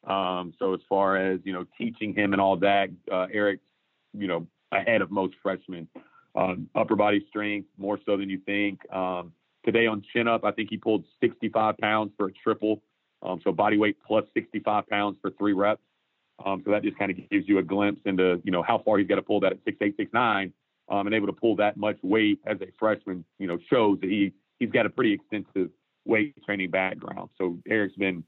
Um, 0.06 0.54
so 0.58 0.74
as 0.74 0.80
far 0.88 1.16
as 1.16 1.40
you 1.44 1.52
know, 1.52 1.66
teaching 1.76 2.14
him 2.14 2.32
and 2.32 2.40
all 2.40 2.56
that, 2.58 2.90
uh, 3.10 3.26
Eric's 3.32 3.64
you 4.12 4.26
know 4.26 4.46
ahead 4.72 5.02
of 5.02 5.10
most 5.10 5.34
freshmen. 5.42 5.88
Um, 6.34 6.68
upper 6.74 6.94
body 6.94 7.24
strength 7.28 7.68
more 7.78 7.98
so 8.06 8.16
than 8.16 8.28
you 8.28 8.38
think. 8.44 8.80
Um, 8.92 9.32
today 9.64 9.86
on 9.86 10.02
chin 10.12 10.28
up, 10.28 10.44
I 10.44 10.52
think 10.52 10.70
he 10.70 10.76
pulled 10.76 11.04
65 11.20 11.78
pounds 11.78 12.12
for 12.16 12.26
a 12.26 12.32
triple. 12.32 12.82
Um, 13.22 13.40
so 13.42 13.50
body 13.50 13.76
weight 13.76 13.96
plus 14.06 14.24
65 14.34 14.86
pounds 14.88 15.18
for 15.20 15.30
three 15.32 15.52
reps. 15.52 15.82
Um, 16.44 16.62
so 16.64 16.70
that 16.70 16.82
just 16.82 16.98
kind 16.98 17.10
of 17.10 17.16
gives 17.30 17.48
you 17.48 17.58
a 17.58 17.62
glimpse 17.62 18.00
into, 18.04 18.40
you 18.44 18.52
know, 18.52 18.62
how 18.62 18.78
far 18.78 18.98
he's 18.98 19.08
got 19.08 19.16
to 19.16 19.22
pull 19.22 19.40
that 19.40 19.52
at 19.52 19.58
six 19.64 19.76
eight 19.80 19.96
six 19.96 20.12
nine, 20.12 20.52
um, 20.88 21.06
and 21.06 21.14
able 21.14 21.26
to 21.26 21.32
pull 21.32 21.56
that 21.56 21.76
much 21.76 21.98
weight 22.02 22.38
as 22.46 22.60
a 22.60 22.66
freshman, 22.78 23.24
you 23.38 23.46
know, 23.46 23.58
shows 23.70 23.98
that 24.00 24.08
he 24.08 24.32
he's 24.58 24.70
got 24.70 24.86
a 24.86 24.90
pretty 24.90 25.12
extensive 25.12 25.70
weight 26.04 26.34
training 26.44 26.70
background. 26.70 27.30
So 27.38 27.58
Eric's 27.68 27.96
been, 27.96 28.24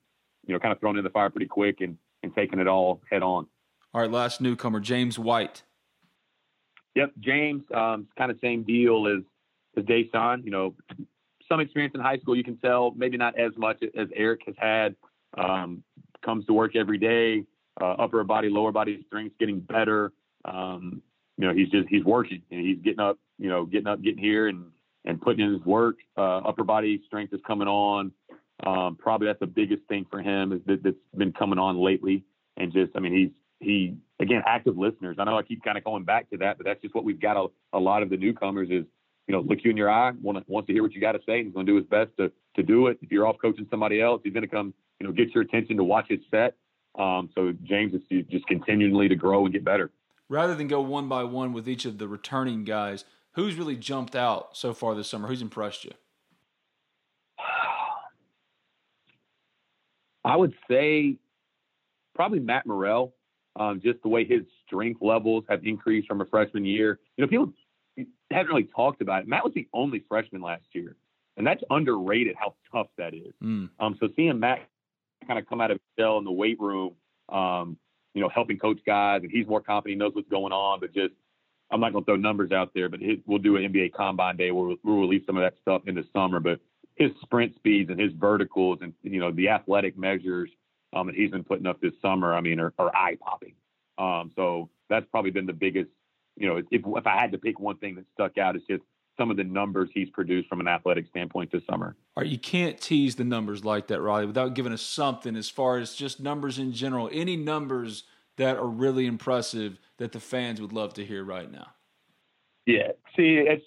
you 0.47 0.55
know, 0.55 0.59
kind 0.59 0.73
of 0.73 0.81
thrown 0.81 0.99
in 0.99 1.05
the 1.05 1.11
fire 1.11 1.31
pretty 1.31 1.47
quick 1.47 1.81
and 1.81 1.97
and 2.23 2.35
taking 2.35 2.59
it 2.59 2.67
all 2.67 3.01
head 3.11 3.23
on. 3.23 3.47
All 3.95 4.01
right, 4.01 4.11
last 4.11 4.41
newcomer, 4.41 4.81
James 4.81 5.19
White. 5.19 5.63
Yep, 6.97 7.13
James, 7.21 7.63
um, 7.75 8.09
kind 8.19 8.31
of 8.31 8.39
same 8.43 8.65
deal 8.65 9.07
as 9.07 9.23
as 9.77 9.85
Daeshun. 9.85 10.45
You 10.45 10.51
know, 10.51 10.75
some 11.49 11.61
experience 11.61 11.95
in 11.95 12.01
high 12.01 12.19
school. 12.19 12.37
You 12.37 12.45
can 12.45 12.57
tell, 12.59 12.93
maybe 12.97 13.17
not 13.17 13.39
as 13.39 13.53
much 13.57 13.83
as 13.97 14.09
Eric 14.15 14.43
has 14.47 14.57
had. 14.59 14.97
Um, 15.39 15.85
comes 16.25 16.45
to 16.47 16.53
work 16.53 16.77
every 16.77 16.99
day. 16.99 17.45
Uh, 17.81 17.93
upper 17.93 18.23
body, 18.25 18.49
lower 18.49 18.73
body 18.73 19.03
strength 19.07 19.37
getting 19.39 19.61
better. 19.61 20.13
Um, 20.45 21.03
you 21.39 21.47
know, 21.47 21.55
he's 21.55 21.71
just 21.71 21.89
he's 21.89 22.05
working 22.05 22.43
and 22.51 22.61
he's 22.67 22.79
getting 22.83 23.01
up. 23.01 23.19
You 23.39 23.49
know, 23.49 23.65
getting 23.65 23.87
up, 23.87 24.03
getting 24.03 24.23
here, 24.23 24.49
and 24.49 24.67
and 25.05 25.21
putting 25.21 25.45
in 25.45 25.55
his 25.55 25.65
work. 25.65 25.97
Uh, 26.17 26.39
upper 26.39 26.65
body 26.65 27.01
strength 27.07 27.33
is 27.33 27.41
coming 27.47 27.69
on. 27.69 28.13
Um, 28.65 28.97
probably 28.97 29.27
that's 29.27 29.41
the 29.41 29.47
biggest 29.47 29.83
thing 29.89 30.07
for 30.11 30.21
him 30.21 30.53
is 30.53 30.61
that 30.67 30.83
that's 30.83 30.97
been 31.17 31.33
coming 31.33 31.59
on 31.59 31.79
lately. 31.79 32.25
And 32.57 32.73
just, 32.73 32.93
I 32.95 33.01
mean, 33.01 33.15
he's 33.15 33.31
he 33.61 33.97
again 34.21 34.43
active 34.47 34.77
listeners. 34.77 35.17
I 35.19 35.25
know 35.25 35.39
I 35.39 35.43
keep 35.43 35.63
kind 35.63 35.79
of 35.79 35.85
going 35.85 36.05
back 36.05 36.29
to 36.31 36.37
that, 36.39 36.59
but 36.59 36.67
that's 36.67 36.81
just 36.83 36.95
what 36.95 37.05
we've 37.05 37.21
got 37.21 37.37
a, 37.37 37.47
a 37.77 37.79
lot 37.79 38.03
of 38.03 38.11
the 38.11 38.17
newcomers 38.17 38.69
is 38.71 38.85
you 39.27 39.33
know 39.33 39.41
look 39.41 39.59
you 39.63 39.71
in 39.71 39.77
your 39.77 39.91
eye, 39.91 40.13
want 40.23 40.47
wants 40.49 40.67
to 40.67 40.73
hear 40.73 40.83
what 40.83 40.93
you 40.93 41.01
got 41.01 41.13
to 41.13 41.21
say. 41.27 41.39
And 41.39 41.47
he's 41.47 41.55
going 41.55 41.67
to 41.67 41.73
do 41.73 41.77
his 41.77 41.87
best 41.87 42.11
to 42.19 42.31
to 42.57 42.63
do 42.63 42.89
it. 42.89 42.99
If 43.03 43.11
you're 43.13 43.27
off 43.27 43.37
coaching 43.41 43.67
somebody 43.71 44.01
else, 44.01 44.21
he's 44.25 44.33
going 44.33 44.43
to 44.43 44.49
come 44.49 44.75
you 44.99 45.07
know 45.07 45.13
get 45.13 45.35
your 45.35 45.43
attention 45.43 45.77
to 45.77 45.85
watch 45.85 46.07
his 46.09 46.21
set. 46.31 46.57
Um, 46.99 47.31
so 47.35 47.53
James 47.63 47.95
is 47.95 48.25
just 48.31 48.47
continually 48.47 49.09
to 49.09 49.17
grow 49.17 49.45
and 49.45 49.53
get 49.53 49.65
better. 49.65 49.91
Rather 50.29 50.55
than 50.55 50.69
go 50.69 50.81
one 50.81 51.09
by 51.09 51.25
one 51.25 51.53
with 51.53 51.69
each 51.69 51.85
of 51.85 51.99
the 51.99 52.09
returning 52.09 52.65
guys, 52.65 53.05
who's 53.33 53.57
really 53.57 53.77
jumped 53.77 54.15
out 54.15 54.57
so 54.57 54.73
far 54.73 54.95
this 54.95 55.09
summer? 55.09 55.29
Who's 55.29 55.43
impressed 55.43 55.85
you? 55.85 55.93
I 60.25 60.37
would 60.37 60.55
say 60.69 61.17
probably 62.15 62.41
Matt 62.41 62.67
Murrell. 62.67 63.15
Um, 63.57 63.81
just 63.83 64.01
the 64.03 64.09
way 64.09 64.25
his 64.25 64.43
strength 64.65 65.03
levels 65.03 65.45
have 65.49 65.65
increased 65.65 66.07
from 66.07 66.21
a 66.21 66.25
freshman 66.25 66.65
year. 66.65 67.01
You 67.17 67.25
know, 67.25 67.29
people 67.29 67.53
haven't 68.31 68.49
really 68.49 68.69
talked 68.75 69.03
about 69.03 69.23
it. 69.23 69.29
Matt 69.29 69.43
was 69.43 69.53
the 69.55 69.67
only 69.73 70.05
freshman 70.09 70.41
last 70.41 70.67
year, 70.73 70.95
and 71.37 71.45
that's 71.45 71.63
underrated 71.69 72.37
how 72.39 72.55
tough 72.71 72.87
that 72.97 73.13
is. 73.13 73.33
Mm. 73.43 73.71
Um, 73.81 73.97
so 73.99 74.09
seeing 74.15 74.39
Matt 74.39 74.69
kind 75.27 75.39
of 75.39 75.49
come 75.49 75.61
out 75.61 75.71
of 75.71 75.79
shell 75.99 76.19
in 76.19 76.25
the 76.25 76.33
weight 76.33 76.61
room, 76.61 76.95
um, 77.29 77.77
you 78.15 78.21
know, 78.21 78.29
helping 78.29 78.59
coach 78.59 78.81
guys, 78.85 79.21
and 79.23 79.31
he's 79.31 79.47
more 79.47 79.61
confident, 79.61 79.95
he 79.95 79.99
knows 79.99 80.15
what's 80.15 80.29
going 80.29 80.53
on. 80.53 80.81
But 80.81 80.93
just, 80.93 81.15
I'm 81.71 81.81
not 81.81 81.93
going 81.93 82.05
to 82.05 82.07
throw 82.07 82.17
numbers 82.17 82.53
out 82.53 82.73
there, 82.75 82.89
but 82.89 83.01
we'll 83.27 83.39
do 83.39 83.57
an 83.57 83.73
NBA 83.73 83.93
Combine 83.93 84.37
Day 84.37 84.51
where 84.51 84.67
we'll, 84.67 84.77
we'll 84.83 85.01
release 85.01 85.25
some 85.27 85.37
of 85.37 85.43
that 85.43 85.55
stuff 85.61 85.83
in 85.87 85.95
the 85.95 86.05
summer. 86.13 86.41
But 86.41 86.61
his 86.97 87.11
sprint 87.23 87.55
speeds 87.57 87.91
and 87.91 88.01
his 88.01 88.13
verticals, 88.13 88.79
and 88.83 88.93
you 89.03 89.21
know, 89.21 89.31
the 89.31 89.49
athletic 89.49 89.97
measures 89.97 90.51
um, 90.93 91.07
that 91.07 91.15
he's 91.15 91.31
been 91.31 91.45
putting 91.45 91.67
up 91.67 91.81
this 91.81 91.93
summer, 92.03 92.35
I 92.35 92.41
mean, 92.41 92.59
are, 92.61 92.73
are 92.79 92.95
eye 92.95 93.17
popping. 93.21 93.55
Um, 93.99 94.33
so 94.35 94.69
that's 94.89 95.07
probably 95.11 95.31
been 95.31 95.47
the 95.47 95.53
biggest, 95.53 95.91
you 96.37 96.49
know, 96.49 96.57
if, 96.57 96.67
if 96.71 97.07
I 97.07 97.21
had 97.21 97.33
to 97.33 97.39
pick 97.39 97.61
one 97.61 97.77
thing 97.77 97.95
that 97.97 98.05
stuck 98.15 98.39
out, 98.39 98.57
it's 98.57 98.67
just 98.67 98.83
some 99.21 99.31
of 99.31 99.37
the 99.37 99.45
numbers 99.45 99.91
he's 99.93 100.09
produced 100.09 100.49
from 100.49 100.61
an 100.61 100.67
athletic 100.67 101.07
standpoint 101.09 101.53
this 101.53 101.63
summer. 101.71 101.95
All 102.17 102.23
right, 102.23 102.31
you 102.31 102.39
can't 102.39 102.81
tease 102.81 103.17
the 103.17 103.25
numbers 103.25 103.67
like 103.67 103.89
that, 103.89 104.01
Riley, 104.01 104.25
without 104.25 104.55
giving 104.55 104.73
us 104.73 104.81
something 104.81 105.37
as 105.37 105.51
far 105.51 105.77
as 105.77 105.95
just 105.95 106.21
numbers 106.21 106.59
in 106.59 106.73
general. 106.73 107.11
Any 107.13 107.37
numbers 107.37 108.05
that 108.39 108.57
are 108.57 108.67
really 108.67 109.05
impressive 109.05 109.79
that 109.99 110.13
the 110.13 110.21
fans 110.21 110.59
would 110.59 110.73
love 110.73 110.95
to 110.95 111.05
hear 111.05 111.23
right 111.23 111.53
now. 111.53 111.67
Yeah. 112.65 112.93
See, 113.15 113.43
it's 113.47 113.65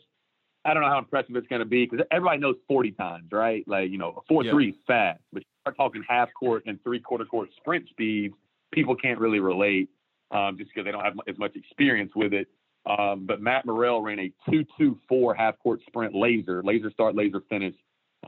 I 0.66 0.74
don't 0.74 0.82
know 0.82 0.90
how 0.90 0.98
impressive 0.98 1.36
it's 1.36 1.48
going 1.48 1.60
to 1.60 1.66
be 1.66 1.86
because 1.86 2.06
everybody 2.10 2.40
knows 2.40 2.56
40 2.68 2.92
times, 2.94 3.26
right? 3.32 3.64
Like, 3.68 3.92
you 3.92 4.00
know, 4.00 4.10
a 4.18 4.22
4 4.28 4.46
3 4.46 4.70
is 4.70 4.76
fast, 4.88 5.20
but 5.32 5.44
you 5.44 5.48
start 5.62 5.78
talking 5.78 6.04
half 6.08 6.30
court 6.34 6.64
and 6.66 6.82
three 6.84 7.00
quarter 7.00 7.26
court 7.26 7.50
sprint 7.58 7.88
speeds, 7.90 8.34
people 8.72 8.96
can't 8.96 9.20
really 9.20 9.40
relate 9.40 9.90
um, 10.32 10.58
just 10.58 10.72
because 10.74 10.86
they 10.86 10.92
don't 10.92 11.04
have 11.04 11.14
as 11.28 11.38
much 11.38 11.56
experience 11.56 12.14
with 12.16 12.34
it. 12.34 12.48
Um, 12.86 13.26
but 13.26 13.42
Matt 13.42 13.66
Murrell 13.66 14.02
ran 14.02 14.20
a 14.20 14.32
2-2-4 14.50 15.36
half 15.38 15.58
court 15.60 15.82
sprint 15.88 16.14
laser, 16.14 16.62
laser 16.64 16.92
start, 16.92 17.16
laser 17.16 17.42
finish. 17.50 17.76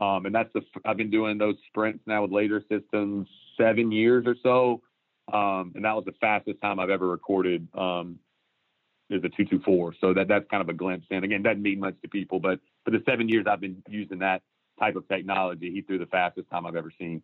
Um, 0.00 0.26
and 0.26 0.34
that's 0.34 0.50
the, 0.54 0.62
I've 0.84 0.96
been 0.96 1.10
doing 1.10 1.38
those 1.38 1.56
sprints 1.68 2.00
now 2.06 2.22
with 2.22 2.32
laser 2.32 2.62
systems 2.70 3.28
seven 3.58 3.92
years 3.92 4.24
or 4.26 4.36
so. 4.42 4.82
Um, 5.32 5.72
and 5.74 5.84
that 5.84 5.94
was 5.94 6.04
the 6.04 6.14
fastest 6.20 6.60
time 6.60 6.78
I've 6.78 6.90
ever 6.90 7.08
recorded, 7.08 7.66
um, 7.74 8.18
is 9.10 9.18
a 9.18 9.28
224. 9.28 9.94
So 10.00 10.14
that, 10.14 10.28
that's 10.28 10.44
kind 10.50 10.62
of 10.62 10.68
a 10.68 10.74
glimpse. 10.74 11.06
And 11.10 11.24
again, 11.24 11.42
doesn't 11.42 11.62
mean 11.62 11.80
much 11.80 11.94
to 12.02 12.08
people, 12.08 12.40
but 12.40 12.60
for 12.84 12.90
the 12.90 13.02
seven 13.06 13.28
years 13.28 13.46
I've 13.48 13.60
been 13.60 13.82
using 13.88 14.18
that 14.20 14.42
type 14.78 14.96
of 14.96 15.08
technology, 15.08 15.70
he 15.72 15.82
threw 15.82 15.98
the 15.98 16.06
fastest 16.06 16.48
time 16.50 16.66
I've 16.66 16.76
ever 16.76 16.92
seen. 16.98 17.22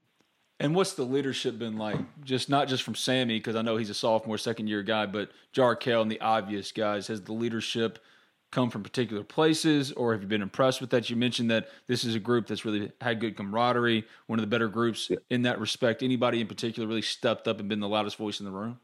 And 0.62 0.76
what's 0.76 0.93
the 0.93 1.02
leadership 1.02 1.59
been 1.59 1.76
like? 1.76 1.98
Just 2.22 2.48
not 2.48 2.68
just 2.68 2.84
from 2.84 2.94
Sammy, 2.94 3.39
because 3.39 3.56
I 3.56 3.62
know 3.62 3.76
he's 3.76 3.90
a 3.90 3.94
sophomore, 3.94 4.39
second 4.39 4.68
year 4.68 4.84
guy, 4.84 5.06
but 5.06 5.30
Jarkel 5.52 6.01
and 6.01 6.10
the 6.10 6.20
obvious 6.20 6.70
guys. 6.70 7.09
Has 7.09 7.20
the 7.20 7.32
leadership 7.32 7.98
come 8.52 8.70
from 8.70 8.84
particular 8.84 9.24
places, 9.24 9.90
or 9.93 10.12
have 10.12 10.22
you 10.22 10.28
been 10.28 10.40
impressed 10.40 10.80
with 10.80 10.90
that? 10.90 11.10
You 11.10 11.16
mentioned 11.16 11.51
that 11.51 11.68
this 11.89 12.05
is 12.05 12.14
a 12.14 12.20
group 12.20 12.47
that's 12.47 12.64
really 12.64 12.93
had 13.01 13.18
good 13.18 13.36
camaraderie, 13.36 14.05
one 14.28 14.39
of 14.39 14.43
the 14.43 14.47
better 14.47 14.68
groups 14.68 15.10
yeah. 15.10 15.16
in 15.30 15.43
that 15.43 15.59
respect. 15.59 16.01
Anybody 16.01 16.40
in 16.40 16.47
particular 16.47 16.89
really 16.89 17.02
stepped 17.02 17.48
up 17.48 17.59
and 17.59 17.68
been 17.68 17.80
the 17.80 17.89
loudest 17.89 18.16
voice 18.16 18.39
in 18.39 18.47
the 18.47 18.52
room? 18.52 18.78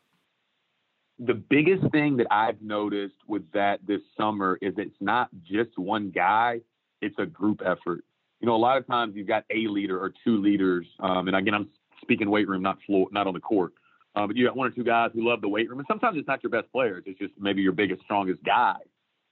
The 1.20 1.34
biggest 1.34 1.92
thing 1.92 2.16
that 2.16 2.26
I've 2.30 2.60
noticed 2.60 3.16
with 3.28 3.50
that 3.52 3.80
this 3.86 4.00
summer 4.16 4.58
is 4.60 4.74
it's 4.78 4.96
not 5.00 5.28
just 5.44 5.78
one 5.78 6.10
guy, 6.10 6.60
it's 7.00 7.16
a 7.18 7.26
group 7.26 7.62
effort 7.64 8.04
you 8.40 8.46
know, 8.46 8.54
a 8.54 8.56
lot 8.56 8.76
of 8.76 8.86
times 8.86 9.14
you've 9.16 9.26
got 9.26 9.44
a 9.50 9.66
leader 9.68 9.98
or 9.98 10.12
two 10.24 10.40
leaders. 10.40 10.86
Um, 11.00 11.28
and 11.28 11.36
again, 11.36 11.54
I'm 11.54 11.68
speaking 12.02 12.30
weight 12.30 12.48
room, 12.48 12.62
not 12.62 12.78
floor, 12.86 13.08
not 13.10 13.26
on 13.26 13.34
the 13.34 13.40
court. 13.40 13.72
Uh, 14.14 14.26
but 14.26 14.36
you 14.36 14.46
got 14.46 14.56
one 14.56 14.66
or 14.66 14.70
two 14.70 14.84
guys 14.84 15.10
who 15.14 15.28
love 15.28 15.40
the 15.40 15.48
weight 15.48 15.68
room, 15.68 15.78
and 15.78 15.86
sometimes 15.88 16.16
it's 16.18 16.26
not 16.26 16.42
your 16.42 16.50
best 16.50 16.70
players. 16.72 17.04
It's 17.06 17.18
just 17.18 17.34
maybe 17.38 17.62
your 17.62 17.72
biggest, 17.72 18.02
strongest 18.02 18.42
guy, 18.42 18.76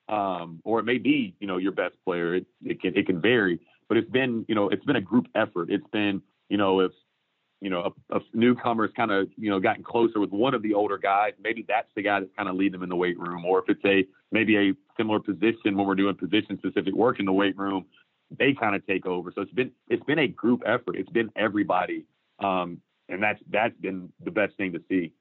um, 0.09 0.61
or 0.65 0.78
it 0.78 0.85
may 0.85 0.99
be, 0.99 1.35
you 1.41 1.47
know, 1.47 1.57
your 1.57 1.73
best 1.73 1.95
player. 2.05 2.37
It, 2.37 2.47
it 2.65 2.81
can 2.81 2.97
it 2.97 3.07
can 3.07 3.20
vary, 3.20 3.59
but 3.89 3.97
it's 3.97 4.11
been, 4.11 4.45
you 4.49 4.55
know, 4.55 4.69
it's 4.69 4.85
been 4.85 4.97
a 4.97 5.01
group 5.01 5.27
effort. 5.35 5.70
It's 5.70 5.87
been, 5.93 6.23
you 6.49 6.57
know, 6.57 6.81
if 6.81 6.93
you 7.61 7.70
know 7.70 7.95
a, 8.11 8.16
a 8.16 8.20
newcomer's 8.35 8.91
kind 8.97 9.11
of, 9.11 9.28
you 9.37 9.51
know, 9.51 9.59
gotten 9.59 9.83
closer 9.83 10.20
with 10.20 10.31
one 10.31 10.55
of 10.55 10.62
the 10.62 10.74
older 10.74 10.99
guys, 10.99 11.33
maybe 11.43 11.65
that's 11.66 11.89
the 11.97 12.03
guy 12.03 12.20
that's 12.20 12.33
kind 12.37 12.49
of 12.49 12.55
leading 12.55 12.73
them 12.73 12.83
in 12.85 12.89
the 12.89 12.97
weight 12.97 13.19
room. 13.19 13.45
Or 13.45 13.61
if 13.61 13.65
it's 13.69 13.85
a 13.85 14.05
maybe 14.31 14.57
a 14.57 14.73
similar 14.97 15.19
position 15.19 15.77
when 15.77 15.87
we're 15.87 15.95
doing 15.97 16.15
position 16.15 16.59
specific 16.59 16.95
work 16.95 17.19
in 17.19 17.27
the 17.27 17.33
weight 17.33 17.57
room, 17.57 17.87
they 18.31 18.55
kind 18.55 18.74
of 18.74 18.86
take 18.86 19.07
over. 19.07 19.32
So 19.32 19.43
it's 19.43 19.53
been 19.53 19.73
it's 19.89 20.05
been 20.05 20.19
a 20.19 20.28
group 20.28 20.62
effort. 20.66 20.97
It's 20.97 21.11
been 21.11 21.31
everybody, 21.36 22.05
um, 22.43 22.81
and 23.09 23.23
that's 23.23 23.40
that's 23.51 23.77
been 23.81 24.12
the 24.24 24.31
best 24.31 24.57
thing 24.57 24.73
to 24.73 24.82
see. 24.89 25.12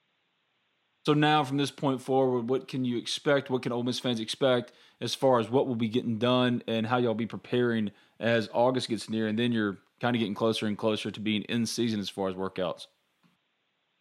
So 1.06 1.14
now, 1.14 1.44
from 1.44 1.58
this 1.58 1.70
point 1.70 2.02
forward, 2.02 2.50
what 2.50 2.68
can 2.68 2.84
you 2.84 2.98
expect? 2.98 3.52
What 3.52 3.62
can 3.62 3.72
Ole 3.72 3.84
Miss 3.84 4.00
fans 4.00 4.20
expect 4.20 4.72
as 5.00 5.14
far 5.14 5.40
as 5.40 5.50
what 5.50 5.68
will 5.68 5.76
be 5.76 5.88
getting 5.88 6.18
done 6.18 6.64
and 6.68 6.88
how 6.88 6.98
y'all 6.98 7.14
be 7.14 7.28
preparing 7.28 7.92
as 8.20 8.50
August 8.54 8.90
gets 8.90 9.10
near, 9.10 9.28
and 9.28 9.38
then 9.38 9.52
you're 9.52 9.78
kind 10.02 10.16
of 10.16 10.20
getting 10.20 10.34
closer 10.34 10.66
and 10.66 10.78
closer 10.78 11.12
to 11.12 11.20
being 11.20 11.44
in 11.44 11.66
season 11.66 12.00
as 12.00 12.10
far 12.10 12.28
as 12.28 12.36
workouts? 12.36 12.88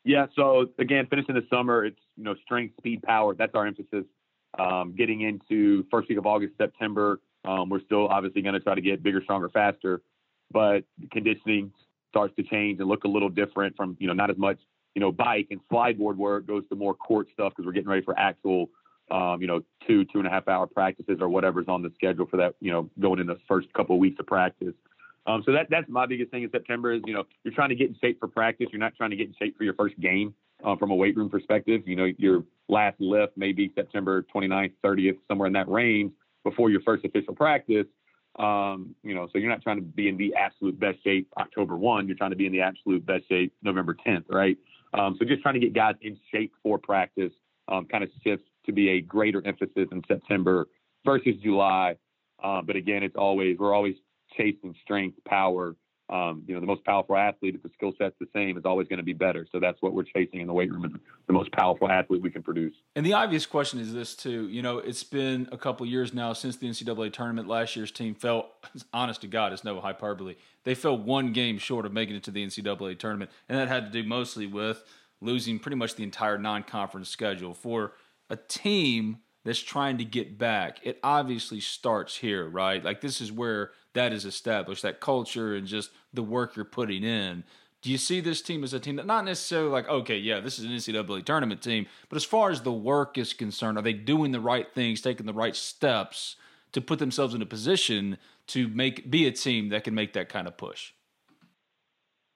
Yeah. 0.05 0.27
So 0.35 0.67
again, 0.79 1.07
finishing 1.09 1.35
the 1.35 1.47
summer, 1.51 1.85
it's 1.85 2.01
you 2.17 2.25
know 2.25 2.35
strength, 2.45 2.77
speed, 2.79 3.03
power. 3.03 3.35
That's 3.35 3.55
our 3.55 3.67
emphasis. 3.67 4.05
Um, 4.59 4.95
getting 4.97 5.23
into 5.23 5.85
first 5.91 6.09
week 6.09 6.17
of 6.17 6.27
August, 6.27 6.55
September, 6.57 7.21
um, 7.45 7.69
we're 7.69 7.83
still 7.83 8.09
obviously 8.09 8.43
going 8.43 8.55
to 8.55 8.61
try 8.61 8.75
to 8.75 8.81
get 8.81 9.03
bigger, 9.03 9.23
stronger, 9.23 9.49
faster, 9.49 10.01
but 10.51 10.85
conditioning 11.13 11.73
starts 12.09 12.35
to 12.37 12.43
change 12.45 12.79
and 12.81 12.89
look 12.89 13.05
a 13.05 13.09
little 13.09 13.29
different 13.29 13.77
from 13.77 13.97
you 13.99 14.07
know 14.07 14.13
not 14.13 14.31
as 14.31 14.39
much 14.39 14.59
you 14.95 15.01
know 15.01 15.11
bike 15.11 15.49
and 15.51 15.61
slide 15.69 15.99
board 15.99 16.17
work 16.17 16.47
goes 16.47 16.63
to 16.69 16.77
more 16.77 16.95
court 16.95 17.27
stuff 17.33 17.53
because 17.53 17.67
we're 17.67 17.73
getting 17.73 17.89
ready 17.89 18.05
for 18.05 18.17
actual 18.19 18.71
um, 19.11 19.41
you 19.41 19.47
know 19.47 19.61
two 19.87 20.05
two 20.07 20.19
and 20.19 20.27
a 20.27 20.31
half 20.31 20.47
hour 20.47 20.67
practices 20.67 21.19
or 21.21 21.29
whatever's 21.29 21.67
on 21.69 21.83
the 21.83 21.91
schedule 21.95 22.27
for 22.27 22.37
that 22.37 22.55
you 22.61 22.71
know 22.71 22.89
going 23.01 23.19
in 23.19 23.27
the 23.27 23.39
first 23.49 23.73
couple 23.73 23.97
of 23.97 24.01
weeks 24.01 24.17
of 24.21 24.27
practice. 24.27 24.75
Um, 25.27 25.43
so 25.45 25.53
that 25.53 25.67
that's 25.71 25.89
my 25.89 26.07
biggest 26.07 26.31
thing 26.31 26.45
in 26.45 26.51
September 26.51 26.93
is 26.93 27.03
you 27.05 27.15
know 27.15 27.25
you're 27.43 27.55
trying 27.55 27.71
to 27.71 27.75
get 27.75 27.89
in 27.89 27.97
shape 28.01 28.21
for 28.21 28.29
practice. 28.29 28.69
You're 28.71 28.81
not 28.81 28.95
trying 28.97 29.11
to 29.11 29.17
get 29.17 29.27
in 29.27 29.35
shape 29.39 29.57
for 29.59 29.65
your 29.65 29.75
first 29.75 29.99
game 29.99 30.35
uh, 30.65 30.77
from 30.77 30.93
a 30.93 30.95
weight 30.95 31.17
room 31.17 31.29
perspective. 31.29 31.83
You 31.87 31.97
know 31.97 32.07
your 32.17 32.45
last 32.69 33.01
lift 33.01 33.37
may 33.37 33.53
be 33.53 33.73
September 33.75 34.25
29th, 34.35 34.73
30th, 34.85 35.19
somewhere 35.29 35.49
in 35.49 35.53
that 35.55 35.69
range 35.69 36.13
before 36.45 36.71
your 36.71 36.81
first 36.83 37.05
official 37.05 37.35
practice. 37.35 37.87
Um, 38.39 38.95
you 39.03 39.15
know, 39.15 39.29
so 39.33 39.39
you're 39.39 39.51
not 39.51 39.63
trying 39.63 39.77
to 39.77 39.83
be 39.83 40.09
in 40.09 40.17
the 40.17 40.35
absolute 40.35 40.79
best 40.79 41.03
shape 41.05 41.29
October 41.39 41.77
1. 41.77 42.07
You're 42.07 42.17
trying 42.17 42.31
to 42.31 42.37
be 42.37 42.47
in 42.47 42.53
the 42.53 42.61
absolute 42.61 43.05
best 43.07 43.29
shape 43.29 43.53
November 43.63 43.97
10th, 44.07 44.25
right? 44.29 44.57
Um, 44.93 45.17
so 45.19 45.25
just 45.25 45.43
trying 45.43 45.55
to 45.55 45.61
get 45.61 45.73
guys 45.73 45.95
in 46.03 46.17
shape 46.33 46.53
for 46.63 46.79
practice 46.79 47.33
um, 47.69 47.87
kind 47.87 48.05
of 48.05 48.11
shifts 48.23 48.47
to 48.67 48.73
be 48.73 48.91
a 48.91 49.01
greater 49.01 49.45
emphasis 49.47 49.89
in 49.91 50.03
September 50.07 50.67
versus 51.05 51.35
July. 51.43 51.97
Uh, 52.43 52.63
but 52.63 52.77
again, 52.77 53.03
it's 53.03 53.17
always 53.17 53.57
we're 53.59 53.75
always 53.75 53.95
chasing 54.37 54.75
strength, 54.83 55.19
power. 55.25 55.77
Um, 56.11 56.45
you 56.47 56.55
know, 56.55 56.61
the 56.61 56.67
most 56.67 56.85
powerful 56.85 57.17
athlete, 57.17 57.55
if 57.55 57.63
the 57.63 57.71
skill 57.75 57.93
set's 57.97 58.15
the 58.21 58.27
same, 58.35 58.59
is 58.59 58.65
always 58.67 58.89
going 58.89 58.99
to 58.99 59.05
be 59.05 59.15
better. 59.15 59.47
So 59.51 59.59
that's 59.59 59.81
what 59.81 59.95
we're 59.95 60.05
chasing 60.05 60.41
in 60.41 60.47
the 60.47 60.53
weight 60.53 60.71
room: 60.71 61.01
the 61.27 61.33
most 61.33 61.51
powerful 61.53 61.89
athlete 61.91 62.21
we 62.23 62.31
can 62.31 62.43
produce. 62.43 62.75
And 62.95 63.07
the 63.07 63.15
obvious 63.15 63.47
question 63.47 63.81
is 63.81 63.93
this 63.95 64.15
too. 64.15 64.49
You 64.49 64.61
know, 64.61 64.79
it's 64.79 65.03
been 65.03 65.49
a 65.51 65.57
couple 65.57 65.87
years 65.87 66.13
now 66.13 66.35
since 66.35 66.57
the 66.57 66.69
NCAA 66.69 67.13
tournament. 67.13 67.49
Last 67.49 67.75
year's 67.75 67.91
team 67.91 68.15
fell. 68.15 68.53
Honest 68.93 69.23
to 69.23 69.27
God, 69.27 69.53
it's 69.53 69.65
no 69.65 69.81
hyperbole. 69.81 70.35
They 70.65 70.75
fell 70.75 70.97
one 70.97 71.33
game 71.33 71.59
short 71.59 71.87
of 71.87 71.93
making 71.93 72.17
it 72.17 72.23
to 72.25 72.31
the 72.31 72.45
NCAA 72.45 72.99
tournament, 72.99 73.31
and 73.49 73.59
that 73.59 73.69
had 73.69 73.91
to 73.91 74.03
do 74.03 74.07
mostly 74.07 74.47
with 74.47 74.85
losing 75.21 75.59
pretty 75.59 75.77
much 75.77 75.95
the 75.95 76.03
entire 76.03 76.37
non-conference 76.37 77.09
schedule 77.09 77.55
for 77.55 77.93
a 78.29 78.37
team 78.37 79.19
that's 79.45 79.61
trying 79.61 79.99
to 79.99 80.05
get 80.05 80.39
back, 80.39 80.79
it 80.83 80.99
obviously 81.03 81.61
starts 81.61 82.17
here, 82.17 82.49
right? 82.49 82.83
Like 82.83 83.01
this 83.01 83.21
is 83.21 83.31
where 83.31 83.73
that 83.95 84.13
is 84.13 84.25
established, 84.25 84.83
that 84.83 85.01
culture 85.01 85.55
and 85.55 85.67
just 85.67 85.91
the 86.13 86.23
work 86.23 86.57
you're 86.57 86.65
putting 86.65 87.03
in. 87.03 87.45
Do 87.81 87.91
you 87.91 87.99
see 87.99 88.21
this 88.21 88.41
team 88.41 88.65
as 88.65 88.73
a 88.73 88.81
team 88.81 88.97
that 88.97 89.07
not 89.07 89.25
necessarily 89.25 89.69
like, 89.69 89.89
okay, 89.89 90.17
yeah, 90.17 90.41
this 90.41 90.59
is 90.59 90.65
an 90.65 90.71
NCAA 90.71 91.25
tournament 91.25 91.63
team, 91.63 91.87
but 92.09 92.17
as 92.17 92.25
far 92.25 92.51
as 92.51 92.63
the 92.63 92.73
work 92.73 93.19
is 93.19 93.33
concerned, 93.33 93.79
are 93.79 93.83
they 93.83 93.93
doing 93.93 94.33
the 94.33 94.41
right 94.41 94.67
things, 94.75 95.01
taking 95.01 95.27
the 95.27 95.35
right 95.35 95.55
steps 95.55 96.37
to 96.73 96.81
put 96.81 96.99
themselves 96.99 97.35
in 97.35 97.43
a 97.43 97.47
position 97.47 98.17
to 98.49 98.69
make 98.69 99.11
be 99.11 99.27
a 99.27 99.33
team 99.33 99.69
that 99.69 99.85
can 99.85 99.95
make 99.95 100.15
that 100.15 100.29
kind 100.29 100.47
of 100.47 100.57
push? 100.57 100.93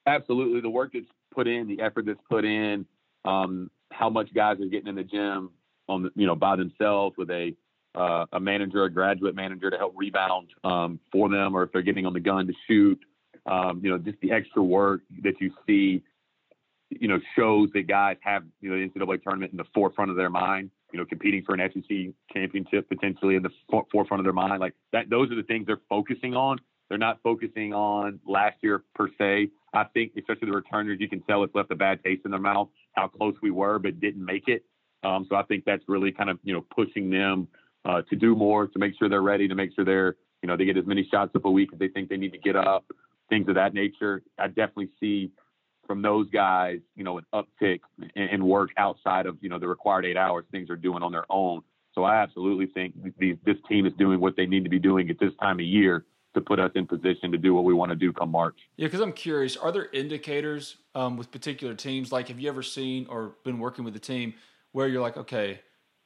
Absolutely, 0.06 0.60
the 0.60 0.70
work 0.70 0.92
that's 0.92 1.06
put 1.34 1.48
in, 1.48 1.66
the 1.66 1.80
effort 1.80 2.06
that's 2.06 2.20
put 2.30 2.44
in, 2.44 2.86
um, 3.24 3.70
how 3.90 4.10
much 4.10 4.32
guys 4.34 4.60
are 4.60 4.66
getting 4.66 4.88
in 4.88 4.94
the 4.96 5.04
gym, 5.04 5.50
on 5.88 6.02
the, 6.02 6.10
you 6.14 6.26
know 6.26 6.36
by 6.36 6.56
themselves 6.56 7.16
with 7.16 7.30
a 7.30 7.54
uh, 7.98 8.26
a 8.32 8.40
manager, 8.40 8.84
a 8.84 8.90
graduate 8.90 9.34
manager 9.34 9.70
to 9.70 9.76
help 9.76 9.92
rebound 9.96 10.48
um, 10.62 11.00
for 11.10 11.28
them, 11.28 11.56
or 11.56 11.64
if 11.64 11.72
they're 11.72 11.82
getting 11.82 12.06
on 12.06 12.12
the 12.12 12.20
gun 12.20 12.46
to 12.46 12.52
shoot. 12.68 12.98
Um, 13.44 13.80
you 13.82 13.90
know, 13.90 13.98
just 13.98 14.20
the 14.20 14.30
extra 14.30 14.62
work 14.62 15.00
that 15.22 15.40
you 15.40 15.50
see, 15.66 16.02
you 16.90 17.08
know, 17.08 17.18
shows 17.36 17.70
that 17.74 17.88
guys 17.88 18.16
have 18.20 18.44
you 18.60 18.70
know 18.70 18.76
the 18.76 18.88
NCAA 18.88 19.22
tournament 19.22 19.52
in 19.52 19.58
the 19.58 19.64
forefront 19.74 20.10
of 20.10 20.16
their 20.16 20.30
mind. 20.30 20.70
You 20.92 21.00
know, 21.00 21.04
competing 21.04 21.42
for 21.44 21.54
an 21.54 21.70
SEC 21.74 22.14
championship 22.32 22.88
potentially 22.88 23.34
in 23.34 23.42
the 23.42 23.50
for- 23.68 23.86
forefront 23.90 24.20
of 24.20 24.24
their 24.24 24.32
mind. 24.32 24.60
Like 24.60 24.74
that, 24.92 25.10
those 25.10 25.30
are 25.30 25.34
the 25.34 25.42
things 25.42 25.66
they're 25.66 25.80
focusing 25.88 26.34
on. 26.34 26.58
They're 26.88 26.98
not 26.98 27.18
focusing 27.22 27.74
on 27.74 28.20
last 28.26 28.56
year 28.62 28.84
per 28.94 29.08
se. 29.18 29.48
I 29.74 29.84
think, 29.92 30.12
especially 30.16 30.46
the 30.46 30.56
returners, 30.56 30.98
you 31.00 31.08
can 31.08 31.20
tell 31.22 31.42
it's 31.44 31.54
left 31.54 31.70
a 31.70 31.76
bad 31.76 32.02
taste 32.02 32.22
in 32.24 32.30
their 32.30 32.40
mouth 32.40 32.68
how 32.92 33.08
close 33.08 33.34
we 33.42 33.50
were 33.50 33.78
but 33.78 34.00
didn't 34.00 34.24
make 34.24 34.48
it. 34.48 34.64
Um, 35.04 35.26
so 35.28 35.36
I 35.36 35.42
think 35.42 35.64
that's 35.64 35.82
really 35.88 36.12
kind 36.12 36.30
of 36.30 36.38
you 36.44 36.54
know 36.54 36.64
pushing 36.74 37.10
them 37.10 37.48
uh, 37.84 38.02
to 38.10 38.16
do 38.16 38.34
more, 38.34 38.66
to 38.66 38.78
make 38.78 38.94
sure 38.98 39.08
they're 39.08 39.22
ready, 39.22 39.48
to 39.48 39.54
make 39.54 39.70
sure 39.74 39.84
they're 39.84 40.16
you 40.42 40.46
know 40.46 40.56
they 40.56 40.64
get 40.64 40.76
as 40.76 40.86
many 40.86 41.06
shots 41.10 41.32
up 41.34 41.44
a 41.44 41.50
week 41.50 41.70
as 41.72 41.78
they 41.78 41.88
think 41.88 42.08
they 42.08 42.16
need 42.16 42.32
to 42.32 42.38
get 42.38 42.56
up, 42.56 42.84
things 43.28 43.48
of 43.48 43.54
that 43.54 43.74
nature. 43.74 44.22
I 44.38 44.48
definitely 44.48 44.90
see 45.00 45.30
from 45.86 46.02
those 46.02 46.28
guys, 46.30 46.78
you 46.94 47.02
know, 47.02 47.18
an 47.18 47.24
uptick 47.34 47.80
in, 48.14 48.22
in 48.28 48.46
work 48.46 48.70
outside 48.76 49.26
of 49.26 49.36
you 49.40 49.48
know 49.48 49.58
the 49.58 49.68
required 49.68 50.04
eight 50.04 50.16
hours. 50.16 50.44
Things 50.52 50.70
are 50.70 50.76
doing 50.76 51.02
on 51.02 51.12
their 51.12 51.26
own. 51.30 51.62
So 51.94 52.04
I 52.04 52.22
absolutely 52.22 52.66
think 52.66 52.94
this 53.18 53.56
team 53.68 53.84
is 53.86 53.92
doing 53.98 54.20
what 54.20 54.36
they 54.36 54.46
need 54.46 54.62
to 54.62 54.70
be 54.70 54.78
doing 54.78 55.10
at 55.10 55.18
this 55.18 55.32
time 55.40 55.58
of 55.58 55.66
year 55.66 56.04
to 56.34 56.40
put 56.40 56.60
us 56.60 56.70
in 56.76 56.86
position 56.86 57.32
to 57.32 57.38
do 57.38 57.54
what 57.54 57.64
we 57.64 57.74
want 57.74 57.90
to 57.90 57.96
do 57.96 58.12
come 58.12 58.30
March. 58.30 58.56
Yeah, 58.76 58.86
because 58.86 59.00
I'm 59.00 59.12
curious, 59.12 59.56
are 59.56 59.72
there 59.72 59.88
indicators 59.92 60.76
um, 60.94 61.16
with 61.16 61.32
particular 61.32 61.74
teams? 61.74 62.12
Like, 62.12 62.28
have 62.28 62.38
you 62.38 62.48
ever 62.48 62.62
seen 62.62 63.06
or 63.08 63.34
been 63.44 63.58
working 63.58 63.84
with 63.84 63.96
a 63.96 64.00
team 64.00 64.34
where 64.72 64.86
you're 64.86 65.02
like, 65.02 65.16
okay, 65.16 65.60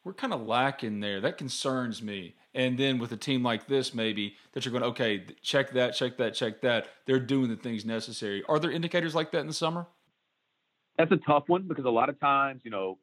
we're 0.05 0.13
kind 0.13 0.33
of 0.33 0.47
lacking 0.47 1.01
there. 1.01 1.21
That 1.21 1.39
concerns 1.39 2.03
me. 2.03 2.35
And 2.55 2.79
then 2.79 2.99
with 2.99 3.13
a 3.13 3.17
team 3.17 3.43
like 3.43 3.67
this, 3.67 3.95
maybe 3.95 4.37
that 4.53 4.65
you're 4.65 4.73
going, 4.73 4.85
okay, 4.85 5.25
check 5.43 5.73
that, 5.73 5.95
check 5.95 6.19
that, 6.19 6.35
check 6.35 6.61
that. 6.63 6.89
They're 7.07 7.21
doing 7.21 7.49
the 7.49 7.57
things 7.57 7.85
necessary. 7.85 8.43
Are 8.49 8.59
there 8.59 8.71
indicators 8.71 9.15
like 9.15 9.31
that 9.33 9.41
in 9.41 9.47
the 9.47 9.53
summer? 9.53 9.87
That's 10.99 11.13
a 11.13 11.17
tough 11.17 11.45
one 11.47 11.69
because 11.69 11.85
a 11.85 11.91
lot 11.91 12.09
of 12.09 12.21
times, 12.21 12.63
you 12.65 12.71
know, 12.71 12.99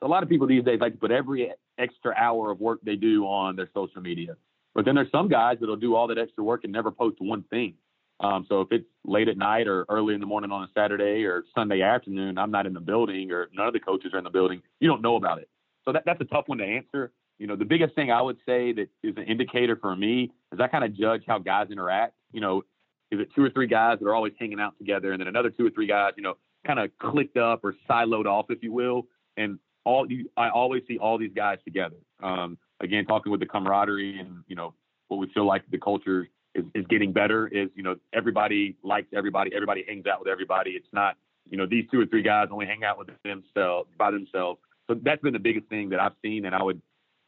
a 0.00 0.08
lot 0.08 0.22
of 0.22 0.28
people 0.28 0.46
these 0.46 0.64
days 0.64 0.80
like 0.80 0.92
to 0.92 0.98
put 0.98 1.10
every 1.10 1.52
extra 1.78 2.14
hour 2.16 2.50
of 2.50 2.60
work 2.60 2.80
they 2.82 2.96
do 2.96 3.24
on 3.24 3.56
their 3.56 3.68
social 3.74 4.00
media. 4.00 4.36
But 4.74 4.84
then 4.84 4.94
there's 4.94 5.10
some 5.10 5.28
guys 5.28 5.58
that'll 5.60 5.76
do 5.76 5.94
all 5.94 6.06
that 6.08 6.18
extra 6.18 6.42
work 6.42 6.64
and 6.64 6.72
never 6.72 6.90
post 6.90 7.16
one 7.20 7.42
thing. 7.44 7.74
Um, 8.20 8.46
so 8.48 8.62
if 8.62 8.68
it's 8.70 8.86
late 9.04 9.28
at 9.28 9.36
night 9.36 9.68
or 9.68 9.84
early 9.88 10.14
in 10.14 10.20
the 10.20 10.26
morning 10.26 10.50
on 10.50 10.62
a 10.62 10.68
Saturday 10.74 11.24
or 11.24 11.44
Sunday 11.54 11.82
afternoon, 11.82 12.38
I'm 12.38 12.50
not 12.50 12.66
in 12.66 12.72
the 12.72 12.80
building 12.80 13.30
or 13.30 13.48
none 13.52 13.66
of 13.66 13.74
the 13.74 13.80
coaches 13.80 14.12
are 14.14 14.18
in 14.18 14.24
the 14.24 14.30
building. 14.30 14.62
You 14.80 14.88
don't 14.88 15.02
know 15.02 15.16
about 15.16 15.38
it. 15.38 15.48
So 15.86 15.92
that, 15.92 16.02
that's 16.04 16.20
a 16.20 16.24
tough 16.24 16.44
one 16.46 16.58
to 16.58 16.64
answer. 16.64 17.12
You 17.38 17.46
know, 17.46 17.56
the 17.56 17.64
biggest 17.64 17.94
thing 17.94 18.10
I 18.10 18.20
would 18.22 18.38
say 18.46 18.72
that 18.72 18.88
is 19.02 19.16
an 19.16 19.24
indicator 19.24 19.76
for 19.76 19.94
me 19.94 20.32
is 20.52 20.60
I 20.60 20.68
kind 20.68 20.84
of 20.84 20.94
judge 20.94 21.22
how 21.26 21.38
guys 21.38 21.68
interact. 21.70 22.14
You 22.32 22.40
know, 22.40 22.62
is 23.10 23.20
it 23.20 23.28
two 23.34 23.44
or 23.44 23.50
three 23.50 23.66
guys 23.66 23.98
that 24.00 24.06
are 24.06 24.14
always 24.14 24.32
hanging 24.38 24.60
out 24.60 24.76
together 24.78 25.12
and 25.12 25.20
then 25.20 25.28
another 25.28 25.50
two 25.50 25.66
or 25.66 25.70
three 25.70 25.86
guys, 25.86 26.12
you 26.16 26.22
know, 26.22 26.34
kind 26.66 26.78
of 26.78 26.90
clicked 26.98 27.36
up 27.36 27.60
or 27.62 27.74
siloed 27.88 28.26
off, 28.26 28.46
if 28.48 28.62
you 28.62 28.72
will. 28.72 29.06
And 29.36 29.58
all 29.84 30.10
you, 30.10 30.28
I 30.36 30.48
always 30.48 30.82
see 30.88 30.98
all 30.98 31.18
these 31.18 31.32
guys 31.34 31.58
together. 31.64 31.96
Um, 32.22 32.58
again, 32.80 33.04
talking 33.04 33.30
with 33.30 33.40
the 33.40 33.46
camaraderie 33.46 34.18
and, 34.18 34.42
you 34.48 34.56
know, 34.56 34.74
what 35.08 35.18
we 35.18 35.28
feel 35.32 35.46
like 35.46 35.62
the 35.70 35.78
culture 35.78 36.28
is, 36.54 36.64
is 36.74 36.84
getting 36.88 37.12
better 37.12 37.46
is, 37.48 37.68
you 37.76 37.82
know, 37.82 37.96
everybody 38.12 38.76
likes 38.82 39.08
everybody. 39.14 39.52
Everybody 39.54 39.84
hangs 39.86 40.06
out 40.06 40.18
with 40.18 40.28
everybody. 40.28 40.70
It's 40.72 40.88
not, 40.92 41.16
you 41.48 41.56
know, 41.56 41.66
these 41.66 41.84
two 41.92 42.00
or 42.00 42.06
three 42.06 42.22
guys 42.22 42.48
only 42.50 42.66
hang 42.66 42.82
out 42.82 42.98
with 42.98 43.08
themselves 43.22 43.88
by 43.96 44.10
themselves. 44.10 44.58
So 44.88 44.96
that's 45.02 45.22
been 45.22 45.32
the 45.32 45.38
biggest 45.38 45.68
thing 45.68 45.90
that 45.90 46.00
I've 46.00 46.14
seen 46.22 46.44
and 46.44 46.54
I 46.54 46.62
would 46.62 46.80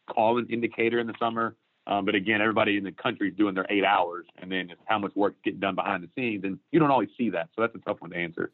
call 0.08 0.38
an 0.38 0.46
indicator 0.50 0.98
in 0.98 1.06
the 1.06 1.14
summer. 1.18 1.56
Um, 1.86 2.04
but 2.04 2.14
again, 2.14 2.40
everybody 2.40 2.76
in 2.76 2.84
the 2.84 2.92
country 2.92 3.28
is 3.30 3.36
doing 3.36 3.54
their 3.54 3.66
eight 3.70 3.84
hours, 3.84 4.26
and 4.36 4.52
then 4.52 4.68
it's 4.70 4.80
how 4.84 4.98
much 4.98 5.12
work's 5.16 5.38
getting 5.42 5.60
done 5.60 5.74
behind 5.74 6.04
the 6.04 6.10
scenes, 6.14 6.44
and 6.44 6.58
you 6.70 6.78
don't 6.78 6.90
always 6.90 7.08
see 7.16 7.30
that. 7.30 7.48
So 7.56 7.62
that's 7.62 7.74
a 7.74 7.78
tough 7.78 8.02
one 8.02 8.10
to 8.10 8.16
answer. 8.16 8.50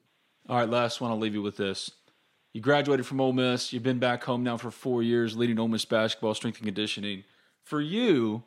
All 0.48 0.56
right, 0.56 0.68
last 0.68 1.00
one. 1.00 1.10
I'll 1.10 1.18
leave 1.18 1.34
you 1.34 1.42
with 1.42 1.56
this. 1.56 1.90
You 2.52 2.60
graduated 2.60 3.06
from 3.06 3.20
Ole 3.20 3.32
Miss. 3.32 3.72
You've 3.72 3.82
been 3.82 3.98
back 3.98 4.22
home 4.22 4.44
now 4.44 4.56
for 4.56 4.70
four 4.70 5.02
years, 5.02 5.36
leading 5.36 5.58
Ole 5.58 5.66
Miss 5.66 5.84
basketball, 5.84 6.34
strength 6.34 6.58
and 6.58 6.66
conditioning. 6.66 7.24
For 7.64 7.80
you, 7.80 8.44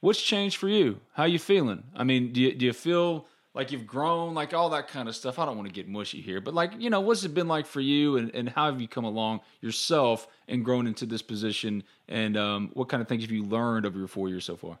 What's 0.00 0.22
changed 0.22 0.56
for 0.56 0.68
you? 0.68 1.00
How 1.14 1.24
you 1.24 1.38
feeling? 1.38 1.82
I 1.94 2.04
mean, 2.04 2.32
do 2.32 2.40
you, 2.40 2.54
do 2.54 2.66
you 2.66 2.72
feel 2.72 3.26
like 3.58 3.72
you've 3.72 3.88
grown, 3.88 4.34
like 4.34 4.54
all 4.54 4.70
that 4.70 4.86
kind 4.86 5.08
of 5.08 5.16
stuff? 5.16 5.40
I 5.40 5.44
don't 5.44 5.56
want 5.56 5.66
to 5.66 5.74
get 5.74 5.88
mushy 5.88 6.20
here, 6.20 6.40
but 6.40 6.54
like, 6.54 6.70
you 6.78 6.90
know, 6.90 7.00
what's 7.00 7.24
it 7.24 7.34
been 7.34 7.48
like 7.48 7.66
for 7.66 7.80
you 7.80 8.16
and, 8.16 8.32
and 8.32 8.48
how 8.48 8.66
have 8.66 8.80
you 8.80 8.86
come 8.86 9.04
along 9.04 9.40
yourself 9.60 10.28
and 10.46 10.64
grown 10.64 10.86
into 10.86 11.06
this 11.06 11.22
position? 11.22 11.82
And 12.06 12.36
um, 12.36 12.70
what 12.74 12.88
kind 12.88 13.02
of 13.02 13.08
things 13.08 13.24
have 13.24 13.32
you 13.32 13.42
learned 13.42 13.84
over 13.84 13.98
your 13.98 14.06
four 14.06 14.28
years 14.28 14.44
so 14.44 14.54
far? 14.54 14.78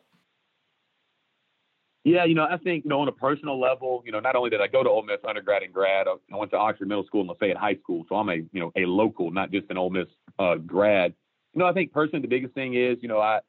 Yeah, 2.04 2.24
you 2.24 2.36
know, 2.36 2.46
I 2.48 2.56
think, 2.56 2.84
you 2.84 2.90
know, 2.90 3.00
on 3.00 3.08
a 3.08 3.12
personal 3.12 3.60
level, 3.60 4.04
you 4.06 4.12
know, 4.12 4.20
not 4.20 4.36
only 4.36 4.48
did 4.48 4.60
I 4.60 4.68
go 4.68 4.84
to 4.84 4.88
Ole 4.88 5.02
Miss 5.02 5.18
undergrad 5.28 5.64
and 5.64 5.74
grad, 5.74 6.06
I 6.06 6.36
went 6.36 6.52
to 6.52 6.56
Oxford 6.56 6.86
Middle 6.86 7.04
School 7.04 7.22
and 7.22 7.28
Lafayette 7.28 7.56
High 7.56 7.74
School. 7.82 8.04
So 8.08 8.14
I'm 8.14 8.28
a, 8.28 8.36
you 8.36 8.60
know, 8.60 8.70
a 8.76 8.86
local, 8.86 9.32
not 9.32 9.50
just 9.50 9.68
an 9.70 9.76
Ole 9.76 9.90
Miss 9.90 10.06
uh, 10.38 10.54
grad. 10.54 11.14
You 11.52 11.58
know, 11.58 11.66
I 11.66 11.72
think 11.72 11.92
personally, 11.92 12.22
the 12.22 12.28
biggest 12.28 12.54
thing 12.54 12.74
is, 12.74 12.98
you 13.02 13.08
know, 13.08 13.18
I, 13.18 13.40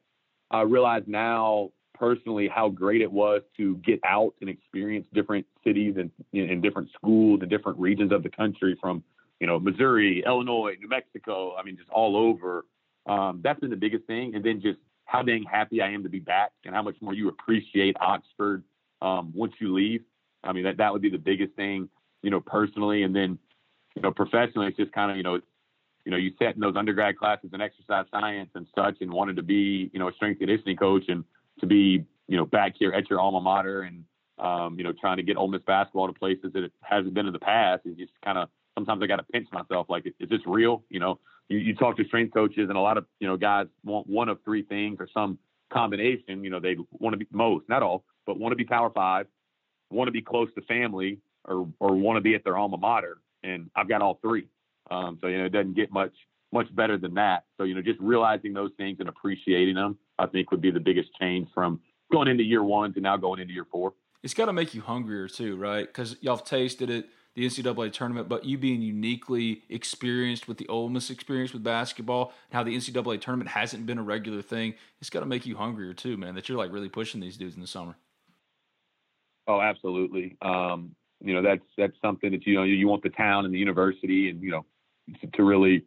I 0.50 0.62
realize 0.62 1.04
now 1.06 1.70
personally 2.00 2.48
how 2.48 2.70
great 2.70 3.02
it 3.02 3.12
was 3.12 3.42
to 3.58 3.76
get 3.76 4.00
out 4.04 4.32
and 4.40 4.48
experience 4.48 5.06
different 5.12 5.46
cities 5.62 5.96
and, 5.98 6.10
and 6.32 6.62
different 6.62 6.88
schools 6.94 7.40
and 7.42 7.50
different 7.50 7.78
regions 7.78 8.10
of 8.10 8.22
the 8.22 8.30
country 8.30 8.74
from, 8.80 9.04
you 9.38 9.46
know, 9.46 9.60
Missouri, 9.60 10.24
Illinois, 10.26 10.74
New 10.80 10.88
Mexico. 10.88 11.54
I 11.56 11.62
mean, 11.62 11.76
just 11.76 11.90
all 11.90 12.16
over. 12.16 12.64
Um, 13.06 13.40
that's 13.44 13.60
been 13.60 13.68
the 13.68 13.76
biggest 13.76 14.06
thing. 14.06 14.34
And 14.34 14.42
then 14.42 14.62
just 14.62 14.78
how 15.04 15.22
dang 15.22 15.44
happy 15.44 15.82
I 15.82 15.90
am 15.90 16.02
to 16.04 16.08
be 16.08 16.20
back 16.20 16.52
and 16.64 16.74
how 16.74 16.82
much 16.82 16.96
more 17.02 17.12
you 17.12 17.28
appreciate 17.28 17.96
Oxford 18.00 18.64
um, 19.02 19.32
once 19.34 19.52
you 19.60 19.74
leave. 19.74 20.02
I 20.42 20.52
mean, 20.52 20.64
that 20.64 20.78
that 20.78 20.90
would 20.92 21.02
be 21.02 21.10
the 21.10 21.18
biggest 21.18 21.52
thing, 21.54 21.90
you 22.22 22.30
know, 22.30 22.40
personally, 22.40 23.02
and 23.02 23.14
then, 23.14 23.38
you 23.94 24.00
know, 24.00 24.10
professionally, 24.10 24.68
it's 24.68 24.76
just 24.76 24.92
kind 24.92 25.10
of, 25.10 25.18
you 25.18 25.22
know, 25.22 25.38
you 26.06 26.10
know, 26.10 26.16
you 26.16 26.32
sat 26.38 26.54
in 26.54 26.60
those 26.60 26.76
undergrad 26.76 27.18
classes 27.18 27.50
in 27.52 27.60
exercise 27.60 28.06
science 28.10 28.48
and 28.54 28.66
such, 28.74 28.96
and 29.02 29.12
wanted 29.12 29.36
to 29.36 29.42
be, 29.42 29.90
you 29.92 29.98
know, 29.98 30.08
a 30.08 30.12
strength 30.14 30.38
conditioning 30.38 30.76
coach, 30.76 31.04
and 31.08 31.24
to 31.60 31.66
be, 31.66 32.04
you 32.28 32.36
know, 32.36 32.46
back 32.46 32.74
here 32.78 32.92
at 32.92 33.08
your 33.10 33.20
alma 33.20 33.40
mater, 33.40 33.82
and 33.82 34.04
um, 34.38 34.76
you 34.78 34.84
know, 34.84 34.92
trying 34.98 35.18
to 35.18 35.22
get 35.22 35.36
Ole 35.36 35.48
Miss 35.48 35.62
basketball 35.66 36.06
to 36.06 36.12
places 36.12 36.52
that 36.54 36.64
it 36.64 36.72
hasn't 36.82 37.14
been 37.14 37.26
in 37.26 37.32
the 37.32 37.38
past, 37.38 37.82
is 37.84 37.96
just 37.96 38.12
kind 38.24 38.38
of 38.38 38.48
sometimes 38.74 39.02
I 39.02 39.06
got 39.06 39.16
to 39.16 39.22
pinch 39.24 39.48
myself, 39.52 39.86
like, 39.88 40.06
is 40.06 40.28
this 40.28 40.40
real? 40.46 40.82
You 40.88 41.00
know, 41.00 41.18
you, 41.48 41.58
you 41.58 41.74
talk 41.74 41.96
to 41.96 42.04
strength 42.04 42.32
coaches, 42.32 42.68
and 42.68 42.76
a 42.76 42.80
lot 42.80 42.96
of 42.96 43.06
you 43.18 43.28
know 43.28 43.36
guys 43.36 43.66
want 43.84 44.06
one 44.06 44.28
of 44.28 44.38
three 44.44 44.62
things 44.62 44.96
or 45.00 45.08
some 45.12 45.38
combination. 45.72 46.42
You 46.44 46.50
know, 46.50 46.60
they 46.60 46.76
want 46.92 47.14
to 47.14 47.18
be 47.18 47.26
most, 47.30 47.68
not 47.68 47.82
all, 47.82 48.04
but 48.26 48.38
want 48.38 48.52
to 48.52 48.56
be 48.56 48.64
Power 48.64 48.90
Five, 48.90 49.26
want 49.90 50.08
to 50.08 50.12
be 50.12 50.22
close 50.22 50.48
to 50.54 50.62
family, 50.62 51.18
or 51.44 51.68
or 51.78 51.94
want 51.94 52.16
to 52.16 52.20
be 52.20 52.34
at 52.34 52.44
their 52.44 52.56
alma 52.56 52.76
mater. 52.76 53.18
And 53.42 53.70
I've 53.74 53.88
got 53.88 54.02
all 54.02 54.18
three. 54.22 54.46
Um, 54.90 55.18
so 55.20 55.28
you 55.28 55.38
know, 55.38 55.46
it 55.46 55.52
doesn't 55.52 55.74
get 55.74 55.92
much 55.92 56.14
much 56.52 56.74
better 56.74 56.98
than 56.98 57.14
that. 57.14 57.44
So 57.58 57.64
you 57.64 57.74
know, 57.74 57.82
just 57.82 58.00
realizing 58.00 58.52
those 58.52 58.70
things 58.76 58.98
and 59.00 59.08
appreciating 59.08 59.74
them, 59.74 59.98
I 60.20 60.26
think, 60.26 60.50
would 60.50 60.60
be 60.60 60.70
the 60.70 60.80
biggest 60.80 61.10
change 61.18 61.48
from 61.54 61.80
going 62.12 62.28
into 62.28 62.44
year 62.44 62.62
one 62.62 62.92
to 62.94 63.00
now 63.00 63.16
going 63.16 63.40
into 63.40 63.54
year 63.54 63.66
four. 63.70 63.94
It's 64.22 64.34
got 64.34 64.46
to 64.46 64.52
make 64.52 64.74
you 64.74 64.82
hungrier 64.82 65.28
too, 65.28 65.56
right? 65.56 65.86
Because 65.86 66.16
y'all 66.20 66.36
have 66.36 66.44
tasted 66.44 66.90
it 66.90 67.08
the 67.34 67.46
NCAA 67.46 67.92
tournament, 67.92 68.28
but 68.28 68.44
you 68.44 68.58
being 68.58 68.82
uniquely 68.82 69.62
experienced 69.68 70.48
with 70.48 70.58
the 70.58 70.66
Ole 70.68 70.88
Miss 70.88 71.10
experience 71.10 71.52
with 71.52 71.62
basketball, 71.62 72.32
and 72.50 72.56
how 72.56 72.62
the 72.62 72.74
NCAA 72.74 73.20
tournament 73.20 73.50
hasn't 73.50 73.86
been 73.86 73.98
a 73.98 74.02
regular 74.02 74.42
thing, 74.42 74.74
it's 75.00 75.10
got 75.10 75.20
to 75.20 75.26
make 75.26 75.46
you 75.46 75.56
hungrier 75.56 75.94
too, 75.94 76.16
man. 76.16 76.34
That 76.34 76.48
you're 76.48 76.58
like 76.58 76.72
really 76.72 76.88
pushing 76.88 77.20
these 77.20 77.36
dudes 77.36 77.54
in 77.54 77.60
the 77.60 77.66
summer. 77.66 77.96
Oh, 79.46 79.60
absolutely. 79.60 80.36
Um, 80.42 80.94
you 81.20 81.34
know, 81.34 81.42
that's 81.42 81.64
that's 81.76 81.94
something 82.02 82.32
that 82.32 82.46
you 82.46 82.54
know 82.54 82.64
you 82.64 82.88
want 82.88 83.02
the 83.02 83.10
town 83.10 83.44
and 83.44 83.54
the 83.54 83.58
university, 83.58 84.28
and 84.30 84.42
you 84.42 84.50
know, 84.50 84.66
to 85.34 85.44
really, 85.44 85.84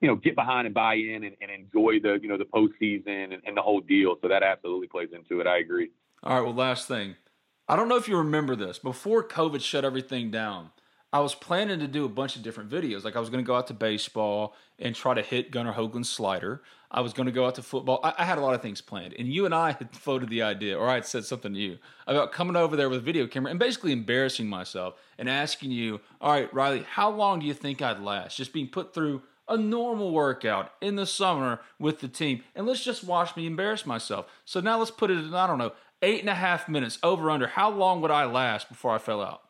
you 0.00 0.08
know, 0.08 0.16
get 0.16 0.34
behind 0.34 0.66
and 0.66 0.74
buy 0.74 0.94
in 0.94 1.24
and, 1.24 1.36
and 1.40 1.50
enjoy 1.50 2.00
the 2.00 2.18
you 2.20 2.28
know 2.28 2.36
the 2.36 2.44
postseason 2.44 3.32
and, 3.32 3.42
and 3.44 3.56
the 3.56 3.62
whole 3.62 3.80
deal. 3.80 4.16
So 4.22 4.28
that 4.28 4.42
absolutely 4.42 4.88
plays 4.88 5.08
into 5.12 5.40
it. 5.40 5.46
I 5.46 5.58
agree. 5.58 5.90
All 6.22 6.34
right. 6.34 6.44
Well, 6.44 6.54
last 6.54 6.88
thing. 6.88 7.16
I 7.68 7.74
don't 7.74 7.88
know 7.88 7.96
if 7.96 8.08
you 8.08 8.16
remember 8.16 8.54
this. 8.54 8.78
Before 8.78 9.26
COVID 9.26 9.60
shut 9.60 9.84
everything 9.84 10.30
down, 10.30 10.70
I 11.12 11.20
was 11.20 11.34
planning 11.34 11.80
to 11.80 11.88
do 11.88 12.04
a 12.04 12.08
bunch 12.08 12.36
of 12.36 12.42
different 12.42 12.70
videos. 12.70 13.04
Like 13.04 13.16
I 13.16 13.20
was 13.20 13.30
going 13.30 13.42
to 13.42 13.46
go 13.46 13.56
out 13.56 13.66
to 13.68 13.74
baseball 13.74 14.54
and 14.78 14.94
try 14.94 15.14
to 15.14 15.22
hit 15.22 15.50
Gunnar 15.50 15.72
Hoglund's 15.72 16.08
slider. 16.08 16.62
I 16.90 17.00
was 17.00 17.12
going 17.12 17.26
to 17.26 17.32
go 17.32 17.46
out 17.46 17.56
to 17.56 17.62
football. 17.62 18.00
I, 18.04 18.14
I, 18.18 18.24
had 18.24 18.38
a 18.38 18.40
lot 18.40 18.54
of 18.54 18.62
things 18.62 18.80
planned, 18.80 19.14
and 19.18 19.26
you 19.26 19.44
and 19.44 19.54
I 19.54 19.72
had 19.72 19.94
floated 19.96 20.28
the 20.28 20.42
idea, 20.42 20.78
or 20.78 20.88
I 20.88 20.94
had 20.94 21.06
said 21.06 21.24
something 21.24 21.52
to 21.54 21.58
you 21.58 21.78
about 22.06 22.32
coming 22.32 22.54
over 22.54 22.76
there 22.76 22.88
with 22.88 22.98
a 22.98 23.02
video 23.02 23.26
camera 23.26 23.50
and 23.50 23.58
basically 23.58 23.92
embarrassing 23.92 24.46
myself 24.48 24.94
and 25.18 25.28
asking 25.28 25.72
you, 25.72 26.00
"All 26.20 26.32
right, 26.32 26.52
Riley, 26.54 26.84
how 26.88 27.10
long 27.10 27.40
do 27.40 27.46
you 27.46 27.54
think 27.54 27.82
I'd 27.82 28.00
last? 28.00 28.36
Just 28.36 28.52
being 28.52 28.68
put 28.68 28.94
through." 28.94 29.22
A 29.48 29.56
normal 29.56 30.10
workout 30.10 30.72
in 30.80 30.96
the 30.96 31.06
summer 31.06 31.60
with 31.78 32.00
the 32.00 32.08
team, 32.08 32.42
and 32.54 32.66
let's 32.66 32.84
just 32.84 33.04
watch 33.04 33.36
me 33.36 33.46
embarrass 33.46 33.86
myself. 33.86 34.26
So 34.44 34.60
now 34.60 34.78
let's 34.78 34.90
put 34.90 35.10
it 35.10 35.18
in, 35.18 35.34
I 35.34 35.46
don't 35.46 35.58
know, 35.58 35.72
eight 36.02 36.20
and 36.20 36.28
a 36.28 36.34
half 36.34 36.68
minutes 36.68 36.98
over 37.02 37.30
under. 37.30 37.46
How 37.46 37.70
long 37.70 38.00
would 38.00 38.10
I 38.10 38.24
last 38.24 38.68
before 38.68 38.92
I 38.92 38.98
fell 38.98 39.22
out? 39.22 39.42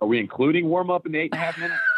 Are 0.00 0.08
we 0.08 0.18
including 0.18 0.68
warm 0.68 0.90
up 0.90 1.06
in 1.06 1.12
the 1.12 1.18
eight 1.18 1.32
and 1.32 1.40
a 1.40 1.44
half 1.44 1.58
minutes? 1.58 1.80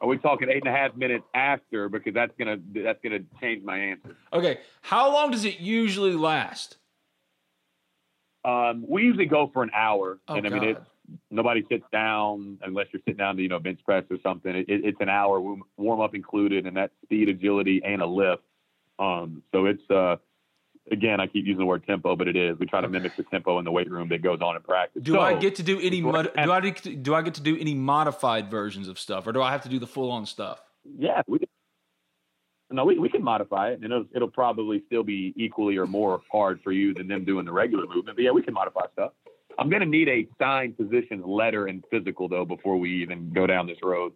Are 0.00 0.06
we 0.06 0.16
talking 0.18 0.48
eight 0.48 0.64
and 0.64 0.68
a 0.68 0.76
half 0.76 0.94
minutes 0.96 1.24
after? 1.34 1.88
Because 1.88 2.14
that's 2.14 2.32
gonna 2.38 2.58
that's 2.72 3.00
gonna 3.02 3.20
change 3.40 3.64
my 3.64 3.78
answer. 3.78 4.16
Okay, 4.32 4.58
how 4.80 5.12
long 5.12 5.30
does 5.30 5.44
it 5.44 5.58
usually 5.58 6.14
last? 6.14 6.76
Um, 8.44 8.84
we 8.88 9.02
usually 9.02 9.26
go 9.26 9.50
for 9.52 9.62
an 9.62 9.70
hour, 9.74 10.18
oh, 10.28 10.34
and 10.34 10.46
I 10.46 10.50
God. 10.50 10.60
mean 10.60 10.70
it's 10.70 10.80
nobody 11.30 11.64
sits 11.68 11.84
down 11.92 12.58
unless 12.62 12.86
you're 12.92 13.02
sitting 13.04 13.18
down 13.18 13.36
to 13.36 13.42
you 13.42 13.48
know 13.48 13.58
bench 13.58 13.80
press 13.84 14.04
or 14.10 14.18
something. 14.22 14.54
It, 14.54 14.68
it, 14.68 14.84
it's 14.84 15.00
an 15.00 15.08
hour, 15.08 15.40
warm 15.76 16.00
up 16.00 16.14
included, 16.14 16.66
and 16.66 16.76
that's 16.76 16.92
speed, 17.02 17.28
agility, 17.28 17.80
and 17.84 18.02
a 18.02 18.06
lift. 18.06 18.42
Um, 18.98 19.42
so 19.52 19.66
it's 19.66 19.90
uh, 19.90 20.16
again, 20.90 21.20
I 21.20 21.26
keep 21.26 21.46
using 21.46 21.58
the 21.58 21.66
word 21.66 21.86
tempo, 21.86 22.16
but 22.16 22.28
it 22.28 22.36
is. 22.36 22.58
We 22.58 22.66
try 22.66 22.80
to 22.80 22.88
mimic 22.88 23.16
the 23.16 23.22
tempo 23.24 23.58
in 23.58 23.64
the 23.64 23.72
weight 23.72 23.90
room 23.90 24.08
that 24.08 24.22
goes 24.22 24.40
on 24.40 24.56
in 24.56 24.62
practice. 24.62 25.02
Do 25.02 25.14
so, 25.14 25.20
I 25.20 25.34
get 25.34 25.56
to 25.56 25.62
do 25.62 25.80
any 25.80 26.00
mod- 26.00 26.32
do 26.34 26.52
I 26.52 26.60
get 26.60 26.76
to, 26.78 26.94
do 26.94 27.14
I 27.14 27.22
get 27.22 27.34
to 27.34 27.42
do 27.42 27.58
any 27.58 27.74
modified 27.74 28.50
versions 28.50 28.88
of 28.88 28.98
stuff, 28.98 29.26
or 29.26 29.32
do 29.32 29.42
I 29.42 29.50
have 29.52 29.62
to 29.62 29.68
do 29.68 29.78
the 29.78 29.86
full 29.86 30.10
on 30.10 30.26
stuff? 30.26 30.60
Yeah, 30.98 31.22
we 31.26 31.40
no, 32.70 32.84
we, 32.84 32.98
we 32.98 33.08
can 33.08 33.24
modify 33.24 33.70
it, 33.70 33.76
and 33.76 33.84
it'll, 33.84 34.04
it'll 34.14 34.28
probably 34.28 34.82
still 34.86 35.02
be 35.02 35.32
equally 35.36 35.78
or 35.78 35.86
more 35.86 36.20
hard 36.30 36.60
for 36.62 36.70
you 36.70 36.92
than 36.92 37.08
them 37.08 37.24
doing 37.24 37.46
the 37.46 37.52
regular 37.52 37.86
movement. 37.86 38.16
But 38.16 38.22
yeah, 38.22 38.30
we 38.30 38.42
can 38.42 38.52
modify 38.52 38.82
stuff. 38.92 39.12
I'm 39.58 39.68
going 39.68 39.80
to 39.82 39.86
need 39.88 40.08
a 40.08 40.26
signed 40.38 40.76
position 40.76 41.22
letter 41.26 41.66
and 41.66 41.84
physical 41.90 42.28
though 42.28 42.44
before 42.44 42.76
we 42.78 43.02
even 43.02 43.30
go 43.32 43.46
down 43.46 43.66
this 43.66 43.78
road. 43.82 44.12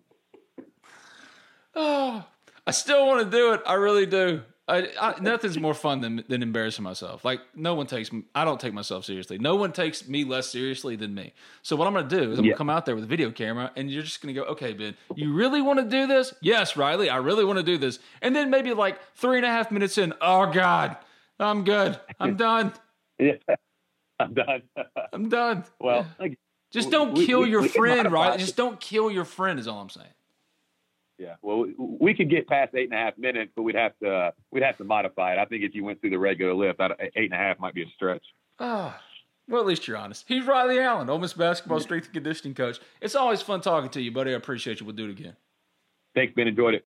Oh, 1.75 2.25
I 2.67 2.71
still 2.71 3.07
want 3.07 3.25
to 3.25 3.37
do 3.37 3.53
it. 3.55 3.61
I 3.67 3.75
really 3.75 4.07
do. 4.07 4.43
I, 4.69 4.89
I, 5.01 5.21
nothing's 5.21 5.59
more 5.59 5.75
fun 5.75 6.01
than 6.01 6.23
than 6.29 6.41
embarrassing 6.43 6.85
myself. 6.85 7.25
Like 7.25 7.41
no 7.57 7.75
one 7.75 7.87
takes 7.89 8.13
me. 8.13 8.23
I 8.35 8.45
don't 8.45 8.61
take 8.61 8.73
myself 8.73 9.05
seriously. 9.05 9.37
No 9.39 9.57
one 9.57 9.73
takes 9.73 10.07
me 10.07 10.23
less 10.25 10.49
seriously 10.49 10.95
than 10.95 11.15
me. 11.15 11.33
So 11.63 11.75
what 11.75 11.89
I'm 11.89 11.93
going 11.95 12.09
to 12.09 12.17
do 12.21 12.31
is 12.31 12.39
I'm 12.39 12.45
Yeah. 12.45 12.51
going 12.51 12.55
to 12.55 12.59
come 12.59 12.71
out 12.71 12.87
there 12.87 12.95
with 12.95 13.03
a 13.05 13.09
video 13.09 13.33
camera, 13.33 13.73
and 13.75 13.91
you're 13.91 14.05
just 14.05 14.23
going 14.23 14.33
to 14.33 14.41
go, 14.41 14.47
"Okay, 14.49 14.73
Ben, 14.73 14.95
you 15.17 15.33
really 15.35 15.61
want 15.61 15.81
to 15.81 15.85
do 15.85 16.07
this? 16.07 16.33
Yes, 16.41 16.77
Riley, 16.77 17.11
I 17.11 17.17
really 17.17 17.45
want 17.45 17.59
to 17.59 17.65
do 17.65 17.77
this." 17.77 17.99
And 18.23 18.37
then 18.37 18.51
maybe 18.51 18.73
like 18.73 19.01
three 19.17 19.39
and 19.39 19.45
a 19.45 19.51
half 19.51 19.73
minutes 19.73 19.99
in, 19.99 20.15
oh 20.21 20.47
God, 20.53 20.97
I'm 21.41 21.65
good. 21.65 21.99
I'm 22.21 22.37
done. 22.49 22.73
Yeah, 23.19 23.33
I'm 24.23 24.35
done. 24.35 24.63
I'm 25.13 25.29
done. 25.29 25.65
well, 25.81 26.07
like, 26.19 26.39
Just 26.71 26.91
don't 26.91 27.15
we- 27.15 27.27
kill 27.27 27.43
we- 27.43 27.51
your 27.51 27.63
we 27.63 27.69
friend, 27.69 28.07
it. 28.07 28.39
Just 28.39 28.57
don't 28.57 28.81
kill 28.81 29.11
your 29.11 29.25
friend. 29.25 29.59
Is 29.59 29.67
all 29.69 29.81
I'm 29.81 29.91
saying. 29.91 30.07
yeah. 31.19 31.35
Well, 31.43 31.67
we, 31.79 32.15
could 32.15 32.31
get 32.31 32.49
past 32.49 32.75
eight 32.75 32.85
and 32.91 32.95
a 32.95 32.97
half 33.03 33.17
minutes, 33.19 33.53
but 33.55 33.63
we'd 33.63 33.75
have 33.77 33.93
to 34.03 34.11
uh, 34.13 34.31
we'd 34.51 34.63
have 34.63 34.79
to 34.79 34.85
modify 34.85 35.33
it. 35.35 35.39
I 35.39 35.45
think 35.45 35.63
if 35.65 35.75
you 35.75 35.85
went 35.85 36.01
through 36.01 36.11
the 36.11 36.19
regular 36.19 36.55
lift, 36.55 36.81
eight 37.01 37.31
and 37.31 37.35
a 37.35 37.37
half 37.37 37.59
might 37.61 37.75
be 37.75 37.83
a 37.83 37.89
stretch. 37.95 38.25
Ah, 38.59 39.01
well, 39.49 39.61
at 39.61 39.67
least 39.67 39.87
you're 39.89 39.97
honest. 39.97 40.25
He's 40.29 40.47
Riley 40.47 40.79
Allen, 40.79 41.11
Ole 41.11 41.19
Miss 41.19 41.33
basketball 41.33 41.81
strength 41.81 42.07
and 42.07 42.15
conditioning 42.15 42.55
coach. 42.55 42.81
It's 43.01 43.15
always 43.15 43.43
fun 43.43 43.61
talking 43.61 43.91
to 43.91 44.01
you, 44.01 44.11
buddy. 44.13 44.33
I 44.33 44.35
appreciate 44.35 44.81
you. 44.81 44.87
We'll 44.87 44.97
do 44.97 45.07
it 45.07 45.11
again. 45.11 45.37
Thanks, 46.15 46.33
Ben. 46.35 46.47
Enjoyed 46.47 46.75
it. 46.75 46.87